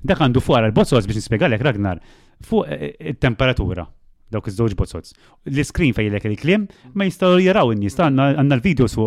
Dak 0.08 0.24
għandu 0.28 0.44
fuq 0.44 0.60
għal 0.60 0.74
għaz 0.74 1.08
biex 1.08 1.22
nispiegħalek, 1.24 1.64
Ragnar 1.68 2.04
fuq 2.46 2.68
it-temperatura. 2.68 3.88
Eh, 3.88 3.92
eh, 3.94 3.97
dawk 4.32 4.48
iż-żewġ 4.52 4.76
bozzots. 4.80 5.14
L-iskrin 5.48 5.94
fejlek 5.96 6.26
il-klim 6.28 6.66
ma 7.00 7.08
jistgħu 7.08 7.40
jaraw 7.46 7.72
in-nies 7.74 7.96
għanna 8.00 8.26
għandna 8.42 8.58
l-videos 8.60 8.98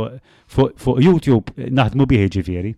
fuq 0.50 0.96
YouTube 1.04 1.52
naħdmu 1.76 2.06
biħi 2.12 2.30
ġifieri. 2.36 2.72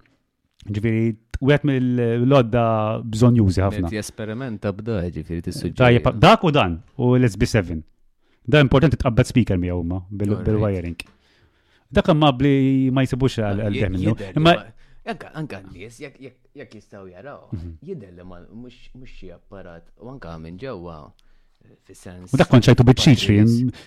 Ġifieri 0.63 1.13
wieħed 1.43 1.67
mill-lodda 1.71 2.65
bżonn 3.11 3.39
jużi 3.41 3.63
ħafna. 3.67 3.91
Ti 3.95 4.01
esperimenta 4.03 4.73
b'da 4.75 5.01
ġifieri 5.15 5.45
tissuġġeri. 5.47 6.03
Dak 6.23 6.43
u 6.47 6.53
dan 6.55 6.81
u 6.99 7.15
l-SB7. 7.21 7.81
Da 8.51 8.59
importanti 8.63 8.99
tqabbad 8.99 9.29
speaker 9.31 9.59
miegħu 9.63 9.81
huma 9.85 10.03
bil-wiring. 10.11 10.99
Dak 11.95 12.09
għamma 12.11 12.33
bli 12.43 12.53
ma 12.91 13.03
jsibux 13.07 13.39
għal-demm 13.39 13.99
minnu. 13.99 14.59
Anka, 15.03 15.33
anka 15.35 15.59
n-nies, 15.65 15.97
jek 15.99 16.71
jistaw 16.77 17.09
jaraw, 17.11 17.49
mhm. 17.51 17.71
jidher 17.83 18.13
li 18.15 18.23
mux 18.23 18.77
xie 19.11 19.33
apparat, 19.35 19.83
u 19.99 20.07
anka 20.13 20.37
minn 20.39 20.61
ġewwa 20.63 21.01
U 22.33 22.37
dak 22.39 22.53
ċajtu 22.55 22.85
bieċiċri, 22.87 23.37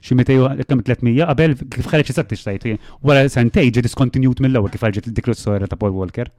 ximete 0.05 0.35
ju 0.35 0.45
kem 0.69 0.81
300 0.85 1.13
qabel 1.15 1.53
kif 1.73 1.87
ħareċ 1.91 2.11
jisat 2.11 2.33
għara 2.35 2.75
wara 3.07 3.29
santej 3.33 3.71
ġi 3.77 3.83
diskontinjut 3.87 4.41
mill-ewwel 4.45 4.69
kif 4.73 4.83
ħarġet 4.85 5.07
dik 5.15 5.29
l 5.31 5.67
ta' 5.71 5.79
Paul 5.79 5.95
Walker. 5.97 6.29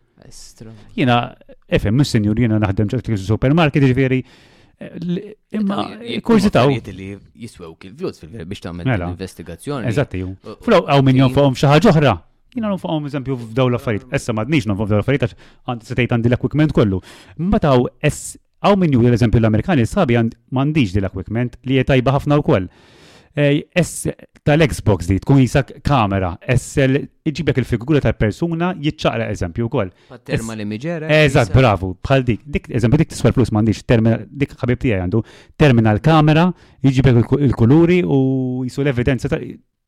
Jena, 0.98 1.18
efem, 1.66 1.96
mis 1.98 2.12
senjur, 2.14 2.38
jena 2.44 2.60
naħdem 2.62 2.92
ċerti 2.92 3.18
supermarket, 3.24 3.88
ġifiri, 3.90 4.20
eh, 4.78 5.34
imma 5.58 5.88
kursi 6.26 6.52
taw. 6.54 6.68
li 6.70 7.10
jiswew 7.34 7.74
kil 7.80 7.92
vjuz 8.04 8.20
fil-ver 8.22 8.46
biex 8.46 8.64
għamil 8.70 8.86
mela. 8.92 9.10
investigazzjoni. 9.12 9.90
Eżatti, 9.92 10.22
ju. 10.22 10.32
Flow 10.64 10.86
għaw 10.86 11.02
minn 11.04 11.24
jom 11.24 11.34
fuqhom 11.36 11.56
xi 11.58 11.68
ħaġa 11.72 11.90
oħra. 11.92 12.14
fuqom 12.78 13.10
eżempju 13.12 13.34
f'daw 13.50 13.68
l-affarijiet. 13.72 14.08
Essa 14.14 14.32
mm. 14.32 14.38
m'għadniex 14.38 14.70
non 14.70 14.78
f'daw 14.80 15.00
l-affarijiet 15.00 15.26
għax 15.28 15.46
għandi 15.66 15.90
setejt 15.90 16.12
għandi 16.12 16.32
l 16.34 16.72
kollu. 16.72 17.02
Ma 17.42 17.58
taw 17.58 17.86
Aw 18.64 18.74
minn 18.80 18.94
juhi 18.94 19.10
l-eżempju 19.10 19.40
l-Amerikani 19.42 19.84
sabi 19.86 20.16
mandiġ 20.18 20.94
di 20.96 21.02
l-equipment 21.02 21.58
li 21.68 21.80
jtajba 21.82 22.14
ħafna 22.16 22.38
u 22.40 22.44
koll. 22.46 22.70
S 23.36 24.06
tal-Xbox 24.48 25.10
di 25.10 25.18
tkun 25.20 25.42
jisak 25.42 25.74
kamera, 25.84 26.30
SL 26.54 27.02
iġibek 27.28 27.58
il-figura 27.60 28.00
tal-persuna 28.06 28.70
jitċaqra 28.80 29.26
eżempju 29.34 29.66
u 29.68 29.72
koll. 29.74 29.90
Termal 30.24 30.56
li 30.62 30.64
miġera. 30.70 31.10
Eżat, 31.28 31.52
eh, 31.52 31.58
bravo, 31.58 31.90
bħal 32.06 32.24
dik. 32.32 32.46
Dik, 32.54 32.68
eżempju, 32.80 33.02
dik 33.04 33.12
tiswa 33.12 33.34
plus 33.36 33.52
mandiġ, 33.52 33.82
dik 34.44 34.56
ħabib 34.62 34.80
tijaj 34.86 35.04
għandu, 35.04 35.20
terminal 35.60 36.00
kamera, 36.00 36.48
jġibek 36.82 37.36
il-kuluri 37.50 38.00
u 38.06 38.22
jisul 38.64 38.86
l-evidenza 38.88 39.28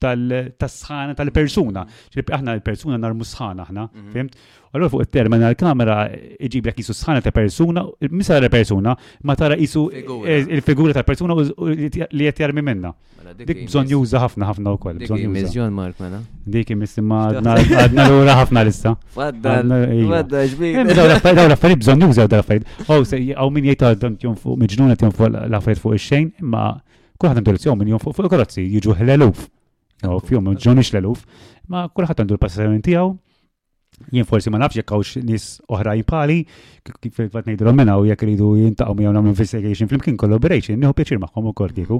tal-sħana 0.03 1.14
tal-persuna. 1.18 1.82
ċirib 2.12 2.28
aħna 2.36 2.53
l-persuna 2.59 2.99
narmu 3.03 3.24
sħana 3.26 3.64
aħna, 3.66 3.88
mhm. 3.90 4.12
fimt? 4.12 4.38
Allora 4.70 4.90
fuq 4.92 5.03
il-terma 5.07 5.38
l-kamera 5.42 5.96
iġib 6.44 6.68
jek 6.70 6.82
jisu 6.82 6.94
sħana 6.94 7.22
ta' 7.24 7.32
persuna, 7.34 7.82
misa 8.12 8.36
ta' 8.38 8.51
persuna, 8.53 8.92
ma 9.26 9.34
tara 9.34 9.57
jisu 9.57 9.86
il-figura 9.94 10.92
e, 10.92 10.96
ta' 10.99 11.03
persuna 11.09 11.34
li 11.38 12.28
jett 12.28 12.38
jarmi 12.44 12.62
minna. 12.62 12.92
Mela, 13.22 13.32
dik 13.49 13.64
bżon 13.66 13.88
juża 13.90 14.20
ħafna 14.26 14.46
ħafna 14.51 14.74
u 14.76 14.82
koll. 14.84 15.01
Dik 15.01 15.16
imizjon 15.24 15.74
Mark 15.74 15.99
mela. 16.05 16.20
Dik 16.53 16.74
imizjon 16.76 17.09
ma 17.09 17.22
għadna 17.80 18.05
l-ura 18.11 18.36
ħafna 18.42 18.66
issa. 18.70 18.94
Faddal, 19.16 19.64
faddal, 19.64 19.99
iva. 20.05 20.22
ġbir. 20.53 20.94
Daw 21.40 21.53
raffariet 21.57 21.82
bżon 21.82 22.07
juża 22.07 22.28
daw 22.30 22.44
raffariet. 22.44 22.88
Għaw 22.88 23.55
min 23.57 23.72
jgħid 23.72 23.88
għaddam 23.90 24.20
tjon 24.20 24.36
fuq 24.44 24.61
miġnuna 24.62 25.01
tjon 25.01 25.16
fuq 25.16 25.32
l-affariet 25.32 25.80
fuq 25.82 25.96
il-xejn, 25.96 26.30
ma 26.55 26.68
kullħat 27.18 27.40
għandolizjom 27.40 27.80
minn 27.80 27.96
jom 27.96 28.05
fuq 28.05 28.20
il-karotzi, 28.28 28.68
jiġu 28.76 29.01
ħleluf. 29.01 29.49
Fjom, 29.99 30.53
ġoni 30.55 30.84
xleluf, 30.86 31.24
eluf 31.26 31.55
ma 31.74 31.88
kullħat 31.90 32.20
għandu 32.22 32.36
l-passajoni 32.36 32.82
tijaw, 32.86 33.09
jien 34.14 34.26
forsi 34.28 34.51
ma 34.55 34.61
nafx 34.62 34.78
jekk 34.78 34.94
hawnx 34.94 35.18
nies 35.26 35.44
oħrajn 35.74 36.05
pali, 36.07 36.36
kif 37.03 37.16
qed 37.18 37.32
ngħidulhom 37.49 37.74
minn 37.80 37.90
hawn 37.90 38.07
jekk 38.07 38.22
iridu 38.28 38.51
jintaqgħu 38.61 38.92
mi 39.01 39.09
nagħmlu 39.09 39.32
investigation 39.32 39.88
flimkien 39.90 40.18
collaboration, 40.20 40.78
nieħu 40.78 40.94
pjaċir 41.01 41.18
magħhom 41.24 41.49
ukoll 41.51 41.74
kieku. 41.80 41.99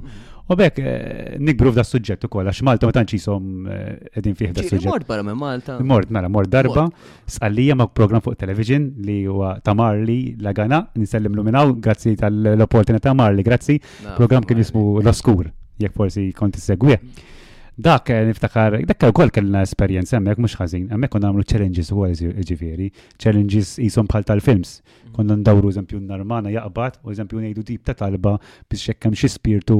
U 0.49 0.57
bekk 0.61 0.79
eh, 0.79 1.33
nikbru 1.43 1.73
f'da 1.75 1.83
suġġett 1.89 2.29
ukoll 2.29 2.47
għax 2.53 2.61
Malta 2.69 2.87
ma 2.89 2.95
tantx 3.01 3.19
ishom 3.19 3.51
eh, 3.67 3.89
qegħdin 4.15 4.37
fih 4.39 4.53
da 4.61 4.67
sujġet 4.69 4.93
Mort 4.93 5.09
barra 5.11 5.27
me 5.27 5.35
Malta. 5.43 5.81
Mort 5.83 6.13
mela 6.15 6.31
mort 6.31 6.53
darba, 6.55 6.85
sqallija 7.27 7.75
ma' 7.81 7.89
program 7.99 8.23
fuq 8.25 8.39
television 8.45 8.93
li 9.09 9.25
huwa 9.27 9.57
ta' 9.65 9.75
Marli 9.79 10.37
Lagana, 10.45 10.85
nisellimlu 10.95 11.43
minn 11.51 11.59
hawn, 11.59 11.81
grazzi 11.83 12.15
tal-opportunità 12.21 13.17
Marli, 13.19 13.43
grazzi. 13.43 13.81
Program 14.15 14.47
kien 14.47 14.63
jismu 14.63 14.85
L-Oskur, 15.03 15.51
jekk 15.83 15.99
forsi 15.99 16.29
kont 16.39 16.57
segwieħ. 16.63 17.35
Dak 17.79 18.11
eh, 18.11 18.25
niftakar, 18.27 18.75
dak 18.91 19.05
ukoll 19.15 19.31
kellna 19.31 19.61
esperjenza 19.63 20.17
hemmhekk 20.19 20.41
mhux 20.43 20.57
ħażin, 20.59 20.89
hemmhekk 20.91 21.13
konna 21.15 21.29
nagħmlu 21.31 21.45
challenges 21.47 21.93
huwa 21.95 22.09
ġiviri, 22.19 22.89
challenges 23.23 23.77
jisom 23.79 24.09
bħal 24.11 24.25
tal-films. 24.27 24.73
Mm. 24.81 25.13
Konna 25.19 25.37
ndawru 25.45 25.71
eżempju 25.71 26.01
narmana 26.09 26.51
jaqbad 26.51 26.97
u 27.07 27.13
eżempju 27.15 27.39
ngħidu 27.45 27.63
tip 27.69 27.85
ta' 27.87 27.95
talba 28.01 28.33
biex 28.67 28.89
hekk 28.91 29.07
hemm 29.07 29.21
xi 29.21 29.31
spirtu. 29.37 29.79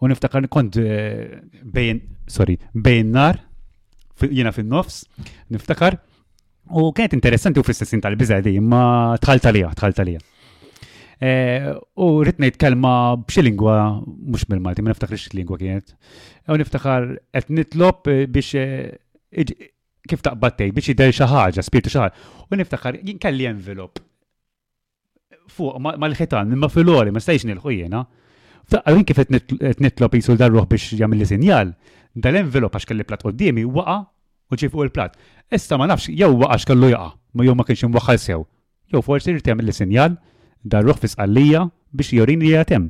U 0.00 0.08
niftakar 0.08 0.48
kont 0.48 0.78
eh, 0.80 1.36
bejn, 1.62 2.00
sorry, 2.32 2.56
bejn 2.72 3.10
nar 3.18 3.42
jena 4.30 4.54
fin-nofs, 4.56 5.02
niftakar. 5.52 5.98
U 6.80 6.86
kienet 6.96 7.12
interessanti 7.14 7.60
u 7.60 7.64
fl-istessin 7.66 8.00
tal 8.02 8.16
bizadi 8.16 8.56
ma 8.64 8.80
tħal 9.20 9.44
talija, 9.44 9.74
tħal 9.76 9.92
talija. 10.00 10.24
Eh, 11.20 11.72
u 11.96 12.06
rritnejt 12.20 12.58
kelma 12.60 13.16
b'xi 13.16 13.40
lingwa 13.40 13.76
mhux 14.04 14.42
mill-Malti, 14.52 14.82
ma 14.84 14.92
niftaħrix 14.92 15.32
lingwa 15.32 15.56
kienet. 15.56 15.94
U 16.52 16.58
niftaħar 16.60 17.06
qed 17.32 17.48
nitlob 17.56 18.02
biex 18.34 18.52
eh, 18.60 19.52
kif 20.06 20.20
taqbattej 20.20 20.74
biex 20.76 20.90
jidher 20.92 21.14
xi 21.16 21.28
ħaġa, 21.32 21.64
spiritu 21.64 22.02
U 22.52 22.58
niftaħar 22.60 23.00
jinkelli 23.00 23.48
envelop 23.48 24.02
fuq 25.48 25.80
mal-ħitan, 25.80 26.52
imma 26.52 26.68
fil-ori, 26.68 27.14
ma 27.14 27.22
stajx 27.22 27.48
nilħu 27.48 27.72
jiena. 27.78 28.04
Għalin 28.68 29.06
kif 29.08 29.20
et 29.24 29.80
nitlob 29.80 30.20
jisul 30.20 30.36
darruħ 30.36 30.68
biex 30.68 30.92
jgħamil 30.98 31.24
li 31.24 31.30
sinjal, 31.32 31.72
dal-envelop 32.12 32.76
għax 32.76 32.90
kelli 32.92 33.08
plat 33.08 33.24
qoddimi 33.24 33.64
waqa' 33.64 33.98
u 34.52 34.52
ġif 34.54 34.68
fuq 34.76 34.90
il-plat. 34.90 35.16
Issa 35.48 35.80
ma 35.80 35.88
nafx 35.88 36.12
jew 36.12 36.28
waqax 36.44 36.68
kellu 36.68 36.92
jaqa' 36.92 37.12
ma 37.40 37.48
jew 37.48 37.56
ma 37.56 37.64
kienx 37.64 37.88
imwaħħal 37.88 38.20
sew. 38.28 38.44
Jew 38.92 39.00
forsi 39.06 39.32
jgħu 39.32 39.48
jagħmel 39.54 39.72
sinjal 39.80 40.20
ruħ 40.72 41.00
fi 41.02 41.10
sqallija 41.12 41.64
biex 41.92 42.14
jorini 42.18 42.46
li 42.48 42.52
jatem. 42.54 42.88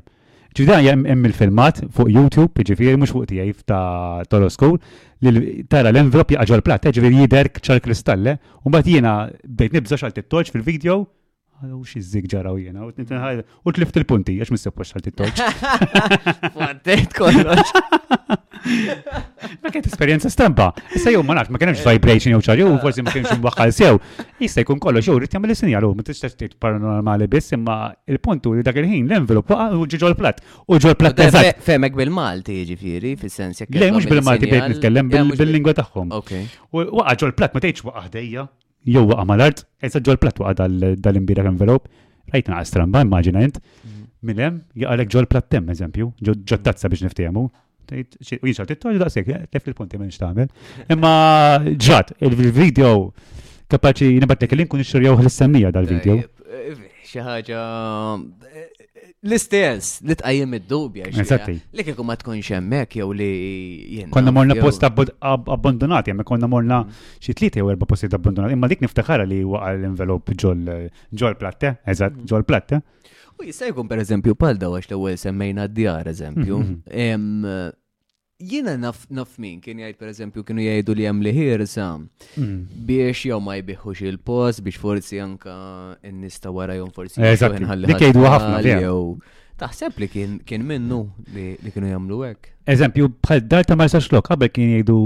Ġudan 0.57 0.81
jem 0.81 1.25
il-filmat 1.29 1.83
fuq 1.93 2.09
YouTube, 2.09 2.65
ġifiri 2.65 2.97
mux 2.97 3.13
fuq 3.13 3.27
tijaj 3.29 3.59
ta' 3.69 4.25
Toro 4.33 4.49
School, 4.49 4.79
li 5.21 5.65
tara 5.69 5.93
l-envelop 5.93 6.33
jaqġol 6.33 6.63
plat, 6.65 6.87
eh, 6.89 6.93
ġifiri 6.97 7.19
jider 7.27 7.51
ċar 7.61 7.83
kristalle, 7.85 8.37
eh. 8.37 8.65
u 8.65 8.73
bat 8.73 8.87
jena 8.89 9.19
bejt 9.45 9.77
nibżax 9.77 10.03
għal 10.07 10.17
tittoċ 10.17 10.55
fil-video 10.57 11.03
għu 11.65 11.79
xie 11.89 12.03
zig 12.05 12.27
ġaraw 12.29 12.59
jena, 12.61 12.85
u 12.85 13.71
t-lift 13.73 13.97
il-punti, 13.97 14.35
għax 14.43 14.53
mis-sepp 14.53 14.81
għaxħal 14.83 15.05
t-toċ. 15.07 15.45
Fantet 16.55 17.15
kollox. 17.17 17.71
Ma 18.67 19.71
kienet 19.71 19.87
esperienza 19.87 20.31
stampa, 20.33 20.69
jissa 20.93 21.13
jow 21.15 21.21
ma 21.23 21.37
nafx, 21.37 21.53
ma 21.55 21.61
kienemx 21.61 21.85
vibration 21.87 22.33
jow 22.35 22.41
ċar, 22.43 22.59
jow 22.65 22.73
forsi 22.83 23.05
ma 23.05 23.13
kienemx 23.15 23.37
mbaxħal 23.39 23.73
sew, 23.77 24.01
jissa 24.43 24.65
jkun 24.65 24.81
kollox, 24.83 25.07
jow 25.07 25.15
rrit 25.21 25.31
jgħamil 25.37 25.53
sinjal, 25.59 25.87
u 25.87 25.93
ma 25.95 26.07
t-istax 26.09 26.35
t 26.41 26.49
paranormali 26.65 27.29
biss, 27.31 27.55
imma 27.55 27.79
il-puntu 28.11 28.57
li 28.59 28.65
dak 28.67 28.81
il-ħin 28.83 29.07
l-envelop 29.07 29.55
u 29.79 29.87
ġiġol 29.87 30.17
plat, 30.19 30.43
u 30.67 30.81
ġiġol 30.81 30.99
plat 30.99 31.23
eżatt. 31.29 31.63
Femek 31.69 31.95
bil-Malti 32.01 32.59
ġifiri, 32.73 33.15
fil 33.23 33.35
jek. 33.53 33.75
Le, 33.77 33.93
mux 33.95 34.11
bil-Malti 34.11 34.51
bejt 34.51 34.69
nitkellem 34.75 35.15
bil 35.15 35.51
lingua 35.55 35.77
taħħom. 35.85 36.15
U 36.17 37.07
għagġol 37.07 37.39
plat, 37.39 37.55
ma 37.55 37.63
tgħidx 37.63 37.87
waqgħa 37.87 38.09
ħdejja, 38.09 38.49
jew 38.95 39.05
waqa' 39.11 39.27
mal-art, 39.29 39.63
issa 39.87 40.01
ġol 40.07 40.19
platt 40.23 40.41
dal-imbira 40.61 41.45
envelop, 41.51 41.89
rajt 42.33 42.51
għastramba, 42.55 43.03
immaġina 43.07 43.43
jent, 43.45 43.61
mm. 43.63 44.05
minn 44.29 44.43
hemm 44.45 44.61
jaqalek 44.85 45.11
ġol 45.15 45.29
plattem, 45.33 45.71
eżempju, 45.75 46.11
ġol 46.27 46.63
tazza 46.69 46.91
biex 46.93 47.05
niftehmu. 47.07 47.47
U 47.47 48.45
jinxart 48.51 48.73
it-toġu 48.75 48.99
daqsek, 49.03 49.29
lef 49.35 49.61
eh, 49.61 49.69
il-punti 49.73 49.99
minn 50.01 50.11
xtamel. 50.15 50.49
Imma 50.91 51.13
ġrat, 51.79 52.15
il-video 52.29 52.93
kapaċi 53.73 54.15
nibattek 54.23 54.57
il 54.57 54.65
inkun 54.67 54.81
u 54.81 54.85
nixxurjaw 54.85 55.19
l-istemmija 55.23 55.75
dal-video. 55.75 56.19
Eh, 56.23 56.75
ħaġa 57.17 57.63
eh, 57.63 58.67
L-istess, 59.27 59.89
li 60.07 60.15
tqajjem 60.19 60.53
id-dubja. 60.61 61.09
Eżatti. 61.11 61.57
Li 61.77 61.85
kieku 61.87 62.05
ma 62.07 62.15
tkunx 62.21 62.51
hemmhekk 62.55 62.97
jew 63.01 63.09
li 63.19 63.29
jien. 63.97 64.11
Konna 64.15 64.33
morna 64.35 64.57
post 64.61 64.85
abbandonati, 64.87 66.13
hemm 66.15 66.27
konna 66.29 66.49
morna 66.53 66.83
mm. 66.85 67.01
xi 67.25 67.35
tliet 67.39 67.59
jew 67.61 67.71
erba' 67.73 67.89
postijiet 67.91 68.15
abbandonati, 68.19 68.55
imma 68.57 68.71
dik 68.71 68.85
niftaħara 68.87 69.27
li 69.31 69.41
waqa 69.51 69.73
l-envelop 69.75 70.33
ġol 70.45 71.39
platte, 71.43 71.73
eh? 71.75 71.83
eżatt, 71.95 72.21
mm. 72.21 72.29
ġol 72.33 72.47
platte. 72.53 72.79
Eh? 72.79 73.17
U 73.41 73.49
jista' 73.51 73.69
jkun 73.73 73.91
pereżempju 73.91 74.37
pal 74.41 74.61
daw 74.63 74.79
għax 74.79 74.93
l-ewwel 74.93 75.19
semmejna 75.21 75.67
d-djar 75.73 76.09
eżempju. 76.13 76.63
Mm-hmm 76.63 77.75
jina 78.41 78.77
naf, 78.81 79.05
naf 79.17 79.33
min 79.41 79.61
kien 79.65 79.79
jgħid 79.81 79.97
per 80.01 80.11
eżempju 80.13 80.43
kienu 80.49 80.61
jgħidu 80.65 80.97
li 80.99 81.07
hemm 81.09 81.25
li 81.25 81.33
ħirsa 81.37 81.85
mm. 82.37 82.59
biex 82.89 83.25
jew 83.31 83.39
ma 83.41 83.55
jbiħux 83.59 84.05
il-post 84.11 84.63
biex 84.67 84.81
forsi 84.83 85.21
anka 85.25 85.55
n-nista 86.05 86.53
wara 86.53 86.77
jom 86.77 86.91
forsi 86.97 87.21
eh, 87.23 87.37
jgħidu 87.37 88.27
ħafna 88.29 89.35
Taħseb 89.57 90.03
li 90.03 90.07
kien 90.45 90.65
minnu 90.69 90.97
li 91.33 91.71
kienu 91.73 91.87
jagħmlu 91.89 92.19
hekk. 92.27 92.51
Eżempju, 92.69 93.07
bħal 93.25 93.39
darta 93.49 93.71
ta' 93.73 93.79
Marsa 93.81 94.03
Xlok, 94.05 94.27
qabel 94.29 94.51
kien 94.53 94.69
jgħidu 94.75 94.97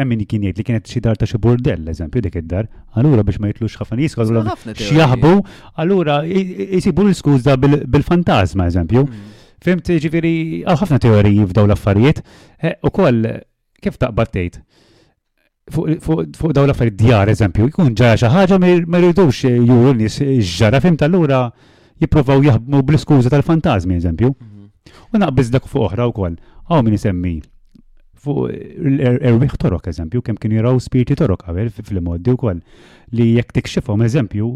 emmin 0.00 0.22
kien 0.24 0.40
jgħid 0.46 0.62
li 0.62 0.64
kienet 0.64 0.88
xi 0.88 1.02
dar 1.04 1.20
ta' 1.20 1.28
xi 1.28 1.36
burdell, 1.44 1.84
eżempju, 1.92 2.22
dik 2.24 2.40
id-dar, 2.40 2.70
allura 2.96 3.26
biex 3.28 3.42
ma 3.44 3.50
jitlux 3.52 3.76
ħafna 3.82 4.00
nies, 4.00 4.16
xi 4.80 4.96
jaħbu, 5.02 5.34
allura 5.84 6.22
jisibu 6.24 7.04
l-skuża 7.10 7.58
bil-fantasma, 7.60 8.70
eżempju. 8.72 9.04
Mm. 9.04 9.35
Fimt 9.64 9.88
ġiviri, 10.02 10.32
ħafna 10.68 10.98
teoriji 11.00 11.46
f'daw 11.48 11.64
l-affarijiet, 11.68 12.20
u 12.84 12.90
koll, 12.92 13.24
kif 13.82 13.96
taqbad 14.00 14.32
tgħid? 14.34 14.58
Fuq 15.74 16.52
daw 16.54 16.66
l-affarijiet 16.68 16.98
djar, 17.00 17.32
eżempju, 17.32 17.70
jkun 17.72 17.94
ġara 17.98 18.18
xi 18.20 18.28
ħaġa 18.34 18.58
ma 18.60 19.00
rridux 19.00 19.40
juru 19.48 19.94
nies 19.98 20.20
ġara 20.60 20.78
fimt 20.84 21.02
allura 21.06 21.40
jippruvaw 22.02 22.44
jaħdmu 22.44 22.82
bl-iskuża 22.86 23.32
tal-fantażmi, 23.32 23.96
eżempju. 23.98 24.32
U 25.12 25.18
naqbiz 25.20 25.48
dak 25.50 25.64
fuq 25.66 25.88
oħra 25.88 26.06
wkoll, 26.12 26.36
għaw 26.68 26.84
minn 26.86 26.98
isemmi 26.98 27.34
fuq 28.26 28.50
erbiħ 28.52 29.56
torok, 29.62 29.88
eżempju, 29.90 30.22
kemm 30.26 30.38
kien 30.42 30.54
jiraw 30.58 30.76
spirti 30.84 31.16
torok 31.18 31.46
qabel 31.48 31.72
fil-moddi 31.80 32.36
wkoll 32.36 32.60
li 33.16 33.32
jekk 33.38 33.56
tikxifhom 33.58 34.04
eżempju, 34.06 34.52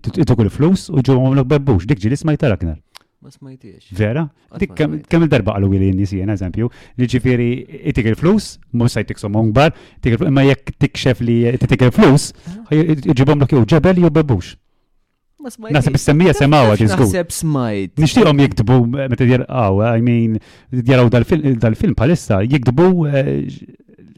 tukul 0.00 0.50
flus 0.54 0.88
u 0.90 1.04
ġewhom 1.06 1.36
l-bebbux, 1.38 1.86
dik 1.86 2.00
ġilis 2.06 2.24
ma 2.26 2.34
jtaraknar. 2.38 2.78
Ma 3.18 3.30
smajtiex. 3.34 3.88
Vera? 3.98 4.28
Dik 4.62 4.76
kemm 4.78 5.24
il-darba 5.26 5.56
għalu 5.58 5.70
li 5.74 5.88
jenni 5.88 6.04
sijen, 6.06 6.30
eżempju, 6.30 6.68
li 7.02 7.08
ġifiri 7.10 7.48
itik 7.90 8.12
il-flus, 8.12 8.52
mus 8.78 8.94
sa 8.94 9.02
jtik 9.02 9.18
somma 9.18 9.42
ungbar, 9.42 9.72
ma 10.30 10.44
jekk 10.46 10.76
tikxef 10.84 11.18
li 11.26 11.40
titik 11.58 11.82
il-flus, 11.88 12.28
ġibom 13.08 13.42
l-kju 13.42 13.64
ġebel 13.74 14.04
jew 14.04 14.12
bebux. 14.20 14.52
Nasib 15.74 15.94
is-semmija 15.98 16.32
semawa 16.36 16.76
ġizgu. 16.78 17.06
Nasib 17.08 17.34
smajt. 17.34 17.96
Nishtiqom 18.02 18.40
jiktbu, 18.44 18.78
eh, 18.98 19.10
meta 19.10 19.22
dir, 19.24 19.30
jirqaw, 19.38 19.82
I 19.98 20.00
mean, 20.04 20.38
jaraw 20.86 21.10
dal-film 21.14 21.98
palissa, 21.98 22.38
jiktbu 22.46 22.88
eh, 23.08 23.36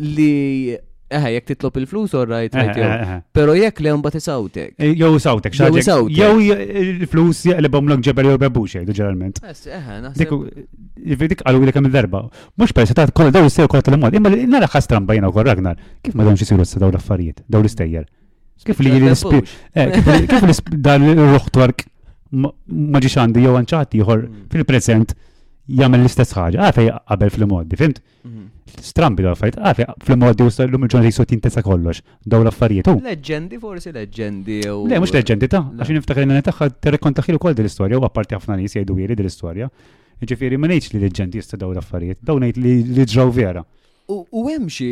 Li 0.08 0.78
Eħe, 1.08 1.30
eh, 1.30 1.34
jek 1.38 1.46
titlop 1.54 1.78
il-flus, 1.80 2.14
all 2.20 2.26
right, 2.28 2.52
right, 2.58 2.76
eh, 2.76 2.82
eh, 2.84 2.84
jow. 3.08 3.20
Pero 3.38 3.54
jek 3.56 3.78
li 3.80 3.86
le 3.88 3.94
mbagħad 4.02 4.24
sawtek 4.26 4.88
Jow 5.00 5.16
sawtek, 5.24 5.54
xaġek. 5.56 6.10
Jow 6.12 6.34
il-flus 6.44 7.46
jeqlibhom 7.48 7.94
l 7.94 7.98
ġebel 8.04 8.32
jow 8.34 8.42
bebuċe, 8.42 8.82
jgħidu 8.82 8.96
ġeneralment. 8.98 9.40
Eħe, 9.48 10.00
naħseb. 10.04 10.34
Dik 11.32 11.46
għalu 11.48 11.62
li 11.64 11.72
kam 11.78 11.88
kemm 11.88 11.94
darba. 11.94 12.26
Mhux 12.60 12.76
persi 12.76 12.98
ta' 12.98 13.08
kollha 13.16 13.32
dawn 13.38 13.48
istejjer 13.48 13.72
kolla 13.72 13.88
tal-mod, 13.88 14.18
imma 14.20 14.34
nara 14.58 14.68
ħas 14.68 14.90
trambajna 14.92 15.32
kolla 15.32 15.56
Ragnar. 15.56 15.80
Kif 16.04 16.18
ma 16.20 16.28
dawn 16.28 16.42
xisiru 16.42 16.66
s-sadaw 16.68 16.92
l-affarijiet, 16.92 17.46
dawn 17.48 17.64
l-istejjer. 17.64 18.04
Kif 18.68 18.84
li 18.84 18.92
kif 18.92 19.24
dan 19.72 20.20
ir 20.20 20.28
dan 20.90 21.08
twerk 21.08 21.22
ruħtwark 21.32 21.88
maġiċandi 22.98 23.46
jow 23.46 23.54
jew 23.54 23.60
anċati 23.62 24.02
ieħor 24.02 24.26
mm. 24.28 24.40
fil-preżent 24.52 25.14
jagħmel 25.68 26.02
l-istess 26.02 26.34
ħaġa, 26.34 26.62
għafej 26.72 26.90
ah, 26.94 27.02
qabel 27.12 27.32
fil-modi, 27.34 27.76
fimt? 27.80 28.00
Mhm. 28.24 28.46
Strambi 28.88 29.24
daw 29.26 29.36
fajt, 29.36 29.58
għafej 29.60 29.88
ah, 29.92 29.96
fil-modi 30.06 30.44
u 30.46 30.50
l-lum 30.50 30.86
il-ġurnali 30.88 31.12
jisot 31.12 31.32
jintesa 31.34 31.62
kollox, 31.66 32.02
daw 32.24 32.42
l-affarijiet. 32.44 32.90
Leġendi 33.04 33.60
forsi 33.62 33.92
leġendi. 33.96 34.62
Le, 34.64 35.00
mux 35.02 35.14
leġendi 35.16 35.50
ta' 35.52 35.64
għax 35.76 35.94
niftakar 35.98 36.26
li 36.30 36.44
taħħa 36.46 36.70
t 36.82 37.32
l 37.36 37.42
kol 37.42 37.56
dil-istoria 37.58 38.00
u 38.00 38.06
għapparti 38.08 38.38
ħafna 38.38 38.60
nis 38.62 38.78
jgħidu 38.78 39.00
jiri 39.04 39.20
dil-istoria. 39.20 39.70
Ġifiri, 40.18 40.58
ma 40.58 40.72
nejċ 40.72 40.94
li 40.96 41.04
leġendi 41.04 41.38
jista 41.38 41.60
daw 41.62 41.74
l-affarijiet, 41.76 42.22
daw 42.26 42.40
nejt 42.42 42.58
li 42.58 43.04
ġraw 43.04 43.30
vera. 43.32 43.64
U 44.08 44.46
hemm 44.48 44.70
xi 44.72 44.88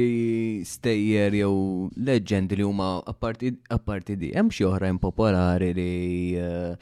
stejjer 0.68 1.38
jew 1.40 1.88
leġendi 1.96 2.58
li 2.60 2.66
huma 2.68 2.98
apparti 3.08 4.18
di, 4.20 4.34
hemm 4.36 4.52
xi 4.52 4.66
oħrajn 4.68 5.00
popolari 5.00 5.70
li 5.78 6.36
eh, 6.36 6.76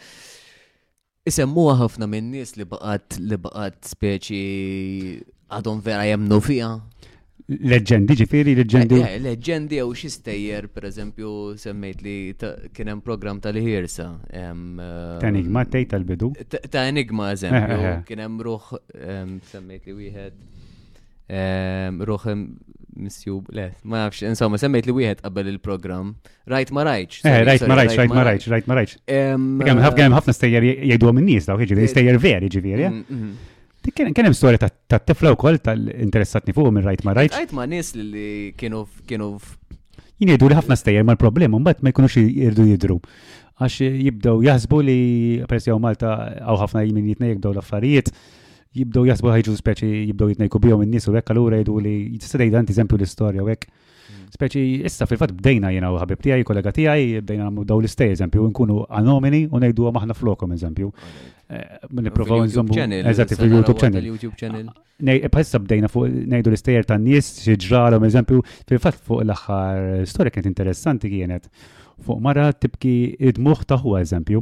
Isemmuha 1.24 1.76
ħafna 1.80 2.04
minn 2.12 2.26
nies 2.36 2.52
li 2.60 2.66
baqat 2.68 3.16
li 3.24 3.38
baqat 3.40 3.78
speċi 3.88 4.40
għadhom 5.56 5.78
vera 5.86 6.04
jemnu 6.10 6.40
fija. 6.44 6.72
Leġendi, 7.72 8.16
ġifiri, 8.22 8.54
leġendi. 8.60 8.98
Eh, 9.04 9.14
eh, 9.18 9.22
leġendi 9.24 9.80
għu 9.84 9.94
xistejjer, 10.02 10.68
per 10.76 10.86
eżempju, 10.90 11.32
semmejt 11.64 12.04
li 12.04 12.16
kienem 12.76 13.00
program 13.08 13.40
tal-ħirsa. 13.44 14.06
Eh, 14.36 14.52
ta' 15.24 15.28
enigma, 15.32 15.64
tej 15.66 15.88
tal-bidu. 15.96 16.30
Ta' 16.58 16.84
enigma, 16.92 17.32
eżempju, 17.38 17.96
kienem 18.12 18.38
ruħ, 18.50 18.70
semmejt 19.56 19.88
li 19.90 19.98
wieħed, 20.02 20.46
ruħ 22.12 22.30
misjub, 22.98 23.46
le, 23.54 23.74
ma 23.84 24.04
nafx, 24.04 24.22
insomma, 24.28 24.60
semmejt 24.62 24.88
li 24.90 24.96
wieħed 24.98 25.24
qabel 25.26 25.50
il-program. 25.54 26.14
Rajt 26.52 26.74
ma 26.76 26.84
rajtx. 26.88 27.24
Eh, 27.26 27.40
rajt 27.48 27.66
ma 27.68 27.78
rajtx, 27.80 27.98
rajt 28.00 28.14
ma 28.14 28.24
rajtx, 28.28 28.50
rajt 28.54 28.68
ma 28.72 28.78
rajtx. 28.80 29.00
Kemm 29.10 30.16
ħafna 30.18 30.36
stejjer 30.38 30.68
jgħidu 30.74 31.10
għom 31.10 31.22
n-nies 31.24 31.50
daw, 31.50 31.60
ġifieri, 31.62 31.84
eh, 31.88 31.94
stejjer 31.94 32.20
veri 32.24 32.52
ġifieri. 32.58 32.86
Eh? 32.86 32.92
Mm, 32.92 33.20
mm. 33.20 34.12
Kien 34.14 34.26
hemm 34.30 34.36
storja 34.38 34.62
ta' 34.72 35.00
tifla 35.04 35.34
wkoll 35.36 35.58
tal-interessatni 35.64 36.54
fuq 36.56 36.70
minn 36.72 36.86
rajt 36.88 37.04
ma 37.08 37.16
rajtx. 37.18 37.38
Rajt 37.42 37.56
ma 37.58 37.66
nies 37.70 37.94
li 38.00 38.28
kienu 38.60 38.86
kienu 39.10 39.34
Jien 40.22 40.30
jgħidu 40.30 40.48
li 40.52 40.56
ħafna 40.56 40.76
stejjer 40.78 41.04
mal-problema, 41.08 41.58
mbagħad 41.60 41.82
ma 41.84 41.92
jkunux 41.92 42.20
jirdu 42.22 42.68
jidru 42.70 43.00
għax 43.60 43.76
jibdew 43.84 44.40
jaħsbu 44.46 44.78
li 44.88 45.00
persi 45.50 45.74
Malta 45.80 46.14
għaw 46.46 46.58
ħafna 46.64 46.84
jmin 46.90 47.08
jitnejk 47.12 47.42
daw 47.44 47.52
l-affarijiet 47.56 48.10
jibdow 48.74 49.06
jasbu 49.08 49.30
ħajġu 49.34 49.54
speċi 49.62 49.90
jibdow 50.12 50.32
jitnejku 50.34 50.60
bihom 50.64 50.84
il 50.86 50.92
nies 50.94 51.06
u 51.10 51.14
hekk 51.16 51.34
allura 51.36 51.60
jgħidu 51.62 51.80
li 51.86 51.96
jista' 52.16 52.50
dan 52.52 52.70
eżempju 52.72 52.98
l-istorja 52.98 53.44
għek. 53.46 53.68
Mm. 53.74 54.24
Speċi 54.34 54.64
issa 54.90 55.06
fil-fatt 55.08 55.36
bdejna 55.38 55.70
jena 55.76 55.92
u 55.94 56.00
ħabib 56.02 56.24
tijaj, 56.26 56.44
kollega 56.50 56.74
tiegħi, 56.76 57.06
bdejna 57.24 57.46
nagħmlu 57.48 57.66
daw 57.70 57.80
l-istej 57.84 58.12
eżempju, 58.16 58.48
nkunu 58.52 58.78
anomini 59.02 59.44
u 59.54 59.62
nejdu 59.62 59.92
maħna 59.96 60.18
flokom 60.18 60.56
eżempju. 60.58 60.90
Eh, 61.54 61.78
Nipprovaw 62.02 62.44
nżommu. 62.48 62.82
Eżatti 63.04 63.38
fil-YouTube 63.40 63.78
channel. 64.40 64.74
Ah, 64.74 65.14
Bħessa 65.30 65.60
bdejna 65.62 65.90
fuq 65.94 66.10
ngħidu 66.32 66.52
l-istejjer 66.52 66.88
tan-nies 66.90 67.30
xiġralhom 67.46 68.08
eżempju, 68.10 68.42
fil-fatt 68.72 69.00
fuq 69.06 69.22
l-aħħar 69.26 70.08
storja 70.10 70.34
kienet 70.34 70.50
interessanti 70.50 71.14
kienet. 71.14 71.50
Fuq 72.04 72.22
mara 72.26 72.50
tibki 72.58 72.96
id-muħ 73.30 73.66
taħwa 73.70 74.02
eżempju, 74.04 74.42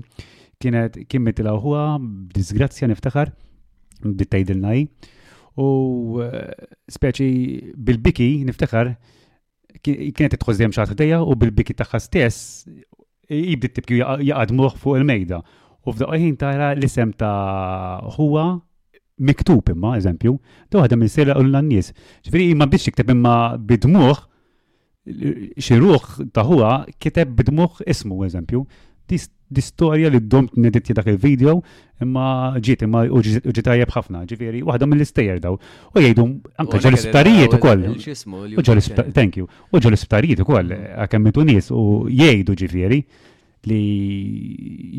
kienet 0.61 1.01
kien 1.11 1.25
mitilaw 1.25 1.59
huwa 1.59 1.83
b'disgrazzja 1.99 2.87
niftaħar 2.93 3.33
il-naj. 4.05 4.85
U 5.59 6.21
eh, 6.23 6.47
speċi 6.87 7.73
bil-biki 7.75 8.43
niftakar 8.47 8.93
kienet 9.83 10.37
t 10.39 10.47
dejjem 10.47 10.71
xaħat 10.71 11.03
u 11.19 11.35
bil-biki 11.35 11.73
tagħha 11.75 11.99
stess 11.99 12.65
jibdi 13.27 13.67
tibki 13.69 13.97
jaqad 13.99 14.51
fuq 14.79 14.97
il-mejda. 15.01 15.41
U 15.85 15.91
f'daqqa 15.91 16.37
tara 16.37 16.71
l-isem 16.75 17.11
ta' 17.17 18.01
huwa 18.17 18.61
miktub 19.21 19.69
imma, 19.69 19.97
eżempju, 19.97 20.37
ta' 20.69 20.79
waħda 20.85 20.95
minn 20.97 21.09
sela 21.09 21.35
u 21.37 21.43
l-annis. 21.43 21.91
Ġifiri, 22.25 22.53
ma 22.57 22.65
biex 22.69 22.87
jikteb 22.89 23.09
imma 23.13 23.35
bidmuħ, 23.57 24.23
xiruħ 25.61 26.05
ta' 26.33 26.45
huwa 26.47 26.71
kiteb 27.01 27.33
bidmuħ 27.41 27.83
ismu, 27.89 28.23
eżempju, 28.25 28.63
distorja 29.51 30.09
li 30.13 30.19
domt 30.33 30.53
neditja 30.57 30.95
dak 30.95 31.07
il-video 31.11 31.57
imma 32.01 32.27
ġiet 32.63 32.85
imma 32.87 33.03
uġitajab 33.19 33.91
ħafna 33.93 34.23
ġifiri 34.29 34.61
waħda 34.67 34.87
mill-istejjer 34.89 35.41
daw 35.43 35.57
u 35.57 35.99
jgħidu 36.05 36.25
anka 36.63 36.79
ġol 36.85 36.97
isptarijiet 36.97 37.57
ukoll. 37.57 37.87
Thank 39.11 39.41
you. 39.41 39.49
U 39.75 39.81
ġol 39.83 39.97
isptarijiet 39.97 40.41
ukoll 40.45 40.71
mm. 40.71 40.95
għakemm 41.03 41.43
nies 41.51 41.69
u 41.75 41.83
jgħidu 42.09 42.55
ġifieri 42.63 43.01
li 43.69 43.81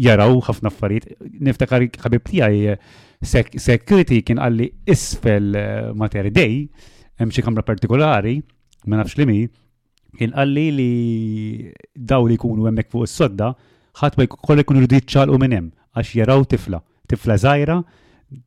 jaraw 0.04 0.36
ħafna 0.46 0.70
affarijiet. 0.70 1.08
Niftakar 1.42 1.88
ħabib 2.04 2.28
tiegħi 2.28 2.76
security 3.24 4.20
kien 4.26 4.40
għalli 4.42 4.68
isfel 4.92 5.52
eh, 5.54 5.90
materi 5.94 6.30
dej 6.34 6.60
hemm 7.20 7.30
xi 7.34 7.42
kamra 7.46 7.62
partikolari 7.66 8.36
ma 8.90 8.98
nafx 9.00 9.14
li 9.22 9.26
mi 9.32 9.40
kien 10.18 10.34
għalli 10.36 10.64
li 10.74 10.94
daw 11.96 12.26
li 12.28 12.34
jkunu 12.36 12.66
hemmhekk 12.68 12.90
fuq 12.92 13.06
is-sodda 13.08 13.52
ħadd 14.00 14.18
ma 14.18 14.26
jkollek 14.30 14.68
kun 14.68 14.78
rridu 14.80 14.98
jitċalqu 15.00 15.38
minn 15.42 15.56
hemm 15.56 15.72
għax 16.00 16.14
jaraw 16.18 16.44
tifla, 16.48 16.80
tifla 17.10 17.36
żgħira 17.42 17.78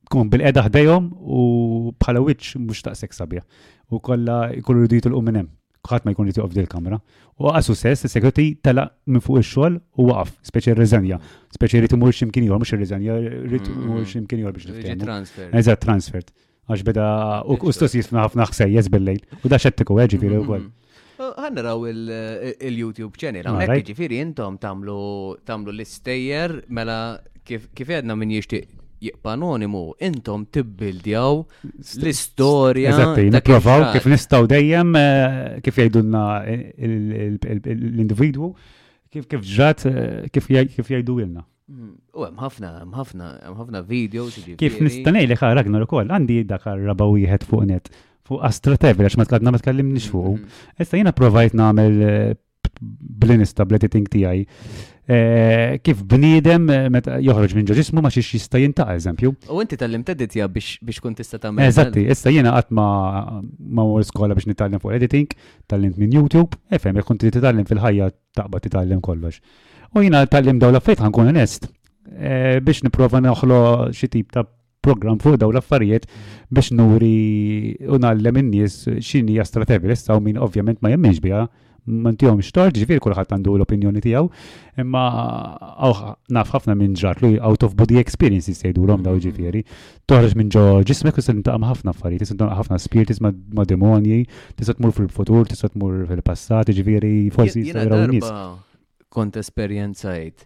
tkun 0.10 0.32
bil-qeda 0.34 0.64
ħdejhom 0.66 1.10
u 1.20 1.44
bħala 2.02 2.24
wiċċ 2.26 2.58
mhux 2.64 2.82
taqsek 2.88 3.14
sabiħ. 3.20 3.44
U 3.94 4.00
kollha 4.02 4.40
jkunu 4.60 4.84
rridu 4.86 5.00
jitulqu 5.02 5.22
minn 5.28 5.44
hemm 5.44 5.52
ħadd 5.86 6.06
ma 6.08 6.16
jkun 6.16 6.32
jitieqof 6.32 6.56
il-kamra. 6.58 6.98
U 7.38 7.52
għasu 7.52 7.76
sess, 7.78 8.08
il-segreti 8.08 8.48
tala 8.66 8.88
minn 9.06 9.22
fuq 9.22 9.44
ix-xogħol 9.44 9.76
u 10.02 10.08
waqaf, 10.10 10.32
speċi 10.50 10.74
r-reżenja. 10.74 11.20
Speċi 11.54 11.82
rrid 11.84 11.94
imur 11.94 12.10
x'imkien 12.16 12.48
ieħor, 12.48 12.64
mhux 12.64 12.74
ir-reżenja, 12.74 13.18
rrid 13.52 13.68
imur 13.70 14.02
x'imkien 14.02 14.42
ieħor 14.42 14.56
biex 14.56 14.72
nifhem. 14.80 15.54
Eżatt 15.62 15.84
transfert. 15.86 16.34
Għax 16.66 16.82
beda 16.88 17.06
u 17.46 17.60
stos 17.70 17.94
jisna 17.94 18.24
ħafna 18.26 18.50
ħsejjes 18.50 18.90
bil-lejl. 18.96 19.22
U 19.46 19.54
da 19.54 19.62
xettiku, 19.62 20.00
eh, 20.02 20.10
ġifieri 20.16 20.42
wkoll. 20.42 20.66
Għanna 21.20 21.64
raw 21.64 21.86
il-YouTube 21.90 23.16
channel, 23.18 23.48
għamlek 23.48 23.86
ġifiri 23.92 24.20
intom 24.24 24.58
tamlu 24.60 25.72
l-istejjer 25.74 26.62
mela 26.76 26.98
kif 27.46 27.88
għedna 27.96 28.18
minn 28.20 28.34
jishtiq 28.36 28.68
jibqa 29.06 29.36
intom 30.02 30.46
tibbildjaw 30.52 31.44
l-istoria. 31.64 32.92
Eżatti, 32.92 33.30
niprofaw 33.32 33.92
kif 33.94 34.06
nistaw 34.12 34.48
dejjem, 34.48 34.96
eh, 34.96 35.60
kif 35.62 35.76
jgħidulna 35.78 36.44
l-individwu, 36.80 38.54
kif 39.12 39.28
ġrat, 39.30 39.86
eh, 39.86 40.28
kif 40.34 40.50
jgħidu 40.50 41.22
ilna. 41.22 41.44
Mm, 41.68 41.96
u 42.14 42.24
hemm 42.24 42.38
ħafna, 42.38 42.84
ħafna, 42.94 43.30
ħafna 43.56 43.86
videos. 43.88 44.36
Kif 44.58 44.80
nistanej 44.82 45.26
li 45.28 45.36
ħarakna 45.36 45.78
l-ukoll, 45.80 46.10
għandi 46.12 46.44
dakar 46.46 46.78
raba 46.80 47.08
wieħed 47.08 47.44
fuq 47.46 47.66
net 47.66 47.90
fuq 48.26 48.42
Astra 48.48 48.78
Tevel, 48.82 49.06
għax 49.08 49.20
ma 49.20 49.28
tkadna 49.28 49.54
ma 49.54 49.62
tkallimni 49.62 50.02
fuq. 50.04 50.40
Mhm. 50.40 50.58
Issa 50.82 51.00
jiena 51.00 51.14
provajt 51.16 51.56
nagħmel 51.60 52.00
eh, 52.10 52.34
blinista 52.82 53.64
bl-editing 53.68 54.10
tiegħi. 54.12 54.48
Eh, 55.06 55.76
kif 55.86 56.00
bniedem 56.10 56.64
eh, 56.74 56.88
meta 56.90 57.20
joħroġ 57.22 57.52
minn 57.60 57.68
ġismu 57.70 58.02
ma 58.02 58.10
xiex 58.10 58.40
jista' 58.40 58.58
jintaq 58.64 58.90
eżempju. 58.98 59.32
U 59.54 59.60
inti 59.62 59.78
tal-lim 59.78 60.02
teditja 60.08 60.48
biex 60.56 61.00
kun 61.04 61.14
tista' 61.18 61.38
tagħmel. 61.44 61.68
Eżatti, 61.70 62.08
issa 62.10 62.34
jiena 62.34 62.56
qatt 62.58 62.74
ma 62.74 62.88
mor 63.78 64.02
skola 64.10 64.34
biex 64.38 64.50
nitgħallem 64.50 64.82
fuq 64.82 64.98
editing, 64.98 65.38
tal-lim 65.70 65.94
minn 66.02 66.18
YouTube, 66.18 66.58
fm 66.74 66.98
jekk 67.00 67.12
kunti 67.12 67.30
titgħallem 67.38 67.70
fil-ħajja 67.70 68.10
taqbad 68.42 68.66
titgħallem 68.68 69.06
kollox. 69.06 69.40
U 69.96 70.02
jiena 70.04 70.26
tal-lim 70.28 70.58
dawla 70.64 70.82
fejt 70.84 71.06
ħankun 71.06 71.30
onest 71.36 71.70
biex 72.66 72.82
niprofa 72.86 73.18
noħlo 73.26 73.64
xi 73.94 74.10
tip 74.14 74.34
ta' 74.34 74.48
program 74.88 75.20
fuq 75.24 75.38
daw 75.41 75.53
l-affarijiet 75.53 76.06
biex 76.53 76.70
nuri 76.78 77.14
u 77.95 77.99
nallem 78.06 78.40
in-nies 78.44 78.80
x'inhi 79.02 79.41
strategi 79.49 79.94
issa 79.98 80.18
u 80.20 80.24
min 80.30 80.38
ovvjament 80.48 80.82
ma 80.86 80.94
jemminx 80.94 81.22
biha 81.28 81.45
mantijom 82.06 82.40
xtort, 82.41 82.74
ġifir 82.80 82.98
kulħadd 82.98 83.36
għandu 83.36 83.52
l-opinjoni 83.60 83.99
tijaw, 84.02 84.26
imma 84.82 85.02
naf 86.34 86.53
ħafna 86.56 86.74
minn 86.80 86.95
ġrat 86.98 87.20
li 87.22 87.36
out 87.38 87.62
of 87.68 87.76
body 87.78 87.99
experience 88.02 88.49
jistejdu 88.49 88.88
l-om 88.88 89.03
daw 89.06 89.14
ġifiri, 89.22 89.62
toħroġ 90.10 90.34
minn 90.40 90.49
ġo 90.56 90.64
ġismek, 90.90 91.20
tista' 91.22 91.36
intaqam 91.38 91.68
ħafna 91.70 91.94
affarijiet, 91.94 92.24
tista' 92.26 92.40
intaqam 92.40 92.57
ħafna 92.57 92.82
spiritis 92.88 93.22
ma' 93.22 93.68
demonji, 93.70 94.18
tista' 94.57 94.74
tmur 94.80 94.98
fil-futur, 94.98 95.45
tista' 95.53 95.70
tmur 95.76 96.07
fil-passat, 96.10 96.74
ġifiri, 96.80 97.14
forsi 97.38 97.68
jistejdu 97.68 98.02
l 98.07 98.26
Kont 99.16 99.38
esperjenzajt. 99.40 100.41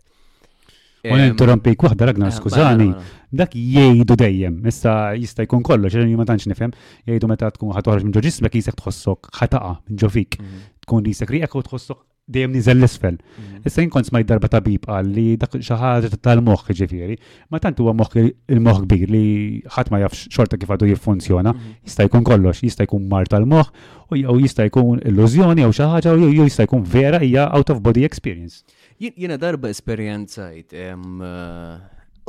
U 1.08 1.16
interrompi 1.16 1.76
kwaħda 1.80 2.08
ragna, 2.10 2.30
skużani, 2.36 2.90
dak 3.32 3.54
jgħidu 3.56 4.18
dejjem, 4.20 4.58
issa 4.68 4.98
jista' 5.16 5.46
jkun 5.48 5.64
kollox, 5.64 5.96
ġeni 5.96 6.18
ma 6.20 6.26
tantx 6.28 6.50
nifhem, 6.52 6.74
jgħidu 7.08 7.30
meta 7.32 7.52
tkun 7.56 7.72
ħatħarġ 7.78 8.04
minn 8.08 8.16
ġo 8.18 8.26
ġismek 8.26 8.58
jisek 8.60 8.76
tħossok 8.82 9.32
ħataqa 9.40 9.74
minn 9.88 10.02
ġofik, 10.04 10.40
mhm. 10.42 10.66
Tkun 10.84 11.08
jisek 11.08 11.32
riqek 11.36 11.56
u 11.56 11.64
tħossok 11.70 12.02
dejjem 12.30 12.52
niżel 12.60 12.78
l-isfel. 12.82 13.16
Mhm. 13.16 13.62
Issa 13.70 13.80
jinkon 13.82 14.06
smajt 14.06 14.28
darba 14.30 14.50
tabib 14.54 14.84
għal 14.94 15.08
li 15.16 15.26
dak 15.40 15.56
xi 15.62 15.78
ħaġa 15.80 16.20
tal-moħħ 16.26 16.76
ġifiri, 16.82 17.16
ma 17.50 17.62
tant 17.64 17.80
huwa 17.82 17.96
moħħ 18.02 18.26
il-moħħ 18.52 18.82
kbir 18.84 19.08
li 19.08 19.24
ħadd 19.72 19.94
ma 19.94 20.02
jafx 20.04 20.28
xorta 20.36 20.60
kif 20.62 20.68
għadu 20.76 20.90
jiffunzjona, 20.92 21.56
mhm. 21.56 21.78
jista' 21.88 22.10
jkun 22.10 22.28
kollox, 22.28 22.60
jista' 22.68 22.86
jkun 22.90 23.08
mar 23.10 23.32
tal-moħħ 23.32 24.12
u 24.20 24.38
jista' 24.44 24.68
jkun 24.68 25.00
illużjoni 25.14 25.64
jew 25.66 25.72
xi 25.78 25.90
ħaġa 25.96 26.18
jista' 26.44 26.68
jkun 26.68 26.84
vera 26.86 27.24
hija 27.24 27.48
out 27.56 27.72
of 27.72 27.80
body 27.88 28.04
experience. 28.06 28.66
Jina 29.00 29.38
darba 29.42 29.70
esperienzajt, 29.74 30.74
eh, 30.74 30.96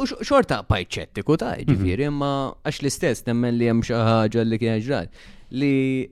u 0.00 0.04
xorta 0.06 0.60
pajċettiku 0.64 1.36
ta' 1.38 1.56
mhm. 1.58 1.66
ġifiri, 1.68 2.06
imma 2.08 2.30
għax 2.64 2.78
l-istess 2.82 3.26
nemmen 3.26 3.58
li 3.58 3.66
jem 3.66 3.82
xaħġa 3.84 4.44
li 4.48 4.58
kien 4.62 4.78
ġrat, 4.86 5.10
li 5.50 6.06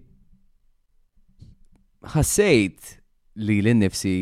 ħassejt 2.12 2.97
li 3.39 3.60
l-nifsi 3.62 4.12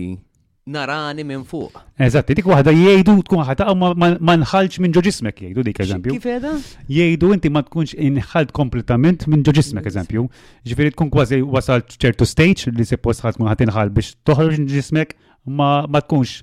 narani 0.67 1.25
minn 1.25 1.43
fuq. 1.49 1.79
Eżatt, 2.05 2.31
dik 2.37 2.47
waħda 2.53 2.73
jgħidu 2.75 3.15
tkun 3.27 3.43
ħata 3.47 3.67
u 3.73 3.77
ma 3.81 4.37
nħalġ 4.45 4.81
minn 4.85 4.93
ġoġismek 4.95 5.41
jgħidu 5.41 5.65
dik 5.71 5.83
eżempju. 5.87 6.15
Kif 6.19 6.29
edha? 6.37 6.53
Jgħidu 6.87 7.31
inti 7.35 7.49
ma 7.55 7.63
tkunx 7.67 7.97
inħalġ 8.11 8.53
kompletament 8.55 9.25
minn 9.31 9.43
ġoġismek 9.47 9.89
eżempju. 9.91 10.27
Ġifiri 10.69 10.93
tkun 10.95 11.11
kważi 11.15 11.41
wasal 11.49 11.83
ċertu 11.97 12.29
stage 12.29 12.75
li 12.77 12.85
se 12.85 12.99
post 13.01 13.25
ħat 13.25 13.41
inħal 13.67 13.95
biex 13.99 14.19
toħroġ 14.27 14.59
minn 14.61 14.71
ġoġismek 14.75 15.17
ma 15.47 15.86
ma 15.89 16.01
tkunx 16.02 16.43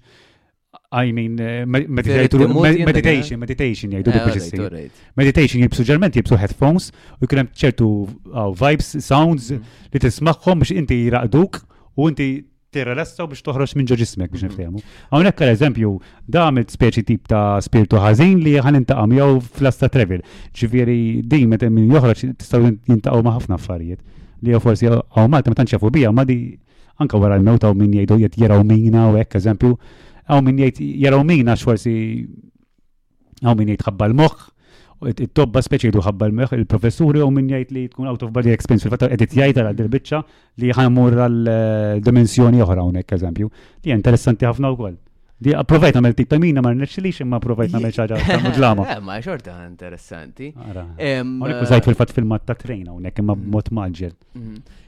I 0.93 1.11
mean, 1.15 1.39
eh, 1.41 1.65
meditation, 1.65 3.39
meditation 3.41 3.93
jgħidu 3.93 4.11
dik 4.13 4.25
biex 4.27 4.45
issir. 4.45 4.75
Meditation 5.17 5.63
jibsu 5.65 5.85
ġerment 5.89 6.17
jibsu 6.17 6.37
headphones 6.37 6.91
u 7.17 7.25
jkun 7.25 7.41
hemm 7.41 7.49
ċertu 7.57 7.87
uh, 8.29 8.51
vibes, 8.57 8.91
sounds 9.01 9.47
mm-hmm. 9.49 9.79
li 9.95 10.01
tismagħhom 10.03 10.61
biex 10.61 10.73
inti 10.83 10.99
jiraqduk 11.07 11.59
u 11.97 12.11
inti 12.13 12.27
tirrelessaw 12.73 13.27
biex 13.31 13.41
toħroġ 13.47 13.73
minn 13.79 13.89
ġo 13.89 13.97
ġismek 14.03 14.35
biex 14.35 14.45
mm-hmm. 14.45 14.53
niftehmu. 14.53 15.01
Hawnhekk 15.13 15.39
per 15.41 15.53
eżempju, 15.55 15.93
damet 16.37 16.73
speċi 16.77 17.05
tip 17.09 17.25
ta' 17.29 17.57
spiritu 17.65 18.01
ħażin 18.05 18.43
li 18.45 18.53
ħan 18.61 18.81
intaqam 18.83 19.17
jew 19.17 19.39
flasta 19.49 19.89
travel. 19.97 20.21
Ġifieri 20.57 20.99
din 21.29 21.49
meta 21.55 21.71
min 21.73 21.89
joħroġ 21.89 22.25
tistgħu 22.37 22.69
jintaqgħu 22.91 23.25
ma' 23.25 23.33
ħafna 23.39 23.57
affarijiet 23.61 24.05
li 24.45 24.53
jew 24.53 24.61
forsi 24.61 24.91
għaw 24.93 25.01
oh, 25.25 25.25
Malta 25.25 25.49
ma 25.53 25.57
tantx 25.57 25.73
jafu 25.79 25.89
bija 25.93 26.13
ma 26.13 26.21
di 26.29 26.39
anka 27.01 27.17
wara 27.21 27.37
l-mewt 27.39 27.65
għaw 27.65 27.75
min 27.79 27.93
jgħidu 27.97 28.17
jgħid 28.23 28.39
jaraw 28.45 28.63
mina 28.69 29.07
u 29.09 29.17
hekk 29.17 29.37
eżempju, 29.41 29.75
għaw 30.29 30.41
min 30.45 30.59
jgħid 30.61 30.81
jaraw 31.03 31.23
mina 31.27 31.55
xforsi 31.59 31.93
għaw 33.43 33.55
min 33.59 33.71
jgħid 33.73 33.85
ħabba 33.87 34.09
l-moħħ, 34.11 34.43
it-tobba 35.13 35.63
speċi 35.65 35.89
jgħidu 35.89 36.03
ħabba 36.07 36.27
l-moħħ, 36.31 36.57
il-professuri 36.61 37.23
għaw 37.23 37.31
min 37.39 37.49
jgħid 37.51 37.71
li 37.75 37.85
tkun 37.91 38.11
out 38.11 38.23
of 38.25 38.31
body 38.35 38.53
experience, 38.53 38.85
fil-fatta 38.85 39.09
qed 39.15 39.25
jgħid 39.33 39.63
għal 39.63 39.73
dil-biċċa 39.81 40.19
li 40.63 40.73
ħammur 40.77 41.17
għal-dimensjoni 41.25 42.61
eh, 42.61 42.67
oħra 42.67 42.85
hawnhekk 42.85 43.17
eżempju, 43.17 43.49
li 43.87 43.97
interessanti 43.97 44.47
ħafna 44.49 44.71
wkoll. 44.77 44.99
Di 45.43 45.51
approvajt 45.57 45.97
għamil 45.99 46.13
tip 46.15 46.29
ta' 46.31 46.37
mina 46.39 46.61
ma' 46.63 46.71
nirċilix 46.77 47.23
imma 47.25 47.35
approvajt 47.41 47.73
għamil 47.75 47.91
ċaġa 47.97 48.19
ta' 48.29 48.47
eh, 48.95 49.01
Ma' 49.03 49.17
xorta 49.25 49.55
interessanti. 49.65 50.53
Għonek 50.55 51.65
użajt 51.65 51.89
fil-fat 51.89 52.13
fil-mat 52.15 52.45
ta' 52.47 52.55
trejna 52.55 52.93
unek 52.95 53.19
imma 53.19 53.33
mm-hmm. 53.35 53.49
b'mod 53.51 53.71
maġġel. 53.75 54.13
Mm-hmm. 54.37 54.79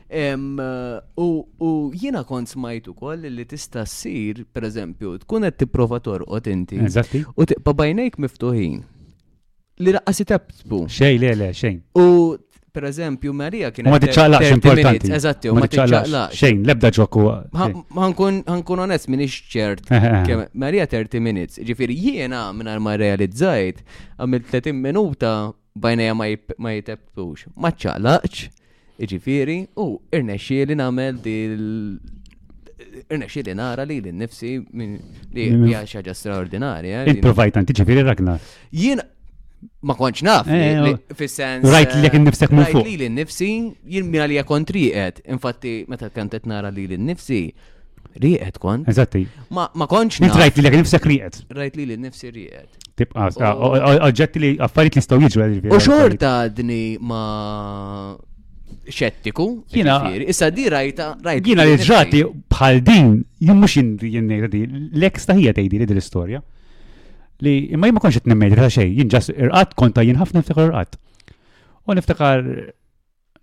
U 1.15 1.71
jiena 1.93 2.23
kont 2.23 2.47
smajtu 2.49 2.93
koll 2.95 3.19
li 3.29 3.45
tista 3.47 3.83
ssir, 3.85 4.45
pereżempju, 4.53 5.17
tkun 5.25 5.43
qed 5.47 5.57
tipprova 5.59 5.99
torqod 5.99 6.47
inti. 6.47 6.79
U 7.35 7.43
tibqa' 7.43 7.75
bajnejk 7.75 8.17
miftuħin. 8.23 8.77
Li 9.83 9.95
raqqasi 9.97 10.25
tebsbu. 10.31 10.79
Xejn, 10.87 11.19
le, 11.19 11.33
le, 11.41 11.49
xejn. 11.53 11.81
U 11.99 12.05
eżempju, 12.85 13.31
Marija 13.31 13.69
kienet. 13.75 13.87
Ma 13.91 13.99
tiċċaqlaqx 14.03 14.47
importanti. 14.57 15.11
Eżatti, 15.15 15.51
ma 15.55 15.63
tiċċaqlaqx. 15.63 16.35
Xejn, 16.39 16.63
lebda 16.67 16.89
ġoku. 16.95 17.25
Ħankun 17.95 18.83
onest 18.87 19.07
minix 19.11 19.35
ċert. 19.51 19.87
Eh, 19.95 20.09
eh, 20.11 20.33
eh. 20.35 20.49
Marija 20.59 20.83
30 20.91 21.23
minutes. 21.23 21.59
Ġifir, 21.63 21.91
jiena 21.95 22.49
minn 22.55 22.71
ma 22.83 22.97
realizzajt 22.99 23.79
għamil 24.19 24.47
30 24.51 24.75
minuta 24.87 25.35
bajnejja 25.79 26.17
ma 26.59 26.73
jitebsux. 26.75 27.47
Ma 27.55 27.71
ċaqlaqx 27.71 28.49
Iġifiri, 28.97 29.57
u 29.81 29.87
irnexie 30.15 30.67
li 30.69 30.75
namel 30.79 31.17
dil 31.23 31.63
irnexie 33.09 33.43
li 33.43 33.53
nara 33.59 33.83
li 33.87 33.97
li 34.03 34.11
nifsi 34.15 34.53
li 35.35 35.43
hija 35.51 35.81
xi 35.83 35.99
ħaġa 35.99 36.13
straordinarja. 36.15 37.01
Il-provajt 37.11 37.57
anti 37.59 37.73
rakna. 37.79 38.37
Jien 38.71 39.01
ma 39.83 39.95
konċ 39.95 40.23
naf, 40.23 40.47
eh, 40.47 40.79
oh. 40.79 40.99
fil-sens. 41.13 41.65
Rajt 41.69 41.95
li 41.95 42.03
jekin 42.05 42.21
eh, 42.21 42.25
nifsek 42.29 42.51
minn 42.51 42.65
fuq. 42.65 42.85
Li 42.87 42.95
li 42.97 43.09
nifsi 43.09 43.49
jien 43.85 44.05
minna 44.07 44.25
li 44.27 44.35
jekon 44.37 44.63
triqet. 44.65 45.21
Infatti, 45.27 45.85
meta 45.89 46.09
kantet 46.09 46.45
nara 46.45 46.69
li 46.71 46.87
li 46.87 46.95
nifsi 46.97 47.49
riqet 48.21 48.57
kont. 48.61 48.87
Eżatti. 48.87 49.25
Ma 49.51 49.67
konċ 49.75 50.21
naf. 50.23 50.37
Rajt 50.39 50.57
li 50.61 50.69
jekin 50.69 50.79
nifsek 50.85 51.05
riqet. 51.11 51.41
Rajt 51.57 51.75
li 51.75 51.85
li 51.89 51.97
nifsi 51.99 52.31
riqet. 52.31 52.79
Tibqa, 52.95 53.27
oġġetti 54.07 54.43
li 54.43 54.53
affarijiet 54.63 55.01
li 55.01 55.03
staw 55.03 55.19
jiġu. 55.25 55.43
U 55.67 55.81
xorta 55.83 56.33
dni 56.47 56.95
ma 57.03 58.15
xettiku. 58.89 59.63
Jina. 59.67 60.09
Issa 60.13 60.49
di 60.55 60.67
rajta, 60.71 61.17
rajta. 61.23 61.41
Jina 61.49 61.63
li 61.65 61.77
ġrati 61.81 62.21
bħal 62.51 62.81
din, 62.85 63.15
jien 63.41 63.57
mux 63.59 63.77
jinnejra 63.79 64.49
di, 64.51 64.63
l-eks 64.97 65.29
taħija 65.29 65.53
tejdi 65.57 65.79
li 65.81 65.87
dil-istoria. 65.89 66.41
Li 67.45 67.53
imma 67.75 67.89
jimma 67.89 67.99
konxet 68.03 68.27
nemmejda 68.29 68.61
ta' 68.65 68.71
xej, 68.77 68.87
jien 69.01 69.09
ġas 69.11 69.31
irqat 69.33 69.73
konta 69.79 70.05
jien 70.07 70.19
ħafna 70.21 70.39
niftakar 70.43 70.69
irqat. 70.71 70.97
U 71.85 71.97
niftakar, 71.97 72.45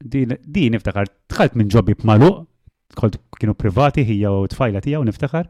di 0.03 0.71
niftakar, 0.75 1.11
tħalt 1.33 1.59
minn 1.61 1.69
ġobbi 1.73 1.99
b'malu, 2.01 2.33
tħalt 2.97 3.19
kienu 3.39 3.55
privati, 3.59 4.07
hija 4.09 4.33
u 4.33 4.49
tfajla 4.51 4.81
tija 4.85 5.03
u 5.03 5.07
niftakar. 5.09 5.47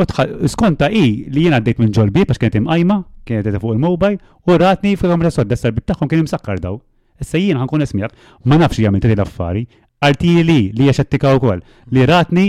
U 0.00 0.04
skonta 0.48 0.88
i 0.90 1.24
li 1.30 1.42
jien 1.46 1.56
għaddejt 1.56 1.80
minn 1.82 1.92
ġolbi, 1.96 2.26
pax 2.28 2.40
kienet 2.40 2.60
imqajma, 2.62 3.00
kienet 3.28 3.56
fuq 3.60 3.74
il-mobile, 3.76 4.20
u 4.46 4.56
ratni 4.60 4.94
fil-kamra 4.98 5.32
sodda 5.34 5.56
s-sarbib 5.58 5.84
taħħom 5.88 6.08
kien 6.08 6.22
imsakkar 6.24 6.60
daw. 6.62 6.78
Issa 7.20 7.38
jien 7.40 7.58
ħankun 7.60 7.84
ismiak, 7.84 8.14
ma 8.48 8.58
nafx 8.62 8.80
jagħmel 8.82 9.02
tiri 9.04 9.16
l-affari, 9.18 9.64
għalti 10.04 10.32
li 10.40 10.58
li 10.76 10.88
jaxettika 10.88 11.32
wkoll 11.36 11.60
li 11.94 12.04
ratni 12.08 12.46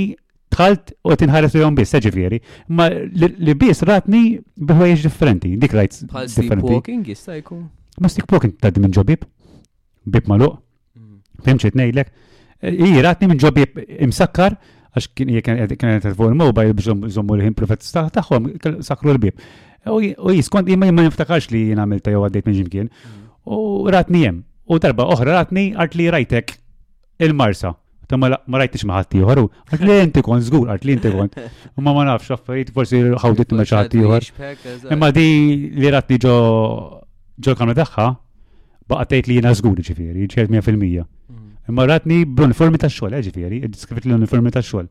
tħalt 0.51 0.93
u 1.07 1.15
tinħares 1.19 1.55
jom 1.59 1.75
biss, 1.77 1.95
ġifiri, 2.05 2.39
ma 2.75 2.87
li 2.91 3.55
biss 3.59 3.83
ratni 3.87 4.21
biħwejġ 4.39 5.07
differenti, 5.07 5.53
dik 5.59 5.75
rajt. 5.77 6.01
Bħal 6.11 6.27
sleepwalking 6.31 7.05
jista' 7.11 7.37
jkun. 7.41 7.65
Ma 8.01 8.11
sleepwalking 8.11 8.55
tad 8.63 8.79
minn 8.81 8.95
ġobib, 8.95 9.25
bib 10.07 10.29
maluq, 10.31 10.57
mm. 10.97 11.17
fimċi 11.47 11.73
tnejlek, 11.75 12.13
i 12.71 12.91
ratni 13.03 13.27
minn 13.31 13.41
ġobib 13.41 13.79
imsakkar, 14.07 14.55
għax 14.91 15.07
kien 15.15 15.31
t-telefon 15.71 16.35
mobile 16.39 16.75
biex 16.75 17.11
zommu 17.15 17.35
l-ħin 17.39 17.55
privat 17.57 17.83
taħħom, 18.19 18.51
sakru 18.83 19.15
l-bib. 19.15 19.43
U 19.89 20.31
jiskont, 20.35 20.67
ma 20.77 20.91
niftakarx 20.91 21.49
li 21.55 21.67
jien 21.71 21.81
għamilta 21.83 22.13
jow 22.13 22.27
għaddejt 22.27 22.47
minn 22.51 22.59
ġimkien, 22.63 22.91
mm. 22.91 23.27
u 23.55 23.91
ratni 23.91 24.27
hemm. 24.27 24.43
U 24.71 24.79
darba 24.83 25.05
oħra 25.11 25.33
ratni 25.35 25.65
għart 25.75 25.95
li 25.99 26.05
rajtek 26.15 26.53
il-marsa. 27.27 27.73
Ta' 28.07 28.19
ma 28.19 28.29
rajtix 28.35 28.83
maħatti 28.87 29.21
uħar 29.23 29.39
għart 29.41 29.83
li 29.87 29.95
inti 30.05 30.23
kon 30.25 30.41
zgur, 30.43 30.67
għart 30.73 30.87
li 30.87 30.95
inti 30.97 31.11
kon. 31.13 31.29
U 31.79 31.83
ma 31.83 31.93
ma 31.95 32.05
nafx 32.07 32.31
għaffariet, 32.37 32.71
forsi 32.75 33.01
għawdit 33.17 33.53
meċħati 33.57 34.03
uħar. 34.05 34.27
Imma 34.95 35.11
di 35.15 35.27
li 35.75 35.91
ratni 35.95 36.19
ġo 36.23 36.35
ġo 37.45 37.55
kamra 37.57 37.75
daħħa, 37.79 38.05
baqatajt 38.91 39.29
li 39.31 39.37
jina 39.41 39.51
zgur 39.57 39.79
ġifiri, 39.81 40.27
ċert 40.31 40.51
100%. 40.55 41.03
Mm. 41.33 41.53
Imma 41.71 41.85
ratni 41.87 42.21
bl-uniformi 42.25 42.81
ta' 42.83 42.91
xol, 42.91 43.15
eh, 43.15 43.23
ġifiri, 43.27 43.61
id-diskrivit 43.67 44.05
l-uniformi 44.09 44.51
ta' 44.55 44.63
xol. 44.65 44.87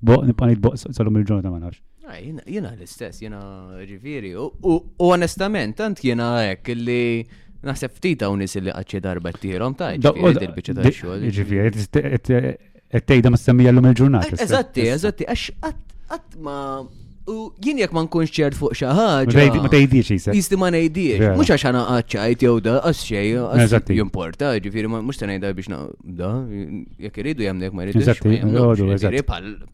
Boq, 0.00 0.24
nipanit 0.28 0.60
boq, 0.64 0.76
salum 0.80 1.20
il-ġurnata 1.20 1.52
ma 1.52 1.60
nafx. 1.66 1.80
Ah, 2.08 2.18
jena 2.20 2.72
l-istess, 2.76 3.20
jena 3.24 3.40
ġifiri. 3.84 4.32
U 4.36 4.76
onestament, 5.12 5.76
tant 5.80 6.04
jena 6.04 6.34
ek 6.52 6.74
li. 6.76 7.00
Naħseb 7.68 7.92
ftit 7.98 8.22
hawn 8.24 8.40
nies 8.40 8.54
li 8.56 8.72
qaċċi 8.72 9.02
darba 9.04 9.32
tirhom 9.36 9.74
ta' 9.76 9.90
il-biċċa 9.98 10.76
ta' 10.78 10.92
xogħol. 10.96 11.28
Ġifieri 11.36 12.54
qed 13.04 13.28
ma' 13.28 13.34
mis-semmija 13.36 13.74
llum 13.74 13.90
il-ġurnata. 13.92 14.32
Eh, 14.40 14.44
eżatti, 14.46 14.86
eżatti, 14.94 15.28
għax 15.28 15.60
qatt 16.10 16.38
ma 16.42 16.56
U 17.30 17.52
jien 17.62 17.78
jekk 17.78 17.92
ma 17.94 18.00
nkunx 18.02 18.32
ċert 18.34 18.56
fuq 18.58 18.72
xi 18.78 18.86
ħaġa. 18.90 19.42
Ma 19.60 19.68
tgħidix 19.70 20.08
jisem. 20.16 20.34
Jisti 20.34 20.56
ma 20.58 20.70
ngħidix. 20.72 21.26
Mhux 21.36 21.52
għax 21.52 21.66
ana 21.68 21.82
qaċċajt 22.00 22.44
jew 22.46 22.54
da 22.64 22.72
għax 22.80 23.02
xejn 23.68 23.92
jimporta, 24.00 24.48
ġifieri 24.64 24.90
mhux 24.90 25.20
se 25.20 25.28
ngħidha 25.28 25.52
biex 25.54 25.70
da 26.16 26.30
jekk 27.04 27.22
iridu 27.22 27.44
jemnek 27.46 27.76
ma 27.76 27.86
jridux. 27.86 28.08
Eżatti, 28.08 29.22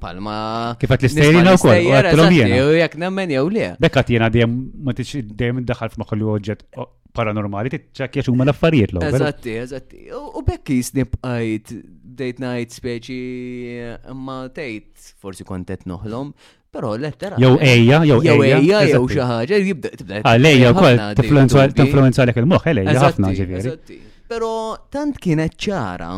palma. 0.03 0.37
Kif 0.83 0.93
qed 0.99 1.07
l-istejrina 1.07 1.55
wkoll, 1.55 1.89
għatlhom 2.03 2.37
jiena. 2.37 2.61
Jekk 2.83 3.01
nemmen 3.07 3.33
jew 3.39 3.49
le. 3.55 3.71
Dak 3.87 3.95
qed 4.03 4.13
jiena 4.19 4.29
dejjem 4.35 4.59
ma 4.85 4.99
tix 4.99 5.17
dejjem 5.25 5.63
iddaħħal 5.63 5.95
f'moħħol 5.97 6.27
oġġett 6.35 6.87
paranormali 7.17 7.71
t-ċak 7.73 8.19
jaxu 8.21 8.35
ma 8.37 8.47
l-affarijiet 8.47 8.93
l 8.95 9.01
Eżatti, 9.07 9.55
eżatti. 9.63 10.01
U 10.13 10.43
bekk 10.47 10.73
jisnib 10.77 11.17
għajt 11.25 11.73
date 12.17 12.43
night 12.45 12.77
speċi 12.77 14.15
ma 14.17 14.43
tejt 14.55 15.13
forsi 15.23 15.45
kontet 15.49 15.85
noħlom, 15.89 16.31
pero 16.73 16.93
lettera. 17.01 17.39
Jow 17.41 17.57
eja, 17.59 18.03
jow 18.09 18.21
eja. 18.23 18.33
Jow 18.33 18.45
eja, 18.69 18.83
jow 18.95 19.03
xaħġa, 19.13 19.61
jibda 19.71 19.91
tibda. 19.95 20.21
Għalleja, 20.23 20.73
ah, 20.73 20.81
kol, 20.81 21.05
t-influenza 21.23 22.25
għalek 22.25 22.41
il-moħ, 22.43 22.69
għalleja, 22.73 22.95
ħafna 23.05 23.33
ġivjeri. 23.41 23.99
Pero 24.29 24.53
tant 24.93 25.21
kienet 25.23 25.55
ċara, 25.57 26.11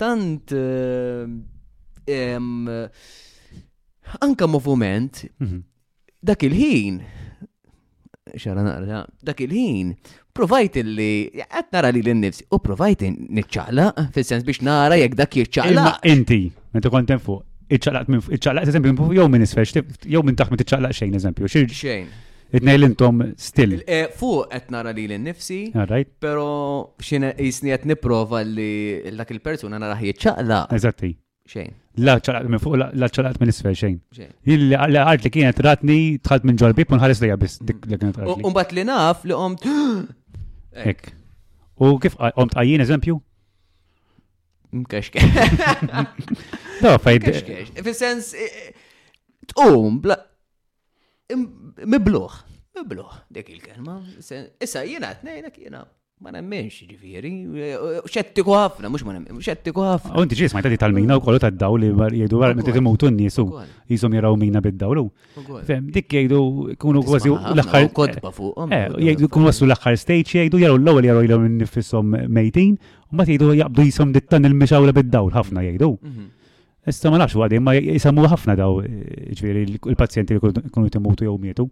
tant 0.00 0.56
eh, 0.56 2.50
anka 4.26 4.50
movement, 4.56 5.24
mhm. 5.42 5.62
dak 6.26 6.46
il-ħin, 6.48 7.02
xara 8.34 8.62
naqra, 8.66 9.02
dak 9.26 9.40
il-ħin, 9.44 9.92
provajt 10.36 10.80
li, 10.84 11.10
għat 11.46 11.70
nara 11.76 11.92
li 11.94 12.02
l-nifsi, 12.02 12.46
u 12.52 12.58
provajt 12.62 13.04
nitċaqla, 13.12 13.86
fil-sens 14.14 14.44
biex 14.46 14.62
nara 14.66 14.98
jek 15.00 15.14
dak 15.16 15.34
Ma 15.74 15.94
Inti, 16.04 16.46
me 16.50 16.80
meta 16.80 16.90
kont 16.90 17.12
fuq, 17.22 17.44
iċċaqlaqt 17.70 18.08
minn 18.10 18.24
iċċaqlaqt 18.24 18.72
eżempju 18.72 19.12
jow 19.16 19.28
minn 19.30 19.42
isfex, 19.46 19.74
jow 20.10 20.22
minn 20.26 20.36
taħmet 20.38 20.62
tiċċaqlaq 20.62 20.92
xejn 20.92 21.14
eżempju. 21.14 21.48
Xejn. 21.48 22.08
Itnej 22.56 22.76
l 22.78 22.84
intom 22.86 23.22
still. 23.36 23.80
Eh, 23.90 24.06
fuq 24.14 24.46
għat 24.54 24.70
nara 24.70 24.92
li 24.94 25.08
l-nifsi, 25.10 25.72
pero 26.20 26.94
xina 27.02 27.32
jisni 27.34 27.72
għat 27.74 27.88
niprofa 27.90 28.42
li 28.46 29.02
l 29.10 29.16
dak 29.18 29.34
il-persuna 29.34 29.78
nara 29.78 29.98
ħi 29.98 30.14
Eżatti 30.14 31.16
xejn. 31.50 31.72
La 32.02 32.16
minn 32.48 32.60
fuq, 32.60 32.76
isfel 33.50 33.76
xejn. 33.80 33.98
L-art 34.46 35.24
li 35.26 35.32
kienet 35.34 35.60
ratni 35.64 35.98
tħalt 36.26 36.46
minn 36.46 36.58
ġolbib 36.60 36.92
mun 36.92 37.02
ħares 37.02 37.22
lejja 37.22 37.38
biss 37.40 37.60
Umbat 38.46 38.74
li 38.76 38.84
naf 38.88 39.24
li 39.26 39.36
qomt. 39.38 39.66
Ek. 40.90 41.08
U 41.76 41.96
kif 42.02 42.18
qomt 42.18 42.56
għajjien 42.56 42.84
eżempju? 42.86 43.18
Mkaxke. 44.76 45.22
Mm, 45.22 46.36
no, 46.84 46.96
fajd. 47.00 47.26
Fil-sens, 47.78 48.32
e- 48.34 48.44
e- 48.44 48.72
tqum, 49.52 50.00
Mibluħ, 51.86 52.34
mibluħ, 52.78 53.14
dik 53.36 53.48
il-kelma. 53.52 53.96
Issa 54.62 54.82
jena, 54.88 55.14
t-nejna 55.18 55.50
kiena 55.54 55.80
ma 56.18 56.30
nemmenx 56.32 56.78
ġifiri, 56.88 57.30
eh, 57.60 57.74
eh, 57.76 58.00
xettiku 58.08 58.54
ħafna, 58.56 58.88
mux 58.88 59.04
ma 59.04 59.12
nemmenx, 59.12 59.42
xettiku 59.44 59.82
ħafna. 59.84 60.14
Unti 60.22 60.38
ġis, 60.38 60.54
ma 60.56 60.62
jtadi 60.62 60.78
tal-mina 60.80 61.18
u 61.18 61.20
kollu 61.20 61.40
tad-daw 61.42 61.76
li 61.76 61.90
jgħidu 61.92 62.40
għar 62.40 62.54
meti 62.56 62.72
t-mutu 62.72 63.10
n-nisu, 63.10 63.44
jizom 63.92 64.16
jiraw 64.16 64.36
mina 64.40 64.62
bid-dawlu. 64.64 65.04
Fem, 65.68 65.90
dik 65.92 66.16
jgħidu 66.16 66.40
kunu 66.80 67.02
kważi 67.04 67.34
l-axħar. 67.36 67.88
Kodba 68.00 68.32
fuq. 68.32 68.64
Eh, 68.72 68.86
jgħidu 69.10 69.28
kunu 69.28 69.50
għassu 69.52 69.68
l-axħar 69.68 69.98
stage, 70.06 70.38
jgħidu 70.40 70.62
jgħidu 70.62 70.78
l-ewel 70.80 71.06
jaraw 71.10 71.20
jgħidu 71.26 71.38
n-nifissom 71.50 72.16
mejtin, 72.38 72.78
u 73.12 73.12
ma 73.12 73.28
jgħidu 73.28 73.52
jgħabdu 73.60 73.86
jisom 73.90 74.16
dittan 74.16 74.48
il-mixawla 74.48 74.96
bid-dawl, 74.96 75.34
ħafna 75.36 75.68
jgħidu. 75.68 75.90
Mhm. 76.00 76.30
Issa 76.86 77.10
ma 77.12 77.18
nafx 77.20 77.36
għadim, 77.44 77.60
ma 77.60 77.76
jisamu 77.76 78.24
ħafna 78.24 78.56
daw 78.56 78.80
ġviri 78.80 79.66
il-pazjenti 79.84 80.32
li 80.32 80.40
kunu 80.40 80.88
t-mutu 80.88 81.28
jgħu 81.28 81.38
mietu 81.44 81.68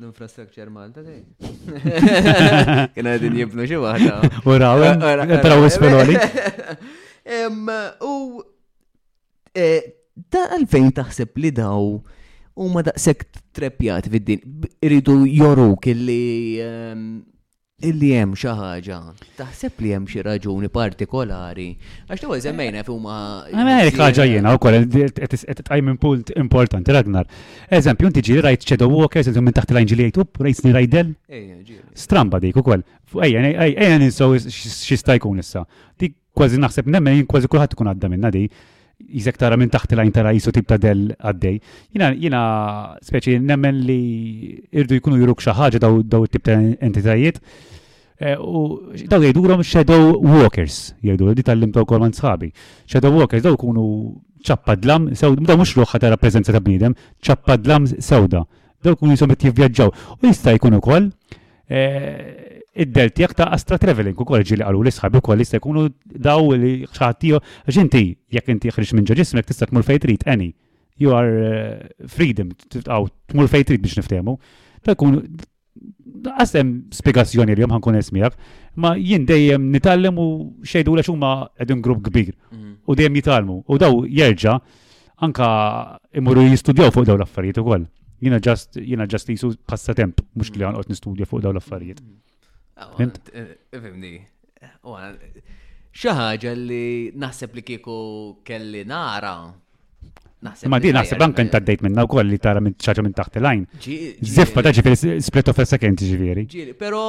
l-infrastructure 0.00 0.68
Malta 0.70 1.02
dej. 1.02 1.20
Kena 2.96 3.16
din 3.20 3.36
jibnu 3.38 3.66
xi 3.68 3.78
waħda. 3.80 4.44
Ura, 4.48 4.72
però 5.42 5.60
wispeloli. 5.62 6.16
U 8.04 8.14
da 9.50 9.60
e, 9.60 10.46
għalfejn 10.56 10.94
taħseb 11.00 11.40
li 11.42 11.52
daw 11.60 11.90
u 12.60 12.68
ma 12.72 12.82
daqsek 12.86 13.26
treppjat 13.56 14.08
fid-din, 14.10 14.40
irridu 14.84 15.20
joruk 15.30 15.86
illi 15.90 16.24
illi 17.80 18.10
hemm 18.12 18.34
xi 18.36 18.48
ħaġa, 18.56 18.96
taħseb 19.38 19.82
li 19.84 19.92
hemm 19.94 20.08
xi 20.08 20.22
raġuni 20.26 20.68
partikolari. 20.72 21.68
Għax 22.08 22.24
tewa 22.24 22.38
żemmejna 22.44 22.82
f'huma. 22.84 23.14
Għamek 23.48 23.96
ħagġa 24.00 24.26
jena, 24.28 24.54
wkoll 24.58 24.80
kol, 24.92 25.36
tqajmin 25.62 25.98
punt 26.00 26.32
importanti 26.40 26.94
Ragnar. 26.96 27.28
Eżempju, 27.78 28.10
inti 28.12 28.24
ġiri 28.28 28.44
rajt 28.46 28.66
Shadow 28.68 28.92
Walkers 28.94 29.30
inti 29.32 29.44
minn 29.44 29.56
taħt 29.56 29.72
l 29.74 29.80
lajn 29.80 29.92
ġili 29.94 30.08
rajt 30.10 30.42
rajtni 30.46 30.74
rajdel. 30.76 31.14
Stramba 31.96 32.40
dik 32.42 32.60
ukoll. 32.60 32.84
Ejja, 33.24 33.44
ejja 33.70 33.96
ninsaw 34.00 34.36
xi 34.38 35.00
sta 35.00 35.16
jkun 35.18 35.40
issa. 35.42 35.64
Dik 36.00 36.18
kważi 36.36 36.60
naħseb 36.62 36.88
nemmen 36.92 37.24
kważi 37.28 37.50
kulħadd 37.50 37.78
ikun 37.78 37.94
għadda 37.94 38.12
minna 38.12 38.30
di 38.36 38.44
jizek 39.08 39.38
tara 39.40 39.56
minn 39.56 39.70
taħt 39.72 39.94
il-għajn 39.94 40.12
tara 40.16 40.32
jisu 40.36 40.52
tibta 40.56 40.76
del 40.82 41.06
għaddej. 41.16 41.58
Jina, 41.94 42.08
jina, 42.14 42.40
speċi, 43.02 43.38
nemmen 43.42 43.80
li 43.86 44.00
irdu 44.70 44.98
jkunu 45.00 45.20
jiruk 45.20 45.40
xaħġa 45.44 45.80
daw, 45.82 46.00
daw 46.04 46.26
tibta 46.28 46.56
entitajiet. 46.84 47.40
E, 48.20 48.34
u 48.36 48.64
daw 49.08 49.22
jgħidurom 49.24 49.62
shadow 49.64 50.12
walkers, 50.20 50.92
jgħidu 51.02 51.30
li 51.36 51.46
tal-lim 51.46 51.72
ta' 51.72 51.86
kolman 51.88 52.12
sħabi. 52.16 52.52
Shadow 52.86 53.14
walkers 53.16 53.46
daw 53.46 53.56
kunu 53.60 53.86
ċappa 54.46 54.76
dlam, 54.80 55.10
sewda, 55.16 55.46
daw 55.52 55.60
mux 55.62 55.74
ruħħa 55.78 56.00
tara 56.04 56.20
prezenza 56.20 56.52
ta' 56.52 56.60
bnidem, 56.64 56.94
ċappa 57.24 57.56
sewda. 57.98 58.44
Daw 58.82 58.96
kunu 58.96 59.16
jisom 59.16 59.32
jivvjaġġaw. 59.36 59.94
U 60.20 60.26
jista' 60.30 60.54
jkunu 60.56 60.80
kol, 60.80 61.10
e, 61.68 61.84
id-delt 62.80 63.18
jek 63.20 63.32
ta' 63.38 63.48
astra 63.52 63.76
traveling 63.82 64.16
u 64.18 64.24
kolleġi 64.26 64.56
li 64.60 64.64
għalu 64.64 64.82
l 64.86 64.90
isħab 64.90 65.18
u 65.18 65.22
kolli 65.24 65.44
jkunu 65.58 65.82
daw 66.24 66.48
li 66.56 66.72
xaħtiju 66.88 67.40
ġinti 67.76 68.02
jek 68.36 68.50
inti 68.54 68.72
xriġ 68.72 68.94
minn 68.96 69.08
ġaġismek 69.10 69.48
tista' 69.50 69.68
tmur 69.70 69.84
fej 69.86 70.00
trid 70.02 70.24
any. 70.30 70.50
You 71.00 71.12
are 71.16 71.46
eh, 71.46 71.68
freedom, 72.12 72.50
għaw 72.82 73.06
tmur 73.32 73.46
fejtrit 73.48 73.80
biex 73.80 73.96
niftemu. 74.00 74.34
Ta' 74.84 74.96
kun 75.00 75.18
għasem 76.30 76.72
spiegazzjoni 76.92 77.54
li 77.56 77.64
jom 77.64 77.72
ħankun 77.72 77.96
esmijak, 78.00 78.34
ma 78.80 78.92
jien 79.00 79.24
dejjem 79.28 79.68
nitallem 79.72 80.18
u 80.20 80.26
xejdu 80.66 80.96
la 80.98 81.04
ma 81.16 81.32
għedin 81.60 81.80
grupp 81.84 82.04
kbir 82.08 82.32
mhm. 82.52 82.72
u 82.86 82.94
dejjem 82.96 83.20
jitalmu 83.20 83.58
u 83.66 83.78
daw 83.80 84.04
jerġa' 84.08 84.56
anka 85.20 85.50
imurru 86.16 86.46
jistudjaw 86.48 86.90
fuq 86.96 87.06
daw 87.10 87.16
l-affarijiet 87.20 87.60
u 87.60 87.64
koll. 87.68 87.88
Jina 88.20 88.36
ġast 88.44 89.32
jisu 89.32 89.54
passatemp, 89.68 90.20
mux 90.36 90.52
li 90.52 90.64
mhm. 90.64 90.76
għot 90.80 90.92
nistudja 90.92 91.24
fuq 91.28 91.44
daw 91.44 91.54
l-affarijiet. 91.56 92.00
Mhm. 92.00 92.28
Eh, 93.32 93.58
eh, 93.70 93.80
fimni. 93.80 94.14
ħaġa 96.00 96.52
li 96.56 96.82
naħseb 97.20 97.56
li 97.58 97.62
kieku 97.66 97.98
kelli 98.42 98.84
nara. 98.84 99.34
Ma 100.64 100.78
di 100.80 100.88
naħseb 100.88 101.20
anka 101.20 101.42
inta 101.44 101.58
d-dejt 101.60 101.82
minna 101.84 102.06
u 102.06 102.08
koll 102.08 102.24
li 102.32 102.38
tara 102.40 102.62
minn 102.64 102.72
xaġa 102.72 103.02
minn 103.04 103.12
taħt 103.12 103.36
il-lajn. 103.36 103.64
Zif, 104.24 104.54
ta' 104.64 104.72
ġifiri 104.72 105.18
split 105.20 105.50
of 105.52 105.58
a 105.60 105.66
second 105.68 106.00
ġiviri. 106.00 106.46
Ġiri, 106.48 106.72
pero 106.80 107.02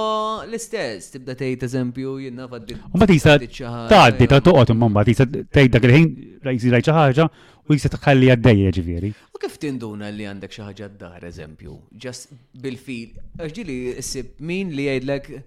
l-istess, 0.49 1.13
tibda 1.13 1.35
tejt 1.39 1.63
eżempju 1.69 2.17
jenna 2.25 2.49
faddi. 2.51 2.75
Un 2.91 2.99
batisa 3.05 3.37
Taddi 3.39 4.27
ta' 4.27 4.41
toqot 4.41 4.73
un 4.75 4.81
mumba, 4.81 4.99
batisa 5.05 5.23
tejt 5.27 5.71
dak 5.77 5.87
il-ħin 5.87 6.11
rajzi 6.43 6.73
rajċa 6.75 6.91
xaħġa 6.97 7.29
u 7.71 7.77
jisa 7.77 7.93
tħalli 7.95 8.33
għaddejja 8.35 8.75
ġiviri. 8.79 9.13
U 9.31 9.39
kif 9.39 9.55
tinduna 9.63 10.11
li 10.11 10.27
għandek 10.27 10.51
xaħġa 10.59 10.91
d-dar 10.97 11.23
eżempju? 11.31 11.77
Just 11.95 12.27
bil-fil, 12.51 13.15
ġili, 13.55 13.79
s-sib 14.03 14.33
min 14.43 14.75
li 14.75 14.89
għajdlek. 14.91 15.31
Like, 15.31 15.45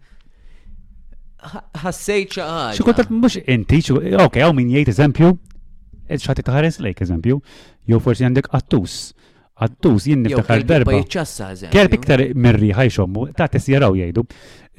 ħassejt 1.46 2.38
xaħġa. 2.38 2.78
Xikultat 2.78 3.12
mbux 3.18 3.38
inti, 3.54 3.82
ok, 4.24 4.40
għaw 4.40 4.56
minn 4.58 4.70
jgħid 4.74 4.92
eżempju, 4.94 5.32
xħati 6.18 6.44
taħares 6.46 6.80
lejk 6.84 7.04
eżempju, 7.06 7.38
jow 7.90 8.00
forsi 8.04 8.26
għandek 8.28 8.50
għattus. 8.54 8.98
Għattus 9.64 10.08
jinn 10.10 10.24
niftakar 10.26 10.64
darba. 10.66 10.98
Kjer 11.04 11.90
piktar 11.92 12.24
mirri 12.34 12.72
ħajxom, 12.74 13.20
ta' 13.38 13.50
jaraw 13.60 13.94
jgħidu. 14.00 14.26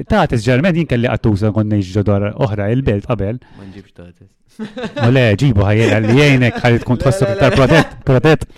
Tatis 0.04 0.44
ġermen 0.44 0.74
li 0.76 0.82
għattu 0.84 1.08
għattuża 1.08 1.52
konna 1.56 1.78
ġodor 1.80 2.26
oħra 2.44 2.66
il-belt 2.76 3.06
qabel. 3.08 3.38
Ma 3.56 3.64
nġibx 3.64 3.94
tatis. 3.96 4.28
Ma 5.02 5.10
le, 5.12 5.22
ġibu 5.40 5.64
ħajjela 5.68 6.00
li 6.04 6.16
jgħinek 6.16 6.56
ħalli 6.64 6.80
tkun 6.84 6.98
tħossu 7.00 7.26
iktar 7.32 7.56
protet, 7.56 7.98
protett. 8.04 8.46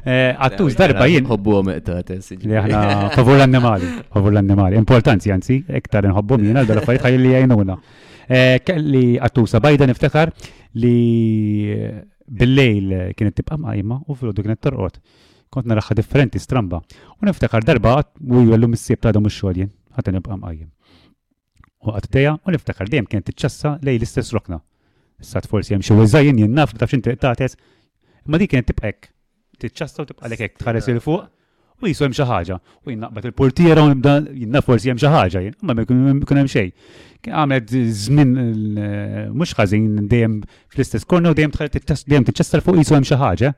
Eh, 0.00 0.32
għattuż 0.32 0.78
darba 0.78 1.04
jien. 1.10 1.26
Hobbu 1.28 1.58
għom 1.58 1.66
tatis. 1.84 2.30
Li 2.40 2.54
aħna 2.56 2.78
favur 3.12 3.34
l-annimali, 3.36 3.84
favur 4.08 4.30
l-annimali. 4.32 4.78
Importanti 4.80 5.28
għanzi, 5.28 5.58
ektar 5.76 6.06
nħobbu 6.08 6.38
minn 6.40 6.56
għal 6.56 6.70
dal-affarijiet 6.70 7.02
ħajjeli 7.04 7.32
jgħinuna. 7.34 7.76
Eh, 8.32 8.54
kelli 8.64 9.02
sa' 9.20 9.60
bajda 9.60 9.90
niftakar 9.90 10.32
li 10.80 10.94
eh, 11.74 11.98
bil-lejl 12.24 12.96
kienet 13.18 13.36
tibqa' 13.42 13.58
ma' 13.60 13.98
u 14.00 14.14
fil-ħodu 14.16 14.40
kienet 14.46 14.62
torqod 14.64 14.96
kont 15.52 15.68
narraħħa 15.68 15.98
differenti 16.00 16.40
stramba. 16.40 16.80
U 17.20 17.28
niftakar 17.28 17.68
darba 17.68 17.98
u 18.24 18.40
jgħallu 18.46 18.72
sieb 18.80 19.04
ta' 19.04 19.12
dom 19.12 19.28
xogħol 19.28 19.60
jien 19.60 19.70
ħatin 19.96 20.16
nibqa' 20.18 20.38
mqajjem. 20.40 20.70
U 21.86 21.94
għatteja 21.96 22.34
u 22.46 22.54
niftakar 22.54 22.90
dejjem 22.92 23.08
kien 23.08 23.24
tiċċassa 23.24 23.76
lej 23.86 23.98
l-istess 24.00 24.34
rokna. 24.36 24.60
Issa 25.20 25.42
forsi 25.48 25.74
hemm 25.74 25.84
xi 25.84 25.96
weżajjin 25.96 26.40
jien 26.42 26.54
naf 26.56 26.72
taf 26.78 26.92
x'inti 26.92 27.16
tagħtes, 27.20 27.56
imma 28.26 28.40
dik 28.40 28.54
kienet 28.54 28.70
tibqa' 28.70 28.88
hekk. 28.90 29.10
Tiċċassa 29.64 30.04
u 30.04 30.10
tibqa' 30.12 30.30
lek 30.32 30.42
hekk 30.46 30.60
tħares 30.62 30.90
il 30.94 31.00
fuq 31.04 31.28
u 31.80 31.88
jisu 31.88 32.04
hemm 32.06 32.12
xi 32.16 32.26
ħaġa. 32.28 32.58
U 32.84 32.92
jinnaqbad 32.92 33.30
il-portiera 33.30 33.84
u 33.86 33.92
nibda 33.94 34.14
jinnaf 34.28 34.66
forsi 34.68 34.90
hemm 34.92 35.00
xi 35.00 35.08
ħaġa, 35.14 35.42
imma 35.48 35.86
kun 35.88 36.36
hemm 36.42 36.50
xejn. 36.52 36.70
Kien 37.24 37.36
għamlet 37.40 37.72
żmien 38.04 38.34
eh, 38.40 39.24
mhux 39.32 39.54
ħażin 39.56 40.04
dejjem 40.12 40.38
fl-istess 40.74 41.08
korna 41.08 41.32
u 41.32 41.36
dejjem 41.38 41.54
dejjem 41.56 42.28
tiċċassa 42.28 42.60
fuq 42.66 42.80
jisu 42.82 42.98
hemm 42.98 43.08
xi 43.08 43.18
ħaġa. 43.20 43.54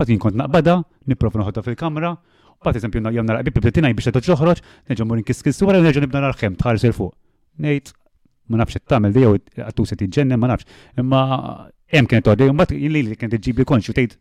Bat 0.00 0.08
jien 0.10 0.20
kont 0.22 0.36
naqbada, 0.38 0.80
nipprof 1.10 1.34
noħodha 1.36 1.62
fil-kamra, 1.66 2.14
Bat 2.62 2.76
eżempju, 2.76 3.00
jom 3.10 3.24
nara 3.26 3.38
bibi 3.38 3.54
bib 3.56 3.62
bibletina 3.62 3.88
biex 3.96 4.08
t 4.12 4.20
ġoħroġ, 4.28 4.58
neġu 4.92 5.04
murin 5.08 5.24
kiskis 5.24 5.62
għara 5.64 5.78
neġu 5.80 6.02
nibna 6.04 6.20
nara 6.26 6.36
xem, 6.36 6.58
tħares 6.60 6.82
il-fuq. 6.90 7.14
Nejt, 7.64 7.92
ma 8.52 8.58
nafx 8.60 8.82
tamel 8.84 9.14
di, 9.16 9.22
għattu 9.64 9.86
se 9.88 9.96
tiġenne, 9.96 10.36
ma 10.36 10.50
nafx. 10.52 10.66
Imma 11.00 11.22
jem 11.88 12.04
kienet 12.10 12.28
għoddi, 12.28 12.50
jom 12.50 12.58
bat 12.60 12.74
li 12.76 12.90
li 12.92 13.16
kienet 13.16 13.40
ġib 13.40 13.62
li 13.62 13.64
konxu, 13.64 13.94
tejt, 13.96 14.18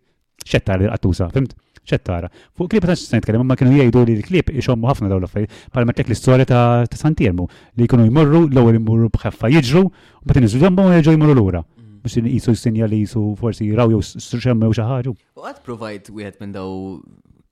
xettara 0.48 0.80
li 0.80 0.88
għattusa, 0.88 1.28
fimt? 1.36 1.58
ċettara. 1.90 2.30
Fuq 2.54 2.70
klip 2.70 2.86
ta' 2.86 2.94
s-sent 2.94 3.26
kellem, 3.26 3.42
ma 3.50 3.56
kienu 3.58 3.74
jgħidu 3.80 4.02
li 4.06 4.16
l-klip 4.22 4.52
ixommu 4.62 4.88
ħafna 4.92 5.10
daw 5.10 5.18
l-affarijiet, 5.24 5.70
pal 5.74 5.88
ma 5.90 5.96
tek 5.98 6.12
l-istorja 6.12 6.46
ta' 6.46 6.96
Santirmu, 7.00 7.48
li 7.82 7.88
kienu 7.90 8.06
jmurru, 8.06 8.44
l-ewwel 8.46 8.78
jmorru 8.78 9.08
bħaffa 9.16 9.50
jġru, 9.56 9.82
u 9.90 10.28
bat 10.30 10.38
jnizu 10.38 10.62
ġambu 10.62 10.86
u 10.86 10.92
jgħu 11.00 11.16
jmorru 11.16 11.36
lura. 11.40 11.64
Mm. 11.66 12.04
Biex 12.04 12.22
jisu 12.30 12.54
s-sinja 12.54 12.86
li 12.92 13.02
jisu 13.02 13.24
forsi 13.42 13.72
raw 13.74 13.90
jow 13.90 14.04
s-xemmu 14.06 14.70
jew 14.70 14.78
xaħġu. 14.78 15.16
U 15.40 15.50
għad 15.50 15.64
provajt 15.66 16.12
wieħed 16.14 16.44
minn 16.46 16.54
daw 16.60 16.70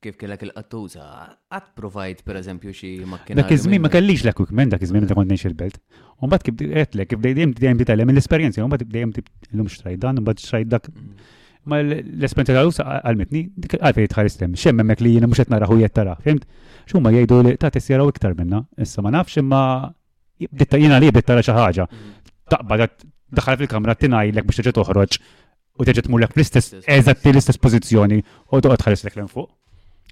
kif 0.06 0.16
kellek 0.20 0.44
il-qattuża, 0.46 1.06
għat 1.50 1.70
provajt 1.78 2.20
per 2.26 2.38
eżempju 2.38 2.74
xi 2.76 2.90
makkina. 3.10 3.42
Dak 3.42 3.52
iż-żmien 3.56 3.82
ma 3.82 3.90
kellix 3.94 4.26
l-equipment 4.26 4.72
dak 4.76 4.84
iż-żmien 4.86 5.08
kont 5.08 5.16
kontenx 5.24 5.46
il-belt. 5.50 5.80
Umbagħad 6.22 6.44
kif 6.46 6.58
qedlek, 6.62 7.10
kif 7.10 7.24
dejjem 7.24 7.56
dejjem 7.58 7.80
titgħallem 7.82 8.12
mill-esperjenza, 8.12 8.62
umbagħad 8.68 8.92
dejjem 8.94 9.16
tibdilhom 9.16 9.72
xtrajt 9.74 10.02
dan, 10.04 10.22
umbagħad 10.22 10.44
xtrajt 10.44 10.72
dak. 10.76 10.92
Mm. 10.94 11.34
Ma 11.68 11.82
l-esperjenza 11.84 12.58
tal-usa 12.60 12.86
għalmetni, 13.02 13.42
dik 13.64 13.78
għalfej 13.80 14.12
tħares 14.14 14.38
tem, 14.44 14.54
xemm 14.62 14.96
li 15.02 15.16
jiena 15.18 15.28
mhux 15.30 15.42
qed 15.44 15.52
naraħu 15.56 15.80
jett 15.82 15.98
tara, 15.98 16.14
fimt? 16.24 16.46
X'huma 16.88 17.12
jgħidu 17.16 17.40
li 17.50 17.58
ta' 17.60 17.74
tissjaraw 17.76 18.14
iktar 18.14 18.38
minna, 18.40 18.62
issa 18.80 19.04
ma 19.04 19.12
nafx 19.18 19.42
imma 19.42 19.62
jiena 20.40 21.02
li 21.02 21.10
bdiet 21.12 21.28
tara 21.34 21.44
xi 21.44 21.58
ħaġa. 21.58 21.90
Mm. 21.90 22.14
Taqbad 22.54 23.08
daħal 23.42 23.60
fil-kamra 23.66 23.98
tingħajlek 24.00 24.48
biex 24.48 24.62
tiġi 24.62 24.78
toħroġ 24.78 25.18
u 25.82 25.86
teġa 25.90 26.08
mullek 26.14 26.38
fl 26.38 26.46
istess 26.46 26.78
eżatti 26.88 27.34
l-istess 27.34 27.60
pożizzjoni 27.62 28.22
u 28.22 28.62
toqgħod 28.62 28.86
tħares 28.86 29.10
lek 29.10 29.18
l 29.24 29.28
fuq. 29.34 29.50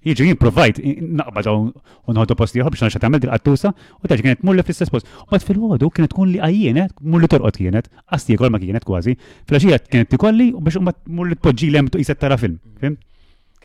Jiġu 0.06 0.26
jimprovajt, 0.30 0.78
naqbad 1.18 1.48
u 1.50 2.12
nħoddu 2.14 2.36
posti 2.38 2.60
jħob 2.62 2.76
biex 2.76 2.84
naċċa 2.86 3.00
tagħmel 3.02 3.22
dil 3.24 3.32
għattusa, 3.34 3.72
u 4.06 4.10
taġi 4.10 4.26
kienet 4.28 4.44
mulli 4.46 4.62
fl-istess 4.62 4.94
post. 4.94 5.08
U 5.26 5.34
fil-ħodu 5.42 5.88
kienet 5.96 6.14
kun 6.14 6.30
li 6.30 6.38
għajjenet, 6.46 6.94
mulli 7.10 7.30
torqot 7.32 7.58
kienet, 7.58 7.88
għasti 8.14 8.38
kol 8.38 8.52
ma 8.54 8.60
kienet 8.62 8.86
kważi, 8.86 9.16
fil-ħaxija 9.50 9.80
kienet 9.90 10.12
tikolli 10.14 10.52
u 10.54 10.62
biex 10.62 10.78
umbat 10.78 11.00
mulli 11.10 11.40
t-podġi 11.40 11.72
tpoġġi 11.72 11.72
lem 11.74 11.90
tu 11.96 12.02
jisett 12.04 12.22
tara 12.22 12.38
film. 12.38 12.60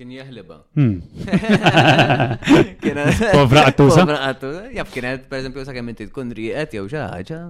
Kien 0.01 0.15
jeħliba. 0.17 0.57
Hmm. 0.81 1.05
Povra 3.37 3.67
għattusa. 3.69 4.01
Povra 4.01 4.19
għattusa. 4.31 4.63
Jaf 4.79 4.95
kienet, 4.97 5.29
per 5.29 5.43
eżempju, 5.43 5.67
sa' 5.69 5.77
kemm 5.77 5.93
t 5.93 6.09
tkun 6.09 6.33
riqet 6.41 6.79
jew 6.81 6.89
xi 6.89 7.05
ħaġa. 7.05 7.43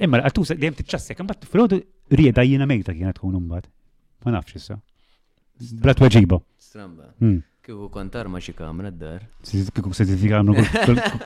Imma 0.00 0.22
l-qattusa 0.22 0.56
dejjem 0.56 0.80
tiċċassek, 0.80 1.20
imbagħad 1.26 1.44
fil-ħodu 1.52 1.82
rieda 2.16 2.46
jiena 2.48 2.64
mejta 2.72 2.96
kienet 2.96 3.20
tkun 3.20 3.36
imbagħad. 3.42 3.68
Ma 4.24 4.38
nafx 4.38 4.56
issa. 4.62 4.80
Blat 5.84 6.00
weġiba. 6.06 6.40
Stramba. 6.56 7.10
Hmm. 7.20 7.42
Kiku 7.62 7.86
kontar 7.94 8.26
ma 8.26 8.40
xie 8.42 8.52
kamra 8.58 8.88
d-dar. 8.90 9.20
Kiku 9.46 9.92
sertifika 9.94 10.40
għamlu 10.40 10.64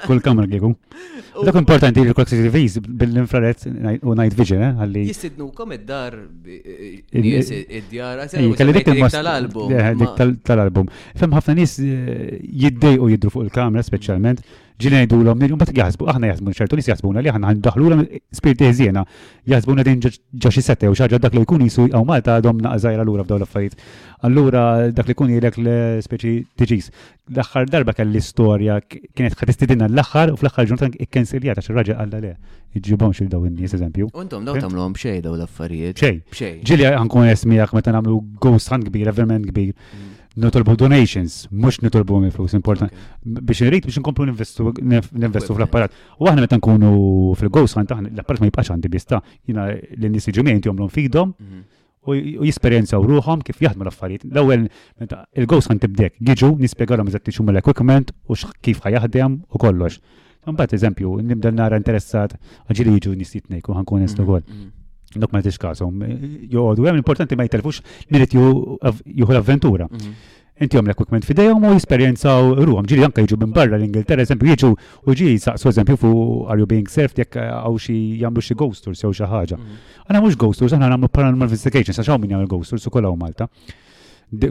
kol 0.04 0.18
kamra 0.24 0.44
kiku. 0.50 0.68
Dak 1.48 1.56
importanti 1.62 2.04
li 2.04 2.12
kol 2.12 2.26
s 2.28 2.34
sertifiz 2.34 2.76
bil-infrared 2.84 3.64
u 4.04 4.12
night 4.18 4.36
vision, 4.36 4.60
eh? 4.66 4.74
Għalli. 4.76 5.04
Jistidnu 5.08 5.46
kom 5.56 5.72
id-dar, 5.78 6.18
id-djar, 6.44 8.20
għasja, 8.26 8.52
tal-album. 9.16 9.72
Eh, 9.72 9.90
dik 9.96 10.22
tal-album. 10.50 10.92
Fem 11.16 11.38
ħafna 11.40 11.56
nis 11.62 11.78
eh, 11.80 12.36
jiddej 12.66 13.00
u 13.00 13.08
jidru 13.14 13.32
fuq 13.32 13.48
il-kamra 13.48 13.86
specialment 13.88 14.44
ġina 14.78 15.00
l-om, 15.08 15.40
bat 15.56 15.70
jazbu, 15.72 16.04
aħna 16.10 16.28
jazbu, 16.34 16.52
ċertu 16.52 16.76
nis 16.76 16.88
jazbu 16.90 17.12
li 17.22 17.30
aħna 17.32 17.54
daħlu 17.64 17.86
l-om 17.88 18.02
spirti 18.36 18.66
eżjena, 18.68 19.06
jazbuna 19.48 19.84
din 19.86 20.02
ġaxi 20.04 20.62
sette 20.62 20.90
u 20.90 20.96
xaġa 20.96 21.20
dak 21.22 21.32
li 21.34 21.40
jkun 21.44 21.64
jisu 21.64 21.86
għaw 21.94 22.04
malta 22.04 22.34
għadhom 22.42 22.60
naqżajra 22.60 23.06
l-ura 23.06 23.24
f'daw 23.24 23.38
l-affarijiet. 23.40 23.80
Allura 24.26 24.64
dak 24.92 25.08
li 25.08 25.16
jkun 25.16 25.32
jilek 25.32 25.56
l-speċi 25.62 26.34
tġis. 26.60 26.90
L-axħar 27.32 27.70
darba 27.72 27.94
l 28.04 28.20
istoria 28.20 28.76
kienet 28.84 29.36
ħatistidinna 29.40 29.88
l-axħar 29.88 30.34
u 30.34 30.36
fl-axħar 30.40 30.68
ġurnata 30.68 30.90
ikkensiljata 31.06 31.64
xi 31.64 31.76
raġa 31.76 31.96
għalla 32.04 32.20
le. 32.26 32.34
Iġibhom 32.76 33.14
xil 33.16 33.30
daw 33.32 33.46
in-nies 33.48 33.72
eżempju. 33.72 34.10
Untom 34.20 34.44
daw 34.44 34.58
tagħmluhom 34.60 34.92
xej 35.00 35.22
daw 35.24 35.32
l-affarijiet. 35.38 35.96
Xejn. 36.02 36.60
Ġilja 36.68 36.90
għankun 36.98 37.30
jesmijak, 37.30 37.72
meta 37.72 37.94
nagħmlu 37.96 38.18
ghost 38.44 38.68
hunt 38.68 38.90
kbir, 38.90 39.08
verment 39.16 39.48
kbir. 39.48 39.72
Mm. 39.96 40.12
Notolbu 40.36 40.74
donations, 40.74 41.48
mux 41.50 41.78
nitolbu 41.80 42.18
mi 42.20 42.30
flus 42.30 42.52
important. 42.52 42.90
Biex 43.24 43.62
nrit 43.64 43.86
biex 43.88 43.98
nkomplu 44.02 44.26
investu 44.28 44.66
fl-apparat. 45.48 45.94
U 46.20 46.28
għahna 46.28 46.44
meta 46.44 46.58
nkunu 46.60 46.90
fil-ghost 47.40 47.78
hunt, 47.78 47.94
l-apparat 48.10 48.42
ma 48.44 48.50
jibqax 48.50 48.74
għandi 48.74 48.90
bista, 48.92 49.22
jina 49.48 49.70
l-nis 49.72 50.28
ġimenti 50.28 50.68
jomlom 50.68 50.92
fidom 50.92 51.32
mhm. 51.32 51.64
u 52.04 52.20
u 53.00 53.06
ruħom 53.14 53.46
kif 53.48 53.62
jaħdmu 53.64 53.86
l-affarijiet. 53.88 54.28
L-ewwel 54.34 54.68
il-ghost 55.40 55.72
hunt 55.72 55.80
tibdek, 55.88 56.20
jiġu 56.20 56.52
nispjegalhom 56.60 57.08
eżatt 57.08 57.32
x'huma 57.32 57.56
l-equipment 57.56 58.12
u 58.28 58.36
kif 58.60 58.84
ħajaħdem 58.84 59.40
u 59.48 59.56
kollox. 59.66 60.02
Mbagħad 60.46 60.76
eżempju, 60.76 61.16
nibda 61.32 61.48
nara 61.50 61.80
interessat, 61.80 62.36
ġili 62.76 62.98
jiġu 63.00 63.16
nis 63.16 63.32
u 63.40 63.72
ħankun 63.72 64.04
est 64.04 64.20
mhm, 64.20 64.28
ukoll. 64.28 64.44
Mhm. 64.52 64.84
Dok 65.14 65.30
ma 65.32 65.40
jtix 65.40 65.58
kasom. 65.62 66.00
Jodu, 66.50 66.86
għem 66.86 66.98
importanti 66.98 67.38
ma 67.38 67.46
jitelfux 67.46 67.82
mirit 68.10 68.34
juhu 68.34 69.30
l-avventura. 69.32 69.86
Mhm. 69.90 70.16
Inti 70.64 70.78
għom 70.80 70.88
l-equipment 70.88 71.26
fidejom 71.28 71.62
u 71.62 71.70
u 71.76 71.76
ruħom. 72.64 72.86
Ġiri 72.88 73.04
anka 73.04 73.22
jġu 73.26 73.36
minn 73.38 73.52
barra 73.52 73.76
l-Ingilterra, 73.76 74.22
eżempju, 74.24 74.54
jġu 74.56 74.68
u 75.06 75.12
ġi 75.20 75.34
saqsu 75.38 75.68
eżempju 75.68 75.96
fu 75.96 76.10
are 76.48 76.58
you 76.58 76.66
being 76.66 76.88
served 76.88 77.18
jek 77.20 77.36
eh, 77.36 77.46
għaw 77.50 77.76
xi 77.78 77.96
jamlu 78.24 78.40
xi 78.40 78.54
ghost 78.56 78.84
tours 78.88 79.02
jew 79.04 79.12
xi 79.20 79.24
ħaġa. 79.28 79.56
Mhm. 79.60 79.76
Għana 80.08 80.22
mux 80.24 80.36
ghost 80.40 80.60
tours, 80.64 80.72
għana 80.72 80.88
għamlu 80.94 81.12
paranormal 81.12 81.48
investigation, 81.52 81.94
sa 81.94 82.02
xaw 82.08 82.18
minn 82.18 82.32
jamlu 82.38 82.48
ghost 82.48 82.70
tours 82.72 82.86
u 82.86 82.90
kolla 82.90 83.10
u 83.12 83.16
Malta 83.20 83.48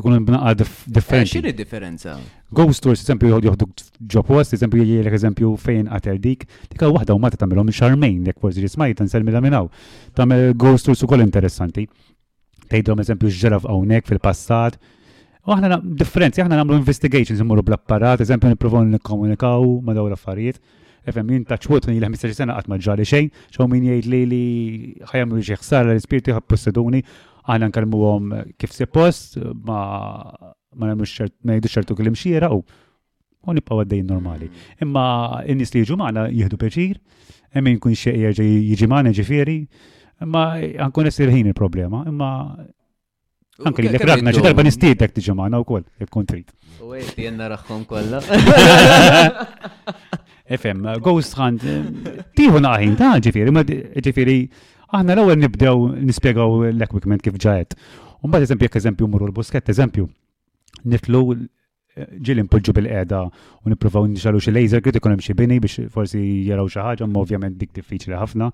kun 0.01 0.25
bnaqa 0.25 0.41
ah, 0.41 0.53
differenti. 0.87 1.37
Eh, 1.37 1.41
Xini 1.41 1.53
differenza? 1.57 2.17
Ghost 2.51 2.81
tours, 2.83 3.01
eżempju, 3.03 3.39
joħdu 3.43 3.65
ġopost, 4.13 4.53
eżempju, 4.55 4.81
jgħilek 4.87 5.15
eżempju 5.19 5.51
fejn 5.59 5.89
għater 5.91 6.19
dik, 6.23 6.45
dik 6.71 6.81
għu 6.85 6.95
wahda 6.95 7.15
u 7.15 7.19
mata 7.19 7.35
tamilom 7.37 7.67
xarmejn, 7.75 8.21
jek 8.29 8.39
forsi 8.39 8.63
ġismajt, 8.63 9.01
nselmi 9.03 9.33
la 9.35 9.41
minnaw. 9.43 9.67
Tamil 10.15 10.53
ghost 10.55 10.87
tours 10.87 11.03
u 11.03 11.07
koll 11.11 11.25
interessanti. 11.25 11.85
Tejdrom 12.71 13.03
eżempju 13.03 13.29
ġġeraf 13.33 13.67
għawnek 13.67 14.07
fil-passat. 14.07 14.79
U 15.45 15.53
aħna 15.53 15.81
differenzi, 15.99 16.41
aħna 16.41 16.61
namlu 16.63 16.79
investigations, 16.79 17.43
immorru 17.43 17.61
bl-apparat, 17.67 18.23
eżempju, 18.23 18.53
niprofaw 18.55 18.87
nikkomunikaw 18.95 19.67
ma 19.85 19.93
daw 19.93 20.07
l-affarijiet. 20.09 20.57
Efem, 21.05 21.27
jien 21.29 21.43
ta' 21.45 21.59
ċwot 21.61 21.91
li 21.91 21.99
l 21.99 22.33
sena 22.33 22.55
għatma 22.57 22.79
ġali 22.81 23.05
xejn, 23.05 23.27
xaw 23.53 23.67
minn 23.69 23.83
jgħid 23.85 24.07
li 24.09 24.23
li 24.25 24.45
ħajamlu 25.11 25.37
ġiħsar 25.45 25.91
l-spirti 25.91 26.33
posseduni, 26.49 27.03
għana 27.49 27.67
nkalmu 27.69 27.99
għom 28.09 28.29
kif 28.59 28.73
se 28.73 28.87
post, 28.89 29.37
ma 29.39 29.79
ma 30.75 30.89
nagħmlux 30.89 31.11
xert, 31.11 31.33
ma 31.47 31.55
jgħidu 31.55 31.71
xertu 31.71 31.95
kelim 32.01 32.17
xiera 32.19 32.49
u 32.53 32.61
u 33.45 33.53
nibqgħu 33.53 33.83
għaddejjin 33.83 34.07
normali. 34.09 34.47
Imma 34.81 35.03
n 35.45 35.59
nis 35.59 35.69
li 35.75 35.83
jġu 35.85 35.97
maħna 36.01 36.25
jihdu 36.33 36.57
peċir, 36.59 36.95
emmi 37.55 37.75
nkun 37.77 37.93
xejn 37.93 38.23
jerġa' 38.23 38.45
jiġi 38.49 38.87
magħna 38.89 39.13
ġifieri, 39.19 39.57
imma 40.25 40.43
ankun 40.87 41.11
ħin 41.11 41.47
il-problema, 41.53 42.03
imma 42.09 42.31
Anke 43.69 43.85
li 43.85 43.87
l-ekrakna 43.87 44.33
ġi 44.35 44.41
darba 44.43 44.63
nistiedek 44.67 45.13
tiġi 45.15 45.31
maħna 45.31 45.61
u 45.61 45.63
kol, 45.63 45.83
jek 46.01 46.09
trit. 46.27 46.49
U 46.83 46.89
għet 46.91 47.13
jenna 47.23 47.45
raħkom 47.53 47.85
kolla. 47.87 48.19
FM, 50.57 50.89
Ghost 51.01 51.37
Hunt, 51.39 51.63
tiħu 52.35 52.59
naħin 52.61 52.97
ta' 52.99 53.13
ġifiri, 53.23 53.53
ma 53.55 53.63
ġifiri 53.65 54.35
Aħna 54.93 55.13
l-ewwel 55.15 55.39
nibdew 55.41 55.85
nispjegaw 56.05 56.59
l-equipment 56.69 57.23
kif 57.25 57.37
ġajet. 57.41 57.73
U 58.21 58.29
mbagħad 58.29 58.45
eżempju 58.49 58.67
jekk 58.69 58.79
eżempju 58.81 59.07
mmorru 59.09 59.29
l-busket, 59.31 59.71
eżempju, 59.73 60.05
nitlu 60.93 61.21
eh, 61.33 62.09
ġil 62.25 62.43
impulġu 62.43 62.73
bil-qeda 62.77 63.23
u 63.65 63.71
nipprovaw 63.73 64.05
nixalu 64.11 64.41
xi 64.45 64.53
laser 64.53 64.83
grid 64.85 64.99
ikun 64.99 65.15
hemm 65.15 65.25
xi 65.25 65.33
bini 65.37 65.57
biex 65.63 65.87
forsi 65.93 66.19
jaraw 66.49 66.69
xi 66.69 66.85
ħaġa, 66.85 67.07
ma 67.09 67.23
ovvjament 67.25 67.57
dik 67.61 67.73
diffiċli 67.79 68.13
ħafna. 68.17 68.51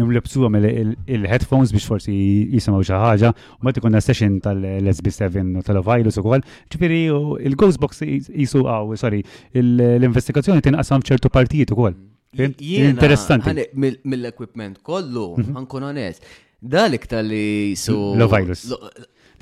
Imlebsuha 0.00 0.50
il-headphones 0.60 1.72
biex 1.76 1.88
forsi 1.88 2.12
jisimgħu 2.52 2.84
xi 2.90 2.96
ħaġa, 3.06 3.32
u 3.32 3.62
mbagħad 3.64 3.82
ikun 3.82 4.00
session 4.04 4.38
tal-SB7 4.44 5.56
u 5.56 5.66
tal-Ovilus 5.66 6.20
ukoll. 6.20 6.44
Ġifieri 6.72 7.04
il-Ghostbox 7.48 8.04
jisu 8.28 8.64
qaw, 8.68 8.92
sorry, 9.00 9.24
l-investigazzjoni 9.64 10.64
tinqasam 10.68 11.04
ċertu 11.08 11.32
partijiet 11.32 11.72
ukoll. 11.76 11.96
Interessanti. 12.34 13.52
Mill-equipment 14.02 14.80
kollu, 14.86 15.32
għankun 15.42 15.84
mhm. 15.84 15.88
għanes. 15.90 16.22
Dalik 16.62 17.04
tal-li 17.10 17.76
su. 17.76 17.96
virus. 18.30 18.64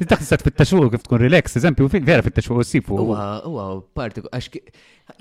Tintaħt 0.00 0.24
s-sat 0.24 0.42
fit-taxuq 0.46 0.88
kif 0.94 1.02
tkun 1.04 1.20
relax, 1.20 1.54
eżempju, 1.60 1.86
vera 2.08 2.22
fit-taxuq 2.26 2.62
s-sifu. 2.64 2.96
Uwa, 3.04 3.66
parti, 3.94 4.22
partiku. 4.24 4.64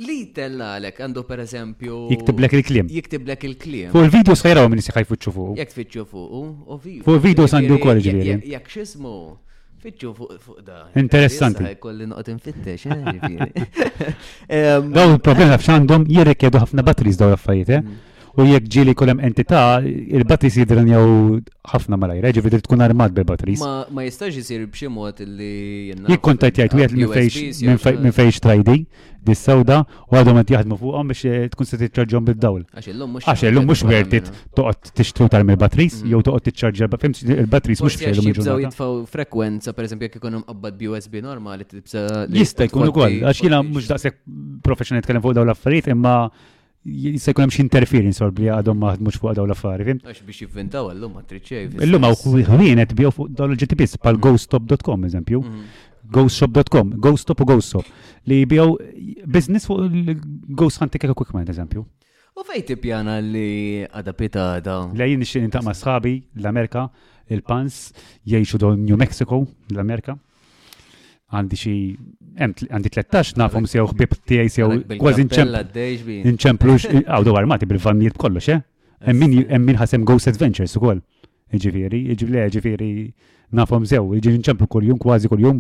li 0.06 0.32
tella 0.34 0.70
għalek 0.80 1.02
għandu 1.04 1.26
per 1.30 1.44
eżempju. 1.44 2.00
Jiktiblek 2.14 2.56
il-klim. 2.58 2.88
Jiktiblek 2.96 3.44
il-klim. 3.50 3.92
Fuq 3.94 4.08
il-video 4.08 4.38
sħajraw 4.40 4.70
minn 4.72 4.82
si 4.86 4.94
ħajfu 4.96 5.20
ċufu. 5.26 5.46
Jek 5.60 5.76
fit 5.76 5.92
ċufu, 5.98 6.26
u 6.26 6.80
video. 6.82 7.04
Fuq 7.06 7.20
il-video 7.20 7.46
sandu 7.52 7.78
kol 7.84 8.00
ġiviri. 8.08 8.38
Jek 8.56 8.70
xismu. 8.72 9.16
Fitxu 9.80 10.14
fuq 10.14 10.62
da. 10.70 10.78
Interessanti. 11.04 11.64
Kolli 11.80 12.08
noqgħod 12.12 12.32
infittex. 12.34 12.88
Eh, 12.88 13.70
daw 14.98 15.14
il-problema 15.14 15.58
f'xandhom 15.62 16.08
jirrikjedu 16.16 16.60
ħafna 16.66 16.84
batteries 16.90 17.20
daw 17.22 17.32
l-affarijiet, 17.32 17.76
eh? 17.78 17.86
Mm 17.88 18.08
u 18.40 18.48
jekk 18.48 18.68
ġili 18.72 18.94
kolem 18.96 19.20
entità, 19.26 19.62
il 19.84 20.24
batteries 20.28 20.58
jidran 20.62 20.88
jew 20.90 21.40
ħafna 21.70 21.98
malajr, 22.02 22.24
eh, 22.30 22.34
ġi 22.38 22.42
vidir 22.46 22.62
tkun 22.64 22.82
armat 22.82 23.12
bil-batris. 23.14 23.62
Ma 23.94 24.06
jistax 24.06 24.34
jisir 24.36 24.66
b'xi 24.66 24.88
mod 24.92 25.20
li 25.22 25.90
jenna. 25.92 26.10
Jikkontajt 26.10 26.58
u 26.74 26.80
wieħed 26.80 26.98
minn 26.98 28.16
fejx 28.16 28.42
trajdi, 28.44 28.84
di 29.20 29.36
sawda 29.36 29.82
u 30.10 30.16
għadhom 30.16 30.40
qed 30.42 30.54
jaħdmu 30.56 30.78
fuqhom 30.80 31.10
biex 31.12 31.26
eh, 31.28 31.50
tkun 31.52 31.66
se 31.68 31.78
tiċċarġhom 31.82 32.24
bil 32.30 32.36
dawl 32.40 32.62
Għax 32.80 33.42
illum 33.50 33.66
mhux 33.68 33.82
wertit 33.84 34.30
toqgħod 34.56 34.94
tixtru 34.96 35.26
tal-mill 35.30 35.60
batris 35.60 35.98
mm. 36.00 36.08
jew 36.14 36.22
toqgħod 36.24 36.54
ċarġa 36.62 36.88
fimx 37.02 37.26
il-batris 37.34 37.82
mhux 37.84 37.98
fejn 38.00 38.14
il-ġurnata. 38.14 38.56
jitfaw 38.70 38.94
frekwenza, 39.12 39.74
per 39.76 39.84
esempio, 39.90 40.08
jek 40.08 40.22
ikunhom 40.22 40.46
qabbad 40.48 40.86
USB 40.94 41.20
normali 41.26 41.68
tibsa. 41.68 42.06
Jista' 42.32 42.70
jkun 42.70 42.94
ukoll 42.94 43.20
għax 43.28 43.44
jiena 43.44 43.60
mhux 43.68 43.92
daqshekk 43.92 44.24
professjonali 44.64 45.04
kellem 45.06 45.28
fuq 45.28 45.36
dawn 45.36 45.52
l-affarijiet 45.52 45.92
imma 45.92 46.16
jissa 46.86 47.32
jkun 47.34 47.42
hemm 47.46 47.52
xi 47.54 47.62
interference 47.66 48.22
li 48.38 48.48
għadhom 48.50 48.80
ma 48.80 48.94
ħadmux 48.96 49.20
fuq 49.20 49.34
dawn 49.36 49.50
l-affari. 49.52 49.98
Għax 50.00 50.24
biex 50.26 50.46
jivvintaw 50.46 50.90
għallum 50.92 51.16
ma 51.18 51.24
triċċej. 51.28 51.68
Illum 51.86 52.08
hawn 52.08 52.44
ħwienet 52.56 52.94
biew 52.98 53.12
fuq 53.12 53.34
dawn 53.36 53.54
il-GTPs 53.56 54.00
bħal 54.04 54.20
mhm. 54.20 54.24
ghostop.com 54.28 55.08
eżempju. 55.10 55.42
Mhm. 55.44 55.86
Ghostshop.com, 56.10 56.96
ghostop 56.98 57.44
u 57.44 57.46
Ghostshop 57.52 57.86
li 58.30 58.40
jibjaw 58.42 58.72
business 59.30 59.68
fuq 59.70 59.84
il-Ghost 59.92 60.82
Hunting 60.82 61.04
Keka 61.04 61.14
Quickman 61.18 61.52
eżempju. 61.54 61.84
U 62.40 62.46
fej 62.48 62.64
tipjana 62.72 63.20
li 63.22 63.84
għadapita 63.90 64.48
da? 64.64 64.80
Lejn 64.96 65.28
xin 65.28 65.50
intaqma 65.50 65.76
sħabi 65.78 66.16
l-Amerika, 66.40 66.88
il-Pans, 67.30 67.82
jiexu 68.26 68.58
do 68.62 68.74
New 68.80 68.98
Mexico, 68.98 69.44
l-Amerika 69.74 70.16
għandi 71.34 71.58
xi 71.62 71.74
għandi 72.42 72.92
13 72.96 73.38
nafhom 73.38 73.68
sew 73.70 73.86
ħbib 73.92 74.18
tiegħi 74.30 74.54
sew 74.54 74.80
kważi 74.98 75.28
nċemplu 75.28 76.26
nċemplu 76.36 76.74
għaw 77.04 77.28
dwar 77.28 77.44
armati 77.44 77.70
bil-familjiet 77.70 78.18
kollox, 78.22 78.50
eh? 78.56 78.64
Hemm 79.06 79.40
min 79.68 79.78
ħasem 79.80 80.04
Ghost 80.08 80.32
Adventures 80.34 80.76
ukoll. 80.76 81.04
Ġifiri, 81.54 82.00
ġifiri, 82.14 82.42
ġifiri, 82.54 82.88
nafom 83.58 83.86
sew, 83.90 84.04
ġifiri 84.22 84.38
nċempu 84.44 84.68
kol-jum, 84.70 85.00
kważi 85.02 85.30
kol-jum, 85.32 85.58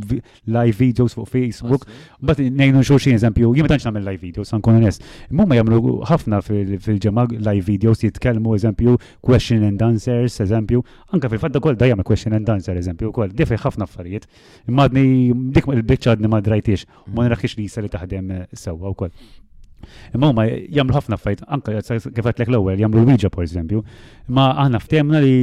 live 0.53 0.75
videos 0.77 1.15
fuq 1.17 1.25
Facebook, 1.31 1.87
bat 2.21 2.37
nejnu 2.37 2.83
xurxin 2.85 3.15
eżempju, 3.17 3.49
jim 3.57 3.69
tanċ 3.71 3.87
namel 3.89 4.05
live 4.11 4.21
videos, 4.27 4.51
san 4.53 4.61
nes, 4.83 4.99
Mumma 5.33 5.57
jamlu 5.57 5.79
ħafna 6.11 6.43
fil-ġemma 6.45 7.25
live 7.49 7.65
videos 7.71 8.03
jitkelmu 8.05 8.53
eżempju, 8.59 8.99
question 9.25 9.65
and 9.71 9.81
answers, 9.81 10.37
eżempju, 10.45 10.83
anka 11.13 11.27
fil-fadda 11.33 11.59
kol 11.59 11.75
da 11.75 11.89
question 12.03 12.33
and 12.33 12.49
answer, 12.49 12.77
eżempju, 12.77 13.11
kol, 13.11 13.27
difi 13.29 13.55
ħafna 13.65 13.89
affarijiet, 13.89 14.27
madni, 14.67 15.31
dik 15.33 15.65
il-bicċadni 15.73 16.29
ma 16.29 16.39
drajtiex, 16.41 16.85
ma 17.15 17.25
nraħiex 17.25 17.57
li 17.57 17.65
jisali 17.65 17.89
li 17.89 17.95
taħdem 17.97 18.31
eh, 18.31 18.47
sewa 18.53 18.87
u 18.87 18.93
kol. 18.93 19.09
Imma 20.15 20.27
huma 20.31 20.45
jagħmlu 20.47 20.95
ħafna 20.97 21.17
fajt, 21.21 21.43
anke 21.47 21.77
kif 21.83 22.29
lek 22.29 22.43
l-ewwel 22.47 22.81
jagħmlu 22.81 23.03
l-wiġa 23.03 23.29
pereżempju. 23.35 23.83
Ma 24.35 24.47
aħna 24.65 24.81
ftemna 24.83 25.21
li 25.23 25.33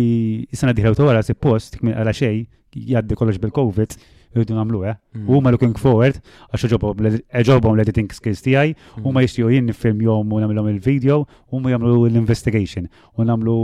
issa 0.47 0.65
sena 0.65 0.75
diħla 0.79 0.93
wara 1.11 1.23
si 1.29 1.35
post 1.35 1.79
għala 1.83 2.15
xejn 2.15 2.45
jgħaddi 2.77 3.17
kollox 3.21 3.41
bil-COVID 3.45 3.97
irridu 4.37 4.57
nagħmlu 4.59 4.83
eh. 4.91 4.97
Mm. 5.17 5.29
Huma 5.33 5.53
looking 5.55 5.77
forward 5.81 6.19
għax 6.53 7.47
ġobhom 7.49 7.77
l-editing 7.77 8.11
skills 8.15 8.45
tiegħi, 8.45 8.75
mm. 8.75 9.07
huma 9.09 9.25
jistgħu 9.25 9.51
jien 9.55 9.73
jom 9.73 10.33
u 10.33 10.41
nagħmlhom 10.45 10.71
il-video, 10.75 11.23
huma 11.53 11.73
jagħmlu 11.73 12.05
l-investigation 12.11 12.91
u 13.17 13.25
nagħmlu 13.31 13.57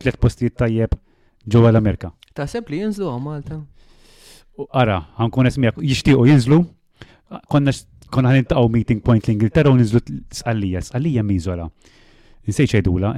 tliet 0.00 0.20
postijiet 0.22 0.56
tajjeb 0.64 0.96
ġewwa 1.50 1.72
l-Amerika. 1.72 2.12
Ta' 2.34 2.46
sempli 2.46 2.82
jinżlu 2.84 3.10
Malta? 3.20 3.62
Ara, 4.76 5.06
ħankun 5.16 5.48
esmijak, 5.48 5.78
jixtiequ 5.80 6.26
jinżlu, 6.28 6.58
konna 7.50 7.72
konna 8.12 8.34
intaqaw 8.38 8.66
meeting 8.74 9.00
point 9.06 9.26
l-Ingilterra 9.28 9.72
u 9.72 9.78
nizlu 9.78 10.00
sqallija, 10.40 10.82
sqallija 10.90 11.24
miżola. 11.26 11.68
Nsejċ 12.50 12.80
għedula, 12.80 13.12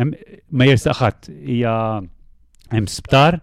ma 0.58 0.66
jersaħat 0.68 1.28
hija 1.46 1.74
hemm 2.74 2.88
sptar, 2.90 3.38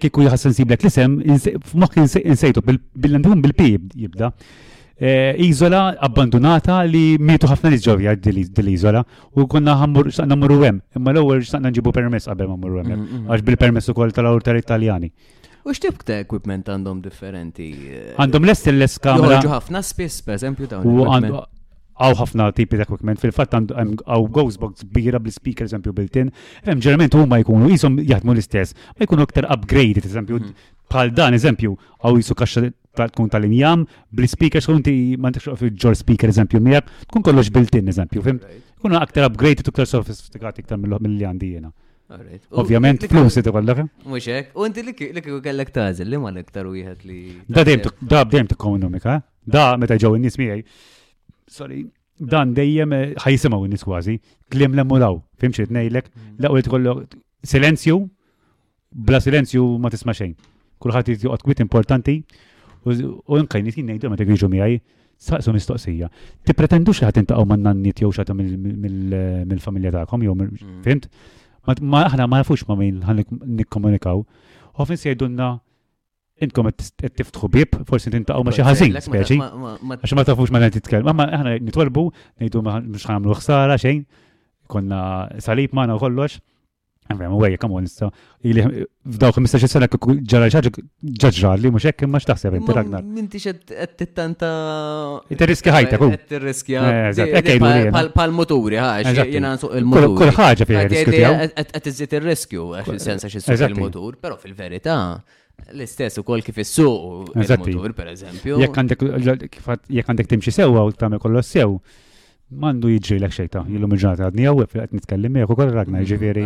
kieku 0.00 0.24
jħassan 0.26 0.54
siblek 0.56 0.84
l-isem, 0.84 1.18
f-mokk 1.56 2.04
insejtu 2.22 2.62
bil-landum 2.68 3.42
bil-pi 3.44 3.72
jibda. 4.04 4.30
E, 4.94 5.08
iżola 5.42 5.96
abbandonata 6.06 6.76
li 6.86 7.16
mietu 7.18 7.48
ħafna 7.50 7.72
nizġovja 7.74 8.12
dil-iżola 8.24 9.00
u 9.34 9.46
konna 9.50 9.74
u 9.74 9.80
hemm, 9.80 10.82
imma 10.98 11.14
l-ewwel 11.16 11.42
x'taqna 11.42 11.72
nġibu 11.72 11.90
permess 11.96 12.28
qabel 12.30 12.52
ma 12.52 12.54
mmurru 12.54 12.84
hemm, 12.84 12.92
mm, 12.92 13.00
mm, 13.08 13.22
mm. 13.24 13.32
għax 13.34 13.46
bil-permess 13.48 13.90
ukoll 13.90 14.14
tal-awtorità 14.14 14.62
Italjani. 14.70 15.10
U 15.64 15.72
x'tib 15.72 16.02
ta' 16.04 16.18
equipment 16.20 16.66
għandhom 16.68 16.98
differenti? 17.00 17.66
Eh, 17.88 18.12
għandhom 18.20 18.44
lest 18.44 18.66
il-less 18.68 18.98
kamera. 19.00 19.38
Għandhom 19.38 19.52
ħafna 19.54 19.80
spiss, 19.86 20.20
per 20.24 20.36
eżempju, 20.36 20.66
dawn. 20.68 21.28
Għaw 21.94 22.16
ħafna 22.18 22.50
tipi 22.56 22.76
ta' 22.76 22.84
equipment, 22.84 23.20
fil-fat 23.22 23.54
għaw 23.62 24.26
Ghostbox 24.34 24.84
bira 24.92 25.20
bl-speaker, 25.22 25.64
eżempju, 25.64 25.94
built-in. 25.96 26.32
Fem 26.66 26.82
ġerament 26.84 27.16
huma 27.16 27.38
jkunu, 27.40 27.70
jisom 27.72 27.96
jaħdmu 28.02 28.34
l-istess, 28.34 28.74
ma 28.98 29.06
jkunu 29.08 29.24
aktar 29.24 29.48
upgrade 29.54 30.02
eżempju, 30.04 30.40
mhm. 30.42 30.52
bħal 30.92 31.14
dan, 31.16 31.36
eżempju, 31.40 31.74
għaw 32.04 32.20
jisu 32.20 32.36
ta' 32.94 33.08
tkun 33.10 33.26
tal-injam, 33.32 33.86
bl-speaker, 34.14 34.62
xkun 34.62 34.84
ti 34.86 34.92
mantax 35.18 35.48
ġor 35.82 35.96
speaker, 35.98 36.30
eżempju, 36.30 36.60
mirak, 36.62 36.92
tkun 37.10 37.24
kollox 37.26 37.48
built-in, 37.50 37.88
eżempju, 37.90 38.22
fim? 38.22 38.38
Kuna 38.84 39.00
aktar 39.02 39.26
upgraded, 39.26 39.66
aktar 39.66 39.88
sofistikati, 39.90 40.62
aktar 40.62 40.78
mill-li 40.78 41.26
għandijena. 41.26 41.72
Ovvjament, 42.52 43.00
flus 43.08 43.36
it 43.40 43.46
kollak. 43.48 43.78
Eh? 43.80 43.84
Mux 44.04 44.26
hekk, 44.28 44.50
u 44.54 44.64
inti 44.66 44.82
li 44.84 44.92
kiku 44.94 45.40
kellek 45.40 45.70
tażel 45.72 46.10
li 46.12 46.18
ma 46.20 46.28
l-iktar 46.30 46.66
wieħed 46.68 47.04
li. 47.08 47.18
Da 47.48 47.64
dejjem 47.64 47.86
da 48.12 48.24
dejjem 48.24 48.46
tikkomunika, 48.50 49.14
eh? 49.14 49.20
da 49.44 49.76
meta 49.80 49.96
ġew 49.96 50.14
in-nies 50.18 50.36
miegħi. 50.38 50.64
Sorry, 51.48 51.86
dan 52.20 52.52
dejjem 52.54 52.92
eh, 52.92 53.14
ħajsimgħu 53.24 53.64
n 53.64 53.72
nies 53.72 53.84
kważi, 53.88 54.18
kliem 54.52 54.76
lemmulaw, 54.76 55.16
fimxi 55.40 55.64
tnejlek, 55.70 56.10
mm. 56.10 56.34
laqgħu 56.44 56.64
tkollok 56.68 57.14
silenzju, 57.52 57.96
bla 58.92 59.20
silenzju 59.24 59.64
ma 59.80 59.90
tisma' 59.94 60.16
xejn. 60.18 60.34
Kulħadd 60.84 61.12
jitqgħod 61.14 61.44
kwit 61.46 61.62
importanti 61.64 62.18
u 62.84 63.38
nkajni 63.46 63.72
tin 63.72 63.88
ngħidu 63.94 64.10
meta 64.12 64.26
jiġu 64.28 64.50
miegħi 64.52 64.78
saqsu 65.24 65.54
mistoqsija. 65.56 66.10
Ti 66.44 66.52
pretendux 66.52 67.00
li 67.00 67.08
ħadd 67.08 67.22
intaqgħu 67.24 67.48
man-nannit 67.48 68.04
jew 68.04 68.12
xata 68.12 68.36
mill-familja 68.36 69.94
tagħkom 69.96 70.28
jew 70.28 70.36
mm. 70.42 70.76
fimt? 70.84 71.08
Ma 71.66 72.02
aħna 72.06 72.26
ma 72.28 72.40
nafux 72.42 72.64
ma' 72.68 72.76
min 72.78 72.98
ħan 73.06 73.22
nikkomunikaw. 73.60 74.24
se 74.88 74.96
sejdunna 75.04 75.48
intkom 76.44 76.68
qed 76.72 77.12
tiftħu 77.20 77.48
bib, 77.54 77.76
forsi 77.88 78.10
tintaqgħu 78.12 78.44
ma' 78.44 78.52
xi 78.52 78.64
ħażin 78.66 78.96
speċi. 79.06 79.38
Għax 79.38 80.14
ma 80.16 80.24
tafux 80.28 80.52
ma 80.52 80.60
qed 80.66 80.76
titkellem. 80.80 81.20
aħna 81.26 81.56
nitwelbu 81.64 82.06
ngħidu 82.38 82.64
mhux 82.68 83.06
ħamlu 83.08 83.38
ħsara 83.40 83.78
xejn, 83.80 84.04
konna 84.68 85.02
salib 85.40 85.74
magħna 85.80 85.96
kollox. 86.02 86.40
Għemrem, 87.04 87.34
u 87.36 87.40
għajja, 87.44 87.58
kamu 87.60 87.80
nista. 87.84 88.06
Ili, 88.48 88.62
f'daw 89.14 89.32
15 89.36 89.68
sena 89.68 89.86
kuk 89.92 90.22
ġara 90.30 90.46
ġaġ 90.48 91.42
li 91.60 91.72
mux 91.72 91.84
ekkim 91.90 92.14
maċ 92.14 92.28
taħseb 92.30 92.54
inti 92.56 92.76
ragnar. 92.76 93.04
Minti 93.04 93.40
xed 93.42 93.74
t-tanta. 94.00 94.50
It-riski 95.34 95.72
ħajta, 95.74 95.98
kum. 96.00 96.14
It-riski 96.16 96.78
ħajta. 96.80 98.06
Pal-moturi, 98.16 98.80
ħax, 98.80 99.20
jena 99.34 99.52
nsuq 99.58 99.76
il-motur. 99.82 100.14
Kull 100.22 100.36
ħagġa 100.38 100.68
fija 100.70 100.86
riski 100.88 101.14
tijaw. 101.18 101.36
Għet-tizzit 101.60 102.16
il 102.20 102.24
riski 102.30 102.62
għax 102.62 102.92
il-sensa 102.96 103.32
xissuq 103.34 103.66
il-motur, 103.68 104.16
pero 104.24 104.40
fil-verita. 104.40 104.96
L-istess 105.76 106.18
ukoll 106.22 106.40
kif 106.46 106.56
is 106.64 106.72
il-motur, 106.80 107.92
per 107.94 108.14
eżempju. 108.16 108.62
Jekk 108.64 109.60
għandek 109.60 110.32
timxi 110.32 110.56
sewa 110.56 110.88
u 110.88 110.96
tagħmel 110.96 111.20
kollox 111.22 111.52
sew 111.58 111.76
mandu 112.58 112.88
jiġri 112.92 113.18
l 113.22 113.30
xejta, 113.32 113.62
jillum 113.70 113.94
il-ġurnata 113.96 114.28
għadni 114.30 114.46
għaw, 114.48 114.66
fil-għat 114.72 114.94
nitkellim 114.96 115.38
jek 115.40 115.52
u 115.52 115.56
koll 115.58 115.72
ragna 115.74 116.00
mm, 116.00 116.08
ġifiri. 116.10 116.44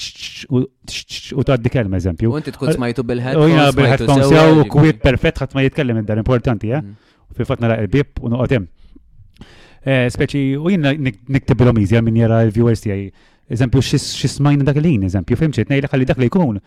u 1.34 1.44
kelma 1.74 1.98
eżempju. 1.98 2.34
tkun 2.52 2.74
smajtu 2.78 3.04
bil-ħed. 3.10 3.38
U 3.38 3.76
bil-ħed 3.76 4.32
u 4.62 4.68
kwiet 4.70 5.02
perfett 5.02 5.42
jitkellem 5.50 6.02
id 6.04 6.10
importanti, 6.22 6.72
eh? 6.72 6.82
mm. 6.82 7.60
naraq 7.62 7.80
il-bib 7.86 8.22
u 8.22 8.30
noqotem. 8.30 8.68
Eh, 9.86 10.10
speċi 10.10 10.56
u 10.58 10.70
jina 10.74 10.94
niktibilom 10.98 11.78
izja 11.78 12.02
minn 12.02 12.18
jara 12.18 12.40
il 12.42 12.50
viewers 12.52 12.82
tijaj 12.82 13.10
eżempju, 13.50 13.80
xismajna 13.82 14.64
dak 14.68 14.78
l-in, 14.82 15.04
eżempju, 15.10 15.38
fimċi, 15.40 15.66
t-nejli 15.70 16.06
dak 16.10 16.20
li 16.22 16.30
jkun. 16.30 16.60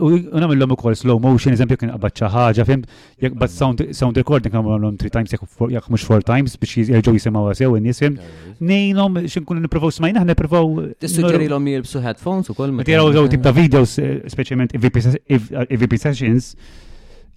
U 0.00 0.08
l 0.14 0.62
u 0.70 0.76
kol 0.78 0.94
slow 0.96 1.18
motion, 1.20 1.52
eżempju, 1.52 1.76
kien 1.80 1.90
għabbat 1.90 2.20
ħaġa, 2.30 2.64
fim, 2.66 2.84
jek 3.20 3.34
bat 3.36 3.50
sound, 3.50 3.80
sound 3.92 4.16
recording 4.20 4.54
għamlom 4.54 4.96
three 5.00 5.10
times, 5.10 5.32
jek 5.32 5.88
mux 5.90 6.04
four 6.06 6.22
times, 6.22 6.54
biex 6.54 6.86
jirġu 6.92 7.16
jisimaw 7.16 7.50
għasew, 7.50 7.74
n 7.80 7.90
jisim. 7.90 8.18
Nejnom, 8.60 9.18
xinkun 9.26 9.58
niprofaw 9.66 9.90
smajna, 9.98 10.22
ħna 10.22 10.30
niprofaw. 10.36 10.78
Tissuġġeri 11.02 11.50
l-om 11.50 11.66
jirbsu 11.74 12.04
headphones 12.06 12.50
u 12.52 12.56
kol. 12.58 12.78
Tiraw 12.86 13.10
għaw 13.10 13.28
tip 13.34 13.42
ta' 13.42 13.52
videos, 13.56 13.98
eh, 13.98 14.20
specialment 14.30 14.74
EVP 14.78 15.02
e 15.08 15.98
sessions, 15.98 16.54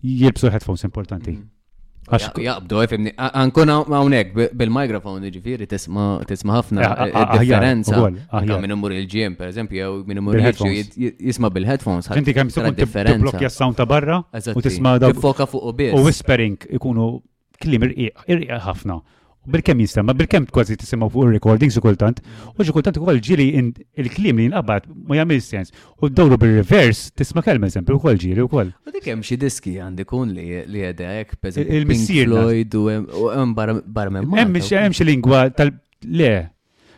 jirbsu 0.03 0.53
headphones 0.53 0.85
importanti. 0.85 1.31
Mm 1.34 1.41
-hmm. 1.41 1.61
Jaqbdu, 2.04 2.80
għifimni, 2.84 3.12
għankun 3.16 3.70
għawnek 3.74 4.34
bil-mikrofon 4.60 5.24
ġifiri 5.32 5.68
tisma 5.72 6.08
ħafna 6.58 6.84
eh, 6.84 7.04
eh, 7.08 7.36
differenza. 7.40 8.02
Għan 8.04 8.62
minn 8.66 8.76
umur 8.76 8.92
il-ġim, 8.98 9.38
per 9.40 9.48
eżempju, 9.54 9.80
jew 9.80 10.04
minn 10.12 10.20
umur 10.24 10.36
il-ġim, 10.36 10.92
jisma 11.30 11.52
bil-headphones. 11.56 12.12
Inti 12.18 12.36
kam 12.36 12.52
jisma 12.52 12.74
differenza. 12.76 13.24
Blokja 13.24 13.52
s-sound 13.54 13.80
ta' 13.80 13.86
barra, 13.88 14.20
u 14.54 14.66
tisma 14.68 14.98
da' 15.00 15.14
foka 15.16 15.48
fuq 15.48 15.70
u 15.72 15.76
bis. 15.80 15.96
U 15.96 16.04
whispering 16.10 16.58
ikunu 16.76 17.14
klim 17.64 17.88
irqiq, 17.88 18.26
irqiq 18.28 18.58
ħafna 18.68 19.00
bil-kem 19.48 19.82
ma 20.06 20.14
bil-kem 20.14 20.45
kważi 20.45 20.78
tisimaw 20.78 21.10
fuq 21.11 21.26
recordings 21.32 21.76
u 21.78 21.82
kultant, 21.82 22.22
u 22.57 22.64
ġi 22.64 22.72
kultant 22.72 22.98
u 22.98 23.03
kol 23.06 23.20
ġili 23.20 23.48
il-klim 23.99 24.38
li 24.40 24.48
jinqabad 24.48 24.88
ma 25.07 25.15
jgħamil 25.18 25.41
sens, 25.44 25.74
u 26.02 26.07
d-dawru 26.10 26.38
bil-reverse 26.40 27.11
tisma 27.15 27.44
kelma 27.44 27.68
eżempju, 27.68 27.98
u 27.98 28.03
kol 28.03 28.15
ġili 28.20 28.44
u 28.44 28.48
kol. 28.48 28.72
U 28.88 28.94
dik 28.94 29.07
hemm 29.11 29.24
xi 29.26 29.38
diski 29.40 29.76
għandi 29.84 30.06
kun 30.07 30.32
li 30.36 30.61
li 30.72 30.86
għedek, 30.91 31.36
il-missir 31.64 32.30
Floyd 32.32 32.78
u 32.80 32.88
hemm 32.90 33.53
barra 33.53 34.11
Hemm 34.14 34.95
xi 34.95 35.03
lingwa 35.07 35.49
tal- 35.52 35.76
le, 36.06 36.34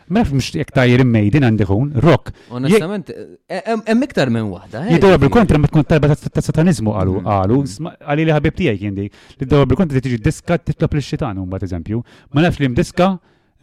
Mraf 0.08 0.30
mux 0.38 0.52
jek 0.54 0.70
tajir 0.70 1.02
immejdin 1.02 1.46
għandikun, 1.48 1.94
rock. 2.04 2.30
Onestament, 2.54 3.08
hemm 3.50 3.88
e- 3.90 4.06
iktar 4.06 4.30
minn 4.30 4.52
wahda. 4.54 4.84
Eh. 4.86 4.96
Jidora 5.00 5.18
bil-kontra 5.18 5.58
ma 5.58 5.66
tkun 5.68 5.82
talba 5.84 6.12
ta' 6.14 6.44
satanizmu 6.46 6.94
għalu, 6.94 7.16
għalu, 7.26 7.58
għalli 8.06 8.26
li 8.28 8.36
ħabib 8.36 8.58
tijaj 8.60 8.78
kiendi. 8.84 9.08
Jidora 9.40 9.66
bil-kontra 9.66 10.02
tiġi 10.06 10.20
diska 10.22 10.60
titlop 10.62 10.94
li 10.94 11.02
xitan 11.02 11.42
un 11.42 11.50
bat 11.50 11.66
eżempju. 11.66 12.04
Ma 12.38 12.46
nafx 12.46 12.62
li 12.62 12.70
mdiska, 12.76 13.10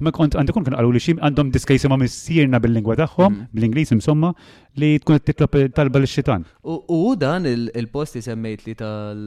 ma 0.02 0.10
kont 0.18 0.34
għandikun 0.34 0.66
kien 0.66 0.74
għalu 0.80 0.92
li 0.96 1.02
xim 1.06 1.20
għandhom 1.22 1.52
diska 1.54 1.76
jisima 1.78 1.94
missirna 2.02 2.58
bil-lingwa 2.64 2.96
tagħhom, 3.04 3.28
mm. 3.36 3.48
bil-Inglis 3.54 3.94
insomma, 4.00 4.32
li 4.82 4.96
tkun 4.98 5.22
titlop 5.22 5.60
talba 5.78 6.02
li 6.02 6.10
xitan. 6.10 6.42
U 6.66 7.04
dan 7.22 7.46
il-post 7.54 8.18
jisemmejt 8.18 8.66
li 8.66 8.74
tal. 8.82 9.24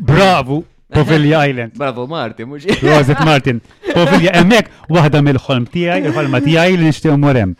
bravo 0.00 0.62
Povilja 0.90 1.44
eh, 1.46 1.50
Island. 1.50 1.72
Bravo 1.78 2.06
Martin, 2.06 2.46
mux. 2.48 2.64
Rozet 2.82 3.18
Martin. 3.30 3.60
Povilja, 3.94 4.34
emmek, 4.42 4.70
wahda 4.90 5.22
mill-ħolm 5.22 5.66
tijaj, 5.72 6.02
il-ħolma 6.10 6.40
tijaj 6.44 6.76
li 6.76 6.88
nishtiju 6.90 7.16
morem. 7.22 7.54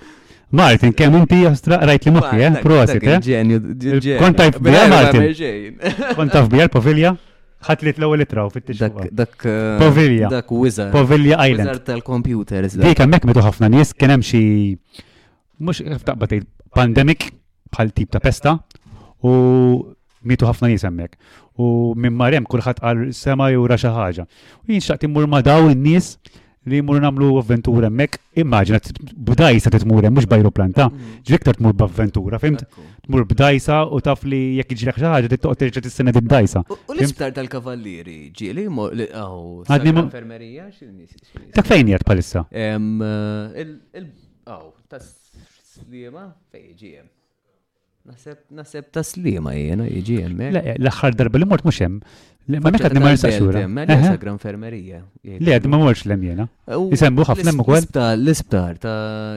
Martin, 0.51 0.93
kemm 0.99 1.19
inti 1.21 1.45
jastra 1.45 1.79
rajt 1.87 2.09
li 2.09 2.15
muħi, 2.17 2.41
eh? 2.47 2.61
Prosit, 2.63 3.07
eh? 3.07 4.17
Konta 4.21 4.49
fbija, 4.51 4.87
Martin. 4.91 5.75
Konta 6.19 6.43
fbija 6.49 6.67
povilja 6.75 7.13
ħat 7.69 7.83
li 7.85 7.93
t-law 7.93 8.11
li 8.17 8.25
traw 8.27 8.51
fit 8.53 8.73
Dak. 8.81 9.37
Eh, 9.45 9.53
povilja. 9.79 10.31
Dak 10.33 10.51
Wizard. 10.51 10.91
Povilja 10.95 11.39
Island. 11.45 11.69
Wizard 11.71 11.87
tal-computers. 11.87 12.75
Dik, 12.83 13.05
emmek 13.07 13.29
metu 13.31 13.45
ħafna 13.47 13.71
nis, 13.77 13.95
kienem 13.95 14.27
xie. 14.27 14.75
Mux, 15.61 15.85
eh, 15.87 16.43
pandemik, 16.75 17.29
bħal 17.75 17.95
tip 17.95 18.11
ta' 18.11 18.23
pesta, 18.23 18.57
u 19.23 19.35
mitu 20.27 20.47
ħafna 20.49 20.69
nies 20.71 20.85
hemmhekk. 20.87 21.19
U 21.61 21.65
minn 21.97 22.15
marem 22.17 22.45
kulħadd 22.49 22.79
qal 22.85 23.05
sema 23.17 23.51
jura 23.53 23.77
xi 23.81 23.89
ħaġa. 23.95 24.25
U 24.61 24.65
jien 24.75 24.83
xaqt 24.85 25.05
immur 25.09 25.27
ma' 25.29 25.43
daw 25.45 25.69
in-nies 25.73 26.07
li 26.71 26.79
jmur 26.83 26.99
namlu 27.01 27.31
avventura 27.41 27.87
hemmhekk, 27.89 28.13
immaġina 28.45 28.79
b'dajsa 29.27 29.69
titmur 29.73 30.05
hemm 30.05 30.15
mhux 30.19 30.27
bajruplan 30.29 30.73
ta' 30.77 30.91
ġiktar 31.27 31.55
tmur 31.57 31.73
b'avventura, 31.77 32.37
fimt? 32.43 32.61
Tmur 33.09 33.23
b'dajsa 33.31 33.77
u 33.89 33.97
taf 34.05 34.21
li 34.29 34.43
jekk 34.59 34.71
jiġri 34.77 34.91
xi 34.95 35.01
ħaġa 35.13 35.29
tittoqgħod 35.33 35.59
terġa' 35.65 35.83
tissena 35.89 36.13
din 36.15 36.29
dajsa. 36.31 36.61
U 36.69 36.71
l-isptar 36.95 37.31
tal-kavallieri 37.37 38.19
ġieli 38.37 38.65
għadni 39.11 39.91
infermerija 39.97 40.65
Ta' 41.57 41.65
fejn 41.73 41.87
jgħid 41.95 42.05
palissa? 42.07 42.41
Il-aw, 42.53 44.69
ta' 44.89 45.01
sliema 45.01 46.25
fejn 46.53 46.73
ġiem. 46.77 47.07
Naseb 48.51 48.89
taslima 48.97 49.53
jena 49.55 49.85
jiġi 49.87 50.17
jemme. 50.23 50.49
L-axħar 50.81 51.17
darba 51.21 51.41
li 51.43 51.47
mort 51.49 51.67
mux 51.69 51.81
hemm. 51.85 51.99
Ma 52.57 52.73
mekat 52.73 52.95
nimar 52.97 53.19
saqsura. 53.21 53.67
Ma 53.71 53.85
li 53.85 53.99
sakra 54.03 54.33
infermerija. 54.33 55.03
Le, 55.27 55.59
ma 55.61 55.79
mela, 55.79 55.85
morx 55.85 56.07
lem 56.09 56.25
jena. 56.31 56.47
Jisembu 56.95 57.27
ħafna 57.29 57.53
mu 57.59 57.67
kol. 57.69 57.77
L-isptar 58.17 58.81
ta' 58.83 58.97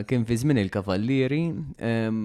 kien 0.09 0.23
fi 0.29 0.37
żmien 0.45 0.61
il-kavallieri. 0.63 1.41
Ehm, 1.89 2.21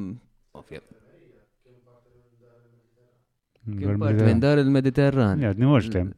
kien 3.74 4.01
part 4.06 4.23
minn 4.24 4.40
dar 4.47 4.62
il-Mediterran. 4.62 5.43
Ja, 5.44 5.52
nimorx 5.59 5.90
tem. 5.93 6.15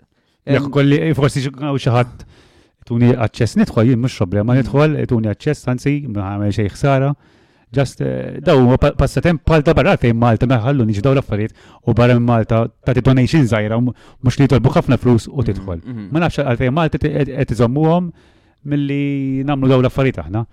Jek 0.46 0.68
kolli, 0.76 1.00
forsi 1.16 1.42
xaħat. 1.48 1.82
xaħat 1.86 2.40
tuni 2.90 3.10
għacċess 3.16 3.56
nidħol, 3.64 3.88
jien 3.88 4.00
mux 4.04 4.20
problema 4.20 4.54
nidħol, 4.60 5.00
tuni 5.08 5.30
għacċess, 5.32 5.66
għansi, 5.72 5.96
ma 6.14 6.34
għamil 6.36 6.54
xej 6.60 6.74
ħsara. 6.76 7.14
Just 7.70 8.00
eh, 8.02 8.38
daw 8.42 8.58
passatemp 8.98 9.44
bħal 9.46 9.62
da 9.62 9.74
barra 9.78 9.92
fejn 10.02 10.16
Malta 10.18 10.46
meħallu 10.50 10.88
nix 10.90 11.04
daw 11.06 11.12
l-affarijiet 11.14 11.54
u 11.86 11.94
barra 11.94 12.16
minn 12.18 12.26
Malta 12.26 12.64
ta' 12.66 12.94
ti 12.98 13.02
donation 13.06 13.46
zaħira 13.46 13.78
mux 13.80 14.38
li 14.40 14.48
tolbu 14.50 14.72
ħafna 14.74 14.98
flus 14.98 15.28
u 15.30 15.44
tidħol. 15.46 15.78
Mm-hmm. 15.84 16.08
Ma 16.10 16.22
nafx 16.24 16.42
għalfejn 16.50 16.74
Malta 16.78 16.98
qed 17.04 17.46
iżommuhom 17.54 18.10
milli 18.74 19.44
namlu 19.46 19.70
daw 19.70 19.78
l-affarijiet 19.84 20.18
aħna 20.24 20.44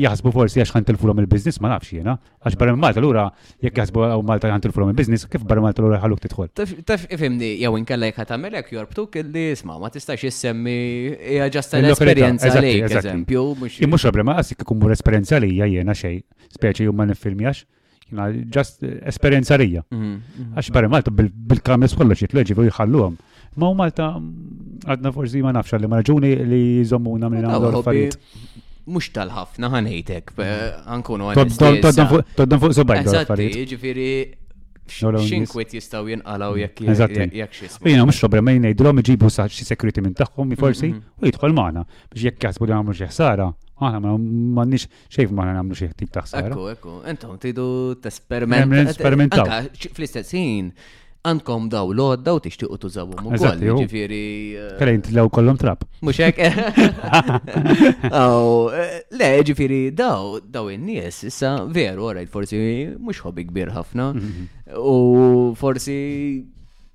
jaħsbu 0.00 0.32
forsi 0.34 0.60
għax 0.62 0.74
ħantilfulhom 0.76 1.20
il-biznis 1.22 1.58
ma 1.62 1.70
nafx 1.72 1.94
jiena, 1.96 2.14
għax 2.46 2.58
barra 2.60 2.74
Malta 2.78 3.02
lura 3.04 3.24
jekk 3.64 3.80
jaħsbu 3.82 4.04
għaw 4.08 4.24
Malta 4.28 4.50
ħantilfulhom 4.52 4.92
il-biznis, 4.92 5.24
kif 5.30 5.44
barra 5.48 5.64
Malta 5.64 5.84
lura 5.84 6.00
ħalluk 6.02 6.22
tidħol. 6.26 6.50
Taf 6.88 7.06
ifimni 7.16 7.52
jew 7.62 7.76
inkella 7.80 8.10
jekk 8.10 8.24
ħatamel 8.24 8.58
hekk 8.60 8.74
jorbtuk 8.78 9.20
illi 9.22 9.46
isma' 9.56 9.78
ma 9.82 9.92
tistax 9.94 10.26
issemmi 10.30 10.76
hija 11.36 11.48
ġasta 11.56 11.80
l-esperjenza 11.82 12.52
lejk 12.58 12.98
eżempju. 13.02 13.46
Mhux 13.62 14.10
problema 14.10 14.36
qas 14.40 14.52
ikun 14.56 14.80
mur 14.82 14.94
esperjenza 14.96 15.40
lija 15.44 15.70
jiena 15.72 15.96
xejn, 15.96 16.22
speċi 16.56 16.88
huma 16.90 17.06
niffilmjax 17.10 17.64
jina 18.06 18.28
ġast 18.54 18.84
eh, 18.86 18.98
esperienzarija. 19.10 19.82
Mhm, 19.90 20.02
mhm. 20.02 20.52
Għax 20.60 20.74
barra 20.76 20.92
Malta 20.92 21.10
bil-kamis 21.16 21.96
kollox 21.98 22.22
jitleġi 22.26 22.54
u 22.58 22.68
jħalluhom. 22.68 23.16
Ma 23.56 23.70
u 23.72 23.74
Malta 23.74 24.10
mm, 24.12 24.84
għadna 24.92 25.10
forsi 25.16 25.40
ma 25.42 25.50
nafxa 25.56 25.80
li 25.80 25.88
marġuni 25.90 26.34
li 26.46 26.60
jżommuna 26.84 27.30
minn 27.32 27.48
għandu 27.48 27.72
l-affarijiet 27.72 28.18
mux 28.86 29.10
tal-ħafna 29.12 29.70
ħanejtek, 29.74 30.34
għankunu 30.86 31.30
għan. 31.32 31.54
Toddan 31.58 32.60
fuq 32.62 32.74
subajda. 32.76 33.24
Ġifiri, 33.72 34.10
xinkwet 34.86 35.74
jistaw 35.76 36.06
jinqalaw 36.12 36.54
mm. 36.54 36.64
jekk 36.64 37.14
jekk 37.42 37.60
xismu. 37.60 37.90
Jina 37.90 38.04
mux 38.06 38.18
xobra 38.22 38.42
ma 38.46 38.54
jinajdilom 38.56 39.00
iġibu 39.02 39.30
saċi 39.34 39.66
security 39.66 40.04
minn 40.06 40.16
tagħhom 40.18 40.52
forsi 40.60 40.90
mm-hmm. 40.92 41.22
u 41.24 41.30
jitħol 41.30 41.56
maħna, 41.58 41.86
biex 42.12 42.28
jekk 42.30 42.46
jasbu 42.50 42.68
li 42.70 42.76
għamlu 42.78 42.98
xieħsara. 43.00 43.48
ħsara. 43.48 43.48
Aħna 43.86 43.98
ma 44.04 44.12
m'għandniex 44.16 44.86
xejf 45.12 45.32
ma 45.36 45.48
nagħmlu 45.50 45.76
xi 45.76 45.88
ħtib 45.92 46.12
ta' 46.14 46.22
ħsara. 46.24 46.52
Ekku, 46.54 46.68
ekku, 46.76 46.94
intom 47.12 47.34
tidu 47.42 47.66
tesperimentaw. 48.04 49.66
Fl-istess 49.90 50.38
għandkom 51.26 51.66
daw 51.72 51.90
l-odda 51.94 52.34
u 52.36 52.40
tixtiqu 52.42 52.78
tużawhom 52.82 53.32
ukoll. 53.32 53.64
Ġifieri. 53.82 54.22
Eh, 54.60 54.70
Kelejn 54.78 55.02
tlew 55.06 55.28
kollhom 55.34 55.58
trap. 55.60 55.86
Mhux 56.02 56.22
hekk. 56.22 56.44
Eh, 58.14 58.82
le, 59.18 59.28
ġifiri, 59.46 59.78
daw 59.96 60.36
daw 60.52 60.68
in-nies 60.72 61.20
issa 61.28 61.50
veru 61.72 62.06
orajt 62.10 62.30
forsi 62.32 62.58
mhux 62.98 63.20
ħobi 63.24 63.44
kbir 63.50 63.70
ħafna. 63.76 64.10
Mhm. 64.16 64.50
U 64.78 64.96
forsi 65.58 65.96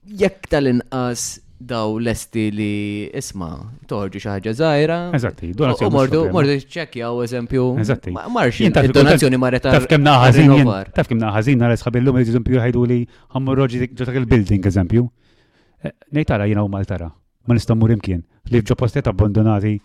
jekk 0.08 0.50
tal-inqas 0.54 1.28
daw 1.68 1.94
lesti 2.02 2.46
li 2.54 2.72
isma 3.18 3.50
toħorġu 3.90 4.22
xi 4.22 4.30
ħaġa 4.32 4.54
żgħira. 4.58 4.98
Eżatti, 5.18 5.52
donazzjoni. 5.58 5.94
Mordu 5.94 6.22
mordu 6.34 6.58
u 6.58 7.24
eżempju. 7.26 7.68
Eżatti. 7.86 8.12
Marxi, 8.14 8.70
donazzjoni 8.72 9.38
marreta. 9.38 9.72
taf 9.76 9.88
kemm 9.92 10.04
naħazin, 10.04 10.68
Taf 10.96 11.10
kemm 11.12 11.22
naħażin 11.26 11.58
nara 11.62 11.78
sħabillum 11.78 12.20
eżempju 12.24 12.62
ħajdu 12.66 12.86
li 12.90 13.00
ħammu 13.36 13.56
roġi 13.62 13.88
ġotak 13.94 14.20
il-building 14.24 14.68
eżempju. 14.72 15.08
Eh, 15.84 15.94
Nejtara 16.14 16.46
jiena 16.46 16.64
u 16.64 16.70
Maltara, 16.70 17.10
ma 17.48 17.58
nista' 17.58 17.76
mmur 17.76 17.96
imkien 17.96 18.22
li 18.52 18.62
ġo 18.62 18.76
postiet 18.78 19.08
abbandonati 19.10 19.76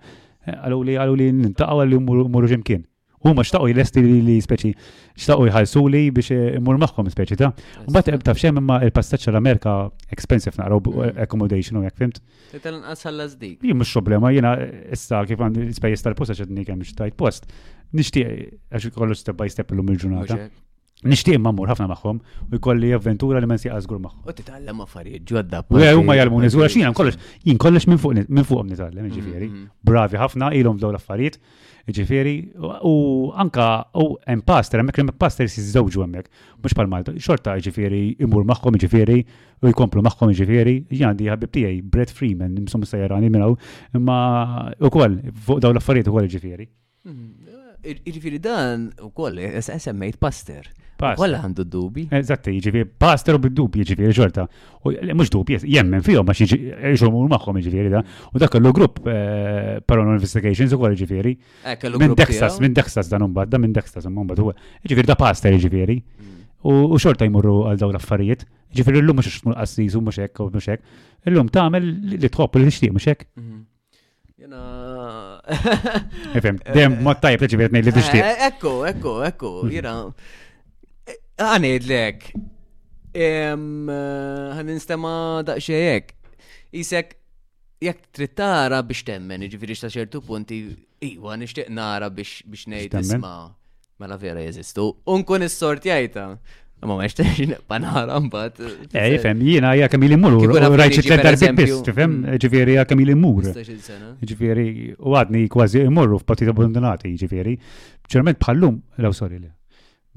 Għallu 0.56 0.80
li 0.88 0.96
għallu 0.98 1.16
li 1.20 1.28
nintaqgħu 1.34 1.82
għallu 1.84 2.00
mmurux 2.02 2.56
imkien. 2.58 2.84
Huma 3.26 3.42
xtaqgħu 3.46 3.70
jlesti 3.72 4.02
li 4.04 4.36
speċi 4.42 4.72
jħalsu 5.18 5.84
li 5.90 6.02
biex 6.14 6.34
immur 6.58 6.76
eh, 6.78 6.82
maħkom 6.84 7.10
speċi 7.14 7.38
ta' 7.40 7.50
mbagħad 7.90 8.26
taf 8.26 8.42
xemm 8.42 8.62
imma 8.62 8.80
il 8.86 8.92
pastaċa 8.94 9.32
l-Amerika 9.34 9.76
expensive 10.14 10.58
naqraw 10.60 10.82
mm. 10.82 11.16
accommodation 11.26 11.80
u 11.82 11.86
jekk 11.86 12.02
fimt. 12.02 12.20
Titel 12.54 12.82
nqasħallas 12.82 13.38
dik. 13.42 13.56
Jien 13.66 13.80
mux 13.82 13.94
problema, 13.98 14.34
jiena 14.34 14.56
issa 14.94 15.22
kif 15.30 15.42
għandi 15.42 15.66
l-ispejjeż 15.68 16.06
tal-post 16.10 16.36
għax 16.42 16.94
qed 16.94 17.18
post. 17.22 17.50
Nixtieq 17.94 18.62
għax 18.74 18.90
kollu 18.98 19.16
step 19.18 19.38
by 19.42 19.50
step 19.54 19.74
lum 19.78 19.94
il-ġurnata 19.94 20.42
nishtiq 21.10 21.40
mamur 21.42 21.70
ħafna 21.70 21.88
magħhom 21.90 22.20
u 22.50 22.58
jkolli 22.60 22.90
avventura 22.98 23.42
li 23.42 23.50
mansi 23.50 23.70
għazgur 23.74 24.02
maħħom. 24.02 24.26
magħhom. 24.26 24.38
t-tallem 24.42 24.82
affarijiet 24.86 25.30
ġodda. 25.30 25.62
U 25.70 26.04
ma 26.06 26.16
jgħalmuni 26.18 26.50
żgur 26.54 26.70
xina 26.72 26.92
kollox 26.98 27.20
jien 27.46 27.60
kollox 27.62 27.90
minn 27.90 28.02
fuq 28.02 28.18
minn 28.20 28.44
fuqhom 28.50 28.72
nitgħallem 28.74 29.06
mhm, 29.06 29.16
ġifieri. 29.20 29.48
Mhm. 29.48 29.72
Bravi 29.90 30.20
ħafna 30.20 30.52
ilhom 30.60 30.80
f'dawn 30.80 30.96
l-affarijiet. 30.98 31.40
Ġifieri 31.96 32.32
u 32.90 32.94
anka 33.42 33.66
u 34.02 34.06
hemm 34.26 34.42
pastor 34.48 34.82
hemmhekk 34.82 35.04
hemm 35.04 35.14
pastor 35.22 35.46
jiżżewġu 35.46 36.02
hemmhekk. 36.06 36.46
Mhux 36.66 36.78
bħal 36.80 36.90
Malta, 36.90 37.14
xorta 37.28 37.54
ġifiri, 37.62 38.02
imur 38.26 38.46
magħhom 38.50 38.80
ġifiri, 38.84 39.20
u 39.62 39.70
jkomplu 39.74 40.02
magħhom 40.08 40.34
ġifiri, 40.40 40.80
Jien 40.90 41.10
għandi 41.12 41.30
ħabib 41.30 41.54
tiegħi 41.54 41.82
Brett 41.92 42.14
Freeman, 42.14 42.58
imsom 42.64 42.82
minnaw, 42.82 43.54
ma 44.00 44.00
imma 44.82 44.90
koll, 44.90 45.20
fuq 45.46 45.62
dawn 45.62 45.78
l 45.78 46.02
u 46.08 46.10
ukoll 46.10 46.34
ġifiri. 46.38 46.66
Mhm. 47.06 47.54
Irġifiri 47.86 48.40
dan 48.42 48.88
u 49.04 49.10
koll, 49.14 49.38
e- 49.40 49.62
semmejt 49.62 50.18
Pastor. 50.22 50.66
Kolla 50.96 51.42
għandu 51.44 51.66
dubi. 51.68 52.06
Eżatti, 52.16 52.54
ġifiri, 52.64 52.86
pastor 52.98 53.36
u 53.36 53.40
bid-dubi, 53.44 53.84
ġifiri, 53.86 54.14
ġorta. 54.16 54.46
Eh, 54.88 55.12
mux 55.14 55.28
dubi, 55.28 55.58
jemmen 55.68 56.00
fijom, 56.02 56.24
ma 56.26 56.32
xieġomur 56.34 57.28
maħħom, 57.34 57.60
ġifiri, 57.66 57.92
da. 57.92 58.00
U 58.32 58.40
dak 58.40 58.54
kellu 58.56 58.72
grupp 58.74 59.02
eh, 59.12 59.76
Paranormal 59.86 60.22
Investigations 60.22 60.72
u 60.74 60.80
koll, 60.80 60.96
ġifiri. 60.96 61.34
Eh, 61.68 61.76
minn 62.00 62.16
Texas, 62.16 62.62
minn 62.64 62.74
Texas 62.74 63.12
dan 63.12 63.28
umbad, 63.28 63.52
da 63.52 63.60
minn 63.60 63.76
Texas, 63.76 64.08
umbad 64.08 64.40
jiġifieri 64.40 64.40
jiġifieri. 64.40 64.44
mm. 64.56 64.80
u. 64.88 64.96
Ġifiri, 64.96 65.08
da 65.12 65.20
pastor, 65.20 65.60
ġifiri. 65.68 66.00
U 66.64 67.04
xorta 67.08 67.28
jmurru 67.28 67.58
għal 67.74 67.82
daw 67.84 67.92
l-affarijiet. 67.92 68.48
Ġifiri, 68.76 69.02
l-lum 69.04 69.20
mux 69.20 69.28
xmur 69.36 69.60
assis 69.62 70.00
u 70.00 70.02
mux 70.02 70.16
ek, 70.24 70.40
u 70.40 70.48
mux 70.48 70.72
ek. 70.74 70.82
L-lum 71.28 71.52
ta' 71.54 71.68
li 71.76 72.24
tħobb 72.24 72.56
li 72.64 72.72
tixtieq 72.72 72.96
mux 72.96 73.12
ek. 73.12 73.28
Jena. 74.46 75.42
Efem, 76.34 76.58
dem, 76.74 76.92
eh, 76.94 77.02
mod 77.02 77.20
tajb 77.24 77.42
li 77.44 77.48
ġiviet 77.52 77.74
nejli 77.74 77.94
biex 77.96 78.10
eh, 78.14 78.22
eh, 78.22 78.44
Ekku, 78.50 78.76
ekku, 78.90 79.16
ekku, 79.28 79.52
jena. 79.74 79.96
Għanejdlek. 81.42 82.28
Għan 83.16 84.66
nistema 84.70 85.16
Isek, 86.76 87.14
jek 87.82 88.00
trid 88.12 88.36
tara 88.36 88.82
biex 88.84 89.04
temmen, 89.08 89.46
ġifiri 89.50 89.78
ta' 89.82 89.90
ċertu 89.94 90.22
punti, 90.26 90.62
iwa 91.06 91.38
nixtieq 91.40 91.70
nara 91.70 92.10
biex 92.10 92.44
biex 92.46 92.68
ngħid 92.70 93.00
isma' 93.02 93.36
mela 94.00 94.18
vera 94.20 94.44
jeżistu. 94.44 94.90
Unkun 95.08 95.48
is-sort 95.48 95.88
jgħidha. 95.88 96.30
Ma 96.82 96.92
ma 96.96 97.06
xtex 97.08 97.62
panara 97.70 98.20
mbat. 98.20 98.60
Ej, 98.92 99.18
fem, 99.24 99.40
jina 99.42 99.72
ja 99.80 99.88
kamil 99.90 100.12
immur, 100.18 100.36
rajċi 100.76 101.06
tlet 101.08 101.24
darbit 101.24 101.56
bis, 101.58 101.76
Ġifieri, 101.88 102.38
ġifiri 102.44 102.76
ja 102.76 102.84
kamil 102.86 103.14
immur. 103.14 103.48
Ġifiri, 104.28 104.68
u 105.00 105.16
għadni 105.18 105.46
kważi 105.52 105.86
immurru 105.88 106.20
f'patit 106.20 106.52
abbandonati, 106.52 107.14
ġifiri. 107.22 107.56
ċerment 108.12 108.42
bħallum, 108.44 108.82
law 109.06 109.12
sorry 109.16 109.40
li. 109.40 109.50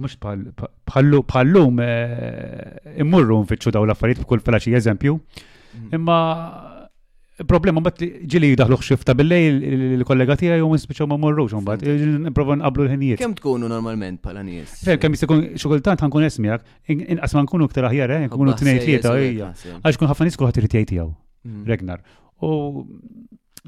Mux 0.02 0.18
bħallum 0.18 1.84
eh, 1.84 3.00
immurru 3.06 3.38
nfittxu 3.44 3.72
daw 3.74 3.86
l-affarijiet 3.88 4.24
b'kull 4.26 4.42
felaxi 4.46 4.74
eżempju. 4.78 5.14
Mm. 5.14 5.94
Imma 5.96 6.18
Problema 7.46 7.78
bat 7.78 8.00
ġili 8.02 8.56
daħluħ 8.58 8.82
xifta 8.82 9.14
billej 9.14 9.44
lejl 9.52 9.82
il-kollega 10.00 10.34
tija 10.40 10.56
jom 10.58 10.72
nispiċaw 10.74 11.06
ma 11.06 11.18
morrux 11.22 11.52
un 11.54 11.62
bat, 11.62 11.78
niprofa 11.84 12.56
nqablu 12.58 12.88
l-ħenijiet. 12.88 13.20
Kem 13.20 13.36
tkunu 13.38 13.68
normalment 13.70 14.18
pala 14.24 14.42
nies? 14.42 14.72
Fem, 14.82 14.98
kem 14.98 15.14
jistikun 15.14 15.44
xukultant 15.54 16.02
għankun 16.02 16.26
esmijak, 16.26 16.64
inqas 16.90 17.36
ma 17.38 17.44
nkunu 17.46 17.68
ktar 17.70 17.86
aħjar, 17.92 18.14
eh, 18.16 18.26
nkunu 18.26 18.56
t-nej 18.58 18.80
tlieta, 18.82 19.14
għax 19.78 20.02
kun 20.02 20.10
ħafna 20.10 20.26
nisku 20.32 20.48
ħatir 20.50 20.66
tijaj 20.74 20.88
tijaw, 20.90 21.12
mm. 21.46 21.62
Regnar. 21.70 22.02
U 22.42 22.50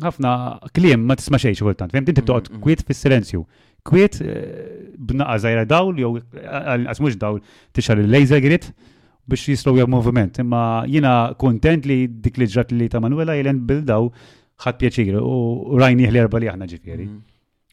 ħafna 0.03 0.35
klim 0.75 1.07
ma 1.07 1.21
tisma 1.21 1.39
xej 1.39 1.61
xukultant, 1.63 1.95
fem 1.95 2.09
tinti 2.11 2.27
toqgħod 2.27 2.51
mm, 2.51 2.57
mm, 2.59 2.67
kwiet 2.67 2.83
fis-silenzju. 2.91 3.45
Kwiet 3.87 4.19
eh, 4.19 4.55
b'naqqa 4.99 5.43
zaħira 5.47 5.63
dawl 5.71 5.95
jew 6.03 6.17
eh, 6.19 6.73
inqas 6.83 6.99
mhux 7.01 7.21
dawl 7.23 7.39
tixar 7.71 8.03
il-laser 8.03 8.43
grid 8.45 8.73
biex 9.31 9.47
jislow 9.55 9.79
jew 9.79 9.87
moviment. 9.95 10.39
Imma 10.43 10.63
jina 10.91 11.15
kontent 11.43 11.87
li 11.89 12.01
dik 12.25 12.39
li 12.41 12.49
ġrat 12.53 12.75
li 12.77 12.91
ta' 12.93 13.01
Manuela 13.05 13.37
jelen 13.39 13.63
bildaw 13.71 14.11
ħat 14.65 14.79
pjaċir 14.83 15.19
u 15.23 15.79
rajni 15.81 16.11
li 16.13 16.21
erba 16.23 16.41
li 16.43 16.51
aħna 16.53 16.67
ġifieri. 16.71 17.05
Mm-hmm. 17.07 17.27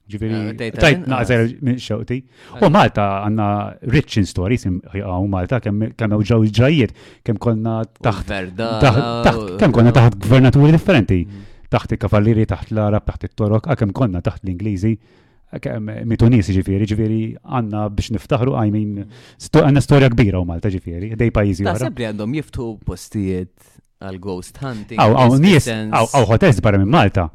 Ġifieri, 0.08 0.36
ah, 0.40 0.72
tajt 0.80 1.02
naqżer 1.12 1.42
ah, 1.44 1.50
minn 1.68 1.80
xewti. 1.84 2.18
Ah. 2.54 2.62
U 2.64 2.70
Malta 2.72 3.08
għandna 3.26 3.48
rich 3.92 4.16
in 4.22 4.28
stories 4.30 4.64
u 4.68 5.28
Malta 5.34 5.60
kemm 5.64 5.82
hemm 5.92 6.18
ġew 6.32 6.40
ġrajiet, 6.56 6.94
kemm 7.28 7.42
konna 7.44 7.82
taħt 8.08 8.34
kemm 9.60 9.76
konna 9.76 9.92
taħt 9.98 10.20
gvernaturi 10.26 10.72
differenti. 10.78 11.20
Mm-hmm. 11.26 11.54
Taħt 11.76 11.98
il-kavalliri, 11.98 12.46
taħt 12.48 12.70
l-Arab, 12.72 13.04
taħt 13.10 13.26
it-Torok, 13.28 13.66
kemm 13.82 13.92
konna 14.00 14.22
taħt 14.24 14.46
l-Ingliżi 14.48 14.94
mitunis 16.04 16.50
ġifiri, 16.54 16.86
ġifiri 16.92 17.20
għanna 17.44 17.88
biex 17.96 18.12
niftaħru, 18.18 18.54
I 18.66 18.70
mean, 18.70 19.08
għanna 19.40 19.82
storja 19.84 20.10
kbira 20.12 20.40
u 20.42 20.46
Malta 20.48 20.70
ġifiri, 20.74 21.14
dej 21.16 21.32
pajizi 21.32 21.64
għara. 21.64 21.88
Sabri 21.88 22.06
għandhom 22.10 22.34
jiftu 22.36 22.68
postijiet 22.86 23.56
għal 24.04 24.20
ghost 24.22 24.58
hunting. 24.62 25.00
Aw, 25.00 25.38
nies, 25.42 25.68
aw, 25.92 26.26
hotels 26.34 26.60
barra 26.62 26.78
minn 26.82 26.92
Malta. 26.92 27.30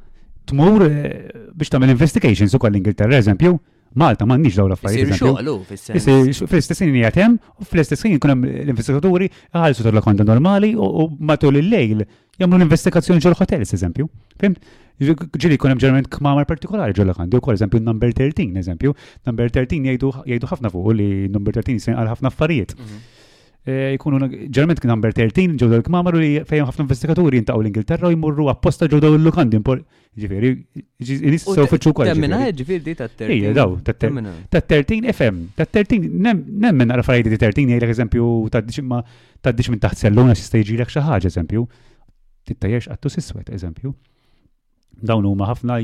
Tmur 0.44 0.84
eh, 0.86 1.30
biex 1.54 1.70
tamel 1.70 1.90
investigations 1.94 2.52
u 2.52 2.58
l 2.60 2.76
ingilterra 2.78 3.16
eżempju, 3.22 3.56
Malta 3.94 4.24
ma 4.24 4.36
nix 4.40 4.56
daw 4.56 4.68
l-affarijiet. 4.70 6.46
Fl-istess 6.48 6.80
ħin 6.84 6.94
jatem 7.02 7.36
u 7.60 7.66
fl-istess 7.66 8.06
ħin 8.08 8.16
hemm 8.16 8.46
l-investigaturi 8.48 9.28
għalsu 9.52 9.84
tal 9.84 10.00
konta 10.04 10.24
normali 10.28 10.72
u 10.74 11.08
matul 11.20 11.60
il-lejl 11.60 12.04
jagħmlu 12.40 12.56
l-investigazzjoni 12.60 13.24
ġol 13.26 13.36
hotels, 13.42 13.74
eżempju. 13.76 14.08
Fimt? 14.40 14.62
Ġili 15.02 15.58
kunem 15.60 15.80
ġerment 15.82 16.08
kmamar 16.12 16.46
partikolari 16.48 16.96
ġol 16.96 17.12
u 17.12 17.42
kol 17.44 17.58
eżempju 17.58 17.82
number 17.84 18.12
13, 18.16 18.56
eżempju. 18.64 18.94
Number 19.28 19.50
13 19.52 19.92
jgħidu 19.92 20.52
ħafna 20.52 20.72
fuq 20.72 20.96
li 20.96 21.10
number 21.28 21.56
13 21.60 21.90
jgħidu 21.92 22.14
ħafna 22.16 22.30
affarijiet. 22.32 22.76
Mhm. 22.78 23.02
Eh, 23.62 23.92
jkunu 23.94 24.18
ġerment 24.50 24.80
number 24.90 25.12
13 25.14 25.52
ġodaw 25.60 25.78
il-kmamaru 25.78 26.18
li 26.18 26.28
fejn 26.50 26.64
ħafna 26.66 26.82
investigaturi 26.82 27.38
jintaw 27.38 27.60
l-Ingilterra 27.62 28.08
jmorru 28.10 28.48
apposta 28.50 28.88
ġodaw 28.90 29.14
il-lukandi 29.14 29.60
impor. 29.60 29.84
Ġifieri, 30.18 30.50
nis 31.30 31.44
sew 31.46 31.68
kol. 31.94 32.08
Temmina 32.10 32.40
ġifieri 32.58 32.82
di 32.84 32.94
tat-13. 32.98 33.36
Ija, 33.36 33.52
daw, 33.54 33.76
tat-13 33.86 35.06
FM, 35.14 35.38
tat-13 35.60 36.08
nemmen 36.10 36.90
nara 36.90 37.04
frajdi 37.06 37.30
di 37.30 37.38
13 37.40 37.70
jgħidlek 37.70 37.92
eżempju 37.94 38.26
tad 38.52 38.66
diċ 39.56 39.68
minn 39.76 39.82
taħt 39.86 40.02
selluna 40.02 40.34
xista 40.36 40.58
jġilek 40.60 40.90
xi 40.92 41.02
ħaġa 41.06 41.30
eżempju. 41.30 41.62
Tittajjex 42.50 42.90
għattu 42.96 43.12
siswet 43.14 43.52
eżempju. 43.54 43.92
Dawn 45.06 45.28
huma 45.30 45.46
ħafna 45.52 45.76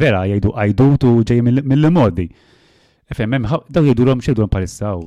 vera 0.00 0.22
jgħidu 0.30 0.54
għajdu 0.54 0.86
tu 1.02 1.10
ġej 1.32 1.42
mill-modi. 1.50 2.28
FM, 3.10 3.50
daw 3.74 3.82
jgħidu 3.90 4.06
l-om 4.06 4.22
xejdulhom 4.22 4.54
parissaw. 4.54 5.02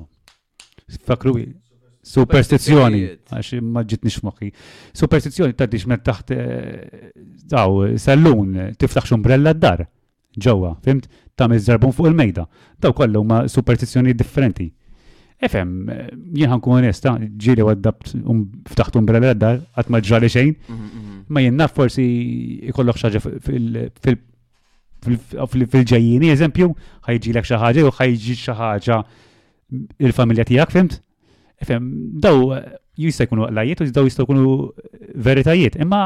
Fakru 1.08 1.34
Superstizzjoni, 2.08 3.02
għax 3.36 3.60
ma 3.68 3.82
ġitni 3.84 4.12
xmoħi. 4.14 4.50
Superstizzjoni 4.96 5.56
ta' 5.60 5.68
diġ 5.70 5.84
met 5.92 6.04
taħt 6.08 6.34
eh, 6.36 7.06
daw 7.52 7.82
sallun 8.00 8.54
tiftaħx 8.80 9.16
umbrella 9.18 9.52
d-dar 9.58 9.84
ġewwa, 10.38 10.72
fimt, 10.86 11.10
ta' 11.36 11.50
miżarbun 11.52 11.94
fuq 11.98 12.12
il-mejda. 12.14 12.46
Daw 12.84 12.96
kollu 12.96 13.24
ma' 13.28 13.42
superstizzjoni 13.52 14.16
differenti. 14.18 14.70
Efem, 15.38 15.74
jien 16.34 16.62
kun 16.64 16.80
onesta, 16.80 17.12
ah, 17.18 17.26
ġiri 17.46 17.66
għaddabt 17.74 18.16
um, 18.24 18.46
ftaħt 18.72 19.00
umbrella 19.02 19.36
d-dar, 19.36 19.60
għat 19.78 19.92
ma 19.94 20.00
ġrali 20.02 20.32
xejn, 20.34 20.56
mhm, 20.64 20.88
mhm. 20.96 21.20
ma 21.36 21.44
jenna 21.44 21.68
forsi 21.70 22.06
ikollok 22.72 22.98
xaġa 23.04 23.22
fil-ġajjini, 25.46 26.32
eżempju, 26.34 26.72
ħajġi 27.10 27.36
l 27.36 27.44
xaħġa 27.52 27.86
u 27.86 27.92
ħajġi 28.00 28.38
xaħġa 28.48 29.02
il-familja 30.08 30.48
tijak, 30.48 30.74
fimt? 30.74 31.02
Fem, 31.66 31.86
daw 32.22 32.52
jista 33.02 33.26
jkunu 33.26 33.48
għallajiet 33.48 33.82
u 33.82 33.88
daw 33.94 34.06
jista 34.06 34.24
jkunu 34.28 34.44
eh, 34.52 35.08
veritajiet. 35.26 35.80
Imma 35.82 36.02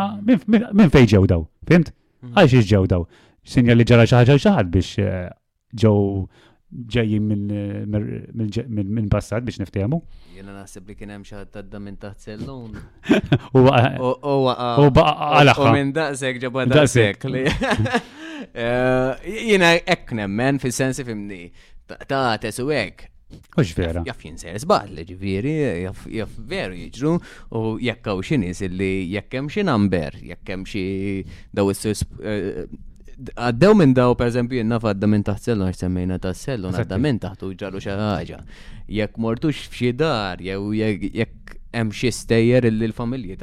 minn 0.48 0.92
fej 0.94 1.10
ġew 1.12 1.28
daw, 1.28 1.44
fimt? 1.68 1.92
Hmm. 2.24 2.34
Għalx 2.40 2.70
ġew 2.72 2.88
daw. 2.88 3.04
Sinja 3.44 3.76
li 3.76 3.84
ġara 3.88 4.06
xaħġa 4.08 4.38
xaħad 4.46 4.72
biex 4.72 4.94
eh, 5.04 5.28
ġew 5.76 5.98
ġejjin 6.96 7.36
eh, 7.52 8.64
minn 8.64 9.12
passat 9.12 9.44
biex 9.44 9.60
niftehmu. 9.60 10.00
Jena 10.38 10.56
nasib 10.56 10.88
li 10.88 10.96
kienem 10.96 11.28
hemm 11.28 11.52
tadda 11.52 11.84
minn 11.84 12.00
taħt 12.00 12.30
sellun. 12.32 12.80
U 13.58 13.68
baqa 13.68 15.52
U 15.52 15.72
minn 15.76 15.92
daqshekk 16.00 16.46
ġabha 16.46 16.68
daqshekk. 16.72 17.28
Jena 19.52 19.76
ekknem 20.00 20.32
men 20.32 20.64
fil 20.64 20.72
sensi 20.72 21.04
fimni. 21.04 21.50
Ta' 22.08 22.38
tesu 22.40 22.72
hekk 22.72 23.10
Ux 23.58 23.74
vera. 23.76 24.02
Jaff 24.08 24.24
jinser 24.24 24.56
li 24.94 25.04
ġiviri, 25.08 25.54
jaff 25.84 26.38
veru 26.48 26.76
jġru, 26.76 27.12
u 27.56 27.60
jekkaw 27.84 28.22
xinis 28.24 28.62
illi 28.66 29.10
jekkem 29.14 29.50
xin 29.52 29.70
amber, 29.72 30.16
jekkem 30.24 30.64
xin 30.66 31.26
daw 31.54 31.72
s 31.72 31.86
eh, 32.22 32.66
Għaddew 33.22 33.76
minn 33.78 33.92
daw, 33.94 34.16
per 34.18 34.32
eżempju, 34.32 34.58
jenna 34.64 34.80
għadda 34.82 35.08
minn 35.12 35.22
taħt 35.28 35.44
sellon, 35.52 35.68
għax 35.70 35.82
semmejna 35.84 36.16
taħt 36.24 36.40
sellon, 36.42 36.74
għadda 36.80 36.98
minn 37.04 37.20
taħt 37.22 37.44
u 37.46 37.50
ġarru 37.60 37.82
xaħġa. 37.84 38.40
Jek 38.98 39.20
mortux 39.22 39.60
f'xi 39.70 39.92
dar, 40.00 40.42
jew 40.42 40.72
jekk 40.80 41.60
hemm 41.72 41.92
xi 41.96 42.12
stejjer 42.12 42.66
illi 42.68 42.88
l-familji 42.92 43.36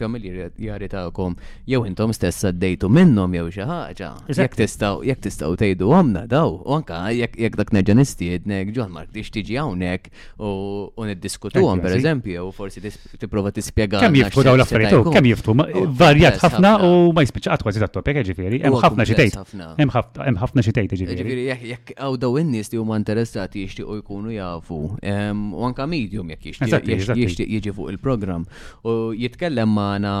familji 0.00 0.32
jari 0.64 0.88
tagħkom 0.92 1.34
jew 1.68 1.82
intom 1.88 2.12
stess 2.16 2.46
għaddejtu 2.48 2.88
minnhom 2.92 3.34
jew 3.36 3.50
xi 3.52 3.66
ħaġa. 3.68 4.10
Jekk 4.32 4.58
tistgħu 4.60 5.04
jekk 5.10 5.24
tistgħu 5.28 5.58
tgħidu 5.60 5.90
għamna 5.98 6.22
daw, 6.30 6.56
u 6.64 6.78
anke 6.78 7.00
jekk 7.20 7.58
dak 7.60 7.74
neġa' 7.76 7.96
nistiednek 8.00 8.72
ġol 8.76 8.90
Mark 8.94 9.12
tix 9.14 9.32
tiġi 9.34 9.58
hawnhekk 9.60 10.08
u 10.40 11.08
niddiskutuhom 11.10 11.82
pereżempju 11.84 12.32
jew 12.38 12.46
forsi 12.56 12.80
tipprova 13.20 13.52
tispjega. 13.52 14.00
Kemm 14.04 14.18
jiftu 14.22 14.44
daw 14.48 14.56
l-affarijiet, 14.56 14.98
oh, 15.04 15.12
kemm 15.14 15.28
jiftu 15.28 15.52
oh, 15.52 15.80
varjat 16.00 16.40
ħafna 16.42 16.74
u 16.88 17.12
ma 17.14 17.26
qatt 17.34 17.60
kważi 17.66 17.84
tat-topik 17.84 18.22
ġifieri, 18.30 18.62
hemm 18.64 18.78
ħafna 18.80 19.04
xi 19.12 19.20
tgħid. 19.20 19.60
Hemm 19.82 20.38
ħafna 20.40 20.64
xi 20.64 20.74
tgħid 20.80 20.96
ġifieri. 21.02 21.20
Ġifieri 21.20 21.70
jekk 21.74 21.94
hawn 22.00 22.18
daw 22.24 22.34
in-nies 22.40 22.72
li 22.72 22.80
huma 22.80 22.96
interessati 22.98 23.66
jixtiequ 23.68 24.00
jkunu 24.00 24.32
jafu, 24.38 24.80
u 24.96 25.68
anke 25.68 25.88
medium 25.94 26.32
jekk 26.32 26.54
jixtieq 26.64 27.44
jiġi 27.44 27.73
fuq 27.74 27.90
il-program. 27.92 28.46
U 28.88 28.94
jitkellem 29.18 29.74
maħna 29.78 30.14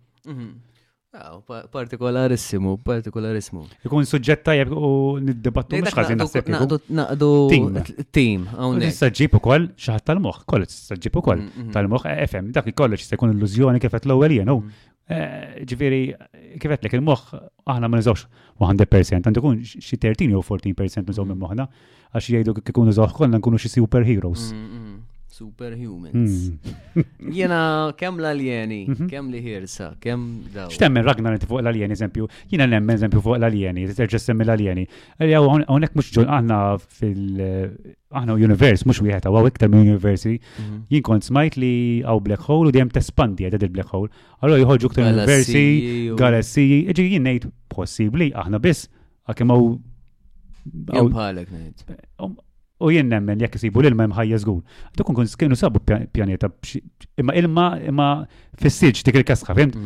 Partikolarissimu, 1.72 2.80
partikolarissimu. 2.81 3.68
Ikun 3.85 4.07
suġġetta 4.10 4.56
jek 4.57 4.72
u 4.73 4.88
niddibattu 5.22 5.77
mhux 5.77 5.94
ħażin 5.99 6.18
naħseb. 6.23 6.48
Naqdu 6.98 7.27
team 7.52 7.76
tim, 8.18 8.48
Tista' 8.81 9.11
ġib 9.14 9.38
kol, 9.45 9.68
xaħat 9.77 10.07
tal 10.10 10.23
moħ 10.26 10.40
kol, 10.49 10.65
tista' 10.65 10.98
ġib 10.98 11.19
ukoll 11.22 11.44
tal 11.76 11.91
moħ 11.91 12.07
FM, 12.15 12.49
dak 12.56 12.72
il-kollox 12.73 13.06
se 13.11 13.18
jkun 13.19 13.35
illużjoni 13.35 13.84
kifet 13.84 14.07
qed 14.07 14.10
l-ewwel 14.10 14.34
jien 14.40 14.49
mm. 14.49 14.73
eh, 15.14 15.60
ġifiri, 15.69 16.02
kifet 16.57 16.81
l 16.81 16.88
lek 16.88 16.98
il-moħ, 16.98 17.27
aħna 17.69 17.91
ma 17.91 17.99
nizawx 18.02 18.26
100%, 18.64 19.19
għandu 19.30 19.45
kun 19.45 19.61
xie 19.69 20.02
13 20.02 20.34
u 20.34 20.41
14% 20.49 21.14
nizawx 21.14 21.30
minn 21.30 21.44
moħna, 21.45 21.69
għax 22.15 22.31
jgħidu 22.34 22.57
kikun 22.64 22.90
nizawx 22.90 23.14
konna 23.22 23.38
nkunu 23.38 23.61
xie 23.61 23.76
superheroes. 23.76 24.49
Mm, 24.53 24.73
mm. 24.73 24.82
Superhumans. 25.34 26.51
Hmm. 26.93 27.31
Jena 27.38 27.61
kem 27.97 28.19
l-alieni, 28.22 28.84
mhm. 28.91 29.07
kem 29.10 29.31
li 29.34 29.39
hirsa, 29.41 29.88
kem 30.03 30.26
daw. 30.53 30.68
Xtemmen 30.72 31.05
Ragnar 31.07 31.38
inti 31.39 31.49
fuq 31.49 31.64
l-alieni, 31.64 31.95
eżempju, 31.97 32.27
jena 32.51 32.68
nemmen 32.69 32.99
eżempju 32.99 33.22
fuq 33.26 33.38
l-alieni, 33.39 33.88
terġes 33.97 34.27
semmi 34.30 34.45
l-alieni. 34.45 34.85
Għaw, 35.18 35.49
għonek 35.64 35.97
mux 35.97 36.11
ġun 36.18 36.30
għanna 36.38 36.60
fil- 36.99 37.41
aħna 38.22 38.35
univers, 38.38 38.85
mux 38.85 39.01
wieħed 39.01 39.26
għaw 39.31 39.49
iktar 39.49 39.73
minn 39.73 39.88
universi, 39.95 40.35
mhm. 40.38 40.77
jien 40.93 41.07
kont 41.10 41.27
smajt 41.31 41.57
li 41.65 41.73
għaw 42.05 42.22
black 42.30 42.45
hole 42.51 42.69
u 42.69 42.76
dijem 42.77 42.93
espandi 43.01 43.49
għedha 43.49 43.64
il-black 43.72 43.95
hole. 43.97 44.14
Għallu 44.38 44.61
jħolġu 44.68 44.93
ktar 44.93 45.10
universi, 45.15 45.65
galassi, 46.22 46.68
iġi 46.93 47.10
jien 47.15 47.26
nejt 47.31 47.49
possibli, 47.73 48.30
aħna 48.43 48.61
bis, 48.69 48.85
għakem 49.26 49.57
għaw. 49.57 49.69
Għaw 50.93 51.11
bħalek 51.18 51.49
nejt. 51.57 51.88
U 52.84 52.91
jien 52.91 53.07
nemmen 53.07 53.39
jekk 53.39 53.55
isibu 53.57 53.81
l-ilma 53.84 54.07
imħajja 54.10 54.39
żgur. 54.43 54.60
Dukun 54.97 55.15
kun 55.22 55.30
kienu 55.39 55.55
sabu 55.60 55.80
pjaneta 55.88 56.49
imma 57.22 57.35
ilma 57.39 57.65
imma 57.88 58.07
fis-silġ 58.60 59.03
dik 59.07 59.22
il-kasħa, 59.22 59.55
fimt? 59.60 59.77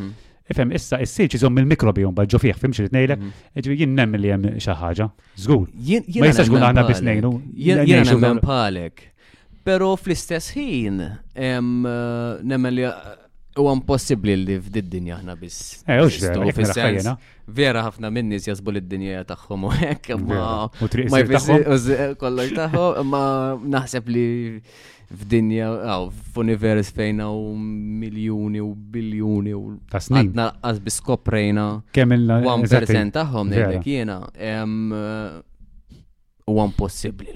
Ifhem 0.48 0.70
mhm. 0.70 0.80
issa 0.80 0.98
is 1.04 1.12
silġ 1.14 1.36
iżomm 1.38 1.60
il-mikrobiom 1.64 2.16
bħal 2.18 2.40
fih 2.44 2.56
fimx 2.58 2.82
li 2.86 2.90
tnejlek, 2.94 3.22
mhm. 3.22 3.38
ġifi 3.66 3.78
jien 3.84 3.94
nemmen 4.00 4.24
li 4.24 4.32
hemm 4.34 4.50
xi 4.64 4.76
ħaġa. 4.82 5.10
Żgur. 5.46 5.70
Ma 6.08 6.32
jistax 6.32 6.52
kun 6.54 6.68
aħna 6.72 6.88
biss 6.90 7.06
ngħinu. 7.06 7.34
Jien 7.60 8.12
nemmen 8.14 8.42
palek. 8.46 9.08
pero 9.68 9.90
fl-istess 10.00 10.54
ħin 10.56 11.02
nemmen 12.48 12.72
li 12.74 12.86
huwa 13.60 13.74
impossibbli 13.76 14.36
li 14.46 14.56
f'did-dinja 14.64 15.18
aħna 15.18 15.34
biss. 15.36 15.82
Eh, 15.84 15.98
u 16.02 17.18
vera 17.48 17.82
ħafna 17.88 18.10
minnis 18.12 18.48
jazbu 18.50 18.74
l 18.76 18.82
dinja 18.84 19.24
taħħom 19.30 19.66
u 19.66 19.72
hekk 19.88 20.16
ma 20.20 20.68
ma 21.14 21.24
kollok 22.20 22.58
tagħhom 22.60 23.08
ma 23.08 23.22
naħseb 23.78 24.10
li 24.12 24.24
f'dinja 25.08 25.70
għaw, 25.88 26.10
f'univers 26.36 26.90
fejna 26.92 27.30
u 27.32 27.54
miljoni 28.04 28.60
u 28.60 28.74
biljoni 28.76 29.54
u 29.56 29.62
ta' 29.88 30.02
snin. 30.04 30.34
Għadna 30.34 30.74
biskoprejna. 30.84 31.66
Kemm 31.96 32.18
il-1% 32.18 33.16
tagħhom 33.16 33.54
jena. 33.88 34.18
U 36.48 36.58
għan 36.64 36.76
possibli 36.76 37.32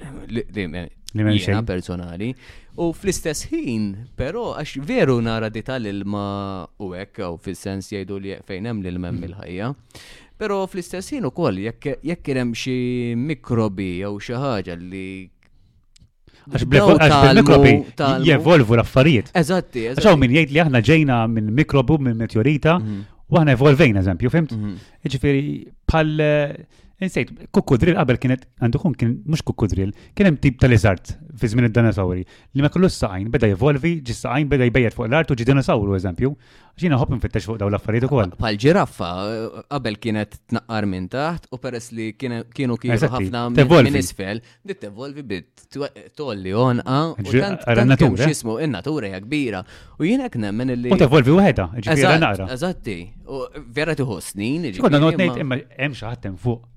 jiena 1.14 1.64
personali. 1.68 2.30
U 2.78 2.92
fl-istess 2.94 3.48
ħin, 3.52 3.90
però 4.16 4.54
għax 4.60 4.80
veru 4.88 5.18
nara 5.22 5.50
detal 5.52 5.84
il 5.86 6.02
ilma 6.04 6.24
u 6.82 6.94
hekk 6.96 7.26
u 7.34 7.38
fil-sens 7.44 7.92
jgħidu 7.92 8.20
li 8.24 8.36
fejn 8.48 8.70
hemm 8.70 8.82
l-ilma 8.86 9.12
il-ħajja. 9.14 9.72
Però 10.42 10.62
fl-istess 10.66 11.12
ħin 11.18 11.28
ukoll 11.30 11.60
jekk 11.66 12.28
hemm 12.38 12.56
xi 12.56 12.78
mikrobi 13.28 13.90
jew 14.06 14.16
xi 14.24 14.40
ħaġa 14.40 14.78
li 14.80 15.30
għax 16.52 17.34
mikrobi 17.36 18.22
jevolvu 18.26 18.78
l-affarijiet. 18.80 19.34
Eżatti, 19.36 19.84
eżatti. 19.92 20.00
Għaxaw 20.02 20.22
minn 20.24 20.38
jgħid 20.40 20.56
li 20.56 20.64
aħna 20.64 20.82
ġejna 20.92 21.20
minn 21.34 21.52
mikrobu, 21.60 22.00
minn 22.02 22.18
meteorita, 22.24 22.78
mhm. 22.80 23.04
u 23.30 23.38
aħna 23.42 23.58
evolvejn, 23.60 24.00
eżempju, 24.02 24.32
fimt? 24.34 24.56
Mhm. 24.56 24.74
Iġifiri, 25.12 25.46
pal 25.92 26.16
Insejt, 27.02 27.32
kukkudril 27.56 27.96
qabel 27.98 28.18
kienet, 28.22 28.44
għandu 28.62 28.80
kun 28.84 28.94
kien 28.94 29.14
mux 29.26 29.42
kukkudril, 29.48 29.90
kien 30.14 30.28
hemm 30.30 30.38
tip 30.42 30.60
tal-iżart 30.62 31.16
fi 31.42 31.48
żmien 31.50 31.66
id-dinosauri 31.72 32.22
li 32.28 32.62
ma 32.62 32.70
kellu 32.70 32.90
saqajn 32.94 33.30
beda 33.34 33.48
jevolvi, 33.50 33.96
ġi 34.06 34.14
saqajn 34.20 34.50
beda 34.52 34.68
jbejjed 34.68 34.94
fuq 34.94 35.08
l-art 35.10 35.32
u 35.34 35.38
ġi 35.40 35.48
dinosauru 35.50 35.96
eżempju. 35.98 36.30
Ġina 36.82 36.98
ħobb 37.02 37.16
nfittex 37.18 37.48
fuq 37.50 37.58
daw 37.60 37.72
l-affarijiet 37.72 38.06
ukoll. 38.08 38.36
Pal 38.40 38.56
ġiraffa 38.62 39.10
qabel 39.70 39.98
kienet 40.04 40.38
tnaqqar 40.52 40.88
minn 40.92 41.10
taħt 41.14 41.50
u 41.54 41.60
peress 41.64 41.90
li 41.98 42.12
kienu 42.22 42.44
kienu 42.56 42.78
ħafna 42.86 43.44
minn 43.58 43.98
isfel, 44.00 44.44
dit 44.66 44.80
tevolvi 44.86 45.26
bit 45.34 45.66
tolli 46.18 46.54
onqa 46.54 47.00
u 47.18 47.32
tant 47.34 48.12
xismu 48.22 48.60
in-natura 48.66 49.10
hija 49.12 49.24
kbira. 49.26 49.64
U 49.98 50.06
jiena 50.06 50.30
hekk 50.30 50.38
nemmen 50.46 50.76
li. 50.78 50.94
U 50.94 51.02
tevolvi 51.02 51.34
waħedha, 51.42 51.68
ġifiera 51.82 52.16
naqra. 52.24 52.50
Eżatti, 52.56 52.98
u 53.30 53.44
vera 53.78 53.98
tieħu 53.98 54.22
snin. 54.30 54.70
Konna 54.80 55.02
ngħid 55.02 55.42
imma 55.44 55.60
hemm 55.78 55.98
xi 55.98 56.08
ħadd 56.08 56.36
fuq 56.46 56.71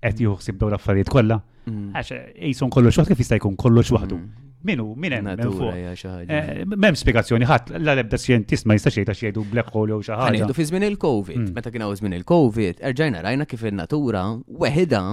qed 0.00 0.20
juħsib 0.22 0.58
dawn 0.58 0.72
l-affarijiet 0.74 1.12
kollha. 1.12 1.40
Mm. 1.68 1.94
Għax 1.96 2.36
jison 2.48 2.72
kollox 2.72 3.00
waħdu 3.02 3.12
kif 3.14 3.24
jista' 3.24 3.38
jkun 3.38 3.56
kollox 3.58 3.90
waħdu. 3.96 4.18
Mm. 4.20 4.44
Minu, 4.66 4.88
min 4.98 5.12
hemm 5.14 5.52
fuq. 5.54 5.74
Eh, 5.78 6.62
Mem 6.66 6.96
spiegazzjoni 6.98 7.46
ħadd 7.46 7.76
l-ebda 7.76 8.18
xjentist 8.18 8.66
ma 8.66 8.74
jistax 8.74 8.96
jgħid 8.98 9.12
xi 9.14 9.28
jgħidu 9.28 9.44
black 9.52 9.70
hole 9.76 9.92
jew 9.94 10.00
xi 10.02 10.10
ħaġa. 10.10 10.32
Ngħidu 10.34 10.56
fi 10.58 10.66
żmien 10.72 10.86
il-COVID, 10.88 11.44
mm. 11.44 11.52
meta 11.54 11.70
kien 11.70 11.84
hawn 11.86 12.00
żmien 12.00 12.16
il-COVID, 12.18 12.80
erġajna 12.90 13.22
rajna 13.26 13.46
kif 13.46 13.62
in-natura 13.70 14.24
weħida 14.64 15.04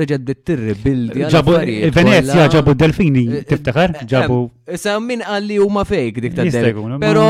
reġgħet 0.00 0.24
bdiet 0.26 0.42
tirribildja. 0.50 1.30
Ġabu 1.36 1.56
eh, 1.62 1.86
Venezja 1.94 2.48
ġabu 2.56 2.74
delfini 2.78 3.24
eh, 3.38 3.46
tiftakar? 3.52 4.00
Ġabu. 4.02 4.40
Issa 4.74 4.98
min 5.04 5.22
qal 5.22 5.46
li 5.46 5.60
huma 5.62 5.86
fejk 5.86 6.22
dik 6.26 6.38
tad-delfini. 6.40 6.98
Però 7.06 7.28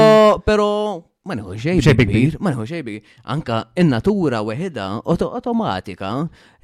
però 0.48 0.68
ma 1.28 1.36
nħu 1.36 1.58
xej 1.60 2.38
ma 2.40 2.54
nħu 2.54 2.64
xej 2.64 2.94
Anka 3.28 3.60
in-natura 3.76 4.40
weħida 4.40 4.88
automatika 5.04 6.14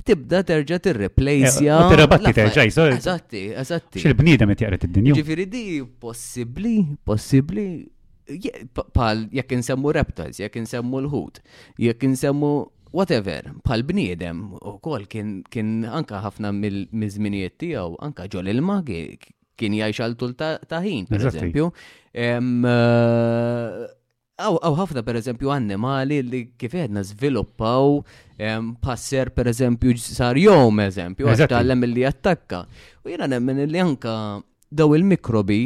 tibda 0.09 0.43
terġa 0.47 0.79
tirreplacja. 0.85 1.79
Eh, 1.81 1.89
tirrabatti 1.93 2.35
terġa 2.37 2.65
jisor. 2.69 2.93
Eżatti, 2.99 3.45
eżatti. 3.63 4.03
Xil-bnida 4.03 4.47
met 4.49 4.61
jaqret 4.65 4.85
id 4.89 4.93
dinju 4.99 5.17
Ġifiri 5.19 5.47
di 5.51 5.65
possibli, 6.03 6.77
possibli, 7.09 7.69
pal 8.97 9.25
jek 9.35 9.53
insemmu 9.59 9.93
reptiles, 9.97 10.39
jekk 10.43 10.61
insemmu 10.61 11.01
l-ħut, 11.07 11.41
jek 11.87 12.05
insemmu 12.09 12.53
whatever, 12.95 13.49
pal 13.67 13.83
bniedem 13.87 14.47
u 14.61 14.77
kol 14.85 15.09
kien 15.09 15.75
anka 15.91 16.21
ħafna 16.25 16.53
mill-mizminijiet 16.55 17.57
tiegħu 17.63 17.99
anka 18.07 18.29
ġol 18.33 18.53
il-magi 18.53 19.01
kien 19.59 19.75
jajx 19.81 20.05
għal 20.05 20.15
tul 20.19 20.33
taħin, 20.39 21.09
per 21.11 21.27
eżempju. 21.31 21.69
Eh, 22.15 22.41
Aw 24.35 24.75
ħafna 24.75 25.03
per 25.07 25.15
eżempju 25.21 25.51
annimali 25.55 26.17
li 26.27 26.39
kif 26.59 26.73
għedna 26.75 27.05
sviluppaw 27.07 28.01
passer 28.83 29.29
per 29.31 29.47
eżempju 29.47 29.93
sar 30.03 30.35
jom 30.43 30.81
eżempju, 30.83 31.29
għax 31.31 31.47
tal-lem 31.53 31.85
li 31.87 32.03
jattakka. 32.03 32.65
U 33.07 33.13
jena 33.13 33.29
nemmen 33.31 33.61
li 33.71 33.79
anka 33.79 34.15
daw 34.81 34.97
il-mikrobi 34.99 35.59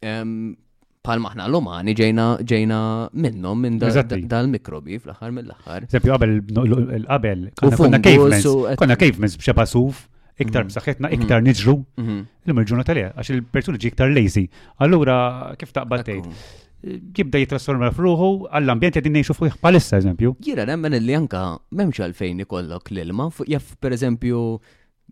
palmaħna 0.00 1.26
maħna 1.26 1.50
l-umani 1.50 1.92
ġejna 1.98 2.78
minnom 3.20 3.60
minn 3.68 3.76
dal-mikrobi 3.80 4.96
fl-axar 5.04 5.36
mill-axar. 5.36 5.90
Eżempju, 5.90 6.16
qabel 6.16 6.34
qabel 7.04 7.44
konna 7.60 8.00
cavemen, 8.00 8.78
konna 8.80 8.96
cavemen 8.96 9.36
b'xa 9.36 9.54
pasuf, 9.60 10.06
iktar 10.40 10.62
mhm. 10.64 10.72
b'saħħetna, 10.72 11.04
mhm. 11.12 11.20
iktar 11.26 11.44
niġru, 11.44 11.76
mhm. 12.00 12.18
l-mġuna 12.48 12.88
tal 12.88 13.04
għax 13.04 13.34
il-persuni 13.36 13.84
ġi 13.84 13.92
iktar 13.92 14.16
lazy. 14.16 14.46
Allura, 14.88 15.20
kif 15.60 15.76
taqbad 15.76 16.08
tgħid? 16.08 16.34
jibda 16.82 17.40
jitrasforma 17.42 17.90
f'ruħu 17.94 18.28
għall-ambjent 18.48 18.96
qegħdin 18.96 19.18
ngħixu 19.20 19.36
fuq 19.38 19.56
palissa 19.64 19.98
eżempju. 20.00 20.34
Jira 20.46 20.66
nemmen 20.68 20.96
li 20.96 21.16
anka 21.16 21.42
m'hemmx 21.74 22.04
għalfejn 22.06 22.44
ikollok 22.46 22.92
l-ilma 22.94 23.26
fuq 23.34 23.50
per 23.50 23.76
pereżempju 23.84 24.40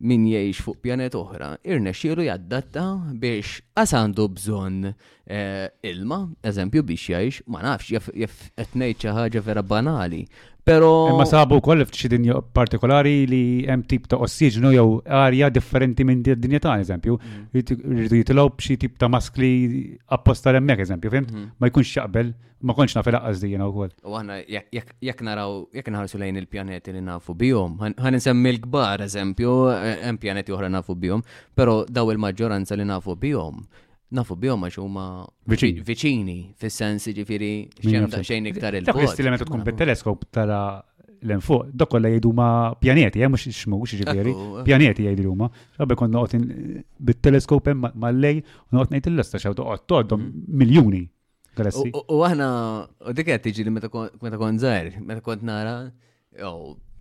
min 0.08 0.26
jgħix 0.30 0.62
fuq 0.62 0.78
pjanet 0.86 1.16
oħra, 1.18 1.48
irnexxielu 1.66 2.26
jaddatta 2.28 2.84
biex 3.18 3.56
għasandu 3.82 4.28
bżonn 4.36 4.88
eh, 4.88 5.64
ilma, 5.90 6.20
eżempju 6.46 6.84
biex 6.86 7.08
jgħix, 7.10 7.42
ma 7.50 7.64
nafx 7.66 7.92
jaff 7.96 8.12
qed 8.48 8.78
ngħid 8.78 9.02
xi 9.02 9.12
ħaġa 9.18 9.44
vera 9.48 9.64
banali, 9.74 10.22
Pero. 10.68 11.08
Imma 11.08 11.24
e 11.24 11.30
sabu 11.32 11.56
koll 11.64 11.80
f'xi 11.88 12.10
dinja 12.12 12.42
partikolari 12.58 13.14
li 13.30 13.40
hemm 13.70 13.86
tip 13.88 14.04
ta' 14.10 14.18
ossiġnu 14.24 14.74
jew 14.74 14.84
arja 15.20 15.48
differenti 15.54 16.04
minn 16.04 16.20
dinja 16.26 16.60
ta' 16.60 16.74
eżempju. 16.82 17.16
Rridu 17.56 17.78
mm. 17.78 18.10
jitilgħu 18.20 18.44
b'xi 18.58 18.76
tip 18.82 18.98
ta' 19.00 19.08
maskli 19.14 19.50
apposta 20.18 20.52
hemmhekk 20.58 20.84
eżempju, 20.84 21.14
fim? 21.14 21.24
Mm-hmm. 21.24 21.48
Ma 21.62 21.70
jkunx 21.72 21.94
jaqbel, 21.96 22.34
ma 22.68 22.76
konx 22.76 22.98
naf 22.98 23.08
laqqas 23.16 23.40
di 23.46 23.54
jena 23.54 23.70
wkoll. 23.72 23.96
U 24.04 24.18
għanna 24.20 24.36
jekk 25.08 25.24
naraw 25.30 25.56
jekk 25.78 25.88
nħarsu 25.94 26.20
lejn 26.20 26.42
il-pjaneti 26.44 26.96
li 26.98 27.04
nafu 27.08 27.36
bihom, 27.44 27.80
ħan 27.88 28.20
nsemmi 28.20 28.52
l-kbar 28.58 29.06
eżempju, 29.08 29.56
e- 29.72 29.96
hemm 30.04 30.20
pjaneti 30.20 30.52
oħra 30.58 30.68
nafu 30.76 30.98
bihom, 31.00 31.24
pero 31.56 31.80
daw 31.88 32.12
il-maġġoranza 32.12 32.76
li 32.76 32.84
nafu 32.92 33.16
bihom 33.16 33.64
nafu 34.14 34.36
bjom 34.40 34.64
għax 34.64 34.78
huma 34.80 35.04
viċini, 35.52 36.38
fis-sens 36.60 37.08
ġifiri 37.18 37.50
xejn 37.82 38.08
xejn 38.24 38.50
iktar 38.52 38.78
il-fuq. 38.78 39.02
Dak 39.02 39.18
l-element 39.18 39.42
tkun 39.44 39.64
bit-teleskop 39.66 40.24
tara 40.32 40.60
l-enfuq, 41.26 41.68
dak 41.74 41.90
kollha 41.92 42.12
jgħidu 42.14 42.30
huma 42.30 42.48
pjaneti, 42.80 43.22
hemm 43.24 43.34
mhux 43.36 43.52
xmux 43.52 43.96
ġifieri, 44.00 44.34
pjaneti 44.64 45.08
jgħidu 45.08 45.28
huma. 45.32 45.50
Xabbe 45.76 45.98
kont 46.00 46.14
noqgħod 46.16 46.56
bit-teleskop 47.10 47.70
hemm 47.72 47.90
mal-lej 48.00 48.40
u 48.44 48.78
noqgħod 48.78 48.96
ngħid 48.96 49.12
il-lista 49.12 49.42
xew 49.44 49.56
toqgħod 49.60 49.86
toqgħodhom 49.92 50.24
mm. 50.26 50.58
miljuni. 50.64 51.04
U 52.06 52.22
aħna 52.24 52.48
u 53.10 53.14
dik 53.18 53.28
qed 53.34 53.48
tiġi 53.50 53.72
meta 53.74 53.90
kont 53.90 54.20
żgħir, 54.22 55.00
meta 55.04 55.24
kont 55.26 55.42
nara, 55.44 55.78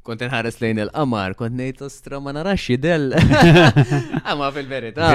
kont 0.08 0.22
inħares 0.24 0.60
lejn 0.62 0.80
il-qamar, 0.86 1.34
kont 1.40 1.58
nejt 1.60 1.82
ostra 1.88 2.22
ma 2.24 2.32
narax 2.36 2.68
jidel. 2.72 3.10
Ama 3.18 4.46
ah, 4.48 4.52
fil-verità, 4.56 5.10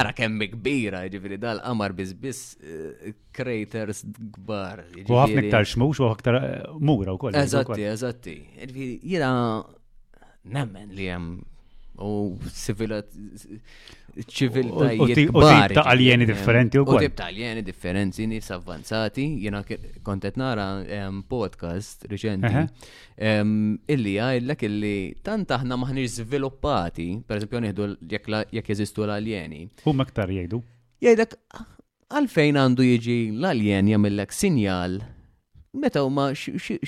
ara 0.00 0.10
kemmi 0.18 0.48
kbira, 0.52 1.04
ġifiri 1.12 1.38
dal-qamar 1.42 1.94
bizbis 1.98 2.40
eh, 2.58 3.12
craters 3.36 4.02
gbar. 4.10 4.82
U 4.96 5.04
għaf 5.04 5.06
jiġifieri- 5.12 5.44
niktar 5.46 5.68
xmux 5.70 6.02
u 6.02 6.08
għaktar 6.10 6.40
eh, 6.40 6.56
mura 6.90 7.14
u 7.14 7.20
koll. 7.22 7.36
Jiġifieri 7.38 7.88
eżatti, 7.92 7.92
eżatti. 7.92 8.66
Ġifiri, 8.66 8.96
jira 9.14 9.30
nemmen 10.56 10.90
li 10.98 11.08
jem 11.12 11.30
u 12.06 12.10
ċiviltajiet. 14.24 15.32
U 15.32 15.40
tip 15.40 15.72
ta' 15.74 15.84
alieni 15.90 16.24
differenti 16.28 16.78
u 16.78 16.84
għu. 16.84 17.00
tip 17.04 17.16
ta' 17.16 17.26
alieni 17.30 17.62
differenti, 17.62 18.26
nis 18.26 18.48
avvanzati, 18.50 19.24
jena 19.44 19.62
kontet 20.04 20.36
nara 20.40 20.66
podcast 21.28 22.06
reċenti, 22.10 22.64
illi 23.92 24.14
għajlek 24.24 24.66
illi 24.68 24.96
tant 25.24 25.50
aħna 25.58 25.76
maħnir 25.80 26.08
sviluppati, 26.10 27.10
per 27.26 27.36
esempio 27.42 27.60
nieħdu 27.64 27.88
jek 28.12 28.72
jeżistu 28.72 29.04
l-alieni. 29.06 29.66
U 29.84 29.92
maktar 29.96 30.30
jgħidu. 30.32 30.62
Jgħidek, 31.02 31.36
ah, 31.58 31.66
għalfejn 32.16 32.60
għandu 32.64 32.86
jiġi 32.86 33.18
l-alien 33.36 33.92
jagħmellek 33.92 34.32
sinjal 34.32 35.00
meta 35.80 36.00
huma 36.04 36.30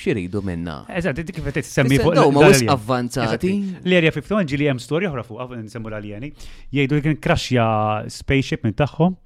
xiridu 0.02 0.40
minna. 0.46 0.76
Eżatt, 1.00 1.20
dik 1.26 1.34
kif 1.38 1.48
qed 1.54 1.64
semmi 1.66 1.98
fuq. 2.00 2.32
ma 2.36 2.46
avvanzati. 2.74 3.52
L-erja 3.88 4.12
51 4.16 4.48
ġili 4.52 4.68
hemm 4.70 4.80
storja 4.82 5.10
oħra 5.10 5.24
fuq 5.26 5.56
nsemmu 5.66 5.90
l-aljeni. 5.92 6.30
Jgħidu 6.72 6.96
li 6.98 7.02
kien 7.08 7.18
kraxja 7.22 7.66
spaceship 8.12 8.64
minn 8.64 8.76
tagħhom 8.78 9.16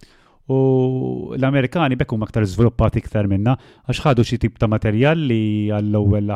u 0.52 0.58
l-Amerikani 1.38 1.96
bekku 2.00 2.18
aktar 2.26 2.44
żviluppati 2.50 2.98
iktar 3.02 3.28
minna 3.30 3.54
għax 3.86 4.02
ħadu 4.04 4.24
xi 4.26 4.40
tip 4.42 4.58
ta' 4.58 4.68
materjal 4.70 5.22
li 5.30 5.68
għall-ewwel 5.70 6.32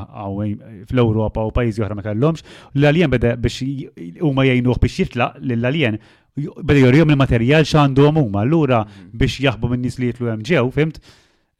fl-Ewropa 0.86 1.42
u 1.42 1.50
pajjiżi 1.56 1.82
oħra 1.82 1.96
ma 1.98 2.04
kellhomx, 2.06 2.44
l-alien 2.78 3.10
beda 3.16 3.34
biex 3.34 4.22
huma 4.22 4.46
jgħinuh 4.46 4.78
biex 4.86 5.00
jitlaq 5.02 5.42
lill-alien 5.42 5.98
beda 6.38 6.80
jorihom 6.84 7.14
il-materjal 7.16 7.66
x'għandhom 7.66 8.22
huma. 8.22 8.46
Allura 8.46 8.84
biex 9.12 9.40
jaħbu 9.42 9.72
min-nies 9.74 9.98
li 9.98 10.12
jitlu 10.14 10.30
hemm 10.30 10.46
ġew, 10.46 10.66
fimt? 10.70 11.02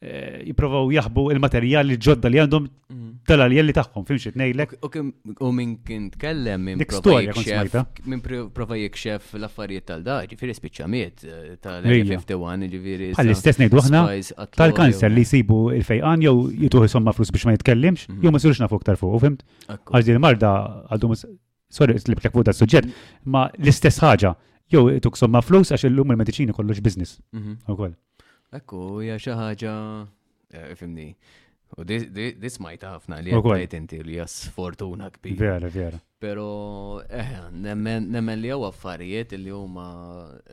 Eh, 0.04 0.42
jiprovaw 0.44 0.90
jaħbu 0.92 1.22
il-materjali 1.32 1.94
ġodda 2.04 2.28
li 2.28 2.36
għandhom 2.42 2.66
mm. 2.68 3.12
tal-għaljelli 3.30 3.74
tagħhom, 3.78 4.04
fimx 4.04 4.26
it-nejlek. 4.28 4.74
U 5.40 5.48
minn 5.56 5.70
kint 5.88 6.18
kellem 6.20 6.66
minn 6.68 6.82
minn 6.84 8.26
prova 8.56 8.76
jekxef 8.76 9.30
l-affarijiet 9.40 9.86
tal-da, 9.88 10.18
ġifieri 10.28 10.52
spiċċamiet 10.58 11.24
eh, 11.24 11.48
tal-51 11.64 12.68
ġifiri. 12.74 13.08
Għall-istess 13.16 13.62
nejdu 13.62 13.80
għahna, 13.80 14.02
tal-kanser 14.60 15.14
li 15.16 15.24
jsibu 15.24 15.62
il-fejqan 15.78 16.26
jew 16.28 16.34
jituħ 16.66 16.92
somma 16.92 17.16
flus 17.16 17.32
biex 17.32 17.48
ma 17.48 17.54
jitkellimx, 17.56 18.04
mhm. 18.10 18.20
jew 18.20 18.34
ma 18.36 18.42
sirux 18.44 18.60
fuq 18.68 18.82
aktar 18.84 19.00
fuq, 19.00 19.16
fimt? 19.24 19.46
Għazdi 19.78 20.12
l 20.12 20.20
marda 20.20 20.52
għadhom 20.92 21.16
sorry, 21.72 21.96
slibtlek 22.04 22.36
fuq 22.36 22.44
s 22.52 22.60
suġġett 22.60 22.92
ma 23.32 23.48
l-istess 23.62 24.04
ħaġa 24.04 24.36
jew 24.76 24.98
tuk 25.00 25.16
somma 25.16 25.40
flus 25.40 25.72
għax 25.72 25.88
illum 25.88 26.12
il-mediċini 26.12 26.52
kollox 26.52 26.84
business. 26.84 27.16
Mhm 27.32 27.94
ekku, 28.58 28.82
ja 29.04 29.16
xaħġa, 29.20 29.74
fimni. 30.80 31.10
U 31.76 31.82
dismajta 31.84 32.92
ħafna 32.94 33.16
li 33.26 33.32
għajt 33.34 33.72
inti 33.74 33.96
li 34.06 34.20
jas 34.20 34.36
fortuna 34.54 35.08
kbir. 35.10 35.34
Vera, 35.40 35.70
vera. 35.74 35.98
Pero, 36.22 36.44
eh, 37.10 37.34
nemmen 37.52 38.38
li 38.40 38.52
għaw 38.54 38.68
affarijiet 38.68 39.34
li 39.36 39.50
huma 39.52 39.86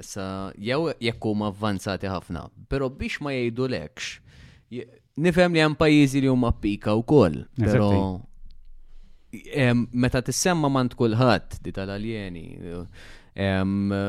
sa 0.03 0.25
jew 0.57 0.89
jekk 0.97 1.29
huma 1.29 1.51
avvanzati 1.51 2.09
ħafna. 2.09 2.47
Pero 2.69 2.89
biex 2.89 3.21
ma 3.23 3.31
jgħidu 3.37 3.69
lekx, 3.75 4.11
nifhem 5.27 5.53
li 5.55 5.61
hemm 5.63 5.77
pajjiżi 5.79 6.23
li 6.25 6.33
huma 6.33 6.49
pika 6.63 6.97
wkoll. 7.03 7.43
Pero 7.61 7.91
meta 9.95 10.21
tissemma 10.27 10.69
mant 10.73 10.97
kullħat 10.97 11.61
di 11.63 11.71
tal-aljeni, 11.77 12.47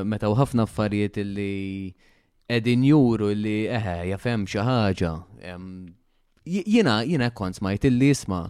meta 0.09 0.33
u 0.33 0.41
ħafna 0.41 0.65
affarijiet 0.67 1.21
li 1.29 1.53
edin 2.49 2.83
juru 2.85 3.31
li 3.35 3.65
eħe, 3.73 3.97
jafem 4.13 4.45
xaħġa. 4.47 5.13
Jina, 6.45 6.99
jina 7.09 7.31
kont 7.33 7.57
smajt 7.61 7.87
il 7.89 8.03
jisma, 8.05 8.43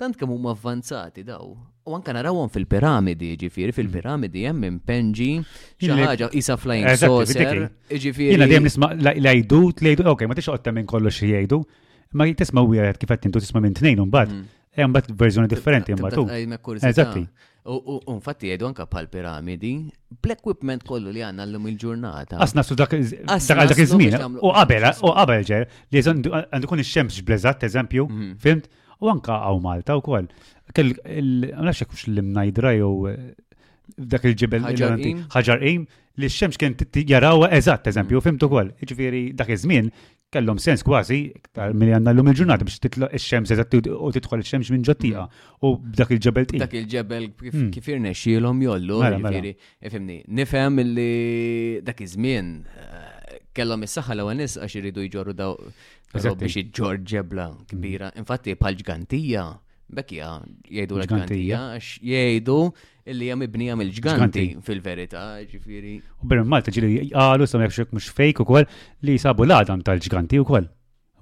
tant 0.00 0.16
kemm 0.16 0.32
huma 0.32 0.52
avvanzati 0.54 1.24
daw. 1.26 1.50
U 1.82 1.96
anka 1.98 2.14
narawhom 2.14 2.48
fil-piramidi, 2.54 3.32
ġifieri 3.40 3.74
fil-piramidi 3.74 4.44
hemm 4.46 4.68
impenġi 4.70 5.30
xi 5.82 5.90
ħaġa 5.98 6.30
isa 6.38 6.56
flying 6.56 6.86
saucer. 6.96 7.68
Ġifieri. 7.90 8.32
Jiena 8.36 8.46
dejjem 8.48 8.68
nisma' 8.70 8.92
l-għajdut, 8.96 9.84
l 9.90 10.08
okej, 10.14 10.30
ma 10.30 10.38
tix 10.38 10.48
qodta 10.52 10.72
minn 10.72 10.88
kollox 10.88 11.20
jgħidu, 11.26 11.60
ma 12.16 12.28
tisma' 12.30 12.64
wieħed 12.64 13.02
kif 13.02 13.12
qed 13.12 13.26
tintu 13.26 13.42
tisma' 13.42 13.60
minn 13.66 13.76
tnejn 13.76 14.00
imbagħad 14.06 14.42
Hemm 14.76 14.92
bat 14.96 15.08
verżjoni 15.20 15.48
differenti 15.52 15.92
hemm 15.92 16.02
batu. 16.06 16.24
Eżatti. 16.90 17.22
U 17.72 18.00
infatti 18.10 18.48
jgħidu 18.50 18.66
anka 18.66 18.84
bħal 18.90 19.06
piramidi, 19.12 19.70
bl-equipment 20.24 20.82
kollu 20.88 21.12
li 21.14 21.22
għanna 21.22 21.44
l-lum 21.46 21.68
il-ġurnata. 21.70 22.40
Asna 22.42 22.64
su 22.66 22.74
dak 22.78 22.94
iż-żmien. 22.96 24.16
U 24.42 24.50
qabel, 24.56 24.88
u 25.06 25.12
qabel 25.14 25.44
ġer, 25.50 25.68
li 25.92 26.02
għandu 26.02 26.70
kun 26.72 26.82
ix-xemx 26.82 27.20
blezzat, 27.28 27.62
eżempju, 27.68 28.08
mhm. 28.10 28.32
fimt, 28.42 28.66
u 29.02 29.12
anka 29.12 29.36
għaw 29.46 29.60
Malta 29.62 29.94
u 30.00 30.02
koll. 30.06 30.26
Kell, 30.74 30.90
għanax 31.04 31.84
jekkux 31.84 32.02
l-imnajdra 32.10 32.74
jew 32.80 32.90
eh, 33.12 33.20
dak 34.10 34.26
il-ġibel 34.30 34.66
ħaġar 35.36 35.68
im 35.76 35.84
li 35.86 36.32
x-xemx 36.32 36.58
kien 36.58 36.74
jarawa 37.12 37.52
eżatt, 37.60 37.86
eżempju, 37.92 38.18
mhm. 38.18 38.26
fimt 38.30 38.48
u 38.48 38.52
koll. 38.56 38.74
Ġifiri, 38.90 39.26
dak 39.38 39.52
iż-żmien 39.54 39.92
kellhom 40.32 40.58
sens 40.64 40.80
kważi 40.86 41.18
iktar 41.38 41.74
milli 41.76 41.92
għandna 41.92 42.12
l-lum 42.14 42.30
il-ġurnata 42.32 42.66
biex 42.68 42.78
titlaq 42.82 43.12
ix-xems 43.18 43.52
u 43.52 44.12
tidħol 44.16 44.42
ix-xemx 44.46 44.72
minn 44.72 44.86
ġottija 44.88 45.26
u 45.68 45.72
b'dak 45.84 46.14
il-ġebel 46.16 46.46
tqil. 46.48 46.62
Dak 46.64 46.76
il-ġebel 46.78 47.26
kif 47.42 47.58
mm. 47.60 47.90
irnexxielhom 47.92 48.62
jollu, 48.64 49.00
mela, 49.04 49.18
mela. 49.18 49.42
jiġifieri, 49.42 49.52
ifhimni, 49.90 50.16
nifhem 50.40 50.80
li 50.96 51.10
dak 51.90 52.00
iż-żmien 52.06 52.50
eh, 52.64 53.34
kellhom 53.58 53.84
is-saħħa 53.88 54.16
l-ewwel 54.16 54.40
nies 54.40 54.56
għax 54.64 54.78
iridu 54.80 55.04
jġorru 55.10 55.36
daw 55.42 55.58
biex 56.16 56.62
iġġor 56.64 57.02
ġebla 57.12 57.50
mm. 57.50 57.68
kbira. 57.74 58.08
Infatti 58.24 58.56
bħal 58.56 58.80
ġgantija 58.80 59.46
bekkija 59.94 60.28
jgħidu 60.72 60.96
l-ġgantija, 60.98 61.60
għax 61.74 62.02
jgħidu 62.02 62.56
illi 63.12 63.26
hija 63.28 63.36
mibnija 63.38 63.76
mill-ġganti 63.76 64.44
fil-verità, 64.66 65.22
ġifiri. 65.48 65.96
U 66.22 66.28
bremmu 66.30 66.48
Malta 66.52 66.72
ġili 66.74 67.08
għalu 67.12 67.48
sa 67.50 67.60
jekk 67.66 67.94
mux 67.96 68.08
fejk 68.18 68.42
kol 68.46 68.66
li 69.06 69.18
sabu 69.22 69.46
l 69.46 69.56
adam 69.56 69.82
tal-ġganti 69.84 70.42
kol. 70.48 70.68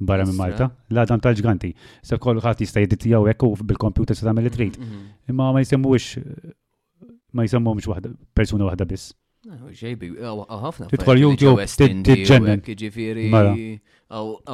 Barra 0.01 0.24
minn 0.24 0.38
Malta, 0.40 0.70
l 0.88 1.01
adam 1.02 1.20
tal-ġganti. 1.20 1.72
Se 2.06 2.16
kolħat 2.16 2.62
jista' 2.64 2.80
jidittijaw 2.84 3.26
hekk 3.30 3.51
bil-kompjuter 3.70 4.16
se 4.16 4.24
tagħmel 4.26 4.48
trid. 4.55 4.78
Mhm, 4.80 4.94
mhm. 5.01 5.09
Imma 5.34 5.51
ma 5.52 7.44
ix, 7.44 7.55
ma 7.55 7.60
mux 7.70 7.86
wahda, 7.90 8.10
persuna 8.36 8.64
waħda 8.70 8.86
biss. 8.88 9.10
Ġejbi, 9.44 10.14
ah, 10.24 10.59
ħafna. 10.66 10.88
Titħol 10.92 11.20
YouTube, 11.24 11.64
tiġġenna. 11.66 12.59
Ġifieri, 12.64 13.28
mela. 13.32 13.55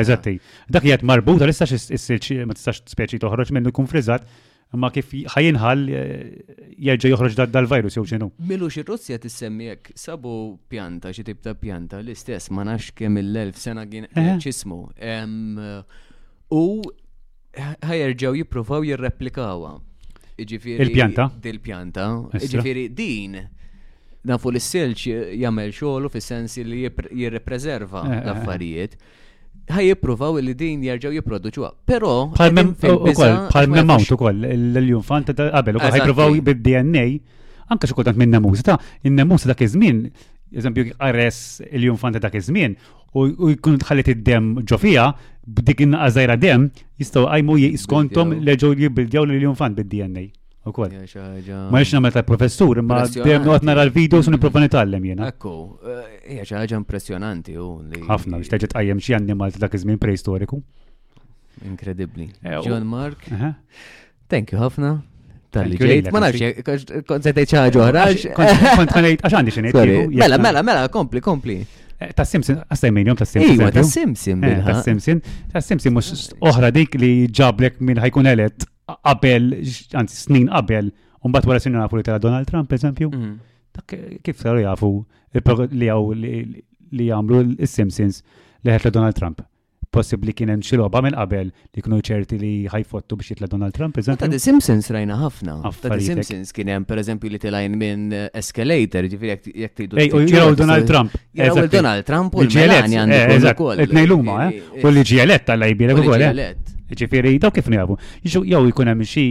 Eżatti. 0.00 0.38
Dak 0.72 0.86
jgħid 0.88 1.04
marbuta 1.10 1.44
l-istax 1.44 1.90
is-silċ 1.98 2.46
ma 2.48 2.56
tistax 2.56 2.86
speċi 2.96 3.20
toħroġ 3.26 3.52
minnu 3.58 3.74
kun 3.76 3.90
frizzat 3.90 4.24
imma 4.72 4.90
kif 4.92 5.08
ħajinħal 5.34 5.84
eh, 5.88 6.56
jerġa' 6.78 7.10
joħroġ 7.14 7.48
dal-virus 7.52 7.96
jew 7.96 8.04
xinu. 8.04 8.26
Milux 8.44 8.76
ir-Russja 8.82 9.16
tissemmi 9.20 9.70
jekk 9.70 9.92
sabu 9.96 10.32
pjanta 10.68 11.12
xi 11.14 11.24
tibda 11.24 11.54
pjanta 11.56 12.00
l-istess 12.04 12.50
ma 12.52 12.66
nafx 12.68 12.92
kemm 12.98 13.20
il-elf 13.22 13.56
sena 13.56 13.86
kien 13.88 14.08
eh. 14.12 14.34
ċismu. 14.44 14.80
U 16.52 16.64
ħajerġaw 17.90 18.40
jippruvaw 18.42 18.84
jirreplikawa. 18.92 19.74
il-pjanta. 20.38 21.30
Dil-pjanta. 21.42 22.04
Iġifieri 22.36 22.84
din 22.94 23.38
nafu 24.28 24.52
l-silċ 24.52 25.08
jagħmel 25.40 25.72
xogħlu 25.72 26.12
fis-sens 26.12 26.60
li 26.68 26.84
jirrepreserva 27.22 28.04
l-affarijiet. 28.20 28.92
Eh, 28.92 29.08
eh. 29.08 29.12
eh 29.16 29.24
ħaj 29.72 29.90
jippruvaw 29.92 30.38
li 30.42 30.54
din 30.58 30.82
jarġaw 30.84 31.14
jipproduċuha. 31.18 31.70
Però 31.90 32.12
bħal 32.34 33.72
memawt 33.72 34.12
ukoll 34.16 34.46
l 34.48 35.00
fan 35.10 35.28
ta' 35.28 35.36
qabel 35.38 35.80
għaj 35.80 35.94
ħajpruvaw 35.96 36.40
bid-DNA 36.48 37.06
anke 37.72 37.90
xi 37.90 38.16
minn 38.16 38.34
nemus 38.36 38.64
ta' 38.66 38.78
in-nemus 39.04 39.46
ta' 39.48 39.54
kizmin, 39.58 40.06
eżempju, 40.52 40.88
eżempju 40.96 41.72
l 41.78 41.82
il 41.84 41.98
fan 42.00 42.16
ta' 42.18 42.30
kizmin, 42.32 42.76
u 43.16 43.28
jkun 43.52 43.78
tħallet 43.82 44.10
id-dem 44.14 44.48
ġofija 44.68 45.10
b'dikin 45.48 45.96
għazajra 45.96 46.36
dem 46.40 46.68
jistgħu 47.00 47.28
għajmu 47.28 47.58
jiskontom 47.62 48.36
leġgħu 48.48 48.72
jibbildjaw 48.86 49.24
l 49.28 49.56
fan 49.56 49.76
bid-DNA. 49.76 50.26
U 50.68 51.62
Ma 51.70 51.78
nix 51.80 51.92
namel 51.94 52.10
ta' 52.12 52.22
professur, 52.26 52.80
ma 52.84 53.02
dem 53.08 53.42
noqt 53.46 53.62
nara 53.66 53.80
ah, 53.84 53.90
l-videos 53.90 54.26
u 54.26 54.30
mm. 54.30 54.34
niprofa 54.36 54.62
nitallem 54.62 55.04
jena. 55.10 55.28
Ekku, 55.32 55.52
eh, 55.82 56.00
hija 56.34 56.44
xi 56.50 56.56
ħaġa 56.58 56.78
impressjonanti 56.82 57.56
u 57.62 57.66
li. 57.88 58.02
Ħafna 58.06 58.40
biex 58.42 58.68
għajem 58.68 59.00
xie 59.02 59.12
xi 59.14 59.18
annimal 59.20 59.54
dak 59.62 59.76
izmin 59.78 59.98
preistoriku. 60.02 60.58
Inkredibbli. 61.66 62.28
Eh, 62.44 62.58
John 62.66 62.86
Mark. 62.88 63.24
Thank 64.30 64.52
you 64.54 64.60
ħafna. 64.62 64.92
Tal-li 65.56 65.78
ġejt, 65.80 66.10
ma 66.12 66.20
nafx, 66.26 66.70
konsetajt 67.08 67.44
eh, 67.44 67.52
ċaħġu 67.54 67.84
ħraġ. 67.88 68.24
Kont 68.36 68.96
ħanajt, 68.98 69.22
għax 69.24 69.38
għandi 69.40 69.56
xinejt. 69.58 69.84
Mela, 70.20 70.38
mela, 70.42 70.62
mela, 70.66 70.82
kompli, 70.92 71.22
kompli. 71.24 71.58
Ta' 71.98 72.26
Simpson, 72.28 72.60
għastajmin 72.68 73.08
jom 73.10 73.16
ta' 73.18 73.26
Simpson. 73.26 73.54
Iwa, 73.56 73.72
ta' 73.74 73.82
Simpson. 73.88 74.44
Ta' 74.44 74.82
Simpson, 74.84 75.22
ta' 75.54 75.62
Simpson 75.64 75.96
mux 75.96 76.12
oħra 76.44 76.68
dik 76.76 76.98
li 77.00 77.14
ġablek 77.32 77.80
minn 77.88 77.98
ħajkun 78.04 78.28
elet 78.36 78.68
qabel, 79.02 79.50
għanzi 79.62 80.18
snin 80.24 80.48
qabel, 80.50 80.90
un 81.24 81.34
bat 81.34 81.46
wara 81.48 81.60
sinin 81.62 81.80
nafu 81.80 81.98
li 81.98 82.06
tara 82.06 82.20
Donald 82.22 82.48
Trump, 82.48 82.72
eżempju, 82.72 83.10
esempio, 83.10 83.28
mhm. 83.28 84.16
kif 84.24 84.40
saru 84.40 84.62
jafu 84.64 84.92
li 85.36 85.88
għaw 85.90 86.16
li 86.18 87.10
għamlu 87.12 87.42
l 87.50 87.68
simpsons 87.68 88.22
li 88.64 88.74
ħetla 88.74 88.94
Donald 88.94 89.18
Trump. 89.18 89.44
Possibli 89.88 90.34
kien 90.36 90.50
hemm 90.52 90.60
xi 90.62 90.76
logħba 90.76 91.00
minn 91.04 91.14
qabel 91.16 91.48
li 91.50 91.80
kienu 91.82 91.96
ċerti 92.04 92.36
li 92.38 92.48
ħajfottu 92.70 93.16
biex 93.18 93.30
jitla 93.34 93.48
Donald 93.50 93.72
Trump, 93.76 93.96
eżempju. 93.98 94.20
Ta' 94.22 94.28
The 94.30 94.40
Simpsons 94.44 94.90
rajna 94.94 95.16
ħafna. 95.22 95.54
Ta' 95.66 95.90
The 95.94 95.98
Simpsons 96.04 96.52
kien 96.54 96.68
hemm 96.74 96.84
pereżempju 96.88 97.30
li 97.34 97.40
tilajn 97.44 97.76
minn 97.82 98.04
eh, 98.14 98.26
escalator, 98.40 99.08
ġifieri 99.10 99.58
jekk 99.64 99.78
tridu. 99.80 100.00
Ej, 100.02 100.12
u 100.12 100.20
jiraw 100.26 100.52
Donald 100.60 100.84
Trump. 100.88 101.16
Jiraw 101.36 101.70
Donald 101.72 102.04
Trump 102.08 102.36
u 102.36 102.44
l-ġielet. 102.44 102.88
Eh, 102.88 103.84
Etnejluma, 103.88 104.36
eh? 104.50 104.60
u 104.82 104.92
l-ġielet 104.92 105.48
tal-lajbira 105.48 105.96
u 105.96 106.04
l-ġielet. 106.04 106.74
Ġifiri, 106.96 107.36
daw 107.40 107.50
kif 107.52 107.68
njabu. 107.68 107.98
Jow 108.24 108.64
ikun 108.70 108.88
hemm 108.88 109.04
xi 109.04 109.24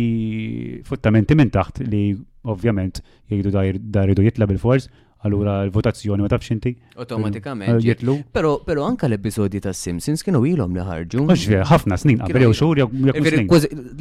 futtamenti 0.86 1.36
minn 1.38 1.50
taħt 1.54 1.84
li 1.90 2.04
ovvjament 2.46 3.02
jgħidu 3.30 3.90
daridu 3.94 4.26
jitla 4.28 4.46
bil-fors, 4.50 4.86
allura 5.26 5.64
l-votazzjoni 5.66 6.22
ma 6.22 6.30
tafx 6.30 6.54
inti. 6.54 6.76
Automatikament. 7.02 7.72
Eh, 7.80 7.88
jitlu. 7.88 8.20
Pero, 8.32 8.60
pero 8.66 8.86
anka 8.86 9.10
l-episodji 9.10 9.60
ta' 9.66 9.74
Simpsons 9.74 10.22
kienu 10.26 10.44
ilhom 10.46 10.78
li 10.78 10.86
ħarġu. 10.86 11.26
Mux 11.26 11.48
ħafna 11.72 11.98
snin, 11.98 12.22
qabel 12.22 12.46
jew 12.46 12.54
xhur 12.54 12.84
jew 12.84 12.90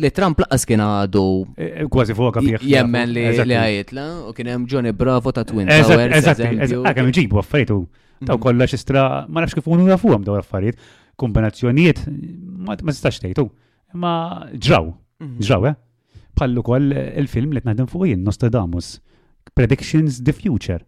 Li 0.04 0.12
Trump 0.14 0.44
laqas 0.44 0.68
kien 0.68 0.84
għadu. 0.84 1.24
Eh, 1.56 1.72
eh, 1.72 1.84
kważi 1.88 2.14
fuq 2.20 2.42
fih. 2.44 2.64
Jemmen 2.76 3.16
li 3.16 3.24
għajtla 3.32 4.06
u 4.28 4.36
kien 4.36 4.52
hemm 4.52 4.68
Johnny 4.68 4.92
Bravo 4.92 5.32
ta' 5.32 5.48
Twin 5.48 5.72
Towers. 5.72 6.12
Eżatt, 6.20 6.42
eżatt, 6.44 6.92
kemm 7.00 7.08
ġibu 7.16 7.40
affarijiet 7.40 7.72
mhm. 7.72 8.26
Taw 8.28 8.36
kollox 8.40 8.76
istra 8.76 9.08
ma 9.32 9.40
nafx 9.44 9.56
kif 9.58 9.72
unu 9.72 9.88
jafuhom 9.88 10.22
daw 10.28 10.36
affarijiet 10.40 10.76
kombinazzjonijiet 11.20 12.00
ma 12.66 12.76
tistax 12.76 13.20
tgħidu. 13.22 13.46
Ma 13.96 14.12
ġraw, 14.52 14.90
mhm. 15.22 15.40
ġraw, 15.46 15.68
eh? 15.70 15.76
Bħallu 16.36 16.62
kol 16.66 16.90
il-film 16.98 17.54
li 17.56 17.62
t-naħdem 17.62 17.88
fuq 17.88 18.10
jien, 18.10 18.24
Nostradamus, 18.26 18.98
Predictions 19.56 20.18
the 20.26 20.34
Future. 20.36 20.82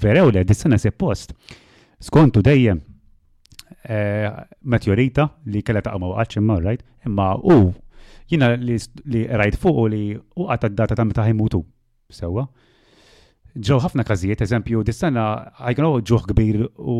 Verew 0.00 0.32
le, 0.34 0.42
dis-sena 0.44 0.76
se 0.78 0.90
post. 0.92 1.32
Skontu 2.04 2.42
dejjem 2.44 2.82
eh, 3.88 4.28
meteorita 4.68 5.28
li 5.48 5.62
kella 5.64 5.80
ta' 5.86 5.96
ma 6.02 6.10
waqgħatx 6.12 6.42
marrajt, 6.44 6.82
imma 7.08 7.30
u 7.38 7.58
jina 8.28 8.52
li 8.60 9.24
rajt 9.30 9.56
fuq 9.62 9.80
li 9.92 10.02
u 10.18 10.48
għata 10.50 10.72
data 10.74 10.98
ta' 11.00 11.08
meta 11.08 11.24
ħimutu. 11.30 11.62
Sewa. 12.14 12.44
So, 12.50 12.63
ġew 13.54 13.76
ħafna 13.84 14.02
każijiet, 14.02 14.40
eżempju, 14.42 14.80
dis-sena 14.82 15.24
għajgħu 15.62 15.90
ġuħ 16.10 16.24
kbir 16.32 16.60
u 16.76 16.94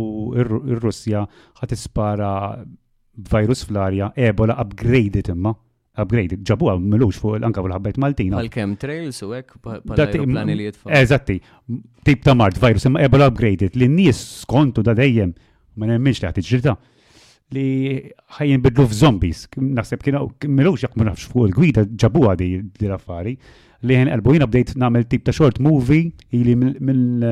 r-Russja 0.45 1.25
ħat 1.59 1.75
ispara 1.75 2.29
virus 3.31 3.65
fl-arja, 3.67 4.13
ebola 4.17 4.57
upgraded 4.63 5.33
imma. 5.35 5.55
Upgraded, 6.03 6.41
ġabu 6.47 6.69
għaw 6.73 6.79
milux 6.83 7.19
fuq 7.23 7.37
l-anka 7.41 7.63
fuq 7.63 7.71
l-ħabbajt 7.71 7.99
Maltina. 8.03 8.39
Għal-kem 8.43 8.73
trails 8.83 9.21
u 9.23 9.33
għek 9.37 9.53
pal-aeroplani 9.63 10.57
li 10.59 10.67
jitfa. 10.69 10.91
Eżatti, 11.01 11.37
tip 12.07 12.25
ta' 12.27 12.35
mart, 12.39 12.59
virus 12.63 12.87
imma 12.91 13.03
ebola 13.07 13.29
upgraded, 13.31 13.77
li 13.79 13.87
n-nies 13.91 14.19
skontu 14.43 14.83
da 14.83 14.95
dejjem, 14.99 15.35
ma 15.79 15.91
nemminx 15.91 16.23
li 16.25 16.49
ġirta 16.55 16.77
li 17.55 17.63
ħajjen 18.39 18.63
bidlu 18.65 18.87
f-zombies, 18.89 19.45
Naħseb 19.61 20.01
kienu 20.03 20.25
milux 20.51 20.87
ma 20.97 21.05
nafx 21.11 21.29
fuq 21.31 21.51
il-gwida 21.53 21.85
ġabu 21.93 22.25
għadi 22.31 22.49
l-affari 22.87 23.37
liħen 23.89 24.11
jen 24.11 24.25
jina 24.35 24.49
bdejt 24.49 24.75
namel 24.81 25.07
tip 25.11 25.25
ta' 25.27 25.33
short 25.37 25.61
movie 25.63 26.11
ili 26.35 26.55
mill 26.57 27.25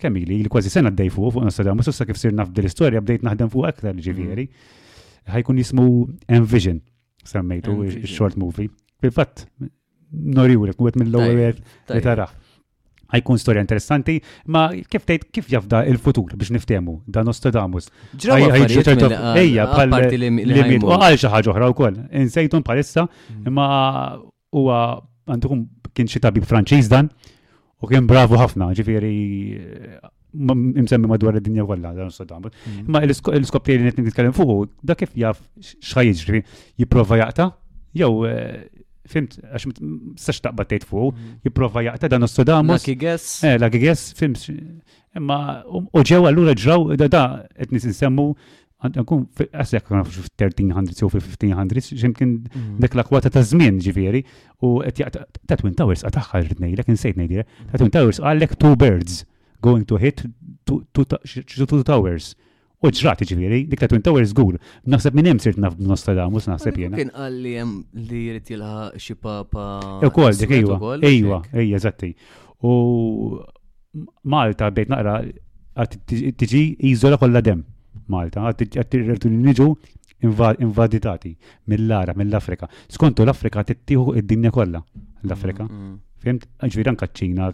kemm 0.00 0.16
ili 0.16 0.38
ili 0.40 0.48
kważi 0.50 0.70
sena 0.72 0.88
d-dej 0.90 1.10
fuq 1.14 1.34
fuq 1.34 1.44
nasa 1.44 1.62
u 1.68 1.82
sussa 1.84 2.06
kif 2.08 2.16
sir 2.16 2.32
naf 2.32 2.50
dil-istoria 2.56 3.00
bdejt 3.04 3.22
naħdem 3.26 3.50
fuq 3.52 3.66
aktar 3.68 3.94
ġivjeri 3.96 4.44
mm. 4.50 4.76
Ħajkun 5.30 5.58
jismu 5.60 5.82
Envision, 6.32 6.78
semmejtu 7.28 7.72
short 8.08 8.38
movie. 8.40 8.70
fil 9.04 9.10
fatt 9.12 9.42
noriwlek, 10.34 10.80
u 10.80 10.88
mill-lowel 11.02 11.58
li 11.60 12.00
tara 12.02 12.24
ħajkun 13.12 13.38
storja 13.42 13.60
interessanti, 13.62 14.16
ma 14.48 14.70
kif 14.72 15.04
tgħid 15.04 15.26
kif 15.30 15.52
jafda 15.52 15.82
il-futur 15.90 16.32
biex 16.40 16.50
niftehmu 16.56 16.96
da 17.06 17.22
Nostradamus. 17.26 17.90
Ejja 18.24 19.66
bħal 19.70 20.10
li 20.32 20.80
u 20.82 20.88
għal 20.88 21.18
xi 21.20 21.28
ħaġa 21.34 21.52
oħra 21.52 21.68
wkoll. 21.74 22.00
Insejtum 22.24 22.64
bħalissa 22.66 23.04
mm. 23.10 23.46
imma 23.52 23.68
huwa 24.56 24.80
għandukum 25.28 25.64
kien 25.94 26.08
xi 26.10 26.22
tabib 26.22 26.46
Franċiż 26.48 26.88
dan 26.92 27.10
u 27.80 27.88
kien 27.90 28.08
bravu 28.08 28.38
ħafna, 28.40 28.70
ġifieri 28.78 29.14
eh, 29.58 29.94
imsemmi 30.36 31.10
madwar 31.10 31.38
id-dinja 31.40 31.64
kollha 31.66 31.94
dan 31.96 32.12
Sudan. 32.14 32.44
Mhm. 32.46 32.84
Imma 32.86 33.00
l-iskop 33.04 33.64
tiegħi 33.66 33.86
li 33.86 33.92
qed 33.92 34.04
nitkellem 34.04 34.36
fuq 34.36 34.70
da 34.86 34.94
kif 35.00 35.16
jaf 35.18 35.40
x'ħajġ 35.58 36.20
jiġri 36.20 36.42
jipprova 36.84 37.18
jaqta' 37.24 37.48
jew 37.98 38.12
eh, 38.26 38.68
fimt, 39.10 39.40
għax 39.42 39.66
s-sax 40.20 40.44
taqba 40.44 40.64
tejt 40.70 40.84
fuq, 40.86 41.10
mhm. 41.14 41.40
jiprofa 41.48 41.82
jaqta 41.88 42.08
dan 42.12 42.28
s-sodamu. 42.28 42.76
Lucky 42.78 42.94
guess. 43.00 43.40
Eh, 43.48 43.56
lucky 43.58 43.80
guess, 43.82 44.12
fimt, 44.14 44.44
imma 45.18 45.40
uġew 45.90 46.22
għallura 46.28 46.54
ġraw, 46.60 46.92
da 47.00 47.08
da, 47.10 47.24
etnis 47.64 47.88
nsemmu 47.90 48.28
għankun, 48.86 49.24
għasek 49.52 49.88
għan 49.90 50.02
għafu 50.02 50.26
1300 50.40 51.04
u 51.06 51.10
1500 51.12 51.48
1500 51.52 52.00
ġemkin 52.00 52.30
dak 52.80 52.94
l-akwata 52.96 53.30
ta' 53.34 53.42
zmin 53.44 53.80
ġifiri, 53.84 54.22
u 54.64 54.80
ta' 54.86 55.58
Twin 55.60 55.74
Towers 55.76 56.04
għataħħar 56.06 56.46
rritnej, 56.48 56.74
l-ekin 56.78 57.00
sejt 57.00 57.18
nejdira, 57.20 57.44
ta' 57.70 57.80
Twin 57.82 57.92
Towers 57.94 58.20
għallek 58.24 58.56
two 58.60 58.74
birds 58.80 59.22
going 59.60 59.84
to 59.84 60.00
hit 60.00 60.24
two 60.66 61.82
towers. 61.84 62.32
U 62.80 62.88
ġrati 62.88 63.26
ġifiri, 63.28 63.58
dik 63.68 63.82
ta' 63.82 63.90
Twin 63.92 64.00
Towers 64.04 64.32
għur. 64.32 64.56
Naħseb 64.88 65.16
minn 65.18 65.28
hemm 65.34 65.42
sirt 65.44 65.58
naf 65.60 65.76
Nostradamus, 65.76 66.46
naħseb 66.48 66.78
jena. 66.80 66.96
Kien 66.96 67.10
għalli 67.12 67.52
jem 67.58 67.74
li 68.08 68.22
jrid 68.30 68.54
jilħa 68.54 68.74
xi 68.96 69.18
papa. 69.20 69.66
Ukoll 70.08 70.38
dik 70.40 70.54
ejwa, 70.62 70.78
ejwa, 71.04 71.42
ejja 71.60 71.82
zatti. 71.84 72.14
U 72.64 72.78
Malta 74.30 74.68
bejt 74.72 74.92
naqra 74.94 75.20
tiġi 76.08 76.64
iżola 76.94 77.20
kollha 77.20 77.44
dem. 77.44 77.60
Malta, 78.10 78.48
għattirretu 78.50 79.30
niġu 79.32 79.68
invaditati 80.28 81.30
mill-Ara, 81.72 82.12
mill-Afrika. 82.18 82.68
Skontu 82.92 83.24
l-Afrika 83.24 83.62
tittiħu 83.66 84.16
id-dinja 84.20 84.50
kollha 84.54 84.82
l-Afrika. 85.24 85.64
Mm, 85.64 85.84
mm. 85.86 85.98
Fimt, 86.20 86.44
ġviri 86.60 86.90
anka 86.92 87.08
ċina, 87.16 87.46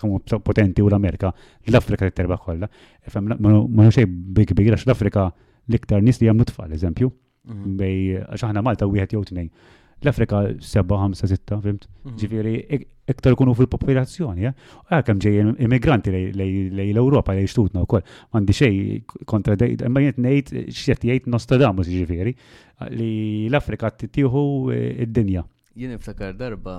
potenti 0.43 0.83
u 0.83 0.89
l-Amerika, 0.91 1.31
l-Afrika 1.71 2.09
t-terba 2.11 2.41
kolla. 2.43 2.67
Fem, 3.13 3.31
ma 3.39 3.87
xej 3.95 4.09
big 4.09 4.51
big, 4.59 4.73
għax 4.75 4.89
l-Afrika 4.89 5.29
l-iktar 5.71 6.03
nis 6.03 6.19
li 6.23 6.27
jamlu 6.27 6.47
tfal, 6.51 6.75
eżempju. 6.75 7.13
Mm-hmm. 7.47 7.77
Bej, 7.79 8.25
għax 8.33 8.49
aħna 8.49 8.65
Malta 8.67 8.89
u 8.91 8.97
jħet 8.99 9.15
jow 9.15 9.23
t-nej. 9.29 9.53
L-Afrika 10.03 10.41
7, 10.75 10.83
5, 10.83 11.23
6, 11.37 11.61
fimt. 11.63 11.87
Ġviri, 12.25 12.57
iktar 13.09 13.35
kunu 13.39 13.55
fil-popolazzjoni, 13.57 14.49
eh? 14.49 14.55
u 14.81 14.95
għakem 14.97 15.21
ġej 15.23 15.41
immigranti 15.65 16.13
lej 16.13 16.91
l-Europa, 16.91 17.35
lej 17.39 17.49
xtutna 17.53 17.85
u 17.85 17.91
koll, 17.91 18.03
Għandi 18.35 18.57
xej 18.59 18.79
kontra 19.31 19.55
dejt, 19.59 19.85
imma 19.87 20.03
jent 20.03 20.19
nejt 20.23 20.53
xiet 20.75 21.05
jgħid 21.07 21.29
Nostradamus 21.31 21.89
ġifiri, 21.91 22.35
li 22.97 23.13
l-Afrika 23.49 23.91
t 23.93 24.09
tiju 24.09 24.33
eh, 24.75 25.05
id-dinja. 25.07 25.45
Jien 25.77 25.93
iftakar 25.95 26.35
darba 26.39 26.79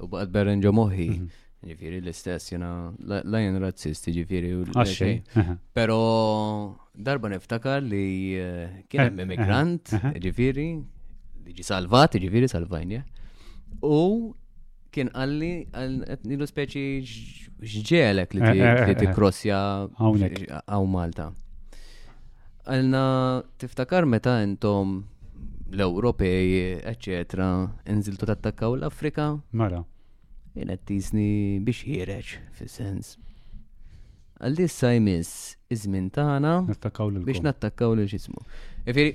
u 0.00 0.08
baqad 0.10 0.32
berrenġo 0.34 0.72
moħi, 0.74 1.06
mhm. 1.12 1.30
ġifiri 1.70 2.00
l-istess, 2.02 2.52
jena 2.54 2.72
lajn 2.98 3.60
razzist, 3.62 4.10
ġifiri 4.14 4.52
u 4.58 4.66
ah, 4.74 4.86
l 4.86 5.54
Pero 5.74 5.98
darba 6.94 7.30
niftakar 7.32 7.82
li 7.86 8.34
eh, 8.34 8.82
kien 8.90 9.18
immigrant, 9.22 9.94
ġifiri, 10.18 10.68
li 11.46 11.54
ġi 11.56 11.64
salvat, 11.70 12.18
ġifiri 12.18 12.50
salvajnja, 12.50 13.04
u 13.86 14.34
kien 14.94 15.10
għalli 15.14 15.52
għal 15.74 16.46
speċi 16.50 16.84
ġġelek 17.68 18.34
li 18.36 18.42
eh, 18.42 18.80
ti 18.94 19.04
eh, 19.04 19.04
eh, 19.10 19.14
krossja 19.14 19.58
għaw 19.96 20.88
Malta. 20.88 21.28
Għalna 22.68 23.04
tiftakar 23.60 24.04
meta 24.06 24.38
intom 24.44 25.00
l-Ewropej, 25.68 26.80
eccetera, 26.88 27.46
Nżiltu 27.88 28.28
tattakkaw 28.28 28.76
l-Afrika? 28.78 29.30
Mara. 29.52 29.82
Mela. 29.82 29.84
Jena 30.58 30.74
t-tisni 30.80 31.60
biex 31.64 31.84
jireċ, 31.86 32.30
fil-sens. 32.56 33.12
Għalli 34.42 34.66
s-sajmis, 34.70 35.30
izmin 35.72 36.08
taħna 36.14 36.54
biex 36.68 37.42
nattakkaw 37.44 37.92
l-ġismu. 37.96 38.40
Ifiri, 38.88 39.12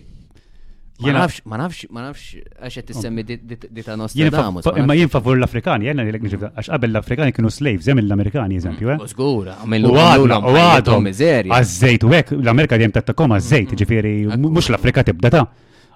Ma 1.11 1.25
nafx, 1.25 1.39
ma 1.49 1.57
nafx, 1.59 1.83
ma 1.95 2.01
nafx, 2.05 2.37
għax 2.59 2.77
qed 2.77 2.87
tissemmi 2.89 3.23
di 3.25 3.81
ta' 3.83 3.95
Nostradamus. 3.99 4.67
Imma 4.79 4.95
jien 4.95 5.11
favur 5.11 5.35
l-Afrikani, 5.39 5.89
jena 5.89 6.05
li 6.07 6.13
l 6.13 6.19
għax 6.47 6.69
qabel 6.71 6.93
l-Afrikani 6.95 7.33
kienu 7.35 7.51
slave, 7.51 7.83
hemm 7.89 7.99
l-Amerikani 8.05 8.59
eżempju, 8.61 8.93
eh? 8.95 9.03
Żgura, 9.11 9.57
għamilu 9.65 9.91
għadhom 9.99 10.47
għadhom 10.53 11.05
miżerja. 11.09 11.51
Għażejt 11.57 12.05
u 12.07 12.13
hekk 12.13 12.35
l-Amerika 12.39 12.77
dejjem 12.79 12.95
tattakom 12.95 13.35
għażejt, 13.35 13.73
mm-hmm. 13.73 13.83
ġifieri 13.83 14.47
mhux 14.47 14.71
l-Afrika 14.71 15.03
tibda 15.09 15.33
ta' 15.35 15.45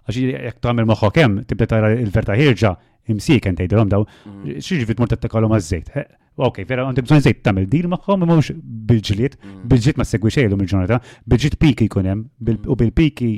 għax 0.08 0.22
jekk 0.26 0.62
tagħmel 0.66 0.90
moħħok 0.92 1.22
hemm 1.24 1.40
tibda 1.52 1.70
tara 1.72 1.94
l-verta 1.96 2.38
ħirġa 2.42 2.74
imsik 3.14 3.48
hemm 3.48 3.60
tgħidilhom 3.62 3.94
daw, 3.96 4.04
mm-hmm. 4.04 4.60
xi 4.64 4.82
ġifieri 4.82 5.00
tmur 5.00 5.14
tattakalhom 5.14 5.56
għażejt. 5.58 5.92
Eh? 6.02 6.10
Ok, 6.38 6.60
vera, 6.70 6.84
għandu 6.92 7.02
bżon 7.08 7.24
zejt 7.26 7.40
tamil 7.48 7.66
dil 7.72 7.88
maħħom, 7.90 8.28
mux 8.30 8.52
bil-ġiliet, 8.92 9.40
mm-hmm. 9.40 9.68
bil-ġiliet 9.72 9.98
ma 9.98 10.06
segwi 10.06 10.30
xejlu 10.36 10.60
mill-ġurnata, 10.60 11.00
bil-ġiliet 11.26 11.58
piki 11.64 11.88
kunem, 11.90 12.28
u 12.68 12.76
bil-piki 12.78 13.32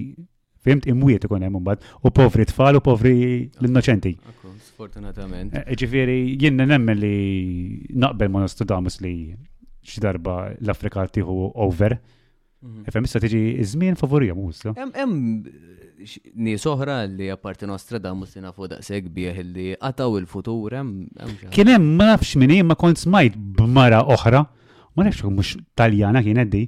Fimt 0.65 0.85
imwiet 0.91 1.23
ikun 1.27 1.43
hemm 1.45 1.59
imbagħad 1.61 2.05
u 2.05 2.11
povri 2.15 2.45
tfal 2.49 2.77
u 2.79 2.83
povri 2.83 3.13
l-innoċenti. 3.61 4.13
Sfortunatament. 4.69 5.55
Eh, 5.61 5.75
ġifieri 5.79 6.17
jien 6.41 6.59
nemmen 6.59 6.99
li 6.99 7.79
naqbel 7.99 8.31
ma 8.33 8.43
nostudamus 8.45 8.99
li 9.03 9.13
xi 9.85 10.03
darba 10.03 10.35
l-Afrika 10.59 11.05
tieħu 11.15 11.35
over. 11.65 11.95
Mhm. 12.59 12.89
Fem 12.91 13.05
issa 13.07 13.21
tiġi 13.23 13.43
iż-żmien 13.63 13.95
favorija 13.99 14.35
mhux. 14.35 14.65
Hemm 14.75 14.93
eh, 14.93 16.07
nies 16.39 16.65
oħra 16.67 16.99
li 17.11 17.29
apparti 17.31 17.65
Nostradamus 17.67 18.35
li 18.35 18.43
nafu 18.43 18.67
daqshekk 18.71 19.07
bih 19.15 19.39
li 19.43 19.69
qataw 19.79 20.17
il-futur 20.19 20.75
hemm 20.75 21.51
Kien 21.51 21.71
hemm 21.71 21.89
ma 21.99 22.11
nafx 22.13 22.35
minn 22.39 22.53
ma 22.67 22.75
kont 22.79 22.99
smajt 22.99 23.35
b'mara 23.55 24.03
oħra, 24.15 24.43
ma 24.95 25.07
nafx 25.07 25.23
mhux 25.27 25.55
Taljana 25.75 26.23
kienet 26.23 26.51
di, 26.53 26.65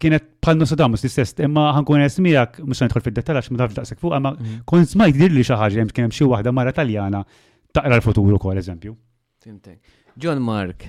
kienet 0.00 0.24
bħal 0.42 0.56
nusa 0.60 0.76
damus 0.78 1.04
l-istess, 1.04 1.36
imma 1.44 1.68
ħankun 1.76 2.04
esmijak, 2.06 2.60
mux 2.64 2.80
għan 2.84 2.94
fil-dettal 2.96 3.38
għax 3.40 3.50
ma 3.52 3.60
tafx 3.62 3.78
daqsek 3.80 4.00
fuq, 4.02 4.14
imma 4.16 4.32
mhm. 4.36 4.60
kon 4.70 4.86
smajt 4.88 5.18
dirli 5.20 5.44
xaħġa, 5.46 5.68
jem 5.82 5.90
kienem 5.94 6.14
xie 6.16 6.28
wahda 6.30 6.52
mara 6.56 6.72
taljana 6.76 7.24
taqra 7.76 7.98
l-futuru 7.98 8.38
kol, 8.40 8.56
eżempju. 8.60 8.96
John 10.16 10.40
Mark, 10.42 10.86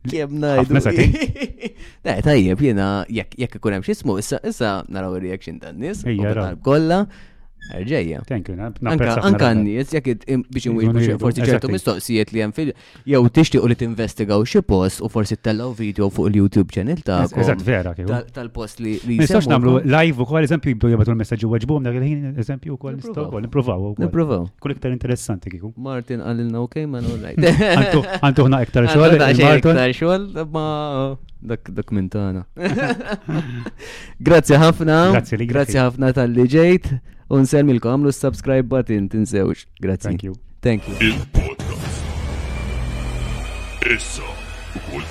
Kjem 0.09 0.39
najdu. 0.39 0.75
Da, 2.05 2.15
tajjeb, 2.25 2.61
jena, 2.63 2.87
jekk 3.11 3.35
ikun 3.59 3.75
hemm 3.77 3.85
xismu, 3.85 4.15
issa 4.23 4.39
issa 4.47 4.71
naraw 4.89 5.17
ir-reaction 5.19 5.59
tan-nies. 5.61 6.05
Kolla, 6.65 7.03
Erġeja. 7.73 8.23
Anka 8.33 9.51
n-nies, 9.53 9.91
jek 9.93 10.07
biex 10.51 10.71
nwiġbu 10.73 11.19
forsi 11.21 11.45
ċertu 11.45 11.69
mistoqsijiet 11.73 12.31
li 12.33 12.41
jem 12.41 12.53
fil 12.57 12.71
jew 13.05 13.19
u 13.21 13.67
li 13.69 13.77
t-investigaw 13.77 14.45
xi 14.49 14.63
post 14.65 15.03
u 15.05 15.09
forsi 15.13 15.37
tellaw 15.37 15.75
video 15.77 16.09
fuq 16.11 16.31
il-YouTube 16.31 16.73
channel 16.73 17.03
ta' 17.05 17.27
Eżatt 17.29 17.63
vera 17.67 17.93
Tal-post 18.33 18.81
li 18.81 18.95
li. 19.05 19.19
Nistax 19.21 19.47
namlu 19.51 19.81
live 19.85 20.17
u 20.23 20.27
kol 20.29 20.43
eżempju 20.47 20.71
jibdu 20.75 20.89
jibgħatu 20.95 21.13
l 21.13 21.19
messagġu 21.21 21.51
weġbuhom 21.57 21.83
mna 21.85 21.93
il-ħin 21.99 22.39
eżempju 22.41 22.79
wkoll 22.79 22.97
nistgħu 22.97 23.27
wkoll 23.27 23.45
nippruvaw 23.49 23.85
wkoll. 23.91 24.07
Nippruvaw. 24.07 24.49
Kull 24.65 24.73
iktar 24.77 24.93
interessanti 24.95 25.51
kiku. 25.53 25.73
Martin 25.77 26.25
qalilna 26.25 26.63
okej 26.65 26.87
ma 26.89 27.01
nolajt. 27.05 27.39
Antu 28.29 28.47
ħna 28.49 28.63
iktar 28.65 28.89
xogħol. 28.95 29.19
Iktar 29.59 29.95
xogħol 30.01 30.27
ma 30.57 30.65
dak 31.53 31.69
dak 31.77 31.93
minn 31.95 32.09
tagħna. 32.17 32.49
Grazzi 34.31 34.57
ħafna. 34.57 35.03
Grazzi 35.37 35.81
ħafna 35.83 36.15
tal-li 36.17 36.47
ġejt. 36.57 36.93
Unsemmilkom 37.31 38.07
l 38.07 38.11
subscribe 38.13 38.63
button 38.63 39.09
tinsewx. 39.09 39.67
Grazzi. 39.81 40.07
Thank 40.09 40.23
you. 40.23 40.33
Thank 40.61 40.87
you. 40.89 40.97
Il-podcast. 41.01 42.03
Issa 43.97 44.23
u 44.25 44.81
kol 44.89 45.05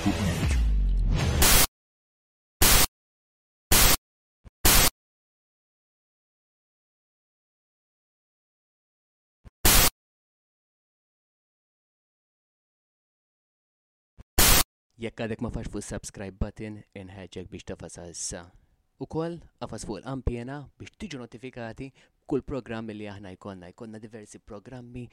Jekk 14.98 15.20
għadek 15.28 15.44
ma 15.46 15.52
fax 15.54 15.70
fuq 15.70 15.86
subscribe 15.86 16.34
button, 16.42 16.82
inħeġek 16.98 17.52
biex 17.54 17.70
tafasa 17.70 18.10
issa 18.10 18.48
kol 19.06 19.38
għafas 19.62 19.84
fuq 19.86 20.00
il 20.02 20.08
ampjena 20.10 20.56
biex 20.82 20.96
tiġu 20.98 21.20
notifikati 21.22 21.92
kull 22.26 22.42
programmi 22.42 22.96
li 22.96 23.06
aħna 23.06 23.36
jkonna. 23.36 23.70
Jkonna 23.70 24.00
diversi 24.02 24.40
programmi, 24.40 25.04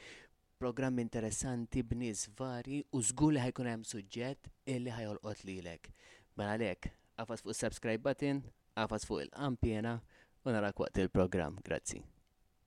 programmi 0.58 1.02
interessanti 1.04 1.82
b'nies 1.84 2.30
vari 2.38 2.80
u 2.96 3.02
żgur 3.04 3.34
li 3.36 3.44
ħajkun 3.44 3.70
hemm 3.74 3.84
suġġett 3.84 4.48
illi 4.66 4.90
ħajolqot 4.96 5.44
lilek. 5.50 5.90
Mela 6.38 6.56
għalhekk, 6.56 6.88
għafas 7.20 7.44
fuq 7.44 7.58
subscribe 7.60 8.02
button, 8.08 8.42
għafas 8.74 9.04
fuq 9.06 9.26
il-qampjena 9.26 9.98
u 10.44 10.50
narak 10.56 10.80
waqt 10.80 11.04
il-programm. 11.04 11.60
Grazzi. 11.62 12.13